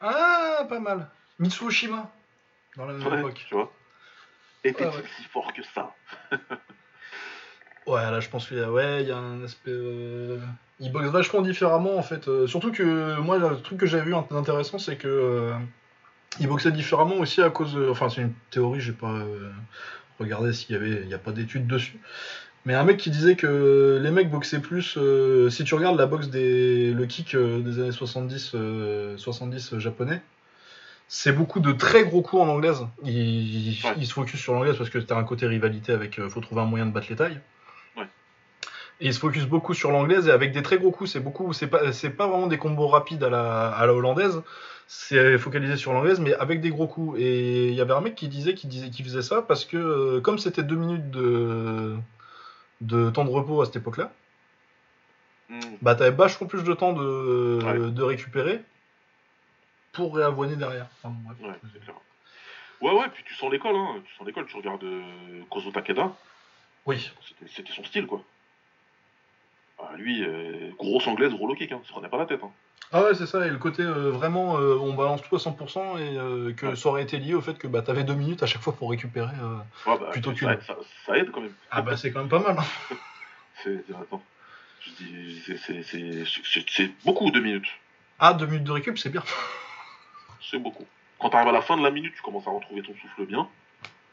[0.00, 1.10] Ah, pas mal.
[1.38, 2.10] Mitsuoshima.
[2.76, 3.44] Dans la même Ouais, époque.
[3.46, 3.72] tu vois.
[4.64, 5.08] Était-il Ouais, ouais.
[5.16, 5.94] si fort que ça
[7.86, 9.70] Ouais, là je pense qu'il y a, ouais, il y a un aspect.
[9.70, 10.38] euh,
[10.80, 12.28] Il boxe vachement différemment en fait.
[12.28, 15.08] Euh, surtout que moi, le truc que j'ai vu int- intéressant, c'est que.
[15.08, 15.52] euh,
[16.40, 17.74] Il boxait différemment aussi à cause.
[17.74, 19.50] de- Enfin, c'est une théorie, j'ai pas euh,
[20.20, 21.00] regardé s'il y avait.
[21.02, 21.98] Il n'y a pas d'études dessus.
[22.66, 24.96] Mais un mec qui disait que les mecs boxaient plus.
[24.98, 26.92] euh, si tu regardes la boxe des.
[26.92, 30.20] Le kick euh, des années 70, euh, 70 japonais.
[31.08, 32.86] C'est beaucoup de très gros coups en anglaise.
[33.02, 33.94] Il, il- Ouais.
[33.96, 36.18] il se focus sur l'anglaise parce que t'as un côté rivalité avec.
[36.18, 37.40] euh, faut trouver un moyen de battre les tailles.
[39.00, 41.10] Et il se focus beaucoup sur l'anglaise et avec des très gros coups.
[41.12, 44.42] C'est beaucoup, c'est pas, c'est pas vraiment des combos rapides à la, à la hollandaise.
[44.88, 47.18] C'est focalisé sur l'anglaise, mais avec des gros coups.
[47.20, 49.76] Et il y avait un mec qui disait qu'il disait qu'il faisait ça parce que
[49.76, 51.94] euh, comme c'était deux minutes de
[52.80, 54.12] de temps de repos à cette époque-là,
[55.50, 55.60] Hmm.
[55.80, 57.90] bah t'avais vachement plus de temps de, Ouais.
[57.90, 58.60] de récupérer
[59.92, 60.86] pour réavoiner derrière.
[61.02, 61.38] Enfin, bon, bref.
[61.62, 61.94] Ouais, c'est clair.
[62.82, 63.94] Ouais, ouais, puis tu sens l'école, hein.
[64.04, 66.12] Tu sens l'école, tu regardes euh, Kozo Takeda,
[66.84, 67.10] Oui.
[67.26, 68.22] c'était- c'était son style, quoi.
[69.80, 71.80] Ah, lui, euh, grosse anglaise, gros low kick, hein.
[71.82, 72.50] Il se prenait pas la tête, hein.
[72.90, 75.98] Ah ouais, c'est ça, et le côté euh, vraiment, euh, on balance tout à 100%
[75.98, 76.76] et que Ouais.
[76.76, 78.90] ça aurait été lié au fait que bah, t'avais deux minutes à chaque fois pour
[78.90, 79.28] récupérer.
[79.86, 80.60] Ouais, bah, Plutôt ça, qu'une.
[80.62, 81.52] ça, ça aide quand même.
[81.70, 82.56] Ah bah c'est quand même pas mal.
[82.58, 82.96] hein.
[83.62, 84.22] C'est, attends.
[84.80, 85.42] Je dis,
[86.70, 87.66] c'est, beaucoup deux minutes.
[88.20, 89.22] Ah, deux minutes de récup, c'est bien.
[90.40, 90.86] C'est beaucoup.
[91.18, 93.48] Quand t'arrives à la fin de la minute, tu commences à retrouver ton souffle bien.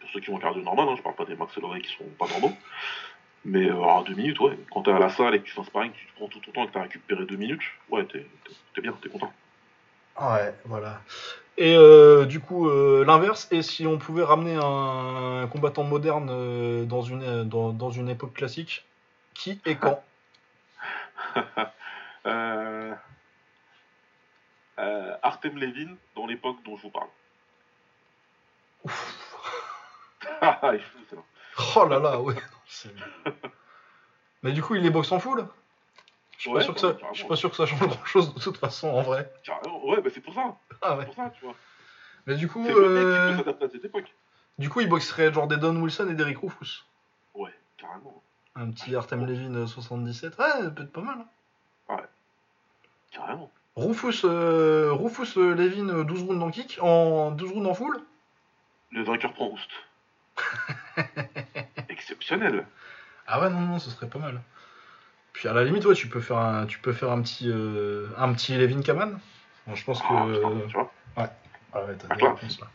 [0.01, 2.03] Pour ceux qui ont un cardio normal, hein, je parle pas des Max qui sont
[2.19, 2.51] pas normaux.
[3.45, 4.57] Mais euh, à deux minutes, ouais.
[4.71, 6.39] Quand t'es à la salle et que tu fais un sparring, tu te prends tout
[6.39, 8.25] ton temps et que t'as récupéré deux minutes, ouais, t'es,
[8.81, 9.31] bien, t'es content.
[10.19, 11.01] Ouais, voilà.
[11.57, 16.85] Et euh, du coup, euh, l'inverse, et si on pouvait ramener un, combattant moderne euh,
[16.85, 18.83] dans, une, euh, dans, dans une époque classique,
[19.35, 20.03] qui et quand?
[22.25, 22.95] Euh...
[24.79, 27.09] euh, Artem Levin, dans l'époque dont je vous parle.
[30.41, 31.21] Ah, il est fou, c'est là.
[31.75, 32.35] Oh là là, ouais.
[34.43, 35.47] Mais du coup, il les boxe en full?
[36.37, 37.27] Je suis pas, Ouais, sûr que ça- ouais, je suis carrément.
[37.29, 39.31] pas sûr que ça change grand chose de toute façon en vrai.
[39.43, 40.57] Carrément, ouais, bah c'est pour ça.
[40.81, 41.05] Ah C'est ouais.
[41.05, 41.55] pour ça, tu vois.
[42.27, 44.13] Mais du coup, euh, à cette époque.
[44.57, 46.83] du coup, il boxerait genre des Don Wilson et des Rick Rufus.
[47.33, 48.21] Ouais, carrément.
[48.55, 50.37] Un petit Artem Levin euh, 77.
[50.37, 51.17] Ouais, ça peut être pas mal.
[51.89, 51.97] hein.
[53.11, 53.49] Carrément.
[53.77, 58.01] Rufus, euh, Rufus euh, Levin, euh, 12 rounds en kick, en 12 rounds en full.
[58.91, 59.69] Le vainqueur prend Roost.
[62.25, 62.65] Exceptionnel.
[63.27, 64.41] Ah ouais, non, non, ce serait pas mal.
[65.33, 68.07] Puis à la limite, ouais, tu peux faire un, tu peux faire un petit, euh,
[68.17, 69.19] un petit Levin Kaman.
[69.67, 70.05] Bon, je pense que.
[70.09, 70.91] Ah, putain, tu vois.
[71.17, 72.67] Ah ouais, t'as Ah, des réponses là.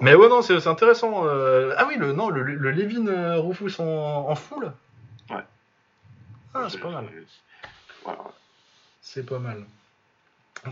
[0.00, 1.24] Mais ouais, non, c'est intéressant.
[1.26, 3.84] euh, Ah oui, le, non, le, le Levin euh, Rufus en,
[4.28, 4.72] en full.
[5.30, 5.44] Ouais.
[6.54, 7.06] Ah, c'est pas mal.
[8.04, 8.18] Voilà.
[9.02, 9.64] C'est pas mal.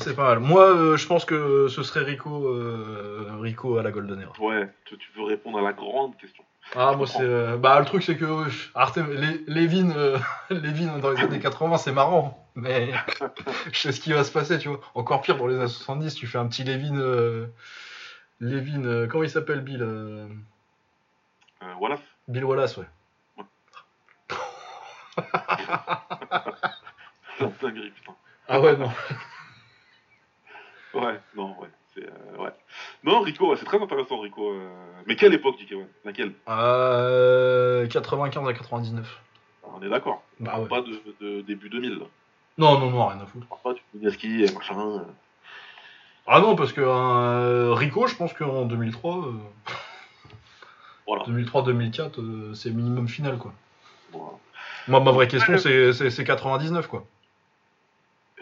[0.00, 0.38] C'est pas mal.
[0.40, 4.32] Moi, euh, je pense que ce serait Rico, euh, Rico à la Golden Era.
[4.40, 6.44] Ouais, tu, tu veux répondre à la grande question.
[6.74, 7.20] Ah, moi, c'est.
[7.22, 8.26] euh, bah, le truc, c'est que
[8.74, 9.94] Artem, Lé- Lévin,
[10.50, 12.44] Lévin dans les années 80, c'est marrant.
[12.56, 12.92] Mais
[13.72, 14.80] je sais ce qui va se passer, tu vois.
[14.94, 17.46] Encore pire, dans les années 70, tu fais un petit Lévin.
[18.40, 19.86] Lévin, comment il s'appelle, Bill
[21.78, 21.98] voilà.
[22.28, 22.84] Bill Wallace, ouais.
[27.38, 28.14] C'est un dinguerie, putain.
[28.48, 28.90] Ah, ouais, non.
[30.94, 31.68] Ouais, non, ouais.
[31.94, 32.50] C'est, euh, ouais.
[33.04, 34.50] Non, Rico, ouais, c'est très intéressant, Rico.
[34.50, 34.68] euh.
[35.06, 36.32] Mais quelle époque, JK, Laquelle?
[36.48, 39.20] Euh, 95 à 99.
[39.64, 40.22] On est d'accord.
[40.40, 40.68] Bah, ouais.
[40.68, 41.98] Pas de, de début 2000.
[41.98, 42.04] là.
[42.58, 43.46] Non, non, non, rien à foutre.
[43.50, 44.78] On Pas du et machin.
[44.80, 45.00] euh.
[46.26, 49.32] Ah non, parce que euh, Rico, je pense qu'en 2003, euh,
[51.06, 51.24] Voilà.
[51.24, 53.52] 2003-2004, euh, c'est minimum final, quoi.
[54.12, 54.32] Voilà.
[54.88, 57.04] Moi, ma vraie question, c'est 99, quoi.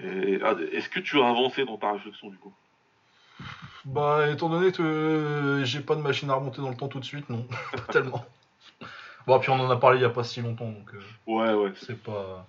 [0.00, 2.52] Ah, Est-ce que tu as avancé dans ta réflexion, du coup?
[3.84, 7.04] Bah, étant donné que j'ai pas de machine à remonter dans le temps tout de
[7.04, 8.24] suite, non, pas tellement.
[9.26, 11.52] Bon, puis on en a parlé il y a pas si longtemps, donc euh, Ouais,
[11.54, 11.72] ouais.
[11.76, 12.46] c'est- pas.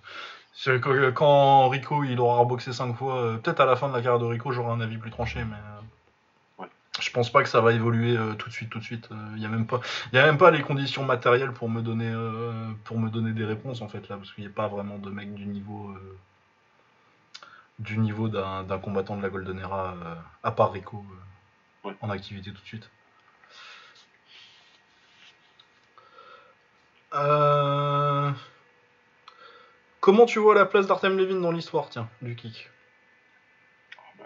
[0.54, 3.94] c'est que- Quand Rico il aura reboxé 5 fois, euh, peut-être à la fin de
[3.94, 5.56] la carrière de Rico, j'aurai un avis plus tranché, mais.
[5.56, 6.70] euh, Ouais.
[7.02, 9.10] Je pense pas que ça va évoluer tout de suite, tout de suite.
[9.36, 9.82] Il y a même pas,
[10.14, 12.14] il y a même pas les conditions matérielles pour me donner,
[12.86, 15.10] pour me donner des réponses en fait là, parce qu'il n'y a pas vraiment de
[15.10, 15.94] mec du niveau,
[17.80, 21.95] du niveau d'un combattant de la Golden Era, euh, à part Rico, euh, Ouais.
[22.02, 22.90] en activité tout de suite.
[27.14, 28.32] Euh,
[30.02, 32.70] Comment tu vois la place d'Artem Levin dans l'histoire, tiens, du kick?
[34.20, 34.26] Bah,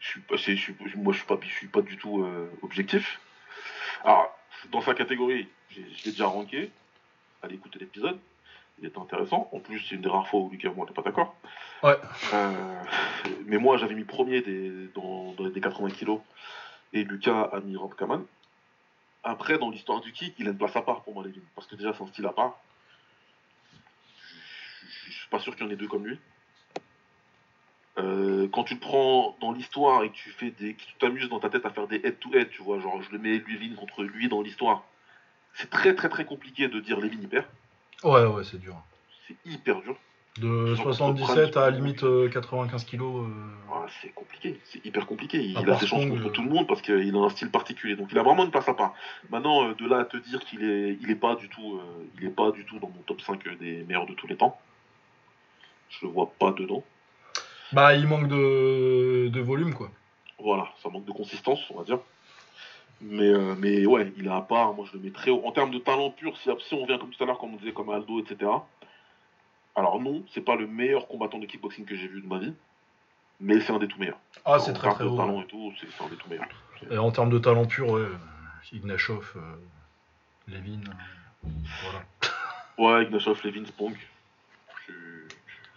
[0.00, 2.26] je suis pas, c'est- je suis, moi, je suis pas, je suis pas du tout
[2.62, 3.20] objectif.
[4.04, 4.36] Alors,
[4.72, 6.72] dans sa catégorie, j'ai- je l'ai déjà ranké.
[7.42, 8.18] Allez écouter l'épisode.
[8.78, 9.48] Il était intéressant.
[9.52, 11.34] En plus, c'est une des rares fois où Lucas et moi, n'est pas d'accord.
[11.82, 11.96] Ouais.
[12.32, 12.82] Euh,
[13.46, 16.20] mais moi, j'avais mis premier des, dans, dans les 80 kilos.
[16.92, 18.24] Et Lucas a mis Rob Kaman.
[19.22, 21.40] Après, dans l'histoire du kick, il a une place à part pour moi, Levin.
[21.54, 22.58] Parce que déjà, c'est un style à part.
[25.06, 26.18] Je, suis pas sûr qu'il y en ait deux comme lui.
[27.96, 31.28] Euh, quand tu le prends dans l'histoire et que tu fais des, que tu t'amuses
[31.28, 33.38] dans ta tête à faire des head to head, tu vois, genre je le mets
[33.38, 34.84] Levin contre lui dans l'histoire.
[35.54, 37.48] C'est très très très compliqué de dire Levin hyper.
[38.04, 38.76] Ouais, ouais, c'est dur.
[39.26, 39.96] C'est hyper dur.
[40.40, 43.26] De Genre, 77 à limite euh, 95 kilos.
[43.26, 45.42] euh, c'est compliqué, c'est hyper compliqué.
[45.42, 46.30] Il a ses chances contre euh.
[46.30, 47.96] tout le monde parce qu'il a un style particulier.
[47.96, 48.94] Donc il a vraiment une place à part.
[49.30, 52.06] Maintenant, euh, de là à te dire qu'il est, il est pas du tout, euh,
[52.18, 54.58] il est pas du tout dans mon top 5 des meilleurs de tous les temps.
[55.90, 56.82] Je le vois pas dedans.
[57.72, 59.90] Bah, il manque de, de volume, quoi.
[60.38, 61.98] Voilà, ça manque de consistance, on va dire.
[63.06, 64.72] Mais, euh, mais ouais, il est à part.
[64.74, 65.42] Moi, je le mets très haut.
[65.44, 67.56] En termes de talent pur, si, si on vient comme tout à l'heure, comme on
[67.56, 68.50] disait, comme Aldo, etc.
[69.76, 72.54] Alors non, c'est pas le meilleur combattant de kickboxing que j'ai vu de ma vie.
[73.40, 74.18] Mais c'est un des tout meilleurs.
[74.44, 75.16] Ah, c'est en très termes très de haut.
[75.16, 76.46] talent et tout, c'est un des tout meilleurs.
[76.90, 78.06] Et en termes de talent pur, ouais.
[78.72, 79.40] Ignashov, euh,
[80.48, 81.48] Levin, euh,
[81.82, 82.04] voilà.
[82.78, 83.94] Ouais, Ignashov, Levin, Spong.
[84.86, 85.28] Je- je-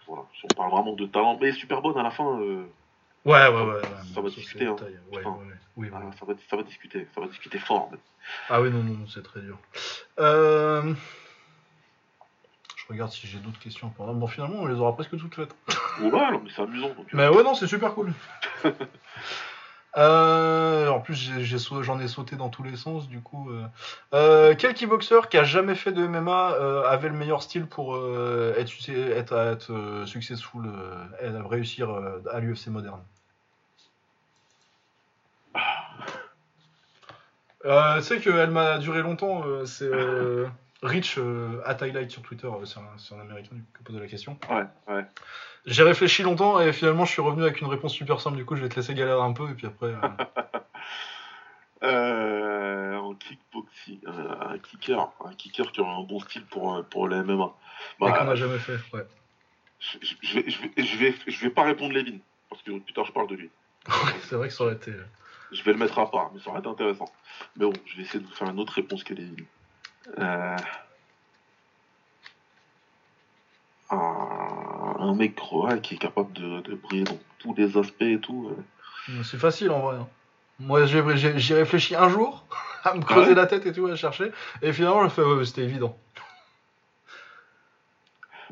[0.06, 1.36] Voilà, si on parle vraiment de talent.
[1.40, 2.40] Mais super bonne à la fin.
[2.40, 2.64] euh,
[3.24, 3.82] Ouais, ouais, ouais.
[4.14, 4.74] Ça va discuter, hein.
[4.74, 4.98] détail.
[5.10, 5.30] Ouais, Putain.
[5.30, 5.54] ouais, ouais.
[5.76, 6.12] Oui, ah, oui.
[6.18, 7.06] ça, va, ça va discuter.
[7.14, 7.90] Ça va discuter fort.
[7.90, 8.00] même.
[8.48, 9.58] Ah oui, non, non, c'est très dur.
[10.18, 10.94] Euh,
[12.76, 13.92] Je regarde si j'ai d'autres questions.
[13.98, 15.54] Bon, finalement, on les aura presque toutes faites.
[16.00, 16.88] Ouais, non, mais c'est amusant.
[16.88, 18.12] donc, euh, Mais ouais, non, c'est super cool.
[19.96, 21.30] Euh, en plus,
[21.82, 23.50] j'en ai, sauté dans tous les sens, du coup.
[23.50, 23.64] euh.
[24.14, 26.48] Euh, quel kickboxer qui a jamais fait de MMA
[26.86, 30.70] avait le meilleur style pour être, être, être, successful,
[31.20, 31.90] réussir
[32.30, 33.02] à l'UFC moderne?
[37.64, 39.90] Euh, Tu sais qu'elle m'a duré longtemps, c'est
[40.82, 44.06] Rich euh, at Highlight sur Twitter, euh, c'est un, un américain qui a posé la
[44.06, 44.38] question.
[44.48, 45.04] Ouais, ouais.
[45.66, 48.36] J'ai réfléchi longtemps et finalement je suis revenu avec une réponse super simple.
[48.36, 49.88] Du coup, je vais te laisser galérer un peu et puis après.
[49.88, 49.98] euh,
[51.84, 56.82] Euh, en kickboxing, euh, un kicker, un kicker qui aurait un bon style pour, euh,
[56.82, 57.52] pour la MMA.
[58.00, 58.78] Bah, qu'on n'a jamais fait.
[58.92, 59.06] Ouais.
[59.78, 62.18] je, vais, je, vais, je, vais, je vais pas répondre Levin,
[62.50, 63.50] parce que plus tard je parle de lui.
[64.22, 64.90] c'est vrai que ça aurait été.
[64.90, 65.04] euh,
[65.52, 67.08] Je vais le mettre à part, mais ça aurait été intéressant.
[67.56, 69.44] Mais bon, je vais essayer de vous faire une autre réponse que Levin.
[70.18, 70.56] Euh...
[73.90, 78.50] Un, mec ouais, qui est capable de, de briller dans tous les aspects et tout.
[78.50, 79.22] euh.
[79.22, 79.96] C'est facile en vrai.
[79.96, 80.08] hein.
[80.60, 82.44] Moi, j'ai- réfléchi un jour
[82.84, 83.34] à me creuser Ouais.
[83.34, 84.30] la tête et tout à chercher.
[84.60, 85.96] Et finalement, je fais, ouais, c'était évident.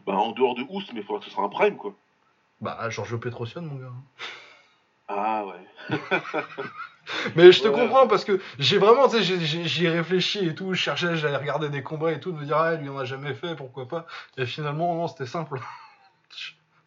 [0.06, 1.92] Bah, en dehors de Oust, mais il faudra que ce soit un prime, quoi.
[2.60, 3.92] Bah, Giorgio Petrosian, mon gars.
[5.08, 5.98] Ah ouais.
[7.36, 10.74] Mais je te comprends parce que j'ai vraiment, tu sais, j'y ai réfléchi et tout.
[10.74, 13.04] Je cherchais, j'allais regarder des combats et tout, de me dire, ah, lui, on a
[13.04, 14.06] jamais fait, pourquoi pas.
[14.36, 15.60] Et finalement, non, c'était simple.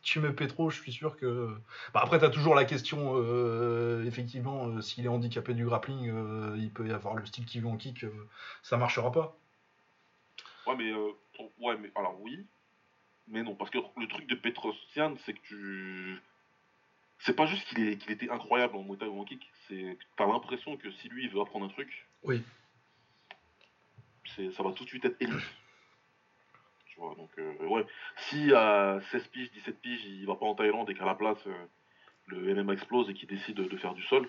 [0.01, 1.55] tu mets Petro, je suis sûr que.
[1.93, 6.55] Bah, après, t'as toujours la question, euh, effectivement, euh, s'il est handicapé du grappling, euh,
[6.57, 8.05] il peut y avoir le style qui veut en kick,
[8.63, 9.37] ça marchera pas.
[10.65, 11.11] Ouais, mais, euh,
[11.59, 12.45] ouais, mais alors oui,
[13.27, 16.21] mais non, parce que le truc de Petrosian, c'est que tu.
[17.19, 20.25] C'est pas juste qu'il était incroyable en Muay Thai ou en kick, c'est que t'as
[20.27, 22.41] l'impression que si lui il veut apprendre un truc, Oui.
[24.55, 25.35] ça va tout de suite être élite.
[26.87, 27.85] Tu vois, donc euh, ouais,
[28.29, 31.37] si à 16 piges, 17 piges, il va pas en Thaïlande et qu'à la place
[31.47, 31.65] euh,
[32.27, 34.27] le MMA explose et qu'il décide de, de faire du sol,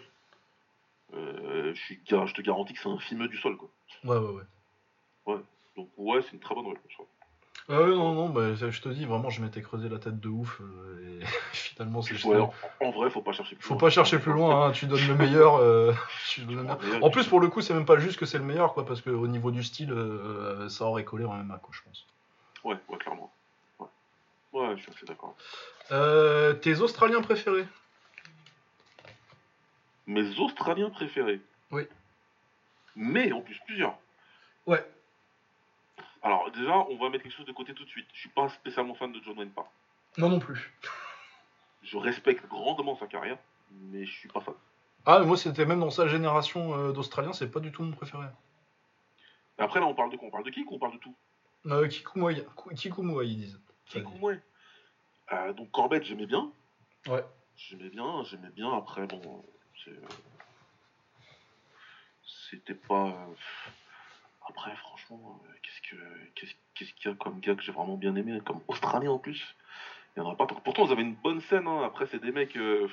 [1.15, 3.71] euh, je, suis, je te garantis que c'est un fimeux du sol quoi.
[4.05, 4.43] Ouais, ouais,
[5.27, 5.41] ouais.
[5.77, 7.07] Donc ouais, c'est une très bonne trouve.
[7.73, 10.29] Ah ouais, non, non, bah, je te dis, vraiment, je m'étais creusé la tête de
[10.29, 12.25] ouf, euh, et finalement, c'est juste.
[12.25, 13.81] Ouais, en, en vrai, faut pas chercher plus Faut loin.
[13.81, 15.57] pas chercher plus loin, hein, tu donnes le meilleur.
[15.57, 15.93] euh,
[16.29, 16.81] tu donnes le meilleur.
[16.81, 17.05] meilleur.
[17.05, 19.01] En plus, pour le coup, c'est même pas juste que c'est le meilleur, quoi, parce
[19.01, 22.05] qu'au niveau du style, euh, ça aurait collé en MMA, quoi, je pense.
[22.65, 23.33] Ouais, ouais, clairement.
[23.79, 23.87] Ouais,
[24.53, 25.37] ouais je suis assez d'accord.
[25.93, 27.67] Euh, tes Australiens préférés?
[30.07, 31.41] Mes Australiens préférés?
[31.71, 31.85] Oui.
[32.97, 33.97] Mais en plus, plusieurs.
[34.67, 34.85] Ouais.
[36.23, 38.09] Alors, déjà, on va mettre quelque chose de côté tout de suite.
[38.13, 39.67] Je suis pas spécialement fan de John Wayne Parr.
[40.19, 40.73] Non, non plus.
[41.83, 43.39] Je respecte grandement sa carrière,
[43.71, 44.55] mais je suis pas fan.
[45.07, 47.93] Ah, mais moi, c'était même dans sa génération euh, d'Australiens, c'est pas du tout mon
[47.93, 48.27] préféré.
[49.57, 50.29] Après, là, on parle de quoi?
[50.29, 51.15] On parle de qui ou on parle de tout
[51.67, 51.89] Euh,
[53.25, 53.61] ils disent.
[54.21, 54.41] Ouais.
[55.33, 56.51] Euh, donc, Corbett, j'aimais bien.
[57.07, 57.25] Ouais.
[57.57, 58.73] J'aimais bien, j'aimais bien.
[58.77, 59.45] Après, bon,
[59.85, 59.99] c'est.
[62.23, 63.15] C'était pas.
[64.51, 65.97] Après, franchement, euh, qu'est-ce que
[66.35, 69.19] qu'est-ce qu'est-ce qu'il y a comme gars que j'ai vraiment bien aimé, comme Australien en
[69.19, 69.55] plus?
[70.17, 70.47] Il y en a pas.
[70.47, 70.57] tant.
[70.57, 71.67] Pourtant, ils avaient une bonne scène.
[71.69, 71.83] hein.
[71.85, 72.57] Après, c'est des mecs.
[72.57, 72.89] euh,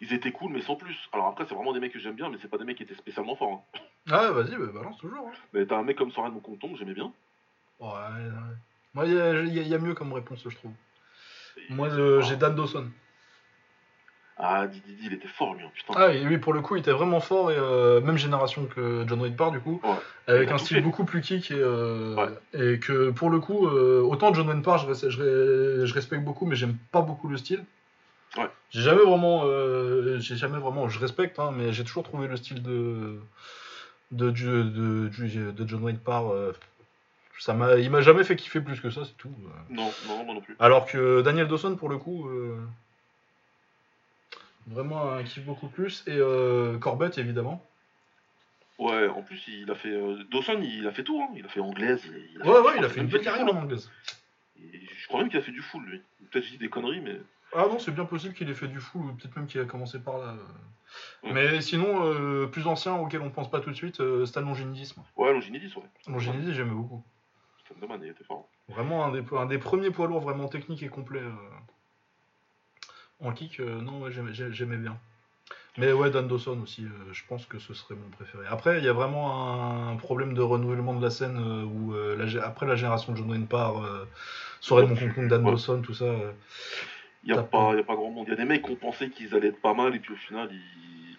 [0.00, 0.96] Ils étaient cool, mais sans plus.
[1.12, 2.84] Alors après, c'est vraiment des mecs que j'aime bien, mais c'est pas des mecs qui
[2.84, 3.64] étaient spécialement forts.
[3.74, 3.80] hein.
[4.10, 5.26] Ah, vas-y, bah, balance toujours.
[5.28, 5.32] hein.
[5.52, 7.12] Mais t'as un mec comme Soren Mokonton que j'aimais bien.
[7.80, 8.54] Ouais, ouais.
[8.94, 10.72] Moi, il y, a- y y mieux comme réponse, je trouve.
[11.56, 12.88] Et- Moi, euh, j'ai Dan Dawson.
[14.40, 15.94] Ah, Didi, il était fort lui, hein, putain.
[15.96, 19.04] Ah, et lui, pour le coup, il était vraiment fort, et euh, même génération que
[19.08, 19.96] John Wayne Parr, du coup, Ouais.
[20.28, 20.82] avec un style fait.
[20.82, 22.28] beaucoup plus kick, et, euh, Ouais.
[22.74, 26.22] et que pour le coup, euh, autant John Wayne Parr, je, je re- je respecte
[26.24, 27.64] beaucoup, mais j'aime pas beaucoup le style.
[28.36, 28.48] Ouais.
[28.70, 29.44] J'ai jamais vraiment,
[30.20, 33.18] j'ai jamais vraiment, je respecte, hein, mais j'ai toujours trouvé le style de
[34.12, 36.52] de, de, de, de- John Wayne Parr, euh,
[37.40, 39.32] ça m'a, il m'a jamais fait kiffer plus que ça, c'est tout.
[39.68, 40.56] Non, non, moi non plus.
[40.60, 42.28] Alors que Daniel Dawson, pour le coup,
[44.68, 46.04] vraiment un kiff beaucoup plus.
[46.06, 47.64] Et euh, Corbett, évidemment.
[48.78, 49.90] Ouais, en plus, il a fait.
[49.90, 51.28] euh, Dawson, il a fait tout, hein.
[51.34, 52.00] Il a fait anglaise.
[52.06, 53.64] Il, il a Ouais, fait- ouais, il a fait une belle carrière full, en hein.
[53.64, 53.90] anglaise.
[54.60, 55.98] Et Je crois même qu'il a fait du full, lui.
[56.30, 57.20] Peut-être que je dis des conneries, mais.
[57.54, 59.64] Ah non, c'est bien possible qu'il ait fait du full, ou peut-être même qu'il a
[59.64, 60.34] commencé par là.
[61.24, 61.32] Ouais.
[61.32, 64.42] Mais sinon, euh, plus ancien, auquel on ne pense pas tout de suite, euh, Stan
[64.42, 64.94] Longinidis.
[65.16, 65.82] Ouais, Longinidis, ouais.
[66.06, 67.02] Longinidis, j'aimais beaucoup.
[67.68, 68.48] Thunderman, il était fort.
[68.68, 71.20] Vraiment un des, un des premiers poids lourds vraiment techniques et complets.
[71.20, 71.32] euh,
[73.20, 74.96] En kick, euh, non, ouais, j'aimais- j'ai- j'aimais bien.
[75.76, 78.44] Mais ouais, Dan Dawson aussi, euh, je pense que ce serait mon préféré.
[78.48, 82.16] Après, il y a vraiment un problème de renouvellement de la scène euh, où, euh,
[82.16, 84.04] la après la génération de John Wayne Parr, euh,
[84.60, 85.50] Soren Ouais, Mokonkong, Dan ouais.
[85.52, 86.06] Dawson, tout ça.
[87.24, 88.24] Il n'y a, pas- y a pas grand monde.
[88.26, 90.12] Il y a des mecs qui ont pensé qu'ils allaient être pas mal, et puis
[90.14, 91.16] au final, ils...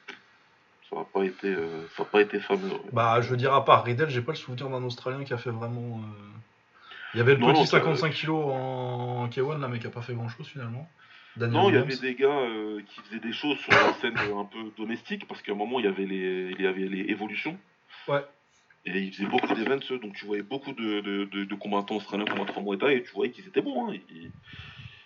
[0.89, 1.55] ça n'a pas, été,
[1.95, 2.69] ça a pas été fameux.
[2.69, 2.79] ouais.
[2.91, 5.37] Bah, je veux dire, à part Riddle, j'ai pas le souvenir d'un Australien qui a
[5.37, 6.01] fait vraiment.
[7.13, 9.87] Il y avait le Non, petit non, ça- 55 kg en K1 là, mais qui
[9.87, 10.89] a pas fait grand chose finalement.
[11.37, 14.17] Daniel Non, il y avait des gars euh, qui faisaient des choses sur la scène
[14.17, 16.87] euh, un peu domestique, parce qu'à un moment, il y avait les, il y avait
[16.87, 17.57] les évolutions.
[18.07, 18.25] Ouais.
[18.85, 22.25] Et ils faisaient beaucoup d'events, donc tu voyais beaucoup de, de, de, de combattants australiens
[22.25, 23.89] combattants Muay et tu voyais qu'ils étaient bons.
[23.89, 23.95] hein.
[24.09, 24.31] Il,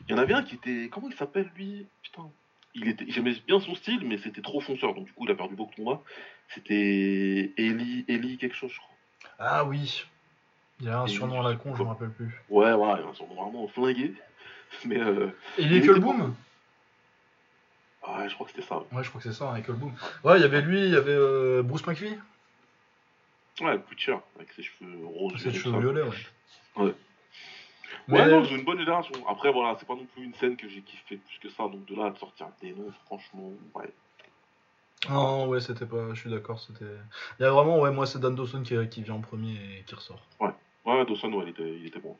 [0.07, 0.89] il y en avait un qui était.
[0.91, 1.85] Comment il s'appelle lui?
[2.03, 2.29] Putain.
[2.75, 5.35] Il était, j'aimais bien son style, mais c'était trop fonceur, donc du coup il a
[5.35, 6.01] perdu beaucoup de combats.
[6.49, 8.95] C'était Eli, Eli quelque chose, je crois.
[9.39, 10.05] Ah oui.
[10.79, 12.31] Il y a un Et surnom à la con, je me rappelle plus.
[12.49, 14.13] Ouais, voilà, ils sont vraiment flingués.
[14.85, 16.35] Mais euh, Et Il était Boom
[18.07, 18.77] ouais, je crois que c'était ça.
[18.91, 19.93] Ouais, je crois que c'est ça, Nickel Boom.
[20.23, 22.17] Ouais, il y avait lui, il y avait euh, Bruce McVie,
[23.61, 25.37] Ouais, Butcher, avec ses cheveux roses.
[25.37, 26.83] ses cheveux violets, ouais.
[26.83, 26.95] Ouais.
[28.07, 29.13] Mais Ouais, non, c'est une bonne génération.
[29.29, 31.63] Après, voilà, c'est pas non plus une scène que j'ai kiffé plus que ça.
[31.63, 33.93] Donc de là à sortir des noms, franchement, ouais.
[35.09, 36.13] Non, ouais, c'était pas.
[36.13, 36.85] Je suis d'accord, c'était.
[37.39, 39.83] Il y a vraiment, ouais, moi c'est Dan Dawson qui, qui vient en premier et
[39.85, 40.21] qui ressort.
[40.39, 42.17] Ouais, Dawson, ouais, il était, il était bon.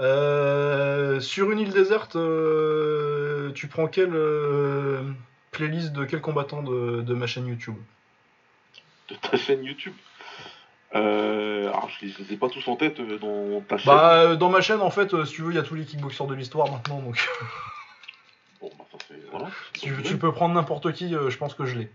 [0.00, 5.02] Euh, sur une île déserte, euh, tu prends quelle euh,
[5.50, 7.76] playlist de quel combattant de, de ma chaîne YouTube?
[9.08, 9.94] De ta chaîne YouTube?
[10.92, 13.92] Alors, je les, ai pas tous en tête dans ta chaîne.
[13.92, 16.26] Bah, dans ma chaîne, en fait, si tu veux, il y a tous les kickboxers
[16.26, 17.28] de l'histoire maintenant, donc
[18.60, 19.14] Bon, bah, ça.
[19.30, 19.50] Voilà.
[19.74, 21.90] tu, tu peux prendre n'importe qui, je pense que je l'ai.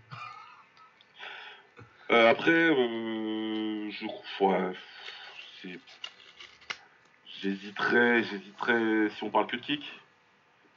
[2.08, 4.72] Après, euh, je ouais,
[5.60, 5.78] c'est.
[7.44, 9.82] J'hésiterais, j'hésiterais si on parle que de kick.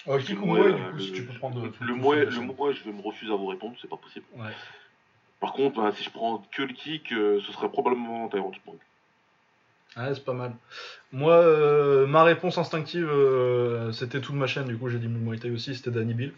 [0.08, 1.62] Euh, kick ou euh, du coup, si le- tu peux prendre.
[1.70, 4.26] tout- Le mouet, le mouet, je vais me refuser à vous répondre, c'est pas possible.
[4.34, 4.52] Ouais.
[5.40, 8.76] Par contre, hein, si je prends que le kick, euh, ce serait probablement Tyrone Spong.
[9.96, 10.54] Ouais, c'est pas mal.
[11.14, 15.38] Moi, euh, ma réponse instinctive, euh, c'était toute ma chaîne, du coup j'ai dit Muay
[15.40, 16.34] Thai aussi, c'était Danny Bill.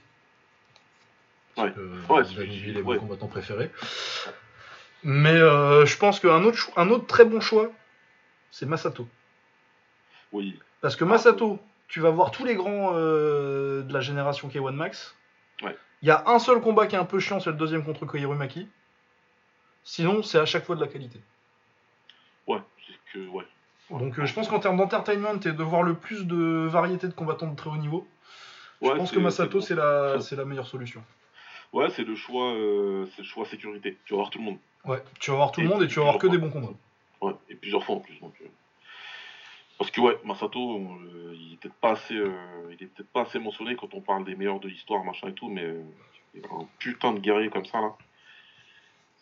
[1.58, 1.64] Ouais.
[1.64, 3.72] Ouais, euh, c'est- Danny Bill est mon combattant préféré.
[5.04, 7.72] Mais euh, je pense qu'un autre, un autre très bon choix,
[8.52, 9.08] c'est Masato.
[10.32, 10.58] Oui.
[10.82, 15.16] Parce que Masato, tu vas voir tous les grands euh, de la génération K1 Max.
[15.64, 15.76] Ouais.
[16.02, 18.06] Il y a un seul combat qui est un peu chiant, c'est le deuxième contre
[18.06, 18.68] Koirumaki.
[19.84, 21.20] Sinon, c'est à chaque fois de la qualité.
[22.48, 23.46] Ouais, c'est que, ouais.
[23.90, 27.14] Donc euh, je pense qu'en termes d'entertainment et de voir le plus de variété de
[27.14, 28.08] combattants de très haut niveau,
[28.82, 29.66] je pense que Masato bon.
[29.66, 31.04] c'est la, c'est la meilleure solution.
[31.74, 33.98] Ouais, c'est le choix, euh, c'est le choix sécurité.
[34.06, 34.58] Tu vas voir tout le monde.
[34.86, 36.74] Ouais, tu vas voir tout le monde et tu vas voir que des bons combats.
[37.22, 38.20] Ouais, et plusieurs fois en plus.
[38.20, 38.48] Donc, euh.
[39.80, 42.30] Parce que ouais, Masato, euh, il est peut-être pas assez, euh,
[42.70, 45.34] il est peut-être pas assez mentionné quand on parle des meilleurs de l'histoire, machin et
[45.34, 45.82] tout, mais euh,
[46.52, 47.96] un putain de guerrier comme ça là.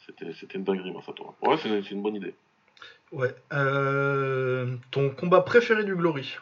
[0.08, 1.36] C'était, c'était une dinguerie Masato.
[1.44, 2.34] Ouais, c'est, une bonne idée.
[3.12, 3.36] Ouais.
[3.54, 6.38] Euh, ton combat préféré du Glory?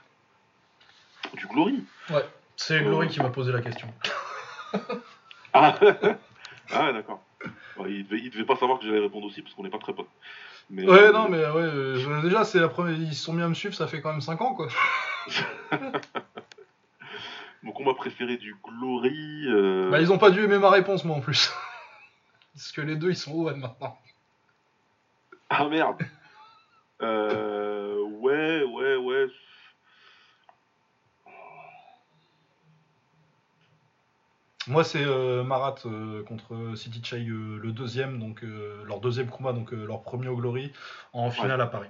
[1.34, 1.84] Du Glory?
[2.10, 2.26] Ouais.
[2.56, 2.84] C'est Euh.
[2.85, 3.94] Glory qui m'a posé la question.
[5.52, 5.77] Ah,
[6.72, 7.22] ah d'accord.
[7.77, 9.80] Ouais, il, devait, il devait pas savoir que j'allais répondre aussi parce qu'on n'est pas
[9.80, 10.08] très potes.
[10.69, 12.98] Mais, Ouais, euh, non, mais ouais, euh, je- déjà, c'est la première...
[12.98, 14.68] ils se sont mis à me suivre, ça fait quand même 5 ans, quoi.
[17.64, 19.45] Mon combat préféré du Glory.
[19.48, 21.52] euh, Bah, ils ont pas dû aimer ma réponse, moi, en plus.
[22.53, 23.98] Parce que les deux, ils sont One maintenant.
[25.50, 25.98] Ah merde.
[27.02, 29.27] euh, ouais, ouais, ouais.
[34.68, 39.53] Moi, c'est euh, Marat euh, contre City Chai, euh, le deuxième, donc leur deuxième combat,
[39.53, 40.72] donc leur premier au Glory,
[41.14, 41.90] en finale à Paris.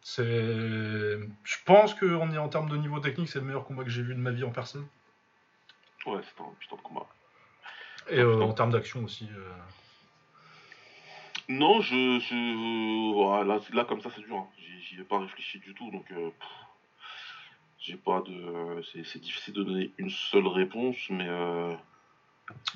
[0.00, 3.84] C'est, je pense que on est en termes de niveau technique, c'est le meilleur combat
[3.84, 4.86] que j'ai vu de ma vie en personne.
[6.06, 7.06] Ouais, c'était un putain de combat.
[8.10, 9.28] Et en termes d'action aussi.
[11.48, 13.44] Non, je.
[13.44, 14.36] là, là, comme ça, c'est dur.
[14.36, 14.46] hein.
[14.80, 16.06] J'y ai pas réfléchi du tout, donc.
[16.06, 16.32] pff,
[17.88, 18.82] j'ai pas de.
[18.92, 21.26] C'est c'est difficile de donner une seule réponse, mais.
[21.26, 21.74] euh,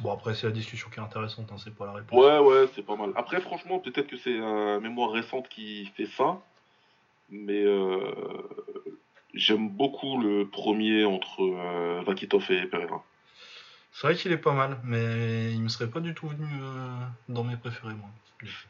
[0.01, 2.23] Bon, après, c'est la discussion qui est intéressante, hein, c'est pas la réponse.
[2.23, 3.11] Ouais, ouais, c'est pas mal.
[3.17, 6.43] Après, franchement, peut-être que c'est euh, mémoire récente qui fait ça,
[7.31, 8.13] mais euh,
[9.33, 13.03] j'aime beaucoup le premier entre euh, Vakitov et Pereira.
[13.93, 16.97] C'est vrai qu'il est pas mal, mais il me serait pas du tout venu euh,
[17.29, 18.09] dans mes préférés, moi.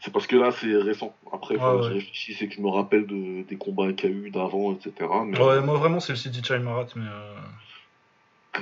[0.01, 1.17] C'est parce que là, c'est récent.
[1.33, 1.95] Après, Ouais, que je ouais.
[1.95, 4.93] réfléchisse et que je me rappelle de, des combats qu'il y a eu d'avant, etc.
[5.25, 7.07] Mais, Ouais, moi, vraiment, c'est le City Chai Marat, mais.
[7.09, 7.35] euh,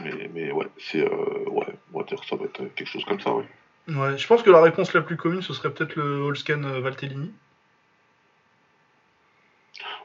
[0.04, 1.02] mais, mais ouais, c'est.
[1.04, 3.48] euh, ouais, on va dire que ça va être quelque chose comme ça, ouais.
[3.88, 6.80] Ouais, je pense que la réponse la plus commune, ce serait peut-être le Holscan euh,
[6.80, 7.32] Valtellini.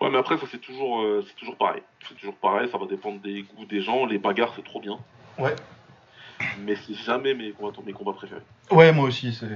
[0.01, 1.83] Ouais, mais après, ça, c'est toujours, euh, c'est toujours pareil.
[2.07, 4.05] C'est toujours pareil, ça va dépendre des goûts des gens.
[4.05, 4.97] Les bagarres, c'est trop bien.
[5.37, 5.55] Ouais.
[6.59, 8.41] Mais c'est jamais mes combats, mes combats préférés.
[8.71, 9.47] Ouais, moi aussi, c'est.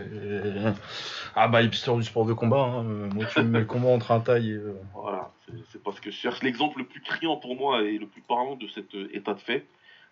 [1.36, 2.86] Ah bah, hipster du sport de combat, hein.
[2.86, 4.56] euh, Moi, tu me mets le combat entre un taille et.
[4.56, 5.32] euh, Voilà,
[5.72, 8.56] c'est parce que je cherche l'exemple le plus criant pour moi et le plus parlant
[8.56, 9.66] de cet euh, état de fait.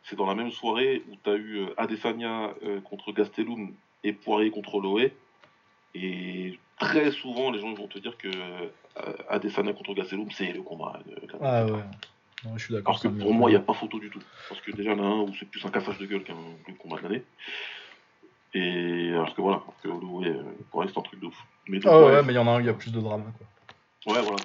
[0.04, 3.74] C'est dans la même soirée où tu as eu euh, Adesanya euh, contre Gastelum
[4.04, 5.14] et Poirier contre Loé.
[5.96, 10.62] Et très souvent, les gens vont te dire que euh, Adesanya contre Gastelum, c'est le
[10.62, 11.00] combat.
[11.10, 11.84] euh, de Ah ouais.
[12.56, 13.00] Je suis d'accord.
[13.04, 14.22] Alors que pour moi, il n'y a pas photo du tout.
[14.50, 16.24] Parce que déjà, il y en a un où c'est plus un cassage de gueule
[16.24, 16.36] qu'un
[16.80, 17.24] combat de l'année.
[18.54, 21.44] Et alors que voilà, que Holloway, euh, Poirier, c'est un truc de fou.
[21.68, 22.92] Mais Ah ouais, ouais, mais il y en a un, où il y a plus
[22.92, 24.14] de drama, quoi.
[24.14, 24.40] Ouais, voilà.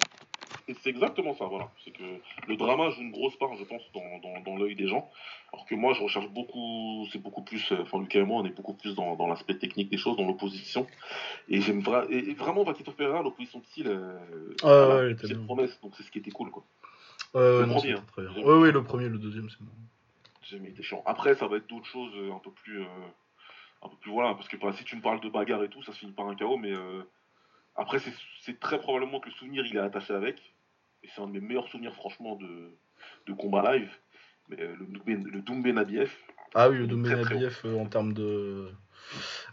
[0.67, 1.71] Et C'est exactement ça, voilà.
[1.83, 2.03] C'est que
[2.47, 5.09] le drama joue une grosse part, je pense, dans, dans, dans l'œil des gens.
[5.51, 8.45] Alors que moi, je recherche beaucoup, c'est beaucoup plus, euh, enfin, Lucas et moi, on
[8.45, 10.87] est beaucoup plus dans, dans l'aspect technique des choses, dans l'opposition.
[11.49, 15.43] Et j'aime vra- et, vraiment, Vakito Pereira, l'opposition de style, euh, Ah voilà, ouais, c'est
[15.45, 16.63] promesse, donc c'est ce qui était cool, quoi.
[17.35, 18.03] Euh, Le non, premier, hein.
[18.11, 18.31] très bien.
[18.35, 19.71] J'ai- Ouais, ouais, le premier, le deuxième, c'est bon.
[20.43, 21.01] J'ai chiant.
[21.05, 22.87] Après, ça va être d'autres choses euh, un peu plus, euh,
[23.81, 25.81] un peu plus voilà, parce que bah, si tu me parles de bagarre et tout,
[25.83, 27.01] ça se finit par un chaos, mais euh,
[27.75, 30.53] après, c'est- très probablement que le souvenir, il est attaché avec.
[31.03, 32.71] Et c'est un de mes meilleurs souvenirs, franchement, de,
[33.27, 33.89] de combat live.
[34.49, 36.11] Mais le, le Doumbé Nabiev,
[36.53, 38.69] Ah oui, le Doumbé Nabiev en termes de.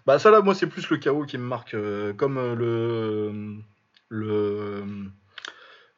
[0.06, 1.74] Bah, ça là, moi, c'est plus le chaos qui me marque.
[2.16, 3.56] comme le.
[4.08, 4.84] Le.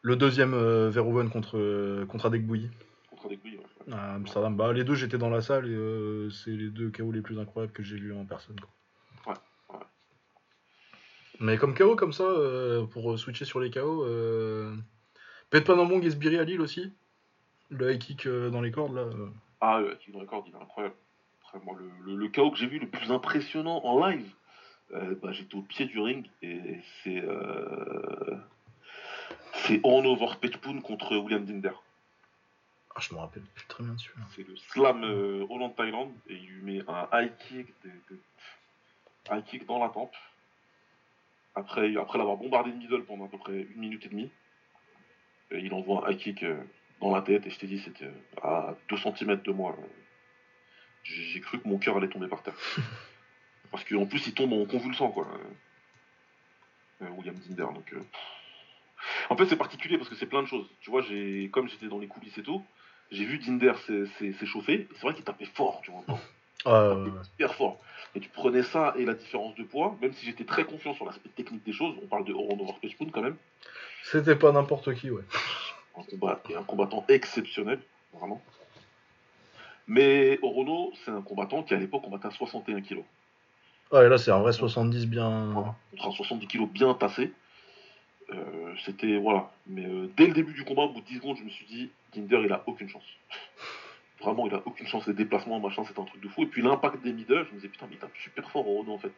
[0.05, 2.69] Le deuxième euh, Verhoeven contre, euh, contre Adekbouyi
[3.09, 3.93] contre couilles, ouais.
[3.93, 4.57] à Amsterdam.
[4.57, 7.39] Bah, les deux, j'étais dans la salle et euh, c'est les deux chaos les plus
[7.39, 8.57] incroyables que j'ai vus en personne.
[8.59, 9.35] quoi.
[9.35, 9.85] Ouais, ouais.
[11.39, 14.75] Mais comme chaos, comme ça, euh, pour switcher sur les chaos, euh...
[15.51, 16.93] peut-être pas Namong et Sbiri à Lille aussi.
[17.71, 19.07] Le high kick dans les cordes là.
[19.61, 20.97] Ah, le King Record, il est incroyable.
[21.45, 24.29] Après, moi, le, le, le chaos que j'ai vu le plus impressionnant en live,
[24.91, 27.23] bah, j'étais au pied du ring et c'est.
[29.67, 31.73] C'est Orno Vorpechpoon contre William Dinder.
[32.95, 34.13] Ah, je me rappelle plus très bien dessus.
[34.37, 38.21] C'est le slam euh, Hollande-Thaïlande et il lui met un high kick, de, de-
[39.31, 40.15] high kick dans la tempe.
[41.55, 44.31] Après, après l'avoir bombardé de middle pendant à peu près une minute et demie,
[45.51, 46.63] et il envoie un high kick euh,
[47.01, 49.77] dans la tête et je t'ai dit c'était euh, à 2 cm de moi.
[49.79, 49.87] euh.
[51.05, 52.57] J'ai cru que mon cœur allait tomber par terre.
[53.71, 55.27] Parce qu'en plus il tombe en convulsant quoi.
[57.03, 57.67] euh, William Dinder.
[57.75, 57.95] Donc,
[59.31, 60.67] En fait c'est particulier parce que c'est plein de choses.
[60.81, 62.63] Tu vois, j'ai comme j'étais dans les coulisses et tout,
[63.11, 66.05] j'ai vu Dinder s'é- s'é- s'échauffer, c'est vrai qu'il tapait fort, tu vois,
[67.35, 67.79] hyper fort.
[68.15, 71.05] Et tu prenais ça et la différence de poids, même si j'étais très confiant sur
[71.07, 73.37] l'aspect technique des choses, on parle de Oron Overpage quand même,
[74.05, 75.23] C'était pas n'importe qui, ouais.
[75.99, 77.81] un, combat, et un combattant exceptionnel,
[78.13, 78.43] vraiment.
[79.87, 83.03] Mais Orono, c'est un combattant qui à l'époque combattait à 61 kg.
[83.91, 85.53] Ouais, là, c'est un vrai 70 bien.
[85.53, 85.75] Voilà.
[86.03, 87.33] Un 70 kg bien tassé.
[88.33, 89.17] Euh, C'était.
[89.19, 89.51] Voilà.
[89.67, 91.67] Mais euh, dès le début du combat, au bout de 10 secondes, je me suis
[91.67, 93.05] dit, Dinder, il a aucune chance.
[94.21, 95.07] Vraiment, il a aucune chance.
[95.07, 96.43] Les déplacements, machin, c'est un truc de fou.
[96.43, 98.93] Et puis l'impact des middle, je me disais, putain, mais il tape super fort Orono
[98.95, 99.13] en fait.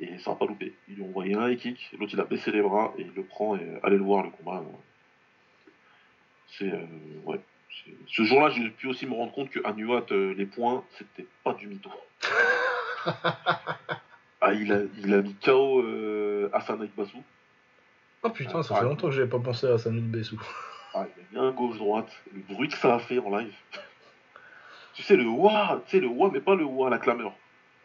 [0.00, 0.74] Et ça n'a pas loupé.
[0.88, 3.12] Ils lui ont envoyé un high kick, l'autre il a baissé les bras et il
[3.14, 4.62] le prend et allez le voir le combat.
[6.48, 6.70] C'est.
[6.72, 6.84] euh,
[7.24, 7.40] ouais.
[7.84, 10.84] C'est- Ce jour-là, j'ai pu aussi me rendre compte que à Nuat, euh, les points,
[10.98, 11.90] c'était pas du mytho.
[14.40, 15.82] ah, il a, il a mis KO
[16.52, 17.22] Hassan Bassou.
[18.22, 20.40] Oh putain, ça Ah, fait longtemps que j'avais pas pensé à Samuel Bessou.
[20.94, 22.10] Ah, il a mis un gauche-droite.
[22.32, 23.54] Le bruit que ça a fait en live.
[24.94, 27.32] tu sais, le wa, tu sais, le wa, mais pas le wa, la clameur.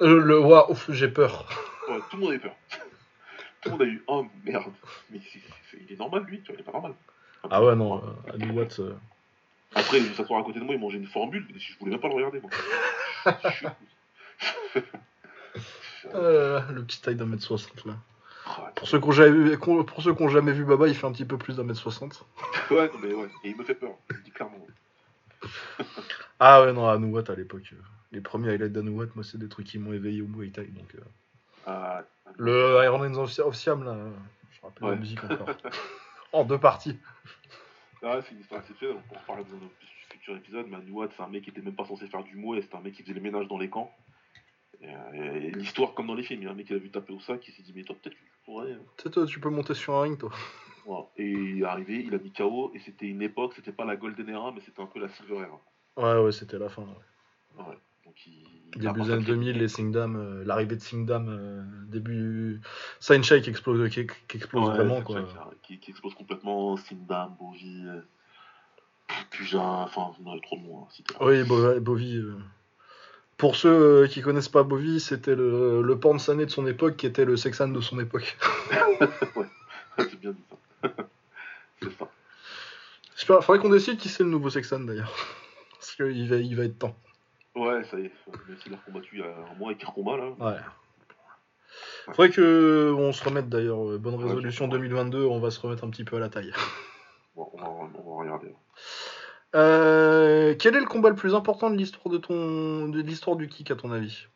[0.01, 1.47] Euh, le waouh, ouf, j'ai peur.
[1.89, 2.55] Ouais, tout le monde a eu peur.
[3.61, 4.71] tout le monde a eu, oh merde.
[5.09, 5.19] Mais
[5.79, 6.93] il est normal, lui, tu vois, il est pas normal.
[7.49, 8.79] Ah ouais, non, euh, Ali Watts.
[8.79, 8.95] euh,
[9.75, 11.99] Après, il s'asseoir à côté de moi, il mangeait une formule, et je voulais même
[11.99, 12.49] pas le regarder, moi.
[15.53, 15.59] Je
[16.07, 17.93] suis- euh, le petit taille d'un mètre 60 là.
[18.75, 20.95] Pour ceux qui ont jamais vu, qu'on- pour ceux qui ont jamais vu Baba, il
[20.95, 22.25] fait un petit peu plus d'un mètre 60.
[22.71, 24.65] Ouais, non, mais ouais, et il me fait peur, je le dis clairement.
[26.39, 27.69] Ah ouais, non, Anouat à l'époque.
[27.73, 27.81] euh,
[28.11, 30.65] les premiers highlights d'Anouat, moi, c'est des trucs qui m'ont éveillé au Muay Thai.
[30.65, 30.99] Donc, euh,
[31.67, 32.03] Ah,
[32.37, 33.95] Le Iron Man of, Siam, là,
[34.51, 34.89] je rappelle Ouais.
[34.91, 35.47] la musique encore.
[36.33, 36.97] en deux parties.
[38.03, 39.69] Ah, c'est une histoire exceptionnelle, on pourra en parler dans un
[40.09, 42.61] futur épisode, mais Anouad, c'est un mec qui était même pas censé faire du mouet,
[42.63, 43.93] c'était un mec qui faisait les ménages dans les camps.
[44.81, 46.79] Et, euh, et l'histoire comme dans les films, il y a un mec qui l'a
[46.79, 48.17] vu taper au sac, qui s'est dit, mais toi, peut-être
[48.97, 50.31] tu toi, peux monter sur un ring, toi.
[51.17, 53.95] Et il est arrivé, il a mis KO, et c'était une époque, c'était pas la
[53.95, 55.61] Golden Era, mais c'était un peu la Silver Era.
[55.97, 56.83] Ouais, ouais, c'était la fin.
[56.83, 57.63] ouais.
[57.63, 57.77] Ouais.
[58.05, 58.31] Donc, il,
[58.75, 62.61] il a Début des années sacré- 2000, les Singdam, euh, l'arrivée de Singdam, euh, début.
[62.99, 65.23] Sunshine qui explose, qui, qui explose Ouais, vraiment, quoi.
[65.61, 68.01] Qui, qui explose complètement, Sindam, Bovi, euh,
[69.29, 70.87] Puja, enfin, on avait trop de mots.
[70.89, 72.17] hein, Oui, Bo- Bovi.
[72.17, 72.37] euh.
[73.41, 76.95] Pour ceux euh, qui connaissent pas Bovi, c'était le, le porn sané de son époque
[76.95, 78.37] qui était le sexan de son époque.
[79.97, 80.43] c'est bien dit
[80.83, 80.89] ça.
[81.81, 83.41] c'est ça.
[83.41, 85.11] Faudrait qu'on décide qui c'est le nouveau sexan d'ailleurs.
[85.73, 86.95] Parce qu'il va, il va être temps.
[87.55, 88.11] Ouais, ça y est,
[88.47, 90.29] même s'il a combattu il y a un mois et qu'il recombat là.
[90.39, 90.59] Ouais.
[92.07, 93.89] Faudrait que on se remette d'ailleurs.
[93.89, 94.71] euh, Bonne Ouais, résolution ouais.
[94.71, 96.53] 2022, on va se remettre un petit peu à la taille.
[97.35, 97.85] Bon, on, va, on
[98.17, 98.53] va regarder.
[99.55, 103.47] Euh, quel est le combat le plus important de l'histoire de ton, de l'histoire du
[103.47, 104.27] kick à ton avis?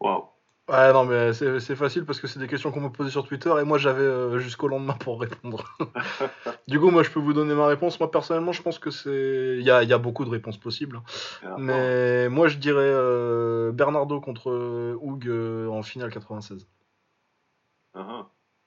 [0.00, 0.32] Waouh.
[0.68, 3.26] Ouais, non, mais c'est c'est facile parce que c'est des questions qu'on m'a posées sur
[3.26, 5.64] Twitter et moi j'avais euh, jusqu'au lendemain pour répondre.
[6.68, 7.98] du coup, moi je peux vous donner ma réponse.
[7.98, 9.56] Moi personnellement, je pense que c'est.
[9.58, 11.02] Il y a, y a beaucoup de réponses possibles.
[11.42, 16.66] après, Mais moi je dirais euh, Bernardo contre Hug euh, en finale 96.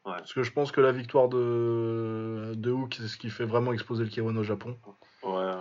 [0.06, 3.74] Parce que je pense que la victoire de, de Hug, c'est ce qui fait vraiment
[3.74, 4.78] exploser le K1 au Japon.
[5.24, 5.54] Ouais.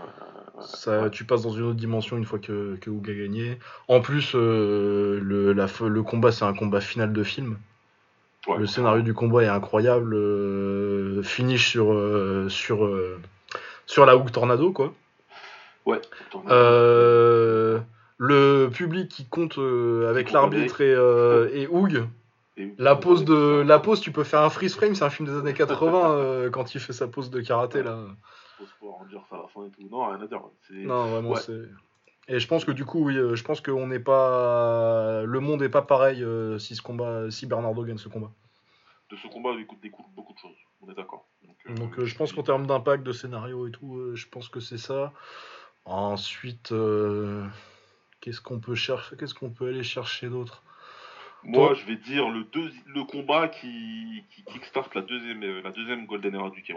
[0.60, 3.58] Ça, tu passes dans une autre dimension une fois que, que Hug a gagné.
[3.89, 7.56] En plus, euh, le, la, le combat, c'est un combat final de film.
[8.47, 8.58] Ouais.
[8.58, 10.14] Le scénario du combat est incroyable.
[10.14, 13.18] euh, finish sur, euh, sur, euh,
[13.86, 14.92] sur la Hug Tornado, quoi.
[15.86, 16.02] Ouais.
[18.18, 22.05] Le public qui compte avec l'arbitre et, et Hug.
[22.78, 25.36] La pose, de, la pose, tu peux faire un freeze frame, c'est un film des
[25.36, 27.99] années 80 euh, quand il fait sa pose de karaté, là.
[28.60, 29.89] À la fin et tout.
[29.91, 30.41] Non, rien à dire.
[30.68, 30.74] C'est...
[30.74, 31.41] Non, vraiment, Ouais.
[31.41, 31.62] c'est.
[32.26, 35.24] Et je pense que du coup, oui, euh, je pense qu'on n'est pas.
[35.24, 37.31] Le monde n'est pas pareil euh, si, ce combat...
[37.31, 38.31] si Bernardo gagne ce combat.
[39.10, 40.57] De ce combat, il découle beaucoup de choses.
[40.81, 41.26] On est d'accord.
[41.66, 44.78] Donc, Donc je pense qu'en termes d'impact, de scénario et tout, je pense que c'est
[44.78, 45.12] ça.
[45.84, 46.73] Ensuite,
[48.20, 50.62] qu'est-ce qu'on peut chercher Qu'est-ce qu'on peut aller chercher d'autre?
[51.44, 52.70] Moi, Toi- je vais dire le, deux...
[52.86, 56.74] le combat qui, qui kickstart la deuxième, euh, la deuxième Golden Era du K1.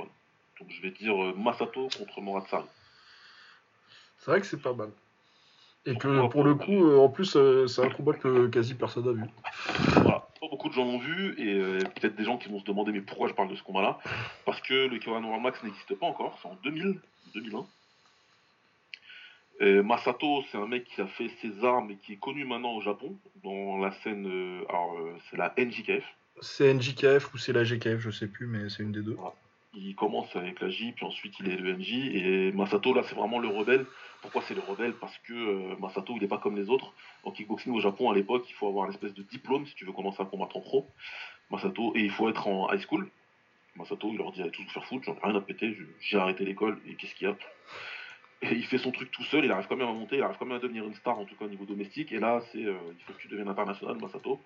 [0.60, 2.66] Donc je vais dire euh, Masato contre Moratsari.
[4.20, 4.90] C'est vrai que c'est pas mal.
[5.86, 9.08] Et que pour le coup, euh, en plus, euh, c'est un combat que quasi personne
[9.08, 9.24] a vu.
[9.94, 10.28] Voilà.
[10.42, 12.92] pas beaucoup de gens l'ont vu et euh, peut-être des gens qui vont se demander
[12.92, 13.98] mais pourquoi je parle de ce combat-là?
[14.46, 17.00] Parce que le K1 World Max n'existe pas encore, c'est en 2000,
[17.36, 17.66] 2001.
[19.60, 22.74] Et Masato, c'est un mec qui a fait ses armes et qui est connu maintenant
[22.76, 24.27] au Japon dans la scène.
[24.27, 26.03] euh, alors, euh, c'est la NJKF.
[26.42, 29.18] C'est NJKF ou c'est la GKF, je sais plus, mais c'est une des deux.
[29.74, 31.94] Il commence avec la J, puis ensuite il est le NJ.
[32.16, 33.86] Et Masato, là, c'est vraiment le rebelle.
[34.22, 34.94] Pourquoi c'est le rebelle?
[34.94, 36.94] Parce que euh, Masato, il n'est pas comme les autres.
[37.24, 39.86] En kickboxing au Japon, à l'époque, il faut avoir une espèce de diplôme si tu
[39.86, 40.88] veux commencer à combattre en pro.
[41.50, 43.10] Masato, et il faut être en high school.
[43.76, 46.44] Masato, il leur dit allez tous faire foutre, j'en ai rien à péter, j'ai arrêté
[46.45, 47.38] l'école, et qu'est-ce qu'il y a?
[48.42, 50.38] Et il fait son truc tout seul, il arrive quand même à monter, il arrive
[50.38, 52.12] quand même à devenir une star, en tout cas au niveau domestique.
[52.12, 54.40] Et là, c'est euh, il faut que tu deviennes international, Masato.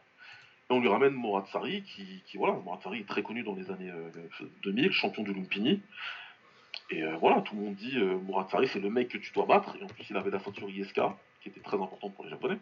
[0.70, 2.58] Et on lui ramène Morat Sari, qui, voilà,
[2.94, 4.10] est très connu dans les années euh,
[4.64, 5.82] 2000, champion du Lumpini.
[6.92, 8.20] Et euh, voilà, tout le monde dit euh,
[8.68, 9.76] c'est le mec que tu dois battre.
[9.80, 11.00] Et en plus, il avait la ceinture ISK,
[11.42, 12.58] qui était très importante pour les Japonais.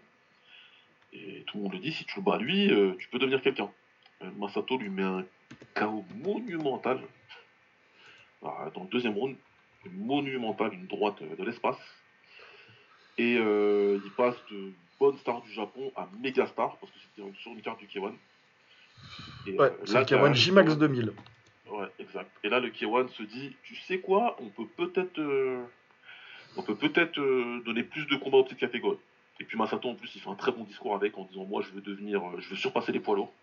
[1.14, 3.42] Et tout le monde le dit, si tu le bats lui, euh, tu peux devenir
[3.42, 3.72] quelqu'un.
[4.22, 5.26] Euh, Masato lui met un
[5.74, 7.02] KO monumental.
[8.42, 9.36] Dans le deuxième round,
[9.86, 11.78] monumentale, une droite euh, de l'espace.
[13.18, 17.28] Et euh, il passe de bonne star du Japon à méga star, parce que c'était
[17.40, 18.14] sur une carte du K1.
[19.48, 21.14] Et, Ouais, euh, là, le t'as K1 le J-Max K1 2000.
[21.72, 22.32] Ouais, exact.
[22.44, 25.64] Et là, le K1 se dit, tu sais quoi, on peut peut-être, euh,
[26.58, 27.20] on peut peut-être
[27.66, 28.98] donner plus de combats aux petites catégories.
[29.40, 31.62] Et puis Masato, en plus, il fait un très bon discours avec, en disant, moi,
[31.62, 33.34] je veux devenir, je veux surpasser les poids lourds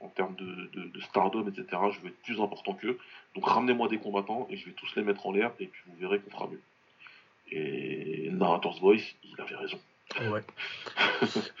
[0.00, 1.64] en termes de, de, de stardom, etc.
[1.92, 2.98] Je veux être plus important qu'eux.
[3.34, 5.94] Donc ramenez-moi des combattants et je vais tous les mettre en l'air et puis vous
[6.00, 6.60] verrez qu'on fera mieux.
[7.52, 9.78] Et Narrator's Voice, il avait raison.
[10.32, 10.42] Ouais.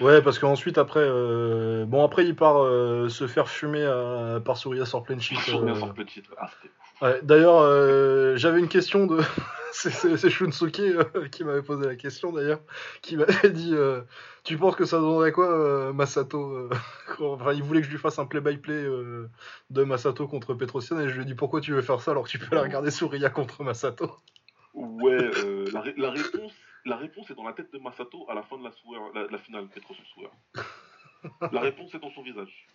[0.00, 4.56] ouais, parce qu'ensuite, après, euh, bon, après, il part euh, se faire fumer à- par
[4.56, 5.38] Surya sur plein shit.
[5.48, 5.74] Euh.
[7.00, 9.20] Ah, D'ailleurs, euh, j'avais une question de.
[9.72, 12.60] c'est- Shunsuke euh, qui m'avait posé la question d'ailleurs,
[13.02, 14.02] qui m'avait dit euh,
[14.44, 16.70] Tu penses que ça donnerait quoi, euh, Masato euh,
[17.20, 18.84] Enfin, il voulait que je lui fasse un play-by-play
[19.70, 22.24] de Masato contre Petrosian, et je lui ai dit Pourquoi tu veux faire ça alors
[22.24, 24.10] que tu peux la regarder Surya contre Masato?
[24.74, 25.30] Ouais,
[25.72, 26.52] la, ré- la réponse,
[26.84, 29.26] la réponse est dans la tête de Masato à la fin de la, Sueur- la,
[29.26, 30.30] la finale, Petros Sueur.
[31.52, 32.66] La réponse est dans son visage.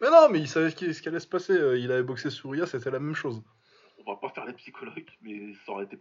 [0.00, 1.54] Mais non, mais il savait ce qui, ce qui allait se passer.
[1.78, 3.42] Il avait boxé Surya, c'était la même chose.
[4.04, 5.98] On va pas faire les psychologues, mais ça aurait été,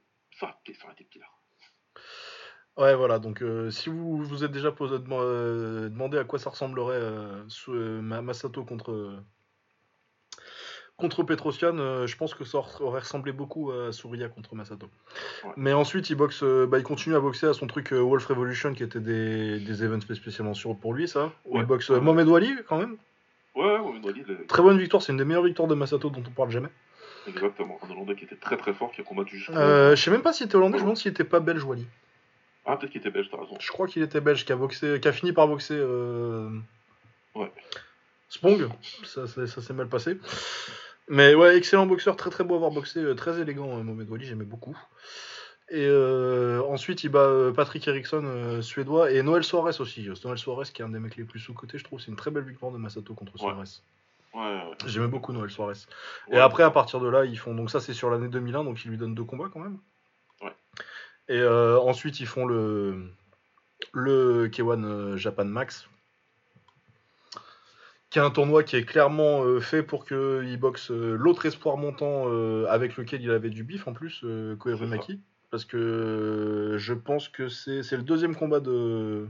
[2.75, 6.49] Ouais, voilà, donc euh, si vous vous êtes déjà posé, euh, demandé à quoi ça
[6.49, 9.13] ressemblerait euh, sous- euh, Ma- Masato contre,
[10.97, 14.87] contre Petrosian, je pense que ça aurait- ressemblé beaucoup à Surya contre Masato.
[15.43, 15.51] Ouais.
[15.55, 18.81] Mais ensuite, il, boxe, bah, il continue à boxer à son truc Wolf Revolution, qui
[18.83, 21.31] était des, des events spécialement sur pour lui, ça.
[21.45, 21.61] Où Ouais.
[21.63, 21.89] Il boxe.
[21.91, 22.97] Mohamed Wali, quand même.
[23.55, 26.49] Ouais, le- Très bonne victoire, c'est une des meilleures victoires de Masato dont on parle
[26.49, 26.69] jamais.
[27.27, 27.79] Exactement.
[27.83, 29.53] Un Hollandais qui était très très fort, qui a combattu jusqu'au.
[29.53, 31.63] Euh, je sais même pas s'il était hollandais, je me demande s'il était pas belge,
[31.63, 31.85] Wali.
[32.65, 33.57] Ah, peut-être qu'il était belge, t'as raison.
[33.59, 36.49] Je crois qu'il était belge, qui a, boxé, qui a fini par boxer euh...
[37.35, 37.51] Ouais.
[38.29, 38.69] Spong.
[39.03, 40.17] Ça, ça, ça s'est mal passé.
[41.09, 44.25] Mais ouais, excellent boxeur, très très beau à avoir boxé, euh, très élégant, Mohamed Wali,
[44.25, 44.77] j'aimais beaucoup.
[45.69, 50.07] Et euh, ensuite, il bat euh, Patrick Erickson, euh, suédois, et Noël Suarez aussi.
[50.23, 51.99] Noël Suarez, qui est un des mecs les plus sous-cotés, je trouve.
[51.99, 53.39] C'est une très belle victoire de Masato contre Ouais.
[53.39, 53.69] Suarez.
[54.33, 54.77] Ouais, ouais.
[54.87, 55.77] J'aimais beaucoup Noël Suarez.
[56.31, 57.53] Et après, à partir de là, ils font.
[57.53, 59.77] Donc, ça, c'est sur l'année 2001, donc ils lui donnent deux combats quand même.
[60.41, 60.53] Ouais.
[61.29, 63.09] Et euh, ensuite, ils font le.
[63.91, 65.87] Le K1 euh, Japan Max.
[68.09, 71.77] Qui est un tournoi qui est clairement euh, fait pour qu'il boxe euh, l'autre espoir
[71.77, 72.27] montant
[72.67, 74.25] avec lequel il avait du bif en plus,
[74.59, 75.19] Koirumaki.
[75.51, 79.27] Parce que je pense que c'est c'est le deuxième combat de.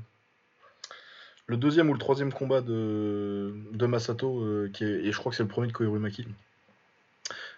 [1.53, 5.29] Le deuxième ou le troisième combat de, de Masato, euh, qui est, et je crois
[5.29, 6.27] que c'est le premier de Koirumaki.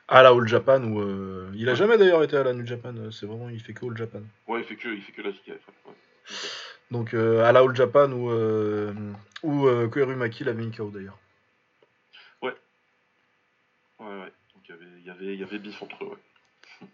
[0.09, 1.77] À la All Japan, où euh, il a Ouais.
[1.77, 4.19] jamais d'ailleurs été à la New Japan, euh, c'est vraiment, il fait que All Japan.
[4.49, 5.61] Ouais, il fait que, il fait que la JKF.
[5.85, 5.93] Ouais.
[6.91, 8.29] Donc euh, à la All Japan, où,
[9.43, 11.17] où Koirumaki l'avait une KO d'ailleurs.
[12.41, 12.53] Ouais,
[14.01, 14.33] ouais.
[14.53, 16.87] Donc il y avait, il y avait, il y avait bif entre eux, ouais.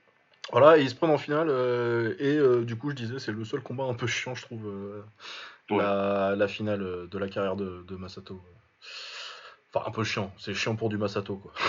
[0.51, 3.31] Voilà, et ils se prennent en finale, euh, et euh, du coup, je disais, c'est
[3.31, 5.01] le seul combat un peu chiant, je trouve, euh,
[5.71, 5.83] Ouais.
[5.83, 8.41] la, la finale euh, de la carrière de, de Masato.
[9.73, 11.51] Enfin, un peu chiant, c'est chiant pour du Masato, quoi.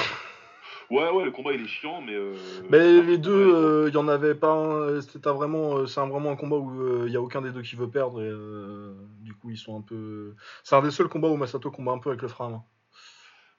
[0.91, 2.13] Ouais, ouais, le combat il est chiant, mais.
[2.15, 2.35] euh,
[2.69, 6.31] Mais les deux, euh, il y en avait pas un, c'était vraiment, euh, c'est vraiment
[6.33, 9.33] un combat où il y a aucun des deux qui veut perdre, et euh, du
[9.33, 10.35] coup, ils sont un peu.
[10.65, 12.65] C'est un des seuls combats où Masato combat un peu avec le frein à main.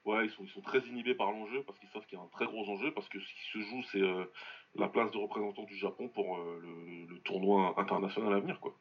[0.05, 2.23] Ouais, ils sont, ils sont très inhibés par l'enjeu parce qu'ils savent qu'il y a
[2.23, 4.25] un très gros enjeu parce que ce qui se joue, c'est euh,
[4.75, 8.75] la place de représentant du Japon pour euh, le, le tournoi international à venir, quoi.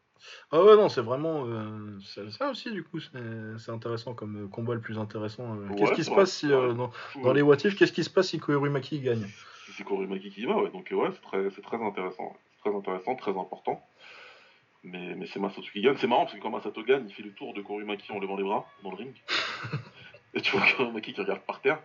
[0.51, 1.47] Ah ouais, non, c'est vraiment.
[1.47, 3.19] euh, c'est- ça aussi, du coup, c'est
[3.59, 5.57] c'est intéressant comme euh, combat le plus intéressant.
[5.57, 5.69] euh.
[5.77, 7.23] Qu'est-ce Ouais, qui se ouais, passe si, euh, ouais.
[7.23, 9.27] dans, les what if, qu'est-ce qui se passe si Koirumaki gagne?
[9.67, 10.71] Si c'est Korumaki qui y va, ouais.
[10.71, 12.37] Donc, euh, ouais, c'est très, c'est très intéressant.
[12.57, 13.83] C'est très intéressant, très important.
[14.85, 15.97] Mais, mais c'est Masato qui gagne.
[15.97, 18.37] C'est marrant parce que quand Masato gagne, il fait le tour de Korumaki en levant
[18.37, 19.15] les bras dans le ring.
[20.35, 21.79] Et tu vois Kurumaki qui regarde par terre.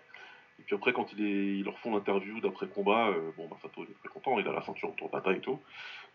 [0.60, 3.58] Et puis après, quand il est, ils leur font l'interview d'après combat, euh, bon, bah,
[3.62, 5.60] Sato il est très content, il a la ceinture autour de la taille et tout.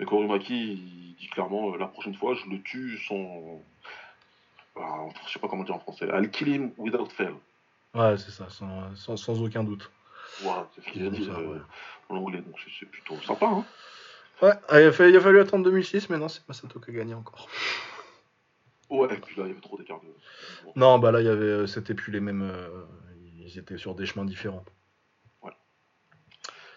[0.00, 3.62] Mais Kurumaki, il dit clairement, euh, la prochaine fois, je le tue sans.
[4.74, 6.06] Je sais pas comment dire en français.
[6.12, 7.34] I'll kill him without fail.
[7.94, 9.90] Ouais, c'est ça, sans, sans, sans aucun doute.
[10.40, 11.60] Voilà, c'est ce qu'il a dit Ça, euh, ouais.
[12.08, 13.46] en anglais, donc c'est- plutôt sympa.
[13.46, 13.64] Hein.
[14.40, 16.94] Ouais, il a, fallu, il a fallu attendre 2006, mais non, c'est Masato qui a
[16.94, 17.46] gagné encore.
[18.88, 20.08] Ouais, et puis là, il y avait trop d'écart de.
[20.74, 22.50] Non, bah là, il y avait, c'était plus les mêmes.
[23.54, 24.64] Ils étaient sur des chemins différents.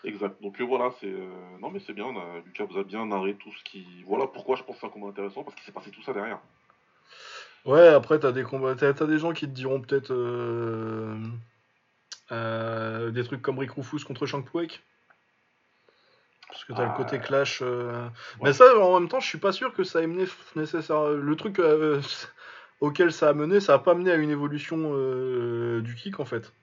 [0.03, 0.39] Exact.
[0.41, 1.07] Donc euh, voilà, c'est.
[1.09, 1.27] euh,
[1.59, 4.03] Non, mais c'est bien, on a- Lucas vous a bien narré tout ce qui.
[4.05, 6.13] Voilà pourquoi je pense que c'est un combat intéressant, parce qu'il s'est passé tout ça
[6.13, 6.37] derrière.
[7.65, 11.17] Ouais, après, t'as des combats, t'as, t'as des gens qui te diront peut-être euh,
[12.31, 14.79] euh, des trucs comme Rick Rufus contre Shank Puek.
[16.49, 16.91] Parce que t'as Ah.
[16.95, 17.61] le côté clash.
[17.63, 18.09] euh, Ouais.
[18.43, 21.09] Mais ça, en même temps, je suis pas sûr que ça ait mené nécessaire.
[21.09, 21.59] Le truc
[22.79, 24.77] auquel ça a mené, ça a pas mené à une évolution
[25.81, 26.53] du kick en fait.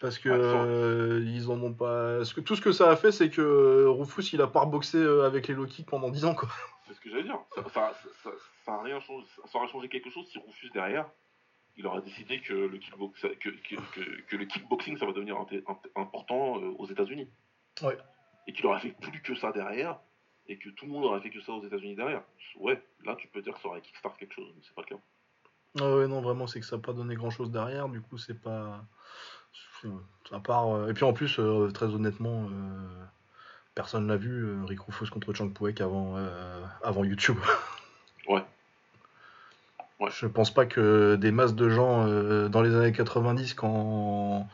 [0.00, 2.18] Parce que Ouais, euh, ils en ont pas.
[2.34, 4.98] Que, tout ce que ça a fait, c'est que euh, Rufus il a pas reboxé
[4.98, 6.48] euh, avec les low kicks pendant 10 ans quoi.
[6.86, 7.38] C'est ce que j'allais dire.
[7.54, 8.30] Ça, ça, ça,
[8.64, 9.26] ça a rien changé.
[9.46, 11.06] Ça aurait changé quelque chose si Rufus derrière,
[11.76, 15.36] il aurait décidé que le, kickbox, que, que, que, que le kickboxing, ça va devenir
[15.36, 15.64] inté-
[15.96, 17.28] important aux États-Unis.
[17.82, 17.96] Ouais.
[18.46, 19.98] Et qu'il aurait fait plus que ça derrière,
[20.46, 22.22] et que tout le monde aurait fait que ça aux États-Unis derrière.
[22.60, 24.96] Ouais, là, tu peux dire que ça aurait kickstart quelque chose, mais c'est pas le
[24.96, 25.02] cas.
[25.80, 28.16] Ah ouais, non, vraiment, c'est que ça n'a pas donné grand chose derrière, du coup,
[28.16, 28.84] c'est pas.
[30.32, 30.74] À part.
[30.74, 33.04] euh, Et puis en plus, euh, très honnêtement, euh,
[33.74, 36.16] personne l'a vu, Rick Rufus contre Chang Puek avant,
[36.82, 37.38] avant YouTube.
[38.28, 38.42] Ouais.
[40.00, 40.08] Ouais.
[40.10, 44.48] Je pense pas que des masses de gens euh, dans les années 90, quand.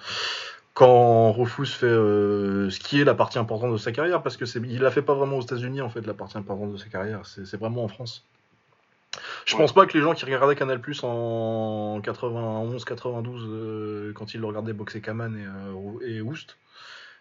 [0.74, 4.47] Quand Rufus fait euh, ce qui est la partie importante de sa carrière, parce que
[4.47, 6.86] c'est, il la fait pas vraiment aux États-Unis en fait, la partie importante de sa
[6.89, 8.24] carrière, c'est, c'est vraiment en France.
[9.47, 9.61] Je Ouais.
[9.62, 14.41] pense pas que les gens qui regardaient Canal Plus en 91, 92, euh, quand ils
[14.41, 16.59] le regardaient boxer Kaman et, euh, et Oust,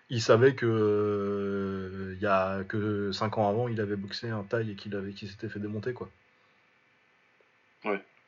[0.10, 4.44] ils savaient que euh, il y a que 5 ans avant, il avait boxé un
[4.44, 6.10] taille et qu'il avait, qu'il s'était fait démonter quoi.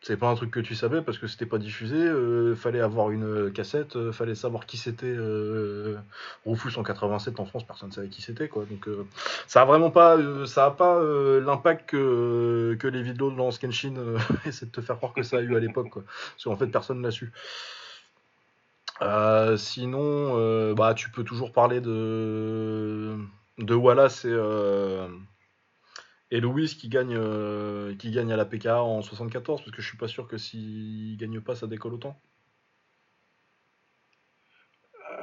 [0.04, 1.96] C'est pas un truc que tu savais parce que c'était pas diffusé.
[1.96, 5.16] euh, fallait avoir une euh, cassette, euh, fallait savoir qui c'était.
[6.46, 8.66] Rufus en 87 en France, personne savait qui c'était quoi.
[8.66, 8.90] Donc
[9.48, 13.60] ça a vraiment pas, ça a pas l'impact que, que les vidéos de Lance
[14.46, 16.04] essaient de te faire croire que ça a eu à l'époque quoi.
[16.04, 17.32] Parce qu'en fait personne l'a su.
[19.58, 23.16] Sinon, bah tu peux toujours parler de
[23.60, 24.36] de Wallace et
[26.34, 29.88] et Louis qui gagne euh, qui gagne à la PKA en 74 parce que je
[29.88, 32.20] suis pas sûr que s'il gagne pas ça décolle autant.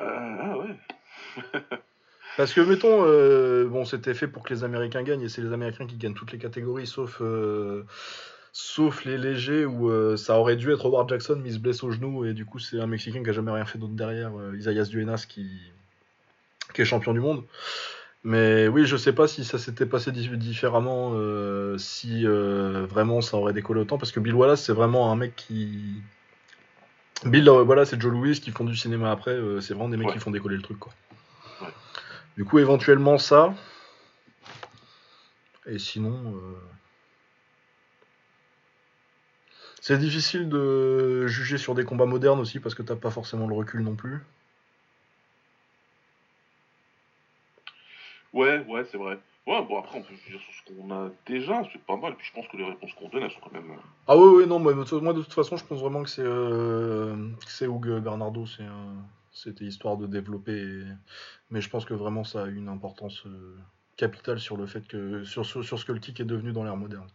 [0.01, 0.77] Euh, ah ouais.
[2.37, 5.53] Parce que mettons, euh, bon, c'était fait pour que les Américains gagnent et c'est les
[5.53, 7.21] Américains qui gagnent toutes les catégories sauf
[8.53, 11.83] sauf les légers où euh, ça aurait dû être Howard Jackson mais il se blesse
[11.83, 14.37] au genou et du coup c'est un Mexicain qui a jamais rien fait d'autre derrière,
[14.39, 15.61] euh, Isaias Duenas qui
[16.75, 17.45] qui est champion du monde.
[18.23, 23.23] Mais oui, je sais pas si ça s'était passé di- différemment, euh, si euh, vraiment
[23.23, 26.03] ça aurait décollé autant, parce que Bill Wallace c'est vraiment un mec qui
[27.25, 30.09] Bill euh, Wallace et Joe Louis qui font du cinéma après, c'est vraiment des mecs
[30.09, 30.13] Ouais.
[30.15, 30.93] qui font décoller le truc quoi.
[31.63, 31.69] Ouais.
[32.37, 33.55] Du coup, éventuellement ça.
[35.67, 36.35] Et sinon.
[36.37, 36.55] euh,
[39.83, 43.55] C'est difficile de juger sur des combats modernes aussi parce que t'as pas forcément le
[43.55, 44.21] recul non plus.
[48.33, 49.19] Ouais, ouais, c'est vrai.
[49.47, 52.15] Ouais, bon, après, on peut dire sur ce qu'on a déjà, c'est pas mal.
[52.17, 53.71] Puis je pense que les réponses qu'on donne, elles sont quand même.
[53.73, 53.77] euh,
[54.07, 54.85] Ah oui, oui, non, moi, moi
[55.15, 58.65] de toute façon, je pense vraiment que c'est euh, c'est Hugues Bernardo, c'est
[59.33, 60.53] c'était histoire de développer.
[60.53, 60.85] et-
[61.51, 63.57] Mais je pense que vraiment ça a une importance euh,
[63.97, 66.63] capitale sur le fait que sur, sur, sur ce que le kick est devenu dans
[66.65, 67.09] l'ère moderne.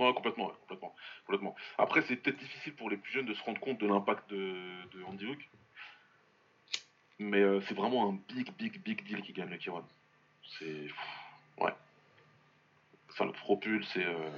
[0.00, 0.94] Ouais, complètement, ouais, complètement,
[1.24, 1.54] complètement.
[1.78, 4.36] Après, c'est peut-être difficile pour les plus jeunes de se rendre compte de l'impact de,
[4.92, 5.38] de Andy Hook.
[7.18, 9.82] Mais euh, c'est vraiment un big, big, big deal qui gagne le K1.
[10.58, 10.86] C'est.
[11.62, 11.72] Ouais.
[13.16, 14.04] Ça le propulse et.
[14.04, 14.28] euh,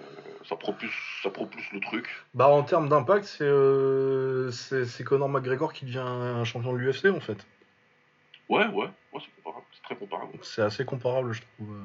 [0.44, 2.08] ça, propulse, ça propulse le truc.
[2.34, 6.78] Bah en termes d'impact, c'est euh, c'est c'est Conor McGregor qui devient un champion de
[6.78, 7.46] l'UFC en fait.
[8.48, 9.66] Ouais, ouais, ouais, c'est comparable.
[9.72, 10.38] C'est très comparable.
[10.42, 11.72] C'est assez comparable, je trouve.
[11.74, 11.82] euh.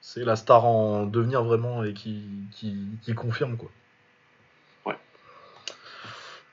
[0.00, 3.70] C'est la star en devenir vraiment et qui, qui, qui confirme quoi.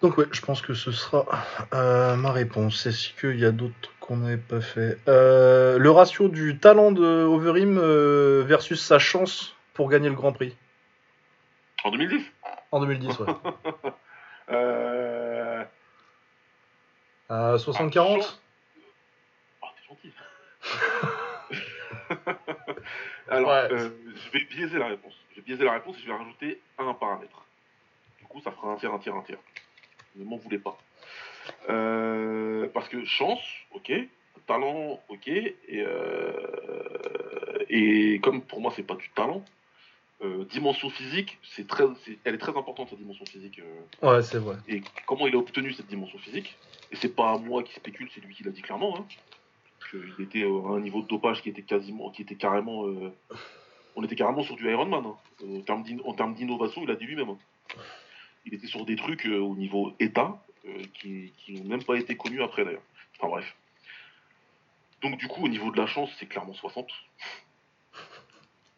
[0.01, 1.25] Donc ouais, je pense que ce sera
[1.73, 2.85] euh, ma réponse.
[2.85, 4.97] Est-ce qu'il y a d'autres qu'on n'avait pas fait?
[5.07, 10.31] Euh, Le ratio du talent de Overeem euh, versus sa chance pour gagner le Grand
[10.33, 10.55] Prix
[11.83, 12.21] En 2010
[12.71, 13.33] en 2010, ouais.
[14.51, 15.63] euh...
[17.29, 18.37] À 60-40
[19.61, 20.13] Oh, t'es gentil.
[23.29, 23.69] Alors, Ouais.
[23.71, 25.13] je vais biaiser la réponse.
[25.31, 27.45] Je vais biaiser la réponse et je vais rajouter un paramètre.
[28.19, 29.37] Du coup, ça fera un tiers, un tiers, un tiers.
[30.15, 30.77] Ne m'en voulez pas.
[31.69, 33.41] Euh, parce que chance,
[33.73, 33.91] ok.
[34.47, 35.27] Talent, ok.
[35.27, 39.43] Et, euh, et comme pour moi, c'est pas du talent,
[40.23, 43.59] euh, dimension physique, c'est très, c'est- elle est très importante, cette dimension physique.
[44.01, 44.55] Ouais, c'est vrai.
[44.67, 46.55] et comment il a obtenu cette dimension physique.
[46.91, 48.99] Et c'est pas moi qui spécule, c'est lui qui l'a dit clairement.
[48.99, 49.05] Hein,
[49.89, 52.85] qu'il était à un niveau de dopage qui était quasiment, qui était carrément,
[53.95, 55.05] on était carrément sur du Ironman.
[55.05, 55.15] Hein.
[55.57, 57.29] En termes d'in- en termes d'innovation, il a dit lui-même.
[57.29, 57.37] hein.
[58.45, 61.95] Il était sur des trucs euh, au niveau état euh, qui, qui n'ont même pas
[61.97, 62.83] été connus après d'ailleurs.
[63.17, 63.55] Enfin bref.
[65.01, 66.87] Donc du coup, au niveau de la chance, c'est clairement 60.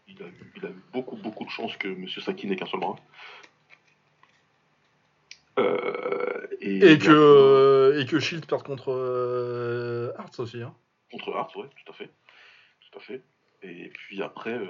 [0.07, 2.07] Il a, eu, il a eu beaucoup, beaucoup de chance que M.
[2.07, 2.95] Saki n'ait qu'un seul bras.
[5.59, 10.61] Euh, et, Et que, et que Shield perde contre Hearts aussi.
[10.61, 10.73] Hein.
[11.11, 12.09] Contre Hart, ouais, tout à fait.
[12.89, 13.21] Tout à fait.
[13.63, 14.65] Et puis après, euh,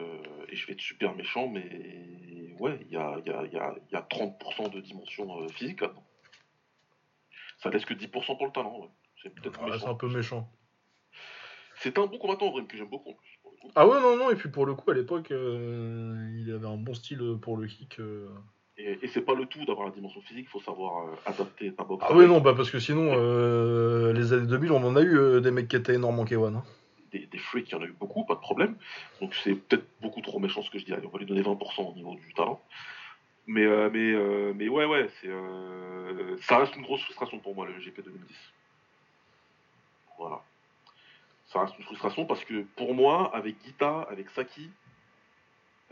[0.49, 3.75] et je vais être super méchant, mais ouais, il y a, y, a, y, a,
[3.89, 6.05] il y a 30% de dimension euh, physique là-dedans.
[7.59, 8.89] Ça laisse que 10% pour le talent, ouais.
[9.21, 9.89] C'est peut-être c'est méchant.
[9.91, 10.49] un peu méchant.
[11.79, 13.39] C'est un bon combattant, Vrim, que j'aime beaucoup en plus.
[13.75, 16.77] Ah ouais, non, non, et puis pour le coup, à l'époque, euh, il avait un
[16.77, 17.99] bon style pour le kick.
[17.99, 18.29] euh.
[18.77, 21.73] Et, et c'est pas le tout d'avoir la dimension physique, il faut savoir euh, adapter
[21.73, 22.05] ta boxe.
[22.07, 25.17] Ah ouais, non, bah parce que sinon, euh, les années 2000, on en a eu
[25.17, 26.55] euh, des mecs qui étaient énormes en K1.
[26.55, 26.63] Hein.
[27.11, 28.75] Des, des freaks, il y en a eu beaucoup, pas de problème.
[29.21, 30.93] Donc c'est peut-être beaucoup trop méchant ce que je dis.
[30.93, 32.61] On va lui donner 20% au niveau du talent.
[33.47, 37.55] Mais, euh, mais, euh, mais ouais, ouais, c'est, euh, ça reste une grosse frustration pour
[37.55, 38.35] moi, le GP 2010.
[40.17, 40.43] Voilà.
[41.47, 44.69] Ça reste une frustration parce que pour moi, avec Gita, avec Saki,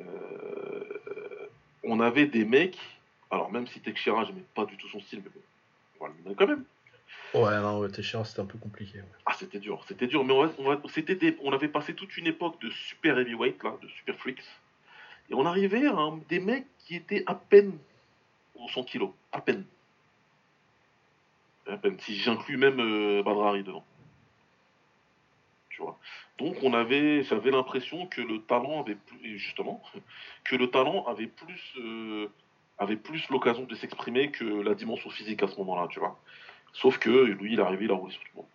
[0.02, 1.48] euh,
[1.84, 2.80] on avait des mecs.
[3.32, 5.42] Alors même si Teixeira, j'aimais pas du tout son style, mais bon,
[6.00, 6.66] on va le donner quand même.
[7.34, 9.02] Ouais, non, ouais, Teixeira, c'était un peu compliqué.
[9.26, 12.62] Ah, c'était dur, c'était dur, mais on, on, c'était on avait passé toute une époque
[12.62, 14.44] de super heavyweight, là, de super freaks,
[15.30, 17.78] et on arrivait à des mecs qui étaient à peine
[18.56, 19.66] aux 100 kilos, à peine.
[21.68, 23.84] À peine, si j'inclus même euh, Badrari dedans.
[25.70, 26.00] Tu vois.
[26.38, 29.82] Donc on avait, j'avais l'impression que le talent avait plus, justement,
[30.46, 32.28] que le talent avait plus, euh,
[32.78, 36.18] avait plus l'occasion de s'exprimer que la dimension physique à ce moment-là, tu vois.
[36.76, 38.50] Sauf que lui, il est arrivé, il a roulé sur tout le monde.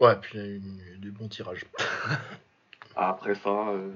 [0.00, 1.64] Ouais, puis il y a eu des bons tirages.
[2.96, 3.92] Après ça, euh,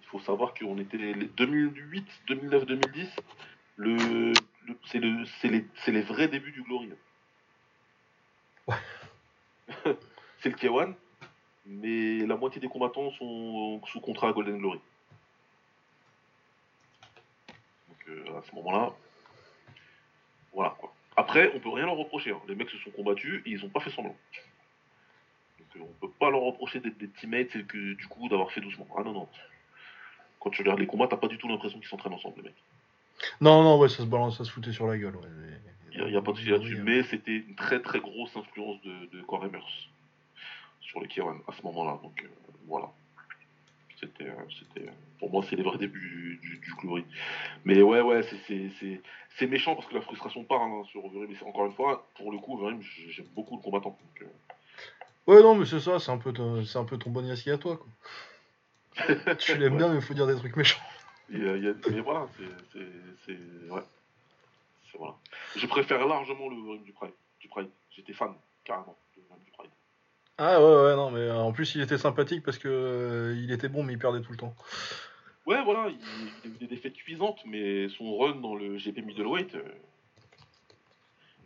[0.00, 3.08] il faut savoir qu'on était les 2008, 2009, 2010.
[3.76, 6.90] Le, le- c'est le, c'est les, c'est les vrais débuts du Glory.
[8.66, 8.76] Ouais.
[10.42, 10.94] c'est le K1,
[11.66, 14.80] mais la moitié des combattants sont sous contrat à Golden Glory.
[17.88, 18.92] Donc euh, à ce moment-là,
[20.52, 20.92] voilà quoi.
[21.18, 22.30] Après, on peut rien leur reprocher.
[22.30, 22.40] hein.
[22.46, 24.14] Les mecs se sont combattus et ils ont pas fait semblant.
[25.58, 28.52] Donc euh, on peut pas leur reprocher d'être des teammates et que du coup d'avoir
[28.52, 28.86] fait doucement.
[28.96, 29.28] Ah non non.
[30.38, 32.62] Quand tu regardes les combats, t'as pas du tout l'impression qu'ils s'entraînent ensemble les mecs.
[33.40, 35.16] Non, non, ouais, ça se balance, ça se foutait sur la gueule.
[35.16, 35.26] Ouais.
[35.92, 36.80] Il n'y a, pas de souci là-dessus.
[36.84, 39.88] Mais c'était une très très grosse influence de, de Core Emers
[40.80, 41.98] sur les K1 à ce moment-là.
[42.00, 42.28] Donc euh,
[42.68, 42.92] voilà.
[44.00, 47.04] C'était, euh, c'était, euh, pour moi, c'est les vrais débuts du, du, du Glory.
[47.64, 49.00] Mais ouais, ouais, c'est, c'est, c'est,
[49.36, 51.28] c'est méchant parce que la frustration part hein, sur Overeem.
[51.30, 53.98] Mais encore une fois, pour le coup, Overeem, j'aime beaucoup le combattant.
[54.00, 54.26] Donc, euh,
[55.26, 57.50] Ouais, non, mais c'est ça, c'est un peu ton, c'est un peu ton bon Yaski
[57.50, 57.86] à toi, quoi.
[59.38, 60.80] tu l'aimes bien, mais il faut dire des trucs méchants.
[61.30, 62.86] y a- mais voilà, c'est, c'est,
[63.26, 63.82] c'est, ouais.
[64.90, 65.16] C'est, voilà.
[65.56, 67.12] Je préfère largement le Overeem du Pride.
[67.40, 67.68] Du Pride.
[67.90, 68.32] J'étais fan,
[68.64, 69.70] carrément, du Pride.
[70.40, 73.50] Ah ouais, ouais, non, mais euh, en plus, il était sympathique parce que euh, il
[73.50, 74.54] était bon, mais il perdait tout le temps.
[75.46, 75.98] Ouais, voilà, il,
[76.44, 79.62] il a eu des défaites cuisantes, mais son run dans le GP Middleweight, euh,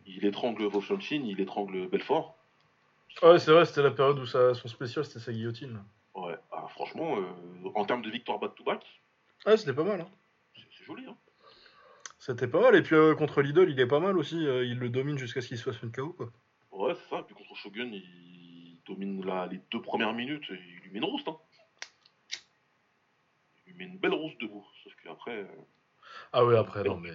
[0.06, 2.36] il étrangle Vauchanchin, il étrangle Belfort.
[3.22, 5.82] Ouais, c'est vrai, c'était la période où ça, son spécial, c'était sa guillotine.
[6.14, 8.84] Ouais, ah, franchement, euh, en termes de victoire back-to-back,
[9.46, 10.08] Ouais, c'était pas mal, hein.
[10.54, 11.04] c'est joli.
[11.06, 11.16] Hein.
[12.18, 15.18] C'était pas mal, et puis contre Lidl, il est pas mal aussi, il le domine
[15.18, 16.30] jusqu'à ce qu'il se fasse une KO, quoi.
[16.70, 17.20] Ouais, c'est ça.
[17.20, 18.02] Et puis contre Shogun, il
[18.86, 21.28] domine la- les deux premières minutes et il lui met une rouste.
[21.28, 21.36] Hein.
[23.66, 24.64] Il lui met une belle rouste debout.
[24.82, 25.46] Sauf qu'après, euh,
[26.32, 27.10] Ah ouais, après, non, mais...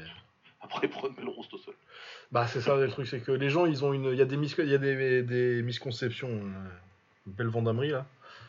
[0.61, 1.73] après, il prend une belle rouste au sol.
[2.31, 4.05] Bah, c'est ça, le truc, c'est que les gens, ils ont une...
[4.05, 4.47] Il y a des, mis...
[4.57, 6.29] il y a des, des misconceptions.
[6.29, 6.69] euh,
[7.27, 8.05] Une belle vendamerie, là.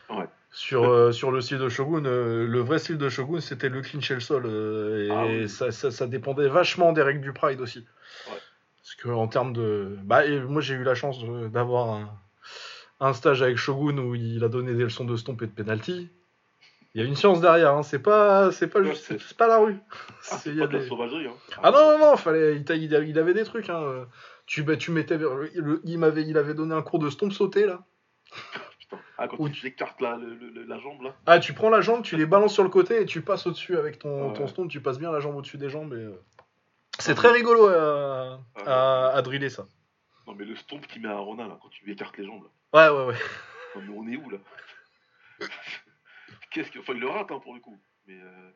[0.09, 0.25] Ouais.
[0.51, 3.81] Sur, euh, sur le style de Shogun, euh, le vrai style de Shogun, c'était le
[3.81, 4.43] clinch et le sol.
[4.47, 5.47] euh, et Ah oui.
[5.47, 7.79] ça, ça, ça dépendait vachement des règles du Pride aussi.
[8.27, 8.37] Ouais.
[8.81, 9.95] Parce que en termes de...
[10.03, 12.19] Bah, et moi, j'ai eu la chance d'avoir un,
[12.99, 16.09] un stage avec Shogun où il a donné des leçons de stomp et de penalty.
[16.95, 17.83] Il y a une science derrière, hein.
[17.83, 19.77] c'est pas, c'est pas, Ouais, c'est- c'est pas la rue.
[20.31, 21.27] Ah, C'est- pas de la des- sauvagerie.
[21.27, 21.33] Hein.
[21.63, 22.65] ah non, non, non, fallait, il,
[23.09, 23.69] il avait des trucs.
[23.69, 24.07] Hein.
[24.47, 27.65] Tu, bah, tu mettais, le- il, m'avait, il avait donné un cours de stomp sauté
[27.65, 27.83] là.
[29.21, 29.51] Ah, quand Oui.
[29.51, 30.17] tu écartes la,
[30.65, 31.13] la jambe là.
[31.27, 33.77] Ah, tu prends la jambe, tu les balances sur le côté et tu passes au-dessus
[33.77, 34.33] avec ton, Ouais.
[34.33, 34.67] ton stomp.
[34.69, 36.19] Tu passes bien la jambe au-dessus des jambes et, euh,
[36.99, 39.67] C'est très rigolo à, Ah, à, à driller ça.
[40.25, 42.43] Non, mais le stomp qu'il met à Rona, là, quand tu lui écartes les jambes,
[42.43, 42.49] là.
[42.73, 43.17] Ouais, ouais, ouais.
[43.75, 44.37] Non, mais on est où, là?
[46.51, 46.79] Qu'est-ce que.
[46.79, 47.81] Enfin, il le rate, hein, pour le coup.
[48.05, 48.51] Mais euh,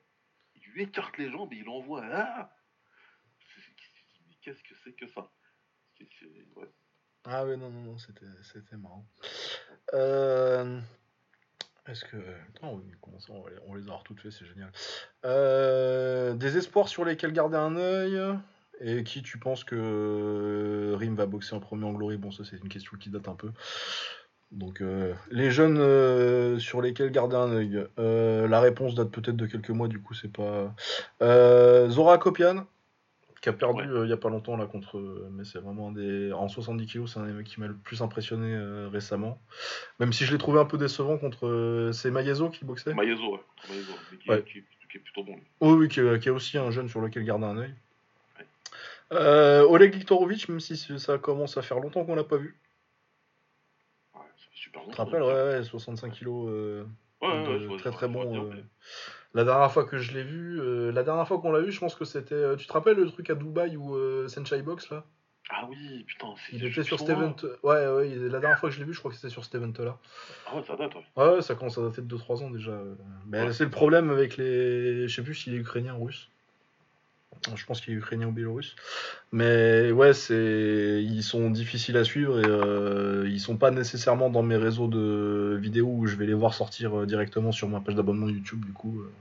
[0.55, 2.03] il lui écarte les jambes et il envoie.
[2.11, 2.51] Ah
[4.27, 5.29] Mais qu'est-ce que c'est que ça?
[6.55, 6.69] Ouais.
[7.25, 9.05] Ah ouais, non, non, non, c'était, c'était marrant.
[9.93, 10.79] Euh,
[11.87, 12.17] Est-ce que...
[12.49, 14.71] Attends, oui, comment ça, on, va les- on les a toutes fait, c'est génial.
[15.23, 18.19] Euh, Des espoirs sur lesquels garder un œil?
[18.79, 22.17] Et qui tu penses que Rim va boxer en premier en glory?
[22.17, 23.51] Bon, ça c'est une question qui date un peu.
[24.51, 27.85] Donc euh, les jeunes euh, sur lesquels garder un œil.
[27.97, 30.75] Euh, la réponse date peut-être de quelques mois, du coup c'est pas.
[31.23, 32.67] Euh, Zora Kopian,
[33.41, 33.87] qui a perdu Ouais.
[33.87, 34.99] euh, il y a pas longtemps là contre.
[34.99, 36.31] euh, mais c'est vraiment un des.
[36.33, 39.41] En 70 kg, c'est un des mecs qui m'a le plus impressionné euh, récemment.
[39.99, 41.47] Même si je l'ai trouvé un peu décevant contre.
[41.47, 42.93] euh, c'est Maezo qui boxait?
[42.93, 43.39] Maezo, ouais.
[44.21, 44.43] Qui, Ouais.
[44.43, 45.43] qui- qui est plutôt bon, lui.
[45.61, 47.73] Oui, oui, qui qui est aussi un jeune sur lequel garder un œil.
[49.11, 52.59] Euh, Oleg Viktorovic, même si ça commence à faire longtemps qu'on l'a pas vu.
[54.15, 54.21] Ouais,
[54.53, 56.47] super Tu te rappelles, ouais, ouais, 65 kilos.
[56.49, 56.83] euh,
[57.21, 58.29] de- très très bon.
[58.29, 58.49] bien, euh.
[58.53, 58.63] mais-
[59.35, 61.79] La dernière fois que je l'ai vu, euh, la dernière fois qu'on l'a vu, je
[61.79, 62.55] pense que c'était.
[62.57, 63.95] tu te rappelles le truc à Dubaï où
[64.27, 65.05] Senchai Box là?
[65.49, 66.55] Ah oui, putain, c'est.
[66.55, 67.33] Il était sur Steven.
[67.43, 67.47] hein.
[67.63, 69.73] Ouais, ouais, la dernière fois que je l'ai vu, je crois que c'était sur Steven
[69.79, 69.97] là.
[70.47, 71.03] Ah ouais, ça date, ouais.
[71.17, 72.79] Ouais, ça commence à dater de 2-3 ans déjà.
[73.27, 73.53] Mais Ouais.
[73.53, 75.07] c'est le problème avec les.
[75.07, 76.29] Je sais plus s'il est ukrainien ou russe.
[77.55, 78.75] Je pense qu'il est ukrainien ou biélorusse.
[79.31, 84.43] Mais ouais, c'est ils sont difficiles à suivre et euh, ils sont pas nécessairement dans
[84.43, 87.95] mes réseaux de vidéos où je vais les voir sortir euh, directement sur ma page
[87.95, 89.01] d'abonnement YouTube du coup.
[89.01, 89.11] euh.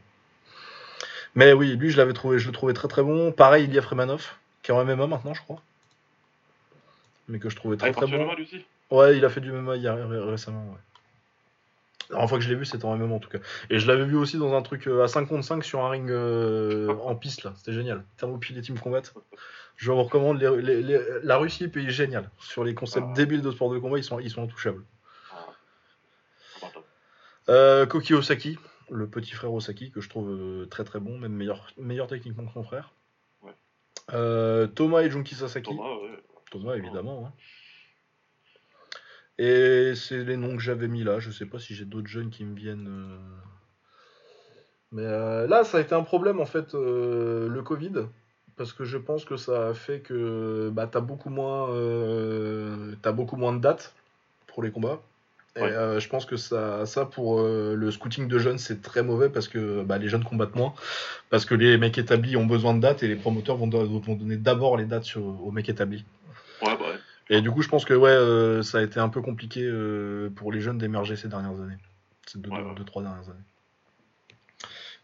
[1.35, 3.33] Mais oui, lui je l'avais trouvé, je le trouvais très très bon.
[3.33, 4.33] Pareil, Ilya Fremanov,
[4.63, 5.63] qui est en MMA maintenant, je crois.
[7.29, 8.19] Mais que je trouvais très très bon.
[8.19, 8.65] le mal aussi?
[8.91, 10.79] Ouais, il a fait du MMA hier, ré- récemment, ouais.
[12.13, 13.39] La dernière fois que je l'ai vu, c'était en MMA en tout cas.
[13.71, 15.89] Et je l'avais vu aussi dans un truc euh, à 5 contre 5 sur un
[15.91, 18.05] ring euh, en piste là, c'était génial.
[18.19, 19.01] Thermopile et Team Combat.
[19.77, 22.31] Je vous recommande, les- les- les- la Russie, pays génial.
[22.39, 23.15] Sur les concepts Ah.
[23.15, 24.85] débiles de sport de combat, ils sont, ils sont intouchables.
[25.33, 26.67] Ah.
[27.49, 28.59] Euh, Koki Osaki,
[28.91, 32.53] le petit frère Osaki, que je trouve très très bon, même meilleur, meilleur techniquement que
[32.53, 32.93] son frère.
[33.43, 33.53] Ouais.
[34.13, 35.71] Euh, Thomas et Junki Sasaki.
[35.75, 36.23] Thomas, ouais.
[36.51, 37.27] Thomas, évidemment.
[37.27, 37.33] hein.
[39.45, 41.19] Et c'est les noms que j'avais mis là.
[41.19, 42.87] Je sais pas si j'ai d'autres jeunes qui me viennent.
[42.89, 43.19] euh.
[44.93, 48.07] Mais euh, là, ça a été un problème en fait, euh, le Covid.
[48.57, 53.11] Parce que je pense que ça a fait que bah, t'as beaucoup moins, euh, t'as
[53.13, 53.95] beaucoup moins de dates
[54.47, 55.01] pour les combats.
[55.57, 55.73] Et Ouais.
[55.73, 59.29] euh, je pense que ça, ça pour euh, le scouting de jeunes, c'est très mauvais
[59.29, 60.73] parce que bah, les jeunes combattent moins.
[61.31, 64.15] Parce que les mecs établis ont besoin de dates et les promoteurs vont, do- vont
[64.15, 66.05] donner d'abord les dates sur- aux mecs établis.
[66.63, 66.92] Ouais, bah.
[67.35, 70.29] Et du coup, je pense que ouais, euh, ça a été un peu compliqué euh,
[70.37, 71.79] pour les jeunes d'émerger ces dernières années.
[72.27, 72.75] Ces deux, Ouais, deux- ouais.
[72.75, 73.41] deux, trois dernières années.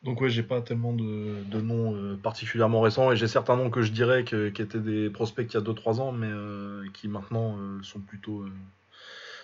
[0.03, 3.71] Donc ouais, j'ai pas tellement de, de noms euh, particulièrement récents et j'ai certains noms
[3.71, 6.29] que je dirais que, qui étaient des prospects il y a 2-3 ans, mais
[6.93, 8.45] qui maintenant sont plutôt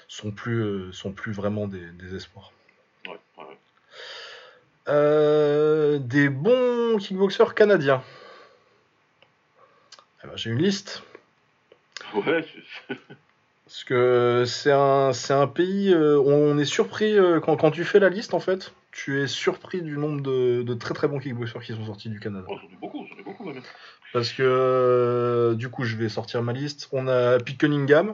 [0.06, 2.52] sont plus sont plus vraiment des, des espoirs.
[3.06, 3.18] Ouais,
[6.00, 8.02] des bons kickboxers canadiens.
[10.22, 11.02] Eh ben, j'ai une liste.
[12.26, 12.44] Ouais,
[13.64, 17.82] Parce que c'est un, c'est un pays, euh, on est surpris euh, quand, quand tu
[17.84, 21.18] fais la liste en fait, tu es surpris du nombre de, de très très bons
[21.18, 22.44] kickboxers qui sont sortis du Canada.
[22.48, 23.62] oh, j'en ai beaucoup, j'en ai beaucoup même.
[24.12, 26.88] Parce que euh, du coup je vais sortir ma liste.
[26.92, 28.12] On a Pete Cunningham,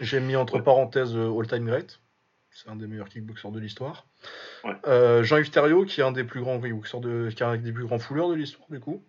[0.00, 0.62] j'ai mis entre Ouais.
[0.62, 2.00] parenthèses All Time Great,
[2.50, 4.04] c'est un des meilleurs kickboxers de l'histoire.
[4.64, 4.74] Ouais.
[4.88, 7.72] Euh, Jean-Yves Thériault qui est un des plus grands kickboxers de, qui est un des
[7.72, 9.02] plus grands fouleurs de l'histoire du coup.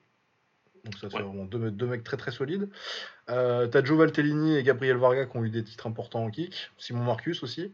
[0.90, 1.24] Donc ça Ouais.
[1.24, 2.70] vraiment deux, deux mecs très très solides.
[3.30, 6.72] Euh, T'as Joe Valtellini et Gabriel Varga qui ont eu des titres importants en kick.
[6.78, 7.72] Simon Marcus aussi.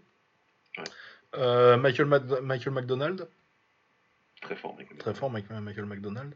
[0.78, 0.84] Ouais.
[1.38, 3.28] Euh, Michael, Mad- Michael McDonald,
[4.42, 4.98] Très fort, mec.
[4.98, 6.34] très fort, Mike- Michael McDonald.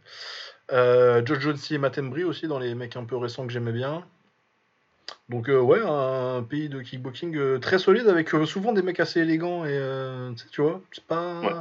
[0.72, 3.72] Euh, Josh Jonesy et Matt Embry aussi, dans les mecs un peu récents que j'aimais
[3.74, 4.06] bien.
[5.30, 9.00] Donc euh, ouais, un pays de kickboxing euh, très solide avec euh, souvent des mecs
[9.00, 9.78] assez élégants et
[10.52, 11.42] tu vois, c'est pas...
[11.42, 11.52] Ouais.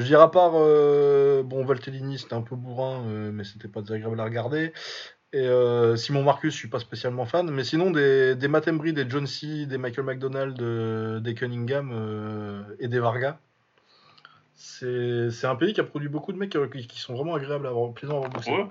[0.00, 3.82] Je dirais à part, euh, bon, Valtellini c'était un peu bourrin, euh, mais c'était pas
[3.82, 4.72] désagréable à regarder.
[5.32, 8.92] Et euh, Simon Marcus, je suis pas spécialement fan, mais sinon des, des Matt Embry,
[8.92, 10.56] des John C, des Michael McDonald,
[11.22, 13.38] des Cunningham et des Varga.
[14.54, 17.66] C'est c'est un pays qui a produit beaucoup de mecs qui, qui sont vraiment agréables
[17.66, 18.50] à avoir, plaisants à avoir boxé.
[18.50, 18.66] Ouais,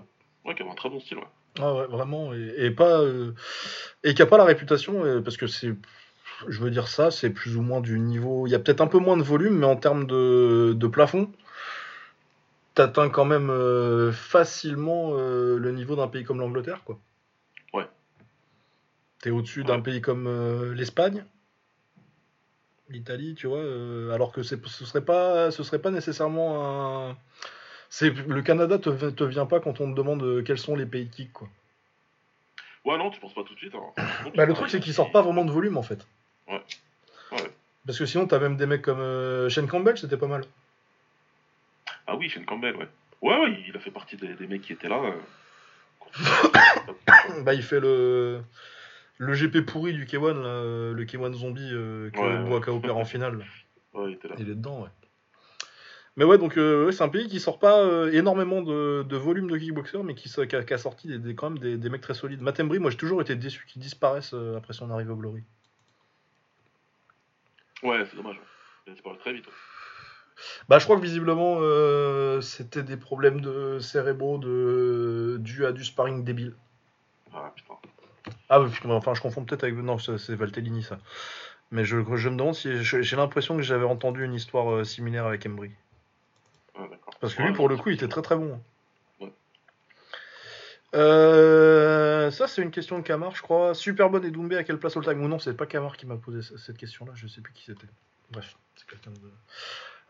[0.46, 1.28] ouais, qui avait un très bon style, ouais.
[1.60, 3.34] Ah ouais, vraiment, et, et pas euh,
[4.04, 5.74] et qui a pas la réputation euh, parce que c'est,
[6.48, 8.48] je veux dire ça, c'est plus ou moins du niveau.
[8.48, 11.32] Il y a peut-être un peu moins de volume, mais en termes de, de plafond,
[12.76, 17.00] t'atteins quand même euh, facilement euh, le niveau d'un pays comme l'Angleterre, quoi.
[17.74, 17.88] Ouais.
[19.22, 21.26] T'es au-dessus d'un pays comme euh, l'Espagne,
[22.90, 23.62] l'Italie, tu vois,
[24.14, 27.18] alors que ce serait pas, ce serait pas nécessairement un
[27.90, 31.10] C'est le Canada te, te vient pas quand on te demande quels sont les pays
[31.10, 31.50] kick quoi.
[32.86, 33.76] Ouais, non, tu penses pas tout de suite.
[33.76, 34.32] hein.
[34.36, 36.08] Bah, le truc c'est qu'ils sortent pas vraiment de volume en fait.
[36.50, 36.62] Ouais.
[37.32, 37.52] Ouais.
[37.86, 40.44] Parce que sinon t'as même des mecs comme euh, Shane Campbell, c'était pas mal.
[42.08, 42.88] Ah oui, Shane Campbell, ouais.
[43.22, 45.02] Ouais, ouais, il a fait partie des, des mecs qui étaient là.
[45.04, 45.12] euh.
[47.44, 48.42] Bah il fait le
[49.18, 52.50] le GP pourri du K1 là, euh, le K1 zombie euh, que Ouais, ouais.
[52.50, 53.40] Boaka opère en finale.
[53.94, 54.36] Ouais, il était là.
[54.38, 54.90] Il est dedans, ouais.
[56.16, 59.18] Mais ouais, donc euh, ouais, c'est un pays qui sort pas euh, énormément de, de
[59.18, 61.90] volume de kickboxers, mais qui, a, qui a sorti des, des- quand même des, des
[61.90, 62.40] mecs très solides.
[62.42, 65.42] Matt Embry, moi j'ai toujours été déçu qu'il disparaisse euh, après son arrivée au Glory.
[67.84, 68.36] Ouais, c'est dommage.
[68.36, 68.94] ouais.
[69.06, 69.48] Il très vite.
[69.48, 69.54] ouais.
[70.68, 75.84] Bah je crois que visiblement euh, c'était des problèmes de cérébraux de, dû à du
[75.84, 76.56] sparring débile.
[77.34, 77.74] Ah putain.
[78.50, 79.76] Ah enfin je confonds peut-être avec...
[79.76, 81.00] Non, c'est Valtellini ça.
[81.72, 82.84] Mais je, je me demande si...
[82.84, 85.72] J'ai l'impression que j'avais entendu une histoire euh, similaire avec Embry.
[86.76, 86.84] Ah.
[87.20, 88.60] Parce que lui, pour le coup, il était très très bon.
[90.96, 93.74] Euh, ça, c'est une question de Camar, je crois.
[93.74, 96.18] Superbonne et Doumbé à quelle place all time Ou non, c'est pas Camar qui m'a
[96.18, 97.88] posé ce- cette question-là, je sais plus qui c'était.
[98.32, 99.32] Bref, c'est quelqu'un de.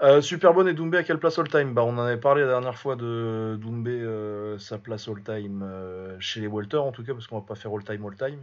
[0.01, 2.47] Euh, Superbonne et Doumbé à quelle place all time Bah, on en avait parlé la
[2.47, 7.03] dernière fois de Doumbé, euh, sa place all time euh, chez les Walter en tout
[7.03, 8.39] cas, parce qu'on va pas faire all time all time.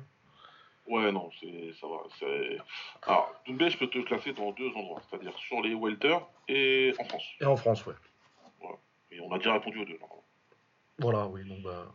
[0.87, 1.97] Ouais, non, c'est ça va.
[3.07, 6.17] Alors, Doumbé, je peux te classer dans deux endroits, c'est-à-dire sur les welter
[6.49, 7.25] et en France.
[7.41, 7.95] Et en France, ouais.
[9.11, 9.99] Et on a déjà répondu aux deux.
[9.99, 10.23] normalement.
[10.99, 11.93] Voilà, oui, donc bah,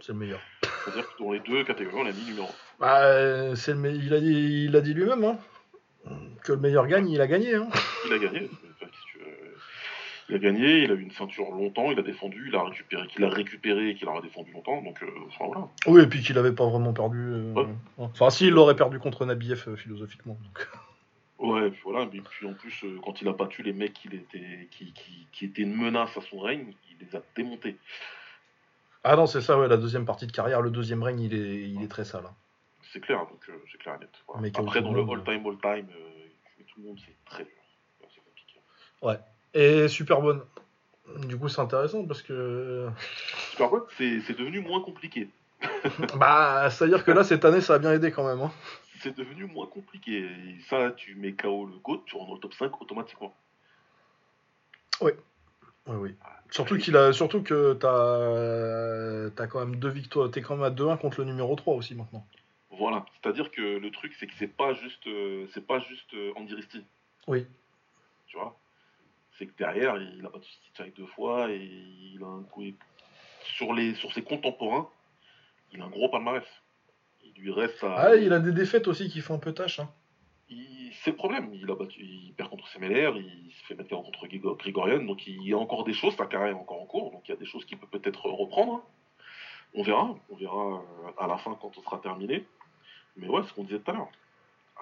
[0.00, 0.40] c'est le meilleur.
[0.84, 2.54] C'est-à-dire que dans les deux catégories, on a mis numéro un.
[2.80, 5.38] Bah, euh, c'est le me- il a dit, il a dit lui-même, hein,
[6.42, 7.54] que le meilleur gagne, il a gagné.
[7.54, 7.68] Hein.
[8.06, 8.50] Il a gagné.
[8.74, 9.24] Enfin, tu veux
[10.28, 13.06] Il a gagné, il a eu une ceinture longtemps, il a défendu, il a récupéré,
[13.06, 14.82] qu'il a récupéré et qu'il a défendu longtemps.
[14.82, 15.68] Donc, euh, enfin, voilà.
[15.86, 17.18] Oui, et puis qu'il avait pas vraiment perdu.
[17.20, 17.66] euh, Ouais.
[17.98, 20.36] Enfin, si, il l'aurait perdu contre Nabiev euh, philosophiquement.
[20.42, 20.68] donc.
[21.38, 22.08] Ouais, et puis voilà.
[22.12, 24.08] Mais puis en plus, euh, quand il a battu les mecs qui,
[24.70, 24.92] qui,
[25.32, 27.76] qui étaient une menace à son règne, il les a démontés.
[29.04, 31.68] Ah non, c'est ça, ouais, la deuxième partie de carrière, le deuxième règne, il est,
[31.68, 32.24] il est très sale.
[32.26, 32.34] hein.
[32.92, 34.10] C'est clair, donc euh, c'est clair et net.
[34.26, 34.40] Voilà.
[34.42, 37.52] Mais Après, dans le monde, all-time, all-time, euh, mais tout le monde, c'est très dur.
[38.00, 39.84] Ouais, C'est compliqué.
[39.84, 40.42] Et super bonne.
[41.26, 42.88] Du coup, c'est intéressant parce que.
[43.50, 45.28] Superbot, c'est c'est devenu moins compliqué.
[46.16, 48.40] bah, c'est-à-dire que là, cette année, ça a bien aidé quand même.
[48.40, 48.52] Hein.
[49.00, 50.20] C'est devenu moins compliqué.
[50.20, 53.34] Et ça, tu mets KO le GOAT, tu rentres dans le top 5 automatiquement.
[55.00, 55.12] Oui,
[55.86, 56.14] oui.
[56.50, 60.30] Surtout, qu'il a, surtout que t'as as quand même deux victoires.
[60.30, 62.26] T'es quand même à 2-1 contre le numéro 3 aussi maintenant.
[62.70, 63.04] Voilà.
[63.12, 66.54] C'est-à-dire que le truc, c'est que c'est pas juste, euh, c'est pas juste euh, Andy
[66.54, 66.84] Risti.
[67.26, 67.46] Oui.
[68.26, 68.58] Tu vois?
[69.38, 72.62] C'est que derrière, il a battu Stitch deux fois et il a un coup.
[73.42, 74.88] Sur, les, sur ses contemporains,
[75.72, 76.44] il a un gros palmarès.
[77.24, 77.94] Il lui reste à.
[77.96, 79.80] Ah, il a des défaites aussi qui font un peu tâche.
[79.80, 79.90] Hein.
[80.50, 81.50] Il- c'est le problème.
[81.54, 85.26] Il a battu, il perd contre Semeler, il se fait mettre contre Grigor- Grigorian, donc
[85.26, 86.14] il y a encore des choses.
[86.16, 88.26] Sa carrière est encore en cours, donc il y a des choses qu'il peut peut-être
[88.28, 88.82] reprendre.
[89.74, 90.82] On verra, on verra
[91.18, 92.44] à la fin quand ce sera terminé.
[93.16, 94.08] Mais ouais, ce qu'on disait tout à l'heure.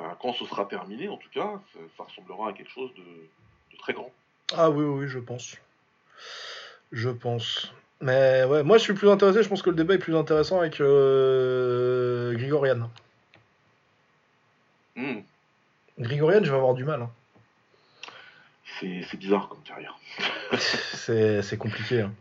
[0.00, 3.02] Euh, Quand ce sera terminé, en tout cas, ça, ça ressemblera à quelque chose de,
[3.02, 4.10] de très grand.
[4.56, 5.56] Ah oui, oui, oui, je pense.
[6.92, 7.72] Je pense.
[8.00, 10.58] Mais ouais, moi je suis plus intéressé, je pense que le débat est plus intéressant
[10.60, 12.90] avec euh, Grigorian.
[14.96, 15.20] Hmm,
[16.02, 17.02] Grigorian, je vais avoir du mal.
[17.02, 17.10] hein.
[18.80, 19.96] c'est bizarre comme carrière.
[20.58, 22.02] C'est compliqué.
[22.02, 22.12] hein.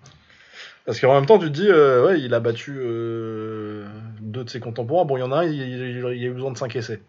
[0.85, 3.87] Parce qu'en même temps, tu te dis, euh, ouais, il a battu euh,
[4.19, 5.05] deux de ses contemporains.
[5.05, 7.01] Bon, il y en a un, il, il- il a eu besoin de 5 essais.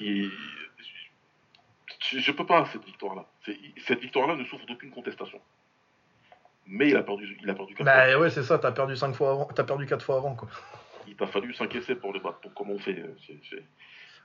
[0.00, 0.24] Et
[2.10, 3.24] je, je peux pas cette victoire-là.
[3.86, 5.40] Cette victoire-là ne souffre d'aucune contestation.
[6.66, 7.96] Mais il a perdu, il a perdu quatre fois.
[8.06, 10.48] Bah ouais, c'est ça, t'as perdu 5 fois avant, t'as perdu 4 fois avant, quoi.
[11.08, 12.40] Il t'a fallu 5 essais pour le battre.
[12.44, 13.02] Donc comment on fait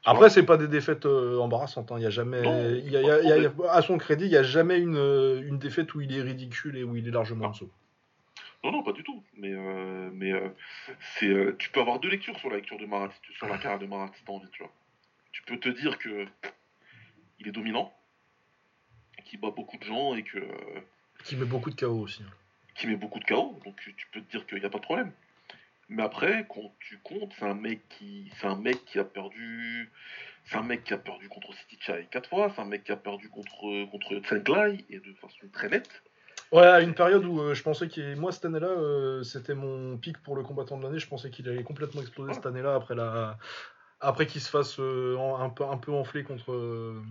[0.06, 1.92] Après, c'est pas des défaites euh, embarrassantes.
[1.92, 1.96] hein.
[1.98, 3.82] Il y a jamais, Non, il y a- il y a- il y a- à
[3.82, 6.84] son crédit, il y a jamais une, euh, une défaite où il est ridicule et
[6.84, 7.70] où il est largement en dessous.
[8.64, 9.24] Non, non, pas du tout.
[9.38, 10.50] Mais, euh, mais euh,
[11.18, 13.80] c'est, euh, tu peux avoir deux lectures sur la lecture de Marat, sur la carrière
[13.80, 14.72] de Marat, si envie, tu vois.
[15.32, 16.26] Tu peux te dire que
[17.40, 17.94] il est dominant,
[19.26, 20.40] qu'il bat beaucoup de gens et que
[21.24, 22.24] Qui met beaucoup de chaos aussi.
[22.24, 22.32] hein.
[22.76, 24.84] qui met beaucoup de chaos, donc tu peux te dire qu'il n'y a pas de
[24.84, 25.12] problème.
[25.88, 29.92] Mais après, quand tu comptes, c'est un mec qui, c'est un mec qui a perdu,
[30.46, 32.92] c'est un mec qui a perdu contre City Chai quatre fois, c'est un mec qui
[32.92, 36.02] a perdu contre contre Tsenglai et de façon très nette.
[36.52, 38.16] Ouais, à une période où euh, je pensais qu'il.
[38.16, 41.00] Moi, cette année-là, euh, c'était mon pic pour le combattant de l'année.
[41.00, 43.38] Je pensais qu'il allait complètement exploser cette année-là après, la...
[44.00, 47.02] après qu'il se fasse euh, un, peu, un peu enflé contre,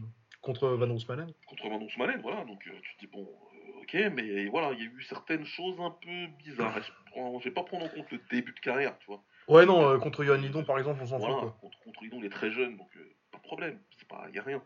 [0.41, 1.31] contre Van Roosmalen.
[1.49, 2.44] contre Manon Soumalen, voilà.
[2.44, 3.28] Donc tu te dis bon,
[3.83, 6.81] ok, mais voilà, il y a eu certaines choses un peu bizarres.
[7.15, 9.23] Je vais pas prendre en compte le début de carrière, tu vois.
[9.49, 11.43] Ouais, non, euh, contre Johan Lidon, par exemple, on s'en Voilà, fout.
[11.43, 11.57] Quoi.
[11.60, 14.39] contre, contre Lidon, il est très jeune, donc euh, pas de problème, c'est pas, y
[14.39, 14.62] a rien.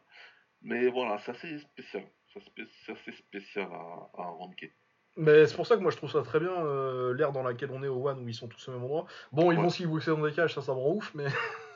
[0.62, 4.72] Mais voilà, c'est assez spécial, c'est assez, c'est assez spécial à, à ranker.
[5.16, 7.70] Mais c'est pour ça que moi je trouve ça très bien, euh, l'ère dans laquelle
[7.72, 9.06] on est au One où ils sont tous au même endroit.
[9.32, 9.62] Bon, ils Ouais.
[9.64, 11.26] vont s'y boxer dans des cages, ça, ça me rend ouf, mais,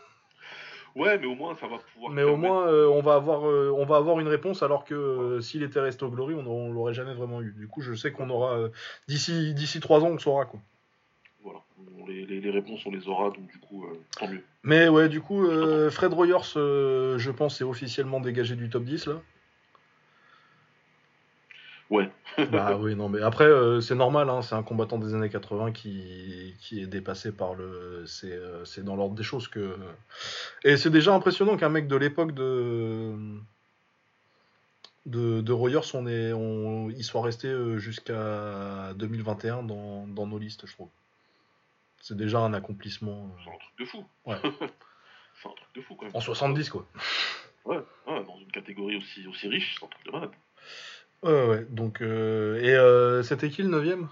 [0.95, 2.13] Ouais, mais au moins, ça va pouvoir.
[2.13, 4.95] mais au moins euh, on, va avoir, euh, on va avoir une réponse alors que
[4.95, 7.53] euh, s'il était resté au Glory, on, on l'aurait jamais vraiment eu.
[7.57, 8.59] Du coup, je sais qu'on aura,
[9.09, 10.61] d'ici d'ici trois ans, on le saura quoi.
[11.43, 11.61] Voilà.
[12.09, 13.87] Les, les- les réponses, on les aura, donc du coup,
[14.19, 14.43] tant mieux.
[14.65, 15.47] Mais ouais, du coup,
[15.91, 19.15] Fred Royers, je pense, est officiellement dégagé du top 10 là.
[21.93, 22.11] Ouais.
[22.51, 25.73] Bah oui, non, mais après, euh, c'est normal, hein, c'est un combattant des années 80
[25.73, 28.05] qui, qui est dépassé par le.
[28.07, 29.77] C'est euh, c'est dans l'ordre des choses que.
[30.65, 33.15] Et c'est déjà impressionnant qu'un mec de l'époque de.
[35.05, 40.39] De, de Royers, on est, on, il soit resté euh, jusqu'à 2021 dans, dans nos
[40.39, 40.89] listes, je trouve.
[42.01, 43.29] C'est déjà un accomplissement.
[43.45, 44.05] C'est un truc de fou.
[44.25, 44.37] Ouais.
[45.43, 46.17] c'est un truc de fou quand même.
[46.17, 46.87] En 70, quoi.
[47.65, 50.31] Ouais, ouais, dans une catégorie aussi, aussi riche, c'est un truc de malade.
[51.23, 51.67] Ouais, ouais.
[51.71, 54.07] Donc, euh, et euh, c'était qui le 9ème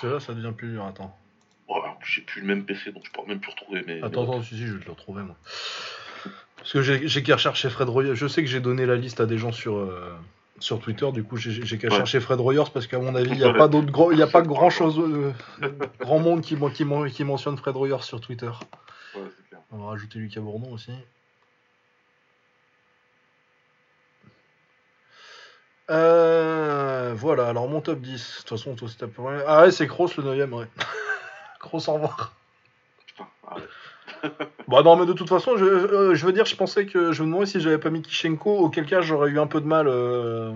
[0.00, 0.84] Celui-là, ça devient plus dur.
[0.84, 1.16] Attends.
[2.04, 4.02] J'ai plus le même PC, donc je pourrais même plus retrouver mes.
[4.02, 5.36] Attends, mes- attends, si, si, je vais te le retrouver, moi.
[6.56, 8.14] Parce que j'ai qu'à rechercher Fred Royers.
[8.16, 10.12] Je sais que j'ai donné la liste à des gens sur, euh,
[10.58, 11.96] sur Twitter, du coup, j'ai qu'à Ouais.
[11.96, 14.22] chercher Fred Royers parce qu'à mon avis, il n'y a pas d'autres gros, il y
[14.22, 15.32] a pas grand chose, euh,
[16.00, 18.50] grand monde qui, qui, mentionne Fred Royers sur Twitter.
[19.14, 19.60] Ouais, clair.
[19.70, 20.92] On va rajouter Lucas Bourdon aussi.
[25.90, 28.12] Euh, voilà, alors mon top 10.
[28.12, 30.66] De toute façon, toi, c'est peu près- Ah ouais, c'est Kroos le 9ème, ouais.
[31.60, 32.34] Kroos, au revoir.
[33.06, 33.26] Putain.
[34.68, 37.10] Bah non, mais de toute façon, je, euh, je veux dire, je pensais que.
[37.12, 39.66] Je me demandais si j'avais pas mis Kishenko, auquel cas j'aurais eu un peu de
[39.66, 40.52] mal euh,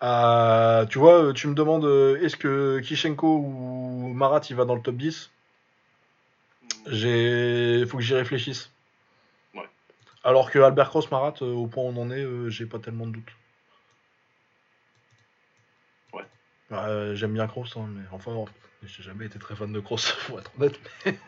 [0.00, 0.84] à.
[0.90, 1.84] Tu vois, euh, tu me demandes
[2.20, 5.30] est-ce que Kishenko ou Marat il va dans le top 10
[6.88, 7.86] J'ai.
[7.86, 8.70] Faut que j'y réfléchisse.
[9.54, 9.68] Ouais.
[10.24, 13.12] Alors que Albert Cross, Marat, au point où on en est, j'ai pas tellement de
[13.12, 13.32] doutes.
[16.12, 16.24] Ouais.
[16.70, 18.44] Bah, euh, J'aime bien Kroos, hein, mais enfin,
[18.84, 20.78] j'ai jamais été très fan de Kroos, faut être honnête.
[21.06, 21.18] mais-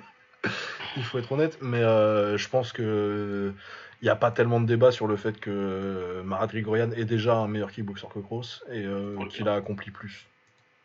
[0.96, 3.52] Il faut être honnête, mais euh, je pense que
[4.00, 7.36] il n'y a pas tellement de débat sur le fait que Marat Grigorian est déjà
[7.36, 10.26] un meilleur kickboxer que Kroos et euh, Ouais, qu'il a accompli plus.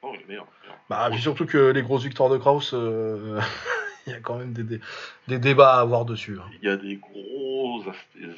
[0.03, 0.45] Non, il est meilleur.
[0.89, 3.39] Bah, puis surtout que les grosses victoires de Kraus, euh,
[4.07, 4.81] il y a quand même des, dé-
[5.29, 6.37] des débats à avoir dessus.
[6.39, 6.49] hein.
[6.61, 7.81] Il y a des gros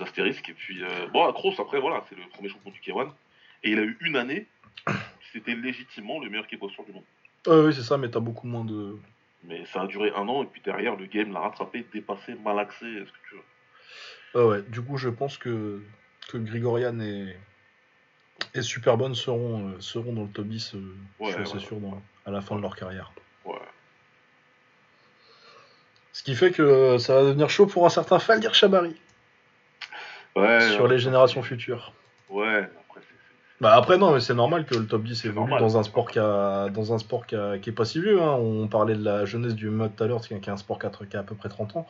[0.02, 0.50] astérisques.
[0.50, 3.10] Et puis, euh, bon, Kroos, après, voilà, c'est le premier champion du K1.
[3.64, 4.46] Et il a eu une année,
[5.34, 7.04] c'était légitimement le meilleur kickboxer du monde.
[7.48, 8.98] Ouais, oui, c'est ça, mais t'as beaucoup moins de.
[9.44, 12.86] Mais ça a duré un an, et puis derrière, le game l'a rattrapé, dépassé, malaxé,
[12.86, 14.42] ce que tu veux?
[14.42, 14.62] Ouais, ouais.
[14.64, 15.82] Du coup, je pense que,
[16.30, 17.36] que Grigorian et,
[18.54, 22.02] et Superbonne seront, euh, seront dans le top 10, euh, je suis ouais, sûr, dans-
[22.26, 23.12] à la fin de leur carrière.
[23.46, 23.56] Ouais.
[26.12, 29.00] Ce qui fait que euh, ça va devenir chaud pour un certain Faldir Chabari
[30.36, 31.94] Ouais, sur les générations futures.
[32.30, 32.70] Ouais,
[33.60, 36.12] Bah après non mais c'est normal que le top 10 C'est évolue dans un sport
[36.12, 38.34] qui a, dans un sport qui, a- qui est pas si vieux hein.
[38.34, 40.86] on parlait de la jeunesse du mode tout à l'heure qui est un sport qui
[40.86, 41.88] a, à peu près 30 ans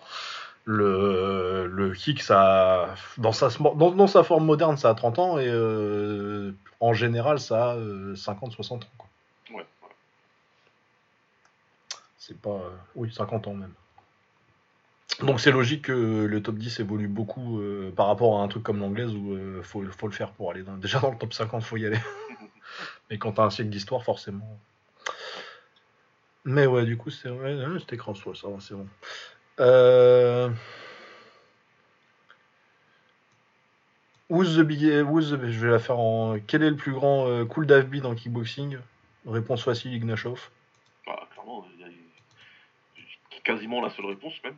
[0.64, 5.40] le, le kick ça dans sa dans, dans sa forme moderne ça a 30 ans
[5.40, 9.08] et euh, en général ça a euh, 50 60 ans quoi.
[9.52, 9.90] ouais, ouais.
[12.18, 13.74] c'est pas euh, oui 50 ans même
[15.22, 18.64] donc c'est logique que le top 10 évolue beaucoup euh, par rapport à un truc
[18.64, 21.34] comme l'anglaise où euh, faut, faut le faire pour aller dans, déjà dans le top
[21.34, 22.00] 50 faut y aller
[23.10, 24.60] mais quand t'as un siècle d'histoire forcément
[26.46, 27.58] mais ouais du coup c'est ouais,
[27.98, 28.88] crasse ouais, ça c'est bon
[29.60, 30.50] euh...
[34.30, 34.84] Who's the big...
[35.06, 36.38] who's the- Je vais la faire en...
[36.46, 38.78] Quel est le plus grand euh, cool d'AFB dans kickboxing?
[39.26, 40.50] Réponse facile, Ignashov.
[41.06, 41.88] Bah, clairement, il y a
[43.44, 44.56] quasiment la seule réponse, même.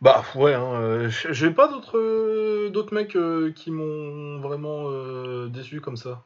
[0.00, 5.48] Bah ouais, hein, euh, j'ai pas d'autres euh, d'autres mecs euh, qui m'ont vraiment euh,
[5.48, 6.22] déçu comme ça.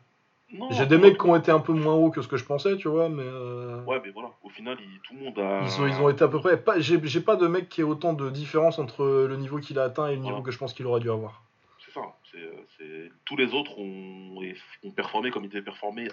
[0.70, 2.76] J'ai des mecs qui ont été un peu moins hauts que ce que je pensais,
[2.76, 5.62] tu vois, mais euh, Ouais, mais voilà, au final, il- tout le monde a.
[5.64, 6.56] ils, ont, ils ont été à peu près.
[6.62, 9.80] Pas, j'ai, j'ai pas de mec qui ait autant de différence entre le niveau qu'il
[9.80, 10.44] a atteint et le niveau Voilà.
[10.44, 11.42] que je pense qu'il aurait dû avoir.
[11.84, 12.02] C'est ça.
[12.30, 14.36] c'est- euh, c'est- Tous les autres ont...
[14.84, 16.06] ont performé comme ils devaient performer,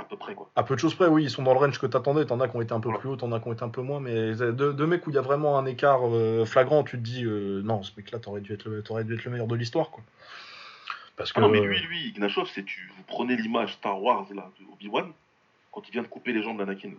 [0.00, 0.50] à peu près, quoi.
[0.56, 2.24] À peu de choses près, oui, ils sont dans le range que t'attendais.
[2.26, 3.00] T'en as qui ont été un peu Voilà.
[3.00, 5.14] plus hauts, t'en as qui ont été un peu moins, mais deux, mecs où il
[5.14, 8.40] y a vraiment un écart euh, flagrant, tu te dis euh, non, ce mec-là, t'aurais
[8.40, 10.02] dû être le, t'aurais dû être le meilleur de l'histoire, quoi.
[11.16, 12.90] Parce que Ah non, mais lui, lui, Ignashov, c'est tu.
[12.96, 15.12] Vous prenez l'image Star Wars, là, de Obi-Wan,
[15.70, 16.90] quand il vient de couper les jambes d'Anakin.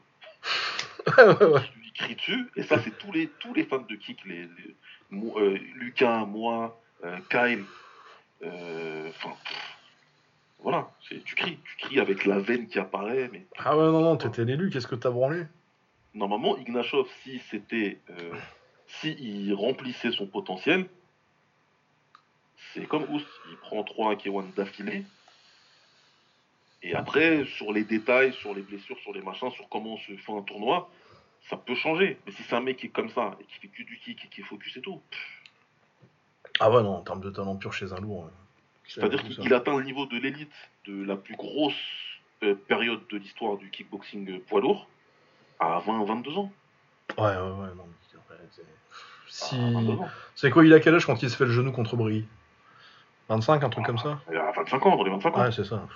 [1.18, 4.42] Il lui crie dessus, et ça, c'est tous les, tous les fans de kick, les,
[4.44, 4.76] les-
[5.12, 7.66] mo- euh, Lucas, moi, euh, Kyle,
[8.42, 9.34] enfin.
[10.66, 14.18] Voilà, tu cries, tu cries avec la veine qui apparaît, mais ah ouais, non, non,
[14.18, 15.44] t'étais l'élu, qu'est-ce que t'as branlé?
[16.16, 18.00] Normalement, Ignashov, si c'était.
[18.10, 18.34] Euh,
[18.88, 20.88] si il remplissait son potentiel,
[22.74, 23.22] c'est comme Ous,
[23.52, 25.04] il prend 3 K1 d'affilée,
[26.82, 30.32] Et après, sur les détails, sur les blessures, sur les machins, sur comment se fait
[30.34, 30.90] un tournoi,
[31.48, 32.18] ça peut changer.
[32.26, 34.26] Mais si c'est un mec qui est comme ça, et qui fait que du kick,
[34.26, 35.00] et qui est focus et tout,
[36.60, 38.26] Ah ouais, non, en termes de talent pur chez un lourd.
[38.26, 38.45] euh,
[38.88, 40.52] c'est-à-dire qu'il atteint le niveau de l'élite
[40.88, 41.74] de la plus grosse
[42.44, 44.88] euh, période de l'histoire du kickboxing euh, poids lourd
[45.60, 46.52] à 20-22 ans.
[47.18, 47.88] Ouais, ouais, ouais, non.
[48.52, 48.62] c'est-
[49.28, 49.56] Si.
[49.56, 50.10] À 22 ans.
[50.36, 52.26] C'est quoi, il a quel âge quand il se fait le genou contre Brie
[53.30, 54.20] 25, un truc comme ça?
[54.32, 55.42] Et À 25 ans, dans les 25 ans.
[55.44, 55.88] Ouais, c'est ça.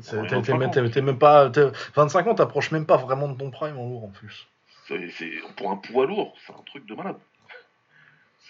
[0.00, 0.70] C'est- T'es 25 t'es même, ans.
[0.72, 1.50] t'es- t'es même pas.
[1.50, 4.48] t'es- 25 ans, t'approches même pas vraiment de ton prime en lourd en plus.
[4.88, 7.16] C'est- c'est- pour un poids lourd, c'est un truc de malade.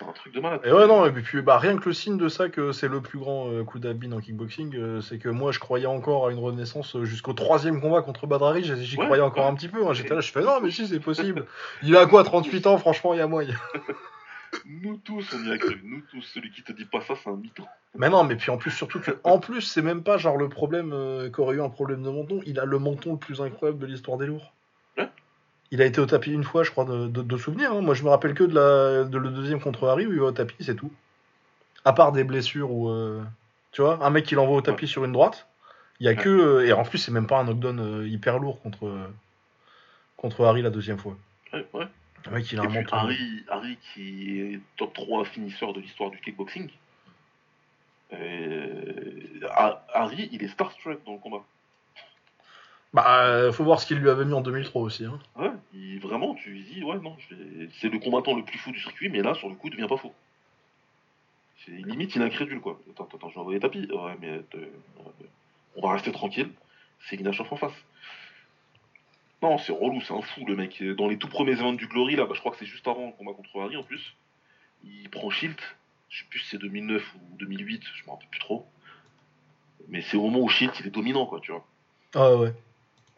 [0.02, 0.60] C'est un truc de malade.
[0.64, 3.00] Et ouais, non, et puis bah, rien que le signe de ça que c'est le
[3.00, 6.32] plus grand euh, coup d'habit en kickboxing, euh, c'est que moi je croyais encore à
[6.32, 9.50] une renaissance euh, jusqu'au troisième combat contre Badrari, j'y j'y Ouais, croyais encore ouais.
[9.50, 9.86] un petit peu.
[9.86, 9.92] hein.
[9.92, 11.46] J'étais là, je fais non, mais si, c'est possible.
[11.82, 13.54] Il a quoi, 38 ans, franchement, il y a moyen.
[14.66, 15.80] Nous tous, on y a cru.
[15.82, 17.64] Nous tous, celui qui te dit pas ça, c'est un mytho.
[17.96, 20.48] Mais non, mais puis en plus, surtout que, en plus, c'est même pas genre le
[20.50, 23.78] problème euh, qu'aurait eu un problème de menton, il a le menton le plus incroyable
[23.78, 24.52] de l'histoire des lourds.
[25.72, 27.72] Il a été au tapis une fois, je crois, de, de, de souvenir.
[27.72, 27.80] hein.
[27.80, 30.26] Moi, je me rappelle que de, la, de le deuxième contre Harry où il va
[30.26, 30.92] au tapis, c'est tout.
[31.84, 32.90] À part des blessures ou.
[32.90, 33.22] euh,
[33.72, 35.48] tu vois, un mec qui l'envoie au tapis sur une droite,
[35.98, 36.16] il y a Ouais.
[36.18, 36.28] que.
[36.28, 39.08] euh, et en plus, c'est même pas un knockdown euh, hyper lourd contre,
[40.16, 41.16] contre Harry la deuxième fois.
[41.52, 41.86] Ouais, ouais.
[42.26, 42.96] Le mec, il a Et un puis menton.
[42.96, 46.68] Harry, Harry, qui est top 3 finisseur de l'histoire du kickboxing.
[48.12, 51.42] Euh, Ha- Harry, il est starstruck dans le combat.
[52.92, 55.06] Bah, euh, faut voir ce qu'il lui avait mis en 2003 aussi.
[55.06, 55.18] Hein.
[55.36, 57.16] Ouais, il, vraiment, tu lui dis, ouais, non,
[57.80, 59.88] c'est le combattant le plus fou du circuit, mais là, sur le coup, il devient
[59.88, 60.12] pas fou.
[61.64, 62.78] C'est limite, il est incrédule, quoi.
[62.90, 63.88] Attends, attends, je vais envoyer tapis.
[63.90, 64.66] Ouais, mais euh,
[65.76, 66.50] on va rester tranquille.
[67.00, 67.72] C'est Ignashov en face.
[69.42, 70.82] Non, c'est relou, c'est un fou, le mec.
[70.82, 73.06] Dans les tout premiers événements du Glory, là, bah, je crois que c'est juste avant
[73.06, 74.14] le combat contre Harry, en plus.
[74.84, 75.58] Il prend Shield.
[76.10, 78.66] Je sais plus si c'est 2009 ou 2008, je me rappelle plus trop.
[79.88, 81.64] Mais c'est au moment où Shield, il est dominant, quoi, tu vois.
[82.14, 82.52] Ah ouais.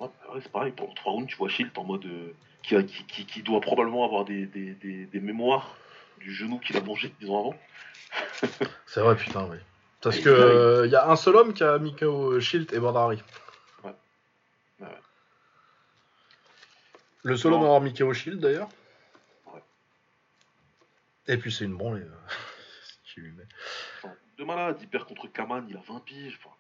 [0.05, 2.05] Ouais, ouais, c'est pareil, pendant 3 rounds, tu vois Shield en mode.
[2.07, 5.77] euh, qui, qui, qui- doit probablement avoir des, des, des, des mémoires
[6.19, 7.55] du genou qu'il a mangé, disons avant.
[8.87, 9.59] C'est vrai, putain, oui.
[10.01, 12.73] Parce Et que il euh, y a un seul homme qui a mis KO Shield
[12.73, 13.23] et Badrari.
[13.83, 13.95] Ouais.
[14.81, 14.89] Ouais.
[17.23, 17.59] Le seul Non.
[17.59, 18.69] homme à avoir mis KO Shield d'ailleurs.
[19.53, 19.61] Ouais.
[21.27, 22.03] Et puis c'est une branlée.
[22.03, 23.33] euh, lui.
[24.03, 26.39] Enfin, de malade, il perd contre Kaman, il a 20 piges.
[26.43, 26.55] enfin,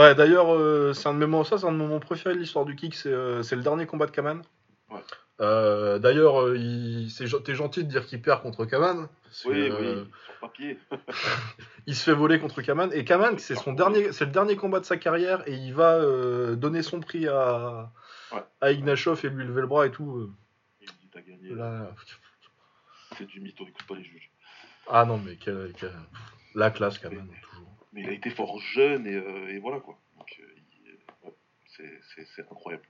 [0.00, 2.34] Ouais, d'ailleurs, euh, c'est un de mes moments, ça, c'est un de mes moments préférés
[2.34, 2.94] de l'histoire du kick.
[2.94, 4.42] C'est euh, c'est le dernier combat de Kaman.
[4.90, 5.00] Ouais.
[5.40, 9.08] Euh, d'ailleurs, il- c'est gen- t'es gentil de dire qu'il perd contre Kaman.
[9.24, 10.78] parce que, Oui, euh, oui, sur papier.
[11.86, 14.80] il se fait voler contre Kaman et Kaman c'est son dernier c'est le dernier combat
[14.80, 17.90] de sa carrière et il va euh, donner son prix à
[18.32, 18.42] Ouais.
[18.60, 20.30] à Ignashov et lui lever le bras et tout
[20.80, 21.50] Il dit, t'as gagné.
[21.54, 21.90] là
[23.18, 24.30] C'est du mytho, écoute pas les juges.
[24.88, 25.92] ah non mais quelle, quelle-
[26.54, 27.26] la classe Kaman
[27.92, 29.98] Mais il a été fort jeune et, euh, et voilà quoi.
[30.18, 30.44] Donc, euh,
[30.86, 31.34] il- ouais,
[31.76, 32.00] c'est-
[32.50, 32.84] incroyable.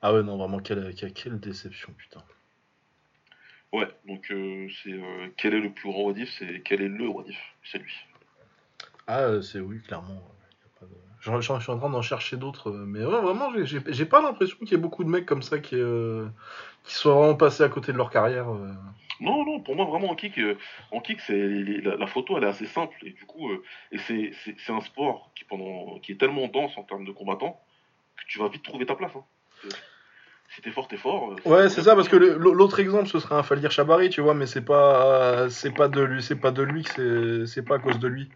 [0.00, 2.22] ah ouais non vraiment quelle, quelle, déception putain
[3.72, 7.08] Ouais, donc euh, c'est euh, quel est le plus grand Wadif C'est quel est le
[7.08, 7.94] Wadif C'est lui.
[9.06, 10.20] ah euh, c'est oui clairement
[11.22, 14.56] j'en- je suis en train d'en chercher d'autres euh, mais ouais, vraiment j'ai- pas l'impression
[14.58, 16.26] qu'il y ait beaucoup de mecs comme ça qui euh,
[16.84, 18.72] qui soient vraiment passés à côté de leur carrière euh.
[19.20, 20.56] Non, non, pour moi vraiment en kick, euh,
[20.90, 23.50] en kick c'est les- la, la photo elle est assez simple et du coup
[23.92, 27.12] et c'est c'est- c'est un sport qui pendant qui est tellement dense en termes de
[27.12, 27.60] combattants
[28.16, 29.12] que tu vas vite trouver ta place.
[29.16, 29.24] Hein.
[29.62, 29.76] C'est-
[30.54, 31.34] Si t'es fort, t'es fort.
[31.46, 34.34] Ouais, c'est ça, parce que le- l'autre exemple, ce serait un Falir Chabari, tu vois,
[34.34, 37.76] mais c'est pas, c'est pas de lui, c'est pas de lui que c'est, c'est pas
[37.76, 38.28] à cause de lui.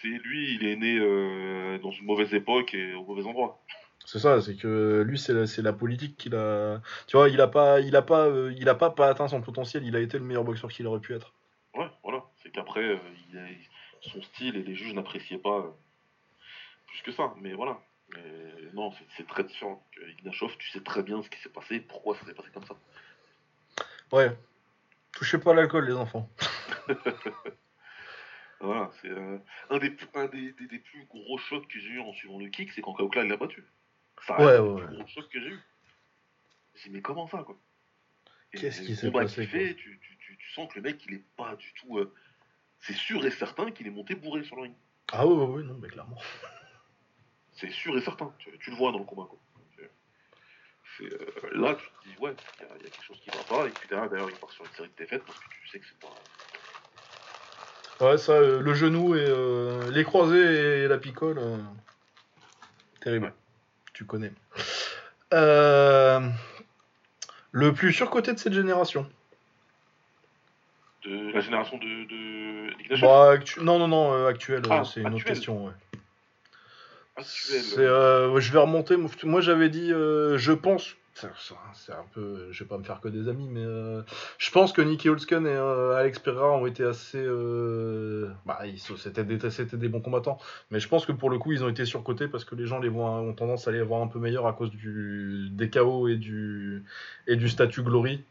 [0.00, 3.60] C'est lui, il est né euh, dans une mauvaise époque et au mauvais endroit.
[4.04, 6.80] C'est ça, c'est que lui, c'est la, c'est la politique qu'il a.
[7.08, 9.40] Tu vois, il a pas, il a pas, euh, il a pas, pas atteint son
[9.42, 9.84] potentiel.
[9.84, 11.34] Il a été le meilleur boxeur qu'il aurait pu être.
[11.74, 12.24] Ouais, voilà.
[12.42, 12.98] C'est qu'après, euh,
[13.30, 13.46] il a-
[14.00, 15.76] son style et les juges n'appréciaient pas
[16.86, 17.34] plus que ça.
[17.40, 17.80] Mais voilà.
[18.14, 18.22] Mais
[18.72, 19.84] non, c'est- très différent.
[20.20, 22.74] Ignashov, tu sais très bien ce qui s'est passé, pourquoi ça s'est passé comme ça.
[24.12, 24.34] Ouais.
[25.12, 26.30] Touchez pas à l'alcool, les enfants.
[28.60, 29.38] Voilà, c'est euh,
[29.70, 32.48] un, des, un des, des- des plus gros chocs que j'ai eu en suivant le
[32.48, 33.64] kick, c'est quand Kaokla l'a battu.
[34.26, 34.86] Ça Ouais, reste ouais, le ouais.
[34.86, 35.60] plus gros choc que j'ai eu.
[36.74, 37.56] J'ai dit, mais comment ça, quoi?
[38.50, 41.24] Qu'est-ce qui s'est passé, fait, tu, tu, tu, tu sens que le mec, il est
[41.36, 41.98] pas du tout.
[41.98, 42.12] euh,
[42.80, 44.74] c'est sûr et certain qu'il est monté bourré sur le ring.
[45.12, 46.18] Ah ouais, ouais, ouais, non, mais clairement.
[47.52, 48.32] C'est sûr et certain.
[48.38, 49.38] Tu, le vois dans le combat, quoi.
[51.00, 51.18] Euh,
[51.52, 53.44] là, tu te dis, ouais, il y, a- il y a quelque chose qui va
[53.44, 53.66] pas.
[53.68, 55.78] Et puis derrière, d'ailleurs, il part sur une série de défaites parce que tu sais
[55.78, 56.08] que c'est pas.
[58.00, 61.56] Ouais, ça, euh, le genou et euh, les croisés et la picole, euh,
[63.00, 63.32] terrible.
[63.92, 64.32] Tu connais.
[65.34, 66.20] Euh,
[67.50, 69.08] le plus surcoté de cette génération?
[71.04, 72.96] De la génération de.
[73.00, 75.66] Bah, actu- Non, non, non, actuel, euh, Ah, c'est une autre question.
[75.66, 75.72] Ouais.
[77.18, 78.96] je vais remonter.
[79.24, 80.94] Moi, j'avais dit, je pense.
[81.74, 84.02] C'est un peu, je vais pas me faire que des amis, mais euh,
[84.38, 87.18] je pense que Nicky Holzken et euh, Alex Pereira ont été assez.
[87.18, 88.60] euh, bah,
[88.96, 90.38] c'était des, bons combattants,
[90.70, 92.78] mais je pense que pour le coup, ils ont été surcotés parce que les gens
[92.78, 96.08] les voient, ont tendance à les voir un peu meilleurs à cause du des KO
[96.08, 96.84] et du
[97.26, 98.22] et du statut Glory.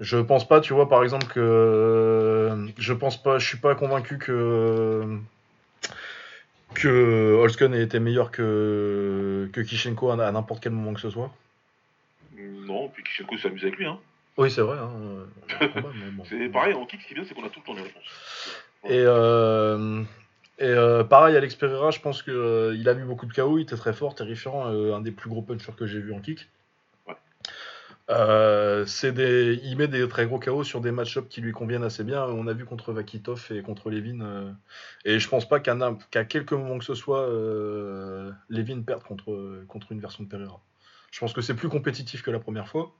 [0.00, 4.18] Je pense pas, tu vois, par exemple que je pense pas, je suis pas convaincu
[4.18, 5.18] que
[6.74, 11.32] que Holzken ait été meilleur que que Kishenko à n'importe quel moment que ce soit.
[12.38, 13.86] Non, puis Kishenko s'est amusé avec lui.
[13.86, 13.98] Hein.
[14.36, 14.78] Oui, c'est vrai.
[14.78, 14.90] hein,
[15.60, 15.68] euh.
[16.28, 17.82] C'est pareil, en kick, ce qui est bien, c'est qu'on a tout le temps les
[17.82, 18.04] réponses.
[18.84, 20.02] Et, euh,
[20.60, 23.76] et euh, pareil, Alex Pereira, je pense qu'il a vu beaucoup de KO, il était
[23.76, 26.48] très fort, terrifiant, euh, un des plus gros punchers que j'ai vu en kick.
[27.08, 27.16] Ouais.
[28.10, 32.04] Euh, des, il met des très gros KO sur des match-ups qui lui conviennent assez
[32.04, 32.24] bien.
[32.24, 34.20] On a vu contre Vakitov et contre Levin.
[34.20, 34.52] euh,
[35.04, 39.90] et je pense pas qu'à quelques moments que ce soit, euh, Levin perde contre, contre
[39.90, 40.60] une version de Pereira.
[41.10, 42.92] Je pense que c'est plus compétitif que la première fois.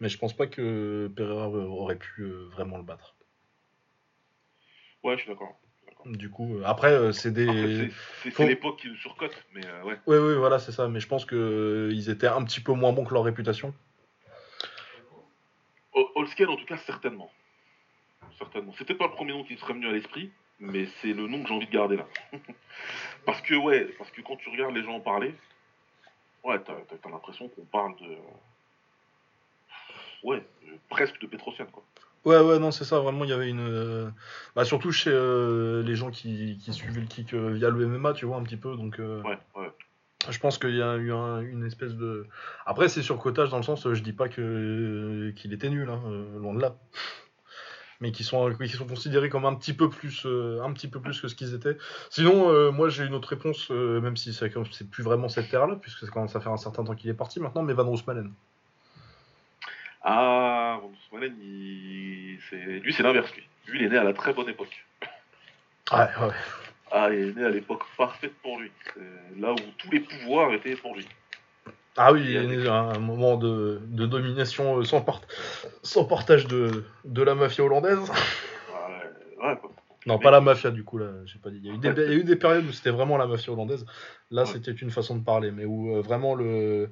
[0.00, 3.14] Mais je pense pas que Pereira aurait pu euh, vraiment le battre.
[5.04, 5.58] Ouais, je suis d'accord.
[6.06, 7.48] Du coup, euh, après, euh, c'est des.
[7.48, 10.00] Après, c'est- Faut- c'est l'époque qui nous surcote, mais euh, ouais.
[10.06, 10.88] Oui, oui, voilà, c'est ça.
[10.88, 13.72] Mais je pense que euh, ils étaient un petit peu moins bons que leur réputation.
[15.94, 17.30] Hol- Holsken, en tout cas, certainement.
[18.38, 18.72] Certainement.
[18.78, 21.42] C'était pas le premier nom qui me serait venu à l'esprit, mais c'est le nom
[21.42, 22.08] que j'ai envie de garder là.
[23.26, 25.34] parce que, ouais, parce que quand tu regardes les gens en parler,
[26.44, 28.16] ouais, t'as l'impression qu'on parle de.
[30.22, 30.46] Ouais,
[30.88, 31.84] presque de Petrosian, quoi.
[32.24, 33.00] Ouais, ouais, non, c'est ça.
[33.00, 33.60] Vraiment, il y avait une.
[33.60, 34.08] euh,
[34.54, 38.12] Bah, surtout chez euh, les gens qui, qui suivaient le kick euh, via le MMA,
[38.12, 38.76] tu vois, un petit peu.
[38.76, 39.72] Donc, euh, Ouais, ouais.
[40.30, 42.28] je pense qu'il y a eu un- une espèce de.
[42.64, 46.00] Après, c'est surcotage dans le sens, je dis pas que qu'il était nul, hein,
[46.38, 46.76] loin de là.
[48.02, 50.98] Mais qui sont, qui sont considérés comme un petit peu plus, euh, un petit peu
[51.00, 51.78] plus que ce qu'ils étaient.
[52.10, 55.76] Sinon, euh, moi, j'ai une autre réponse, euh, même si c'est plus vraiment cette terre-là,
[55.80, 58.32] puisque ça commence à faire un certain temps qu'il est parti maintenant, mais Van Roosmalen.
[60.02, 62.40] Ah, Von Smalen, il...
[62.80, 63.44] lui, c'est l'inverse, lui.
[63.68, 64.84] Lui, il est né à la très bonne époque.
[65.92, 66.34] Ouais, ouais.
[66.90, 68.72] Ah, il est né à l'époque parfaite pour lui.
[69.38, 71.06] Là où tous les pouvoirs étaient pour lui.
[71.96, 75.20] Ah oui, il est né à un moment de, de domination euh, sans, part-
[75.82, 77.98] sans partage de, de la mafia hollandaise.
[78.00, 79.72] Ouais, ouais, quoi.
[80.06, 81.60] Non, pas la mafia du coup, là, j'ai pas dit.
[81.62, 83.26] Il y, a eu des, il y a eu des périodes où c'était vraiment la
[83.26, 83.86] mafia hollandaise.
[84.30, 84.48] Là, Ouais.
[84.48, 86.90] c'était une façon de parler, mais où euh, vraiment le,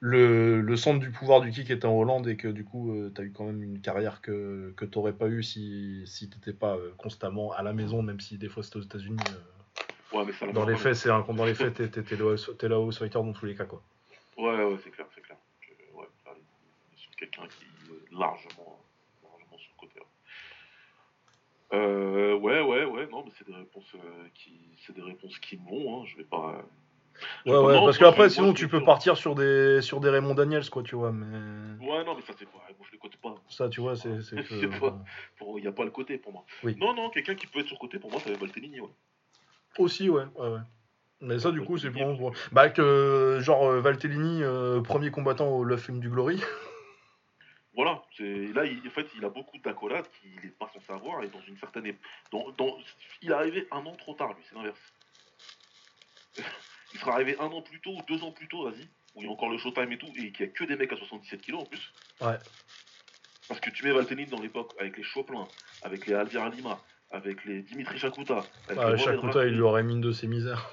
[0.00, 3.12] le, le centre du pouvoir du kick était en Hollande et que du coup, euh,
[3.14, 6.74] t'as eu quand même une carrière que, que t'aurais pas eu si, si t'étais pas
[6.74, 9.18] euh, constamment à la maison, même si des fois c'était aux États-Unis.
[10.12, 10.94] Ouais, mais ça dans les fait.
[10.94, 13.82] faits, un, dans les faits, t'es, la house fighter dans tous les cas, quoi.
[14.38, 15.36] Ouais, ouais, c'est clair, c'est clair.
[15.60, 16.06] Que, ouais,
[16.92, 18.80] il sur quelqu'un qui est largement,
[19.22, 20.00] largement sur le côté.
[20.00, 20.06] ouais.
[21.74, 25.56] Euh, ouais, ouais, ouais, non, mais c'est des réponses euh, qui, c'est des réponses qui
[25.56, 26.00] vont.
[26.00, 26.06] Hein.
[26.06, 26.64] Je vais pas.
[27.44, 30.70] Ouais, ouais, non, parce qu'après, sinon, tu peux partir sur des, sur des Raymond Daniels,
[30.70, 32.58] quoi, tu vois, mais Ouais, non, mais ça c'est pas.
[32.78, 33.34] Moi, je les cote pas.
[33.48, 34.78] ça, tu vois, c'est, c'est que.
[34.78, 35.04] pas.
[35.36, 36.44] Pour- Il n'y a pas le côté pour moi.
[36.62, 36.76] Oui.
[36.78, 38.88] Non, non, quelqu'un qui peut être sur côté pour moi, ça va être Valtellini, ouais.
[39.78, 40.60] Aussi, ouais, ouais, ouais.
[41.20, 42.32] Mais ça, du coup, c'est pour.
[42.52, 46.40] Bah, que genre euh, Valtellini, euh, premier combattant au Love Film du Glory.
[47.74, 51.22] Voilà, c'est là, il, en fait, il a beaucoup d'accolades qu'il n'est pas censé avoir
[51.22, 51.94] et dans une certaine
[52.32, 52.76] dans, dans-
[53.22, 54.80] il est arrivé un an trop tard, lui, c'est l'inverse.
[56.94, 58.82] il sera arrivé un an plus tôt ou deux ans plus tôt, vas-y,
[59.14, 60.74] où il y a encore le showtime et tout, et qu'il n'y a que des
[60.74, 61.92] mecs à 77 kilos en plus.
[62.20, 62.38] Ouais.
[63.46, 65.46] Parce que tu mets Valtellini dans l'époque avec les Choplin,
[65.82, 66.80] avec les Alvira Lima,
[67.12, 70.26] avec les Dimitri Shakuta, avec Ah, les coup, il lui aurait mis une de ses
[70.26, 70.68] misères.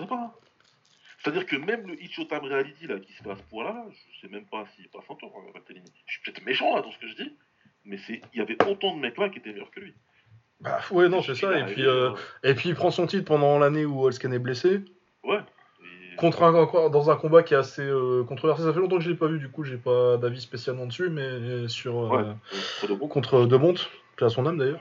[0.00, 0.34] N'existe pas.
[1.22, 4.20] C'est-à-dire que même le Hit Showtime Reality là, qui se fait à ce point-là, je
[4.20, 5.32] sais même pas s'il passe un tour.
[5.68, 7.32] Je suis peut-être méchant là dans ce que je dis,
[7.84, 9.94] mais c'est il y avait autant de mecs là qui étaient meilleurs que lui.
[10.60, 11.58] Bah, ouais, non, c'est ça.
[11.58, 14.80] Et puis, euh, et puis, il prend son titre pendant l'année où Holsken est blessé.
[15.22, 15.38] Ouais.
[15.82, 18.62] Et- Contre un, dans un combat qui est assez euh, controversé.
[18.62, 21.10] Ça fait longtemps que je l'ai pas vu, du coup, j'ai pas d'avis spécialement dessus,
[21.10, 21.98] mais sur.
[21.98, 22.22] euh, Ouais.
[22.24, 22.34] euh,
[22.78, 22.94] trop de.
[22.94, 24.80] Contre De Monte, qui à son âme d'ailleurs.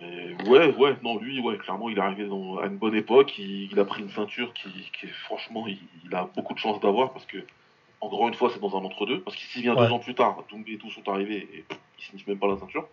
[0.00, 3.38] Mais ouais, ouais, non, lui, ouais, clairement, il est arrivé dans- à une bonne époque.
[3.38, 4.68] Il, il a pris une ceinture qui,
[5.24, 7.38] franchement, il, il a beaucoup de chance d'avoir parce que,
[8.00, 9.20] encore une fois, c'est dans un entre-deux.
[9.20, 9.86] Parce qu'il s'y vient Ouais.
[9.86, 12.48] deux ans plus tard, Doumbé et tout sont arrivés et pff, il signe même pas
[12.48, 12.86] la ceinture.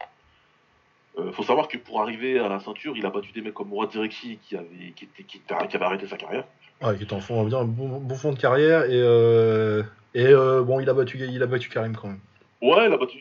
[1.20, 3.68] Euh, faut savoir que pour arriver à la ceinture, il a battu des mecs comme
[3.70, 6.46] Mourad Direkchi qui avait, qui, était, qui, était- qui avait arrêté sa carrière.
[6.82, 8.86] Ouais, qui est en fond, bien bon, bon fond de carrière.
[8.86, 9.84] Et, euh,
[10.16, 12.20] et euh, bon, il a, battu, il a battu Karim quand même.
[12.62, 13.18] Ouais, il a battu.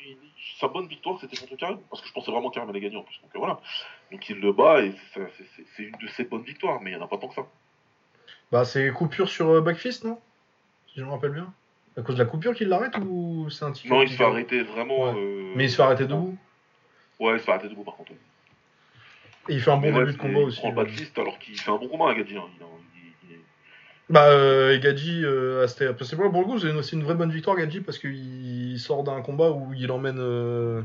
[0.62, 1.78] Il- Sa bonne victoire, c'était contre Karim.
[1.90, 3.20] Parce que je pensais vraiment que Karim allait gagner en plus.
[3.22, 3.60] Donc euh, voilà.
[4.10, 7.04] Donc il le bat et c'est- une de ses bonnes victoires, mais il n'y en
[7.04, 7.46] a pas tant que ça.
[8.50, 10.18] Bah, c'est coupure sur euh, Backfist, non?
[10.92, 11.52] Si je me rappelle bien.
[11.96, 14.24] À cause de la coupure qu'il l'arrête ou c'est un petit Non, il se fait
[14.24, 15.04] arrêter vraiment.
[15.12, 15.14] Ouais.
[15.18, 16.36] euh, Mais il se fait arrêter debout?
[17.20, 18.12] Ouais, il se fait arrêter debout par contre.
[19.48, 20.60] Et il fait un Mais bon là, début de c'est- combat il aussi.
[20.60, 22.36] prend Baptiste alors qu'il fait un bon combat, Gadji.
[22.36, 22.44] Hein.
[22.60, 22.91] Il, il- il-
[24.08, 27.80] Bah, euh, et Gadji, euh, c'est pour le coup, c'est une, vraie bonne victoire, Gadji,
[27.80, 30.82] parce qu'il sort d'un combat où il emmène, euh,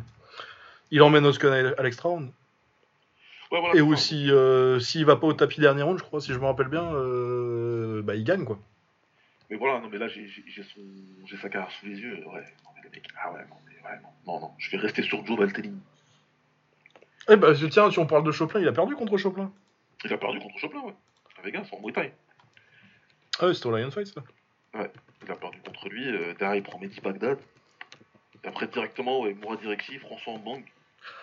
[0.92, 2.32] il emmène Oscar à l'extra round.
[3.52, 6.34] Ouais, voilà, Et aussi, euh, s'il va pas au tapis dernier round, je crois, si
[6.34, 8.60] je me rappelle bien, euh, bah, il gagne, quoi.
[9.50, 10.28] Mais voilà, non, mais là, j'ai
[11.42, 12.18] sa carrière sous les yeux.
[12.28, 14.52] Ouais, non, mais le mec, ah ouais, non, mais ouais, non, non.
[14.58, 15.72] Je vais rester sur Joe Valtelli.
[17.30, 19.52] Eh bah, tiens, si on parle de Choplin, il a perdu contre Choplin.
[20.04, 20.94] Il a perdu contre Choplin, ouais.
[21.40, 22.14] À Vegas, en Thai.
[23.40, 24.22] Ah ouais, c'était au Lion Fight, ça.
[24.74, 26.07] Il a perdu contre lui.
[26.07, 27.38] euh, derrière, il prend Mehdi Bagdad.
[28.43, 30.64] Et après, directement, ouais, Mourad Direkchi, François Mbang.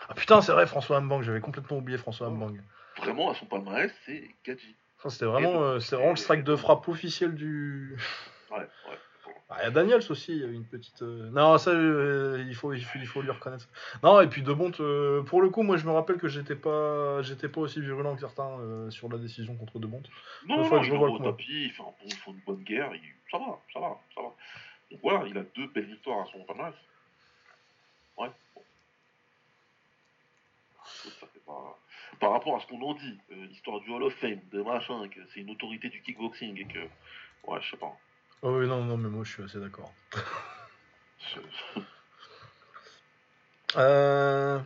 [0.08, 2.56] Ah putain, c'est vrai, François Mbang, j'avais complètement oublié François Mbang.
[2.98, 4.76] Vraiment, à son palmarès, c'est Gadji.
[5.02, 7.96] Ça, c'était vraiment, euh, c'était vraiment le strike de frappe officiel du.
[8.50, 8.68] Ouais,
[9.54, 9.58] ouais.
[9.58, 11.02] Ah, il y a Daniels aussi, il y a une petite.
[11.02, 13.68] euh, Non, ça, euh, il, faut, il, faut, il faut lui reconnaître.
[14.02, 16.56] Non, et puis de bon, euh, pour le coup, moi je me rappelle que j'étais
[16.56, 20.08] pas, j'étais pas aussi virulent que certains euh, sur la décision contre De Bonte.
[20.46, 22.62] Non, non, non, je il au tapis, il fait, un bon, il fait une bonne
[22.64, 22.92] guerre,
[23.30, 24.28] ça va, ça va, ça va.
[24.90, 26.74] Donc voilà, il a deux belles victoires à son palmarès.
[28.18, 28.30] Ouais.
[28.54, 28.62] bon.
[31.20, 31.78] Ça fait pas...
[32.20, 35.20] Par rapport à ce qu'on en dit, l'histoire du Hall of Fame, de machin, que
[35.32, 36.78] c'est une autorité du kickboxing et que.
[37.46, 37.92] Ouais, je sais pas.
[38.44, 39.92] Oh oui, non, non, mais moi je suis assez d'accord.
[43.76, 44.60] Euh...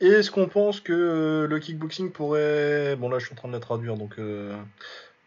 [0.00, 2.96] Est-ce qu'on pense que euh, le kickboxing pourrait.
[2.96, 4.18] Bon, là je suis en train de la traduire, donc.
[4.18, 4.56] euh,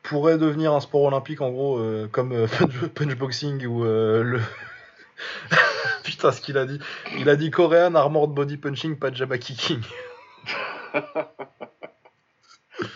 [0.02, 4.42] Pourrait devenir un sport olympique en gros, euh, comme euh, punch, punchboxing ou euh, le.
[6.04, 6.80] Putain, ce qu'il a dit.
[7.18, 9.82] Il a dit Korean Armored Body Punching, pas Jabba Kicking.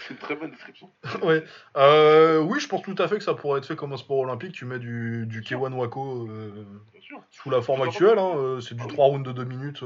[0.01, 0.89] C'est une très bonne description.
[1.23, 1.43] ouais.
[1.77, 4.19] Euh, oui, je pense tout à fait que ça pourrait être fait comme un sport
[4.19, 4.53] olympique.
[4.53, 7.23] Tu mets du, du K1 Wako euh, Bien sûr.
[7.31, 8.17] sous la forme actuelle.
[8.19, 9.83] Hein, euh, c'est du 3 rounds de 2 minutes.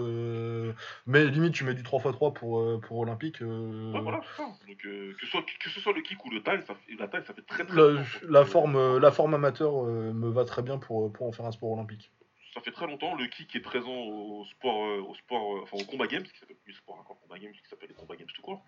[1.05, 3.41] mais limite, tu mets du 3x3 pour, pour olympique.
[3.41, 4.43] Ouais, voilà, ça.
[4.67, 7.07] Donc, que, ce soit, que ce soit le kick ou le taille, ça fait, la
[7.07, 8.03] taille, ça fait très très la, longtemps.
[8.27, 11.71] la forme, la forme amateur me va très bien pour, pour en faire un sport
[11.71, 12.11] olympique.
[12.53, 14.77] ça fait très longtemps, le kick est présent au sport,
[15.07, 17.89] au sport, enfin au combat games, qui s'appelle plus sport encore combat games, qui s'appelle
[17.89, 18.63] les combat games tout court.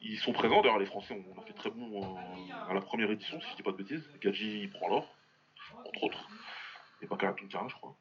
[0.00, 3.10] Ils sont présents, d'ailleurs les Français on a fait très bon euh, à la première
[3.10, 4.08] édition, si je dis pas de bêtises.
[4.22, 5.08] Gadji prend l'or,
[5.86, 6.28] entre autres.
[7.02, 7.96] Et pas Tunkara, je crois.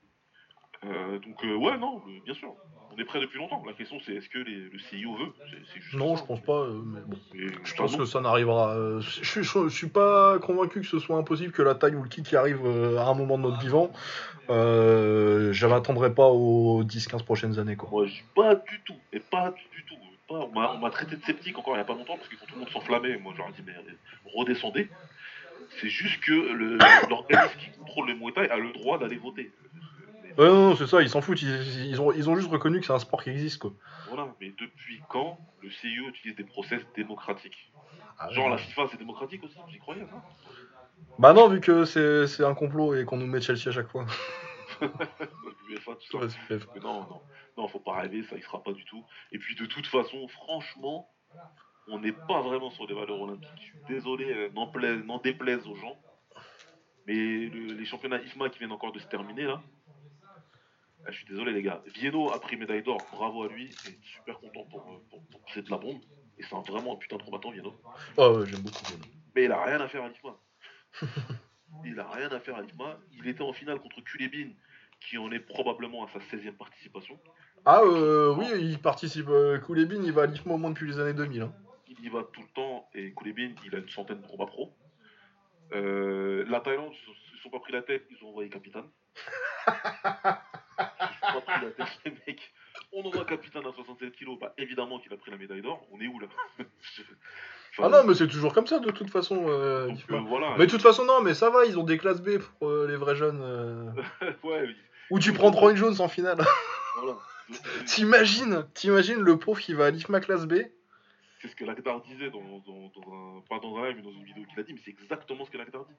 [0.84, 2.54] Euh, donc euh, ouais, non, le- bien sûr.
[2.92, 3.64] On est prêt depuis longtemps.
[3.66, 5.34] La question c'est est-ce que les- le CIO veut?
[5.74, 6.22] Juste Non, ça.
[6.22, 6.54] je pense pas.
[6.60, 7.18] euh, mais bon.
[7.34, 8.76] Et, Je pense que ça n'arrivera.
[9.00, 12.10] je, je, je suis pas convaincu que ce soit impossible que la taille ou le
[12.32, 12.66] y arrive
[12.98, 13.92] à un moment de notre vivant.
[14.50, 17.76] Euh, je m'attendrai pas aux 10-15 prochaines années.
[17.76, 17.90] Quoi.
[17.90, 19.96] Moi, pas du tout, et pas du tout.
[20.28, 22.28] Pas, on m'a on m'a traité de sceptique encore il n'y a pas longtemps parce
[22.28, 23.74] que quand tout le monde s'enflammait, moi j'aurais dit mais
[24.34, 24.90] redescendez.
[25.80, 26.78] C'est juste que le-
[27.10, 29.52] l'organisme qui contrôle le Muay Thai a le droit d'aller voter.
[30.38, 31.42] Ouais, non, non, c'est ça, ils s'en foutent.
[31.44, 33.60] Ils, ils ont, ils ont juste reconnu que c'est un sport qui existe.
[33.60, 33.72] Quoi.
[34.10, 37.72] Voilà, mais depuis quand le CIO utilise des process démocratiques?
[38.20, 40.22] Ah, Genre la FIFA c'est démocratique aussi, j'y croyais ça
[41.20, 43.90] Bah non, vu que c'est c'est un complot et qu'on nous met Chelsea à chaque
[43.90, 44.06] fois.
[45.68, 46.18] l'UEFA, tout ça.
[46.18, 47.22] Ouais, c'est non, non,
[47.58, 49.04] non, faut pas rêver, ça y sera pas du tout.
[49.32, 51.10] Et puis de toute façon, franchement,
[51.88, 53.52] on n'est pas vraiment sur des valeurs olympiques.
[53.60, 55.98] Je suis désolé, euh, n'en plaise- n'en déplaise aux gens.
[57.06, 59.62] Mais le- les championnats IFMA qui viennent encore de se terminer là,
[61.06, 61.84] ah, je suis désolé les gars.
[61.94, 65.42] Vieno a pris médaille d'or, bravo à lui, et super content pour, euh, pour, pour-
[65.54, 66.02] c'est de la bombe.
[66.40, 67.80] Et c'est un- vraiment un putain de combattant Vieno.
[68.18, 68.84] Ah ouais, j'aime beaucoup.
[68.86, 69.06] Bruno.
[69.36, 70.36] Mais il a rien à faire à l'IFMA.
[71.84, 72.98] il a rien à faire à l'IFMA.
[73.18, 74.50] Il était en finale contre Kulebin,
[75.00, 77.20] qui en est probablement à sa 16e participation.
[77.66, 79.28] Ah euh, oui, il participe.
[79.30, 81.42] Euh, Koulebin, il va à l'IFMA au moins depuis les années 2000.
[81.42, 81.54] Hein.
[81.88, 84.72] il y va tout le temps et Kulebin, il a une centaine de combats pro.
[85.74, 88.86] Euh, la Thaïlande, ils ne se sont pas pris la tête, ils ont envoyé Capitaine.
[89.68, 92.54] ils sont pas pris la tête, les mecs.
[92.94, 95.88] On envoie Capitaine à 67 kilos, bah évidemment qu'il a pris la médaille d'or.
[95.92, 96.28] On est où là?
[97.78, 99.46] Ah non, mais c'est toujours comme ça de toute façon.
[99.50, 100.56] euh, Donc, euh, voilà.
[100.58, 102.88] Mais de toute façon, non, mais ça va, ils ont des classes B pour euh,
[102.88, 103.42] les vrais jeunes.
[103.42, 103.92] euh.
[104.44, 104.76] ouais, oui,
[105.12, 106.38] Où tu prends Troy Jones en finale.
[107.02, 107.18] voilà.
[107.86, 110.56] t'imagines, t'imagines le pauvre qui va à l'IFMA classe B?
[111.42, 113.42] C'est ce que Lagdar disait dans, dans, dans un.
[113.50, 115.52] Pas dans un live, mais dans une vidéo qu'il a dit, mais c'est exactement ce
[115.52, 115.94] que Lagdar dit.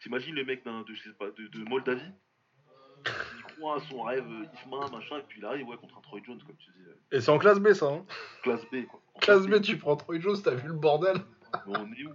[0.00, 2.00] T'imagines le mec d'un, de, je sais pas, de, de Moldavie?
[3.62, 6.40] À son rêve euh, IFMA, machin, et puis il arrive ouais, contre un Troy Jones,
[6.46, 6.88] comme tu dis.
[6.88, 7.86] euh, Et c'est en classe B ça.
[7.86, 8.04] Hein.
[8.42, 9.00] Classe B, quoi.
[9.14, 11.16] En Classe B, tu prends Troy Jones, t'as vu le bordel
[11.66, 12.12] Mais on est où?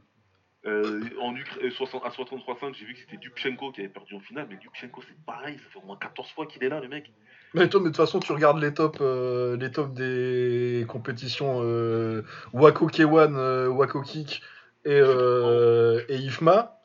[0.67, 4.15] Euh, en Ukra- euh, 60 à 63.5, j'ai vu que c'était Dubchenko qui avait perdu
[4.15, 6.79] en finale, mais Dubchenko c'est pareil, ça fait au moins 14 fois qu'il est là,
[6.79, 7.11] le mec.
[7.53, 11.59] Mais toi, mais de toute façon, tu regardes les tops, euh, les tops des compétitions
[11.61, 14.41] euh, Wako K1, euh, Wako Kick
[14.85, 16.79] et, et IFMA.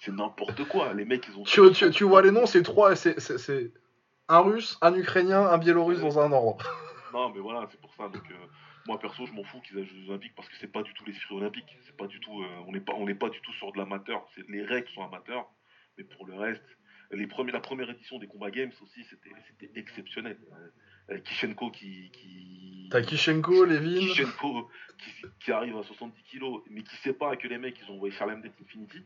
[0.00, 1.42] C'est n'importe quoi, les mecs ils ont.
[1.44, 3.72] Tu, tu, tu vois les noms, c'est trois, c'est- c'est c'est
[4.28, 6.64] un russe, un ukrainien, un biélorusse dans un ordre.
[7.12, 8.04] Non, mais voilà, c'est pour ça.
[8.08, 8.34] Donc, euh,
[8.86, 10.94] moi perso, je m'en fous qu'ils aient les Jeux Olympiques parce que c'est pas du
[10.94, 11.66] tout l'esprit olympique.
[11.84, 12.40] C'est pas du tout.
[12.40, 14.24] euh, on n'est pas, on n'est pas du tout sur de l'amateur.
[14.36, 15.50] C'est les règles sont amateurs,
[15.98, 16.62] mais pour le reste,
[17.12, 20.38] les premiers, la première édition des combats games aussi, c'était, c'était exceptionnel.
[21.10, 23.98] Euh, Kishenko qui, qui T'as Kishenko, Levin.
[23.98, 27.90] Kishenko qui, qui arrive à 70 kilos, mais qui sait pas que les mecs ils
[27.90, 29.02] ont envoyé Charlem Death Infinity,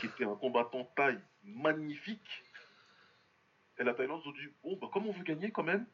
[0.00, 2.44] qui était un combattant taille magnifique.
[3.78, 5.86] Et la Thaïlande, ils ont dit Bon, bah, comme on veut gagner quand même,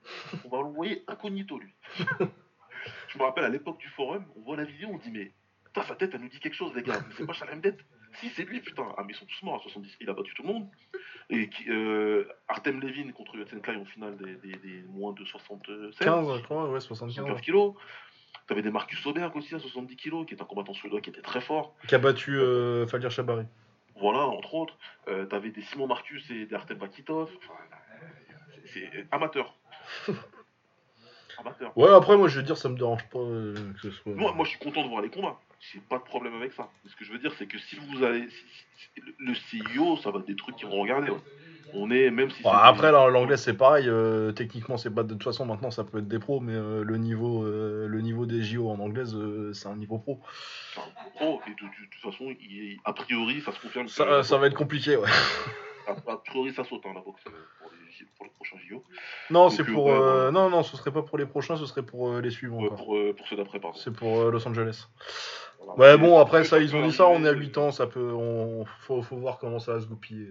[0.45, 1.73] on va l'envoyer incognito lui.
[3.09, 5.33] Je me rappelle à l'époque du forum, on voit la vidéo, on dit Mais
[5.65, 7.81] putain, sa tête elle nous dit quelque chose, les gars, mais c'est pas Charlem Death.
[8.21, 8.87] Si, c'est lui, putain?
[8.97, 10.69] Ah, mais ils sont tous morts à 70, il a battu tout le monde.
[11.31, 15.25] Et qui, euh, Artem Levin contre Yotsen Kai en finale des, des, des moins de
[15.25, 15.97] 76.
[15.99, 17.15] 15, je crois, ouais, 75.
[17.15, 17.75] 75 kilos.
[18.47, 21.21] T'avais des Marcus Soberg aussi à 70 kilos, qui est un combattant suédois qui était
[21.21, 21.75] très fort.
[21.87, 23.45] Qui a battu euh, Chabari.
[24.01, 24.77] Voilà, entre autres.
[25.09, 27.31] Euh, T'avais des Simon Marcus et des Artem Vakitov.
[27.37, 27.55] Enfin,
[28.65, 29.55] c'est c'est amateur.
[31.39, 31.77] amateur.
[31.77, 34.15] Ouais, après, moi, je veux dire, ça me dérange pas euh, que ce soit.
[34.15, 35.39] Moi, moi, je suis content de voir les combats.
[35.61, 36.71] J'ai pas de problème avec ça.
[36.85, 38.29] Mais ce que je veux dire, c'est que si vous allez.
[38.31, 41.11] si- le- CIO, ça va être des trucs qui vont regarder.
[41.11, 41.19] ouais.
[41.75, 43.89] On est, même si c'est après, des- l'anglais, c'est pareil.
[43.89, 46.83] euh, techniquement, c'est pas de toute façon, maintenant, ça peut être des pros, mais euh,
[46.83, 49.15] le, niveau, euh, le niveau des JO en anglaise,
[49.53, 50.23] c'est un niveau pro.
[50.75, 53.89] c'est un pro, et de, de- de toute façon, il- a priori, ça se confirme.
[53.89, 55.09] Ça, va être compliqué, ouais.
[55.89, 58.85] A, priori, ça saute, hein, la boxe, euh, pour les, pour les prochains JO.
[59.31, 59.91] Non, c'est euh, pour.
[59.91, 60.31] euh.
[60.31, 62.67] Non, non, ce serait pas pour les prochains, ce serait pour euh, les suivants.
[62.69, 63.79] Pour, euh, pour ceux d'après, pardon.
[63.79, 64.87] C'est pour Los Angeles.
[65.59, 65.75] Voilà.
[65.81, 67.87] Ouais, bon, après ça, ils ont dit ça, on est à arriver, 8 ans, ça
[67.87, 68.13] peut.
[68.13, 68.65] On...
[68.83, 70.29] Faut, faut voir comment ça va se goupiller.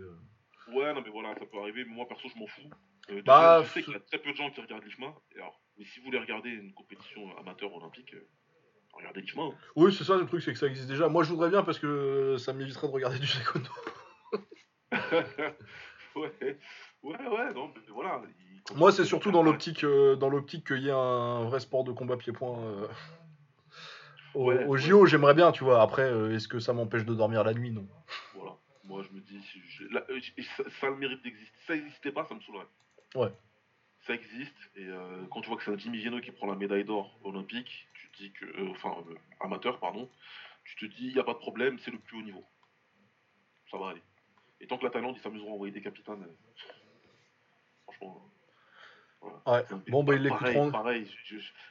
[0.73, 2.61] Ouais, non, mais voilà, ça peut arriver, mais moi perso, je m'en fous.
[3.09, 5.61] Euh, Bah, je sais qu'il y a très peu de gens qui regardent l'IFMA, alors,
[5.77, 8.27] mais si vous voulez regarder une compétition amateur olympique, euh,
[8.93, 9.43] regardez l'IFMA.
[9.43, 9.51] hein.
[9.77, 11.07] Oui, c'est ça le truc, c'est que ça existe déjà.
[11.07, 13.69] Moi, je voudrais bien parce que ça m'éviterait de regarder du taekwondo.
[16.15, 16.57] ouais,
[17.03, 18.21] ouais, ouais, non, mais voilà.
[18.39, 21.83] il- Moi, c'est surtout dans l'optique, euh, dans l'optique qu'il y ait un vrai sport
[21.83, 22.59] de combat pied-point.
[22.59, 22.87] euh,
[24.33, 24.79] au, Ouais, au ouais.
[24.79, 25.81] JO, j'aimerais bien, tu vois.
[25.81, 27.71] Après, euh, est-ce que ça m'empêche de dormir la nuit?
[27.71, 27.87] Non.
[28.35, 28.55] Voilà.
[28.83, 30.05] Moi, je me dis, je- là,
[30.57, 31.51] ça, ça a le mérite d'exister.
[31.59, 32.67] Si ça n'existait pas, ça me saoulerait.
[33.15, 33.31] Ouais.
[34.05, 36.55] Ça existe, et euh, quand tu vois que c'est un Jimmy Geno qui prend la
[36.55, 38.45] médaille d'or olympique, tu te dis que.
[38.45, 38.95] euh, enfin,
[39.41, 40.09] amateur, pardon,
[40.63, 42.45] tu te dis, il n'y a pas de problème, c'est le plus haut niveau.
[43.69, 44.01] Ça va aller.
[44.59, 46.23] Et tant que la Thaïlande, ils s'amuseront à envoyer des capitaines.
[46.23, 46.71] euh,
[47.83, 48.21] franchement.
[49.21, 49.63] voilà.
[49.71, 49.79] Ouais.
[49.89, 50.71] Bon, bah, ils l'écouteront.
[50.71, 51.09] Pareil,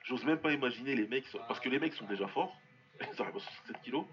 [0.05, 1.31] j'ose même pas imaginer les mecs.
[1.49, 2.57] Parce que les mecs sont déjà forts.
[3.01, 4.05] Ils arrivent à 67 kilos.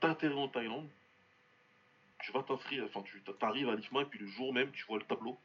[0.00, 0.88] T'as atterri en Thaïlande.
[2.22, 4.98] Tu vas t'inscrire, enfin, tu t'arrives à l'IFMA et puis le jour même, tu vois
[4.98, 5.38] le tableau.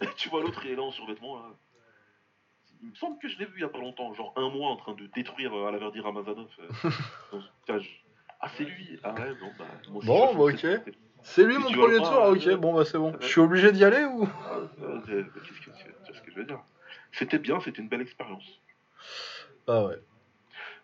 [0.00, 1.36] Et tu vois l'autre, il est là en survêtement.
[1.38, 1.50] Là.
[2.82, 4.70] Il me semble que je l'ai vu il y a pas longtemps, genre un mois
[4.70, 6.48] en train de détruire euh, Alaverdi Ramazanov.
[6.60, 6.90] euh,
[7.32, 8.04] dans cage.
[8.40, 9.64] Ah, c'est lui Ah ouais, non, bah.
[9.90, 10.66] moi Bon, bah, ok.
[11.22, 12.10] C'est lui mon premier tour.
[12.10, 13.12] pas, Ok, euh, bon, bah, c'est bon.
[13.20, 14.28] Je suis c'est d'y aller ou?
[14.46, 16.60] Ah, euh, euh, Qu'est-ce que tu tu vois ce que je veux dire?
[17.12, 18.44] C'était bien, c'était une belle expérience.
[19.66, 20.00] Ah ouais.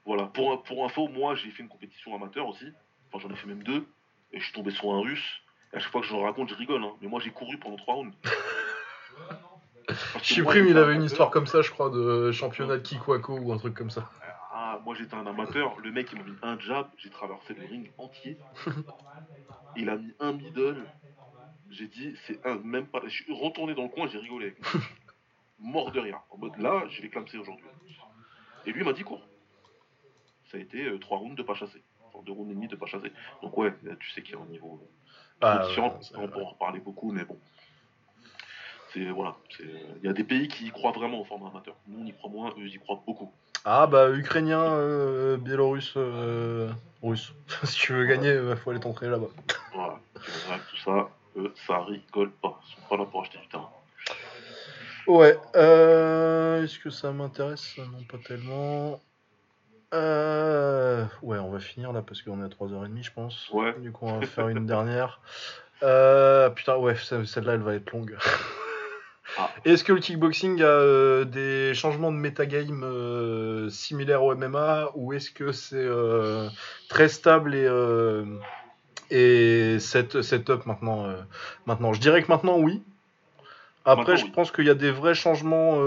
[0.05, 2.67] Voilà, pour, pour info, moi j'ai fait une compétition amateur aussi.
[3.11, 3.87] Enfin, j'en ai fait même deux.
[4.33, 5.41] Et je suis tombé sur un russe.
[5.73, 6.83] Et à chaque fois que je raconte, je rigole.
[6.83, 6.93] Hein.
[7.01, 8.15] Mais moi j'ai couru pendant trois rounds.
[10.23, 13.59] Chyprime, il avait une histoire comme ça, je crois, de championnat de Kikwako ou un
[13.59, 14.11] truc comme ça.
[14.57, 15.79] Ah, moi j'étais un amateur.
[15.81, 16.89] Le mec il m'a mis un jab.
[16.99, 18.39] J'ai traversé le ring entier.
[19.77, 20.87] Il a mis un middle.
[21.71, 23.01] J'ai dit, c'est un, même pas.
[23.05, 24.55] Je suis retourné dans le coin, j'ai rigolé.
[25.59, 26.21] Mort de rire.
[26.31, 27.67] En mode là, je vais clamser aujourd'hui.
[28.67, 29.27] Et lui il m'a dit cours.
[30.51, 31.83] Ça a été euh, trois rounds de pas chasser.
[32.13, 33.11] Enfin, deux rounds et demi de pas chasser.
[33.43, 34.79] Donc ouais, tu sais qu'il y a un niveau.
[34.81, 34.87] euh,
[35.41, 36.01] Ah, différent.
[36.01, 37.39] ça- on peut en reparler beaucoup, mais bon.
[38.95, 39.35] C'est voilà.
[39.57, 39.65] c'est-
[40.03, 41.75] Il y a des pays qui y croient vraiment au format amateur.
[41.89, 43.31] Nous on y croit moins, eux ils y croient beaucoup.
[43.65, 46.71] Ah bah ukrainien, euh, biélorusse, euh,
[47.03, 47.33] russe.
[47.65, 49.29] si tu veux gagner, il faut aller t'entraîner là-bas.
[49.75, 49.99] Voilà.
[50.71, 52.61] Tout ça, eux, ça rigole pas.
[52.69, 53.69] Ils sont pas là pour acheter du terrain.
[55.07, 55.37] Ouais.
[55.57, 57.77] Euh, Est-ce que ça m'intéresse?
[57.79, 59.01] Non, pas tellement.
[59.93, 63.49] Euh, Ouais, on va finir là parce qu'on est à 3h30, je pense.
[63.51, 63.75] Ouais.
[63.81, 65.21] Du coup, on va faire une dernière.
[65.83, 68.17] Euh, Putain, ouais, ce- celle-là, elle va être longue.
[69.37, 69.51] Ah.
[69.65, 75.13] Est-ce que le kickboxing a euh, des changements de metagame euh, similaires au MMA ou
[75.13, 76.49] est-ce que c'est euh,
[76.89, 78.25] très stable et, euh,
[79.11, 81.07] et set, setup maintenant,
[81.67, 81.93] maintenant?
[81.93, 82.83] Je dirais que maintenant, oui.
[83.85, 84.31] Après, Maintenant, je oui.
[84.31, 85.81] pense qu'il y a des vrais changements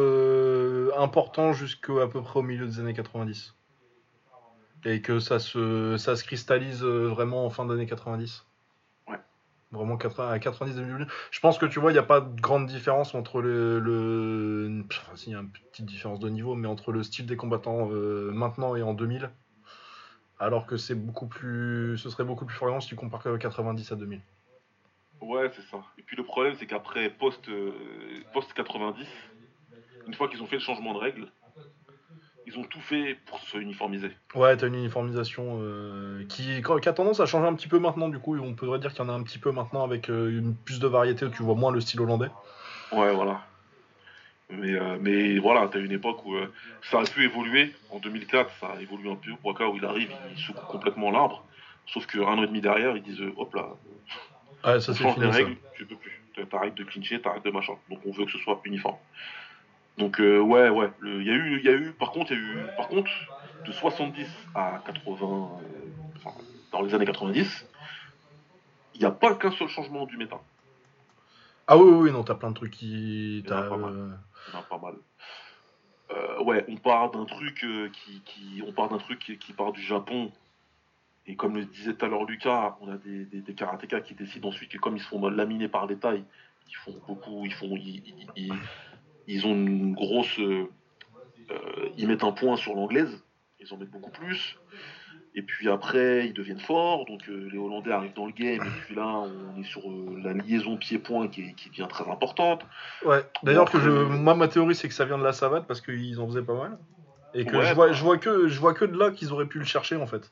[0.98, 3.56] importants jusqu'à peu près au milieu des années 90.
[4.86, 8.47] Et que ça se, ça se cristallise vraiment en fin d'année 90.
[9.72, 11.08] Vraiment 80, à 90 2000.
[11.30, 13.80] Je pense que tu vois, il n'y a pas de grande différence entre le.
[13.80, 14.86] le...
[15.16, 17.90] Si, il y a une petite différence de niveau, mais entre le style des combattants
[17.92, 19.30] euh, maintenant et en 2000.
[20.40, 21.98] Alors que c'est beaucoup plus.
[21.98, 24.22] Ce serait beaucoup plus fréquent si tu compares que 90 à 2000.
[25.20, 25.84] Ouais, c'est ça.
[25.98, 27.74] Et puis le problème, c'est qu'après post, euh,
[28.34, 29.06] post 90,
[30.08, 31.28] une fois qu'ils ont fait le changement de règles,
[32.48, 34.10] ils ont tout fait pour se uniformiser.
[34.34, 38.08] Ouais, t'as une uniformisation euh, qui, qui a tendance à changer un petit peu maintenant,
[38.08, 40.30] du coup, on pourrait dire qu'il y en a un petit peu maintenant avec euh,
[40.40, 42.30] une plus de variété où tu vois moins le style hollandais.
[42.94, 43.42] Ouais, voilà.
[44.50, 46.48] Mais, euh, mais voilà, t'as une époque où euh,
[46.90, 47.74] ça a pu évoluer.
[47.92, 49.32] En 2004, ça a évolué un peu.
[49.44, 51.44] Waka, où il arrive, il secoue complètement l'arbre.
[51.86, 53.68] Sauf qu'un an et demi derrière, ils disent hop là,
[54.66, 55.38] Ouais, ça on change les ça.
[55.38, 56.22] règles, tu peux plus.
[56.50, 57.74] T'arrêtes de clincher, t'arrêtes de machin.
[57.90, 58.96] Donc on veut que ce soit uniforme.
[59.98, 60.92] Donc euh, ouais, ouais.
[61.00, 62.68] le- Il y a eu, il y a eu, par contre, il y a eu,
[62.76, 63.10] par contre,
[63.66, 66.36] de 70 à 80, euh, enfin,
[66.72, 67.66] dans les années 90,
[68.94, 70.40] il n'y a pas qu'un seul changement du méta.
[71.68, 73.44] Ah oui, oui, non, t'as plein de trucs qui.
[73.48, 73.94] T'as, pas mal.
[73.94, 74.14] euh,
[74.48, 74.96] Il y en a pas mal.
[76.12, 79.52] Euh, ouais, on part d'un truc euh, qui, qui, on part d'un truc qui, qui
[79.54, 80.32] part du Japon.
[81.26, 84.14] Et comme le disait tout à l'heure Lucas, on a des, des, des karatékas qui
[84.14, 86.24] décident ensuite que comme ils se font laminer par les tailles,
[86.70, 88.54] ils font beaucoup, ils font, ils, ils- ils-
[89.28, 90.70] ils ont une grosse, euh,
[91.52, 93.24] euh, ils mettent un point sur l'anglaise,
[93.60, 94.58] ils en mettent beaucoup plus.
[95.36, 98.82] Et puis après, ils deviennent forts, donc euh, les Hollandais arrivent dans le game, et
[98.86, 102.66] puis là, on est sur euh, la liaison pied-point qui, qui devient très importante.
[103.06, 103.90] Ouais, d'ailleurs, que je...
[103.92, 106.56] moi, ma théorie, c'est que ça vient de la savate parce qu'ils en faisaient pas
[106.56, 106.80] mal.
[107.36, 107.94] Et que Ouais, je, vois, bah.
[107.94, 110.32] je, vois que, je vois que de là qu'ils auraient pu le chercher en fait.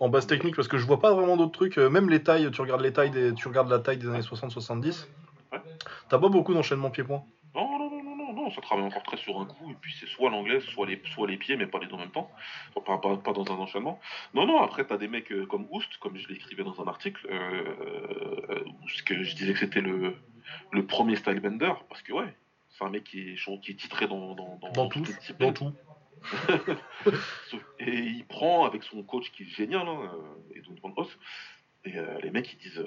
[0.00, 1.78] En base technique, parce que je vois pas vraiment d'autres trucs.
[1.78, 3.32] Même les tailles, tu regardes les tailles, des...
[3.32, 5.06] tu regardes la taille des années 60-70.
[5.50, 5.62] Ouais.
[6.10, 7.22] T'as pas beaucoup d'enchaînements pied-point.
[7.54, 9.94] Non, non, non, non, non, non, ça travaille encore très sur un coup, et puis
[9.98, 12.30] c'est soit l'anglaise, soit les, soit les pieds, mais pas les deux en même temps,
[12.74, 14.00] pas, pas, pas dans un enchaînement.
[14.34, 17.26] Non, non, après, t'as des mecs euh, comme Oust, comme je l'écrivais dans un article,
[17.30, 17.64] euh,
[18.50, 18.64] euh,
[19.04, 20.16] que je disais que c'était le,
[20.72, 22.34] le premier style bender, parce que ouais,
[22.70, 25.04] c'est un mec qui est, qui est titré dans, dans, dans, tout,
[25.38, 25.72] dans tout.
[27.78, 31.18] Et il prend avec son coach qui est génial, hein, euh, Edwin Van Voss,
[31.84, 32.84] et euh, les mecs ils disent,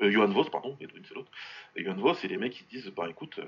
[0.00, 1.30] euh, Johan Voss, pardon, Edwin c'est l'autre,
[1.74, 3.40] et Johan Voss, et les mecs ils disent, bah écoute,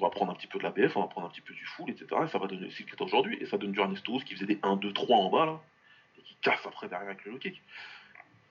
[0.00, 1.54] on va prendre un petit peu de la BF, on va prendre un petit peu
[1.54, 2.06] du full, etc.
[2.24, 4.46] Et ça va donner ce qu'il est aujourd'hui, et ça donne du Ernesto qui faisait
[4.46, 5.60] des 1, 2, 3 en bas là,
[6.18, 7.60] et qui casse après derrière avec le low kick.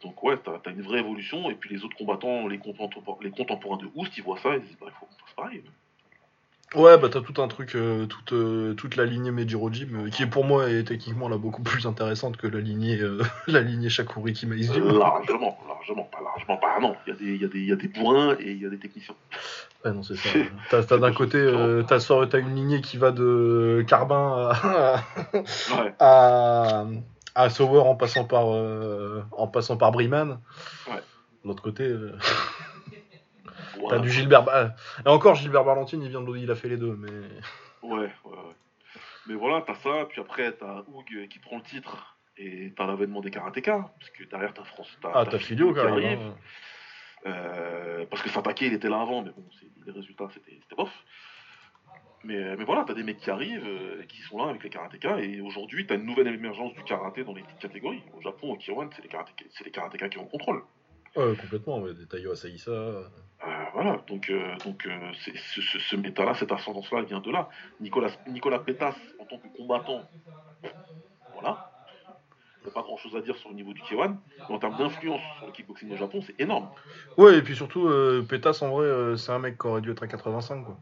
[0.01, 3.89] Donc ouais, t'as as une vraie évolution, et puis les autres combattants, les contemporains, de
[3.95, 5.63] Oust, ils voient ça, ils disent, bah il faut qu'on fasse pareil.
[6.75, 10.21] Ouais, bah t'as tout un truc, euh, toute, euh, toute la lignée Mejiro-Jim, euh, qui
[10.21, 13.89] est pour moi est techniquement là beaucoup plus intéressante que la lignée, euh, la lignée
[13.89, 14.81] Shakuriki Maïs Jim.
[14.99, 16.95] largement, largement, pas largement, pas non.
[17.07, 18.65] Il y, a des- y, a des- il y a des bourrins et il y
[18.67, 19.15] a des techniciens.
[19.83, 20.29] Ouais, non, c'est ça.
[20.69, 21.39] T'as t'as d'un côté,
[21.87, 25.01] t'as une lignée qui va de Carbin à,
[25.33, 26.85] Ouais, à,
[27.33, 30.39] à Sauer en passant par, en passant par Briman.
[30.87, 30.97] Ouais.
[31.43, 31.87] De l'autre côté,
[33.87, 34.43] t'as du Gilbert.
[34.43, 34.75] Ba-
[35.05, 37.09] Et encore, Gilbert Barlantine, il vient de il a fait les deux, mais.
[37.81, 38.55] Ouais, ouais, ouais.
[39.27, 43.21] Mais voilà, t'as ça, puis après t'as Hoog qui prend le titre, et t'as l'avènement
[43.21, 44.97] des karatékas, parce que derrière t'as France.
[45.03, 46.19] Ah, t'as Filio qui arrive,
[47.25, 50.89] euh, parce que Satake il était là avant, mais bon, c'est- les résultats c'était bof.
[52.23, 55.19] Mais, mais voilà, t'as des mecs qui arrivent, euh, qui sont là avec les karatékas,
[55.19, 58.03] et aujourd'hui t'as une nouvelle émergence du karaté dans les petites catégories.
[58.17, 59.03] Au Japon, au Kiwan, c'est
[59.63, 60.63] les karatékas qui ont le contrôle.
[61.13, 62.71] Complètement, ouais, des Taiyo Asaïsa.
[62.71, 63.03] Euh,
[63.73, 67.49] voilà, donc, euh, donc euh, c'est- ce, ce, ce méta-là, cette ascendance-là vient de là.
[67.79, 70.09] Nicolas, Nicolas Pétas, en tant que combattant,
[71.33, 71.65] voilà.
[72.61, 74.17] Il n'y a pas grand-chose à dire sur le niveau du K1,
[74.49, 76.69] mais en termes d'influence sur le kickboxing au Japon, c'est énorme.
[77.17, 79.91] Ouais, et puis surtout, euh, Pétas, en vrai, euh, c'est un mec qui aurait dû
[79.91, 80.77] être à 85, quoi.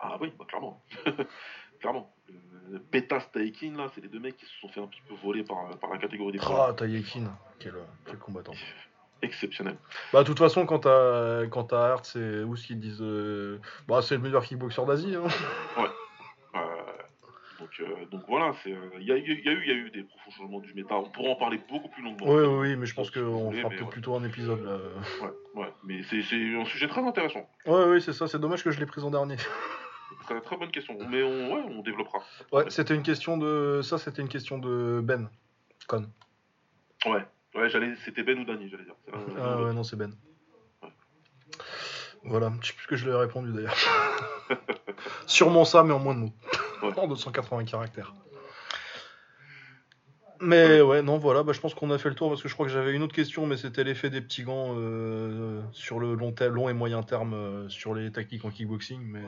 [0.00, 0.82] Ah oui, bah, clairement.
[1.80, 2.12] clairement.
[2.30, 5.14] Euh, Pétas, Taikin, là, c'est les deux mecs qui se sont fait un petit peu
[5.22, 6.40] voler par, par la catégorie des.
[6.42, 8.52] Ah, Taïekin, quel, quel combattant.
[9.22, 9.76] Exceptionnel.
[10.12, 14.00] Bah, de toute façon, quand t'as quand t'as Hertz et Ous qui disent euh, bah,
[14.00, 15.16] c'est le meilleur kickboxer d'Asie.
[15.16, 15.26] Hein.
[16.54, 16.60] Euh,
[17.58, 19.90] donc, euh, donc voilà, c'est, il y, a, il y a eu, y a eu
[19.90, 20.94] des profonds changements du méta.
[20.94, 22.26] On pourra en parler beaucoup plus longuement.
[22.28, 23.84] Oui, oui, mais je pense qu'on fera ouais.
[23.90, 24.78] plutôt un épisode là.
[25.20, 25.72] Ouais, ouais.
[25.82, 27.48] Mais c'est, c'est un sujet très intéressant.
[27.66, 29.36] Ouais, oui, c'est ça, c'est dommage que je l'ai pris en dernier.
[30.24, 30.94] Très, très bonne question.
[31.08, 32.18] Mais on, ouais, on développera.
[32.52, 33.80] Ouais, c'était une question de.
[33.82, 35.30] Ça, c'était une question de Ben.
[35.86, 36.06] Con.
[37.06, 37.24] Ouais,
[37.58, 38.94] ouais j'allais, c'était Ben ou Dany, j'allais dire.
[39.38, 40.12] Ah ouais, non, c'est Ben.
[42.24, 43.76] Voilà, je sais plus ce que je lui ai répondu d'ailleurs.
[45.26, 46.32] Sûrement ça, mais en moins de mots.
[46.80, 46.96] Ouais.
[46.96, 48.14] En 280 caractères.
[50.40, 52.54] Mais ouais, non, voilà, bah, je pense qu'on a fait le tour parce que je
[52.54, 56.14] crois que j'avais une autre question, mais c'était l'effet des petits gants euh, sur le
[56.14, 59.00] long, long et moyen terme euh, sur les tactiques en kickboxing.
[59.02, 59.22] Mais,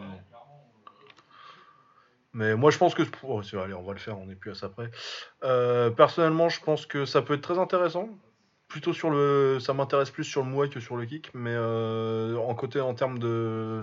[2.32, 3.02] mais moi, je pense que.
[3.22, 4.90] Oh, allez, on va le faire, on n'est plus à ça près.
[5.44, 8.08] Euh, personnellement, je pense que ça peut être très intéressant.
[8.68, 9.58] Plutôt sur le.
[9.60, 12.94] Ça m'intéresse plus sur le Muay que sur le kick, mais euh, en côté, en
[12.94, 13.82] termes de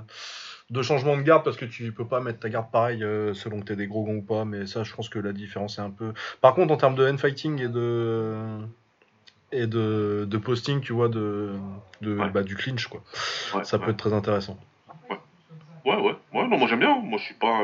[0.70, 3.62] de changement de garde parce que tu peux pas mettre ta garde pareil euh, selon
[3.62, 5.82] que t'es des gros gants ou pas mais ça je pense que la différence est
[5.82, 6.12] un peu
[6.42, 8.36] par contre en termes de hand fighting et de
[9.54, 11.54] et de, de posting tu vois de,
[12.02, 12.30] de Ouais.
[12.32, 13.02] bah, du clinch quoi
[13.56, 13.86] Ouais, ça ouais.
[13.86, 14.58] peut être très intéressant
[15.86, 16.16] Ouais, ouais.
[16.34, 17.00] Ouais, non, moi j'aime bien.
[17.00, 17.64] Moi je suis pas.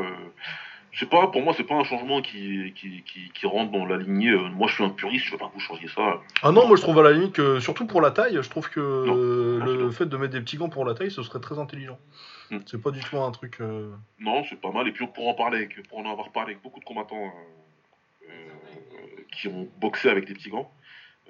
[0.94, 3.84] Je sais pas, pour moi c'est pas un changement qui, qui, qui, qui rentre dans
[3.86, 4.30] la lignée.
[4.30, 6.22] euh, Moi je suis un puriste, je veux pas que vous changiez ça.
[6.44, 8.70] Ah non, moi je trouve à la limite que, surtout pour la taille, je trouve
[8.70, 9.92] que Non, le non.
[9.92, 11.98] fait de mettre des petits gants pour la taille, ce serait très intelligent.
[12.52, 12.60] Hmm.
[12.68, 13.58] C'est pas du tout un truc.
[13.60, 14.88] euh, Non, c'est pas mal.
[14.88, 17.34] Et puis pour en parler, avec, pour en avoir parlé avec beaucoup de combattants
[18.30, 18.32] euh,
[19.32, 20.72] qui ont boxé avec des petits gants,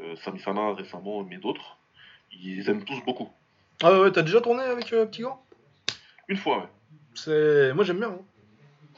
[0.01, 1.77] euh, Sami Sana récemment, mais d'autres,
[2.33, 3.29] ils aiment tous beaucoup.
[3.81, 5.41] Ah ouais, t'as déjà tourné avec petit gant?
[6.27, 6.67] Une fois, ouais.
[7.15, 8.09] C'est, moi j'aime bien.
[8.09, 8.19] hein.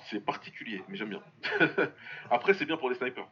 [0.09, 1.21] C'est particulier, mais j'aime bien.
[2.29, 3.27] Après, c'est bien pour les snipers.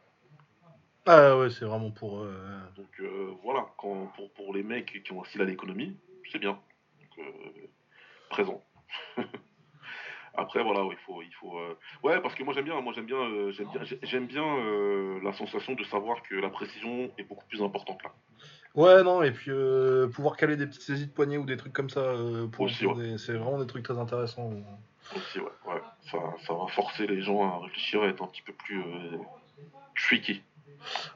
[1.06, 2.22] Ah ouais, c'est vraiment pour.
[2.22, 5.98] euh, Donc euh, voilà, quand, pour, pour les mecs qui ont un style à l'économie,
[6.32, 6.54] c'est bien.
[7.00, 7.68] Donc, euh,
[8.30, 8.64] présent.
[10.36, 11.60] Après voilà, ouais, il faut, il faut.
[12.02, 14.44] Ouais, parce que moi j'aime bien, moi j'aime bien, j'aime bien, j'ai- j'aime bien
[15.22, 18.12] la sensation de savoir que la précision est beaucoup plus importante là.
[18.74, 19.52] Ouais, non, et puis
[20.16, 22.16] pouvoir caler des petites saisies de poignet ou des trucs comme ça,
[22.52, 23.04] pour, Aussi, pour ouais.
[23.12, 24.52] des- c'est vraiment des trucs très intéressants.
[25.16, 25.82] Aussi, ouais, ouais.
[26.12, 29.18] Ça, ça va forcer les gens à réfléchir, à être un petit peu plus euh,
[29.96, 30.42] tricky.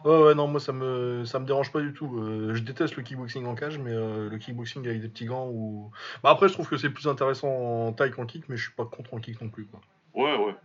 [0.06, 2.20] Ouais, ouais, non, moi ça me, ça me dérange pas du tout.
[2.20, 5.50] Euh, je déteste le kickboxing en cage, mais euh, le kickboxing avec des petits gants
[5.50, 5.92] ou.
[6.24, 8.74] Bah après, je trouve que c'est plus intéressant en taille qu'en kick, mais je suis
[8.74, 9.82] pas contre en kick non plus, quoi.
[10.14, 10.56] Ouais, ouais.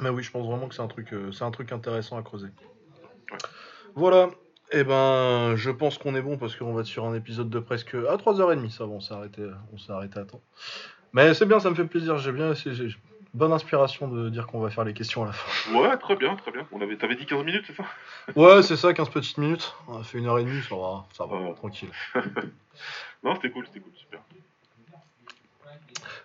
[0.00, 2.48] Mais oui, je pense vraiment que c'est un truc, c'est un truc intéressant à creuser.
[3.30, 3.38] Ouais.
[3.94, 4.28] Voilà.
[4.72, 7.60] Et ben, je pense qu'on est bon parce qu'on va être sur un épisode de
[7.60, 8.70] presque à 3h30.
[8.70, 10.40] Ça va, on s'est arrêté, on s'est arrêté à temps.
[11.14, 12.18] Mais c'est bien, ça me fait plaisir.
[12.18, 12.88] J'ai bien, j'ai
[13.32, 15.72] bonne inspiration de dire qu'on va faire les questions à la fin.
[15.78, 16.66] Ouais, très bien, très bien.
[16.72, 17.84] On avait, t'avais dit 15 minutes, c'est ça?
[18.36, 19.74] Ouais, c'est ça, 15 petites minutes.
[19.88, 21.54] On a fait une heure et demie, ça va, ça va, Ouais.
[21.54, 21.90] tranquille.
[23.22, 24.20] Non, c'était cool, c'était cool, super.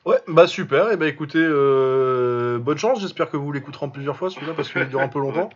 [0.06, 0.92] Ouais, bah super.
[0.92, 3.00] Et bah écoutez, euh, bonne chance.
[3.00, 5.50] J'espère que vous l'écouterez en plusieurs fois celui-là parce qu'il dure un peu longtemps.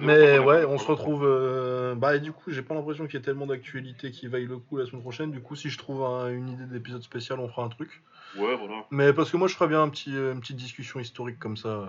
[0.00, 1.24] Mais ouais, on se retrouve.
[1.24, 4.46] euh, Bah, et du coup, j'ai pas l'impression qu'il y ait tellement d'actualité qui vaille
[4.46, 5.30] le coup la semaine prochaine.
[5.30, 8.02] Du coup, si je trouve un- une idée d'épisode spécial, on fera un truc.
[8.36, 8.84] Ouais, voilà.
[8.90, 11.56] Mais parce que moi, je ferais bien un petit, euh, une petite discussion historique comme
[11.56, 11.68] ça.
[11.68, 11.86] euh,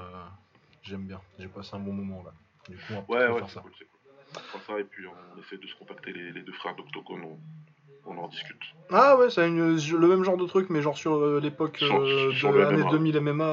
[0.83, 1.19] J'aime bien.
[1.39, 2.31] J'ai passé un bon moment là.
[2.69, 3.61] Du coup, on va Ouais, ouais, faire c'est ça.
[3.61, 3.87] cool, cool.
[4.35, 7.23] On fera ça et puis on essaie de se contacter les, les deux frères d'Octogone,
[7.23, 8.61] on, on en discute.
[8.91, 12.81] Ah ouais, c'est le même genre de truc, mais genre sur l'époque euh, de l'année
[12.81, 12.91] MMA.
[12.91, 13.43] 2000 MMA,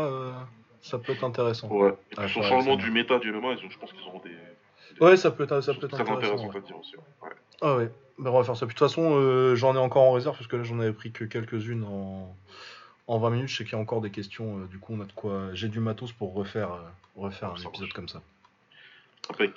[0.83, 1.69] ça peut être intéressant.
[1.69, 1.95] Ouais.
[2.17, 5.31] Ah, ouais, changement du méta du MMA, je pense qu'ils auront des, des Ouais, ça
[5.31, 6.35] peut être, ça peut être très intéressant.
[6.35, 6.61] intéressantes ouais.
[6.61, 6.97] dire aussi.
[6.97, 7.31] ouais.
[7.63, 8.67] Ah ouais, bah, on va faire ça.
[8.67, 10.93] Puis de toute façon, euh, j'en ai encore en réserve parce que là j'en avais
[10.93, 12.35] pris que quelques-unes en...
[13.07, 13.49] en 20 minutes.
[13.49, 14.59] Je sais qu'il y a encore des questions.
[14.59, 15.49] euh, du coup, on a de quoi.
[15.55, 16.81] J'ai du matos pour refaire, euh,
[17.17, 17.93] refaire un épisode marche.
[17.95, 18.21] comme ça.
[19.31, 19.53] Impec.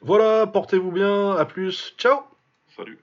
[0.00, 1.36] Voilà, portez-vous bien.
[1.36, 1.94] À plus.
[1.96, 2.22] Ciao.
[2.76, 2.98] Salut.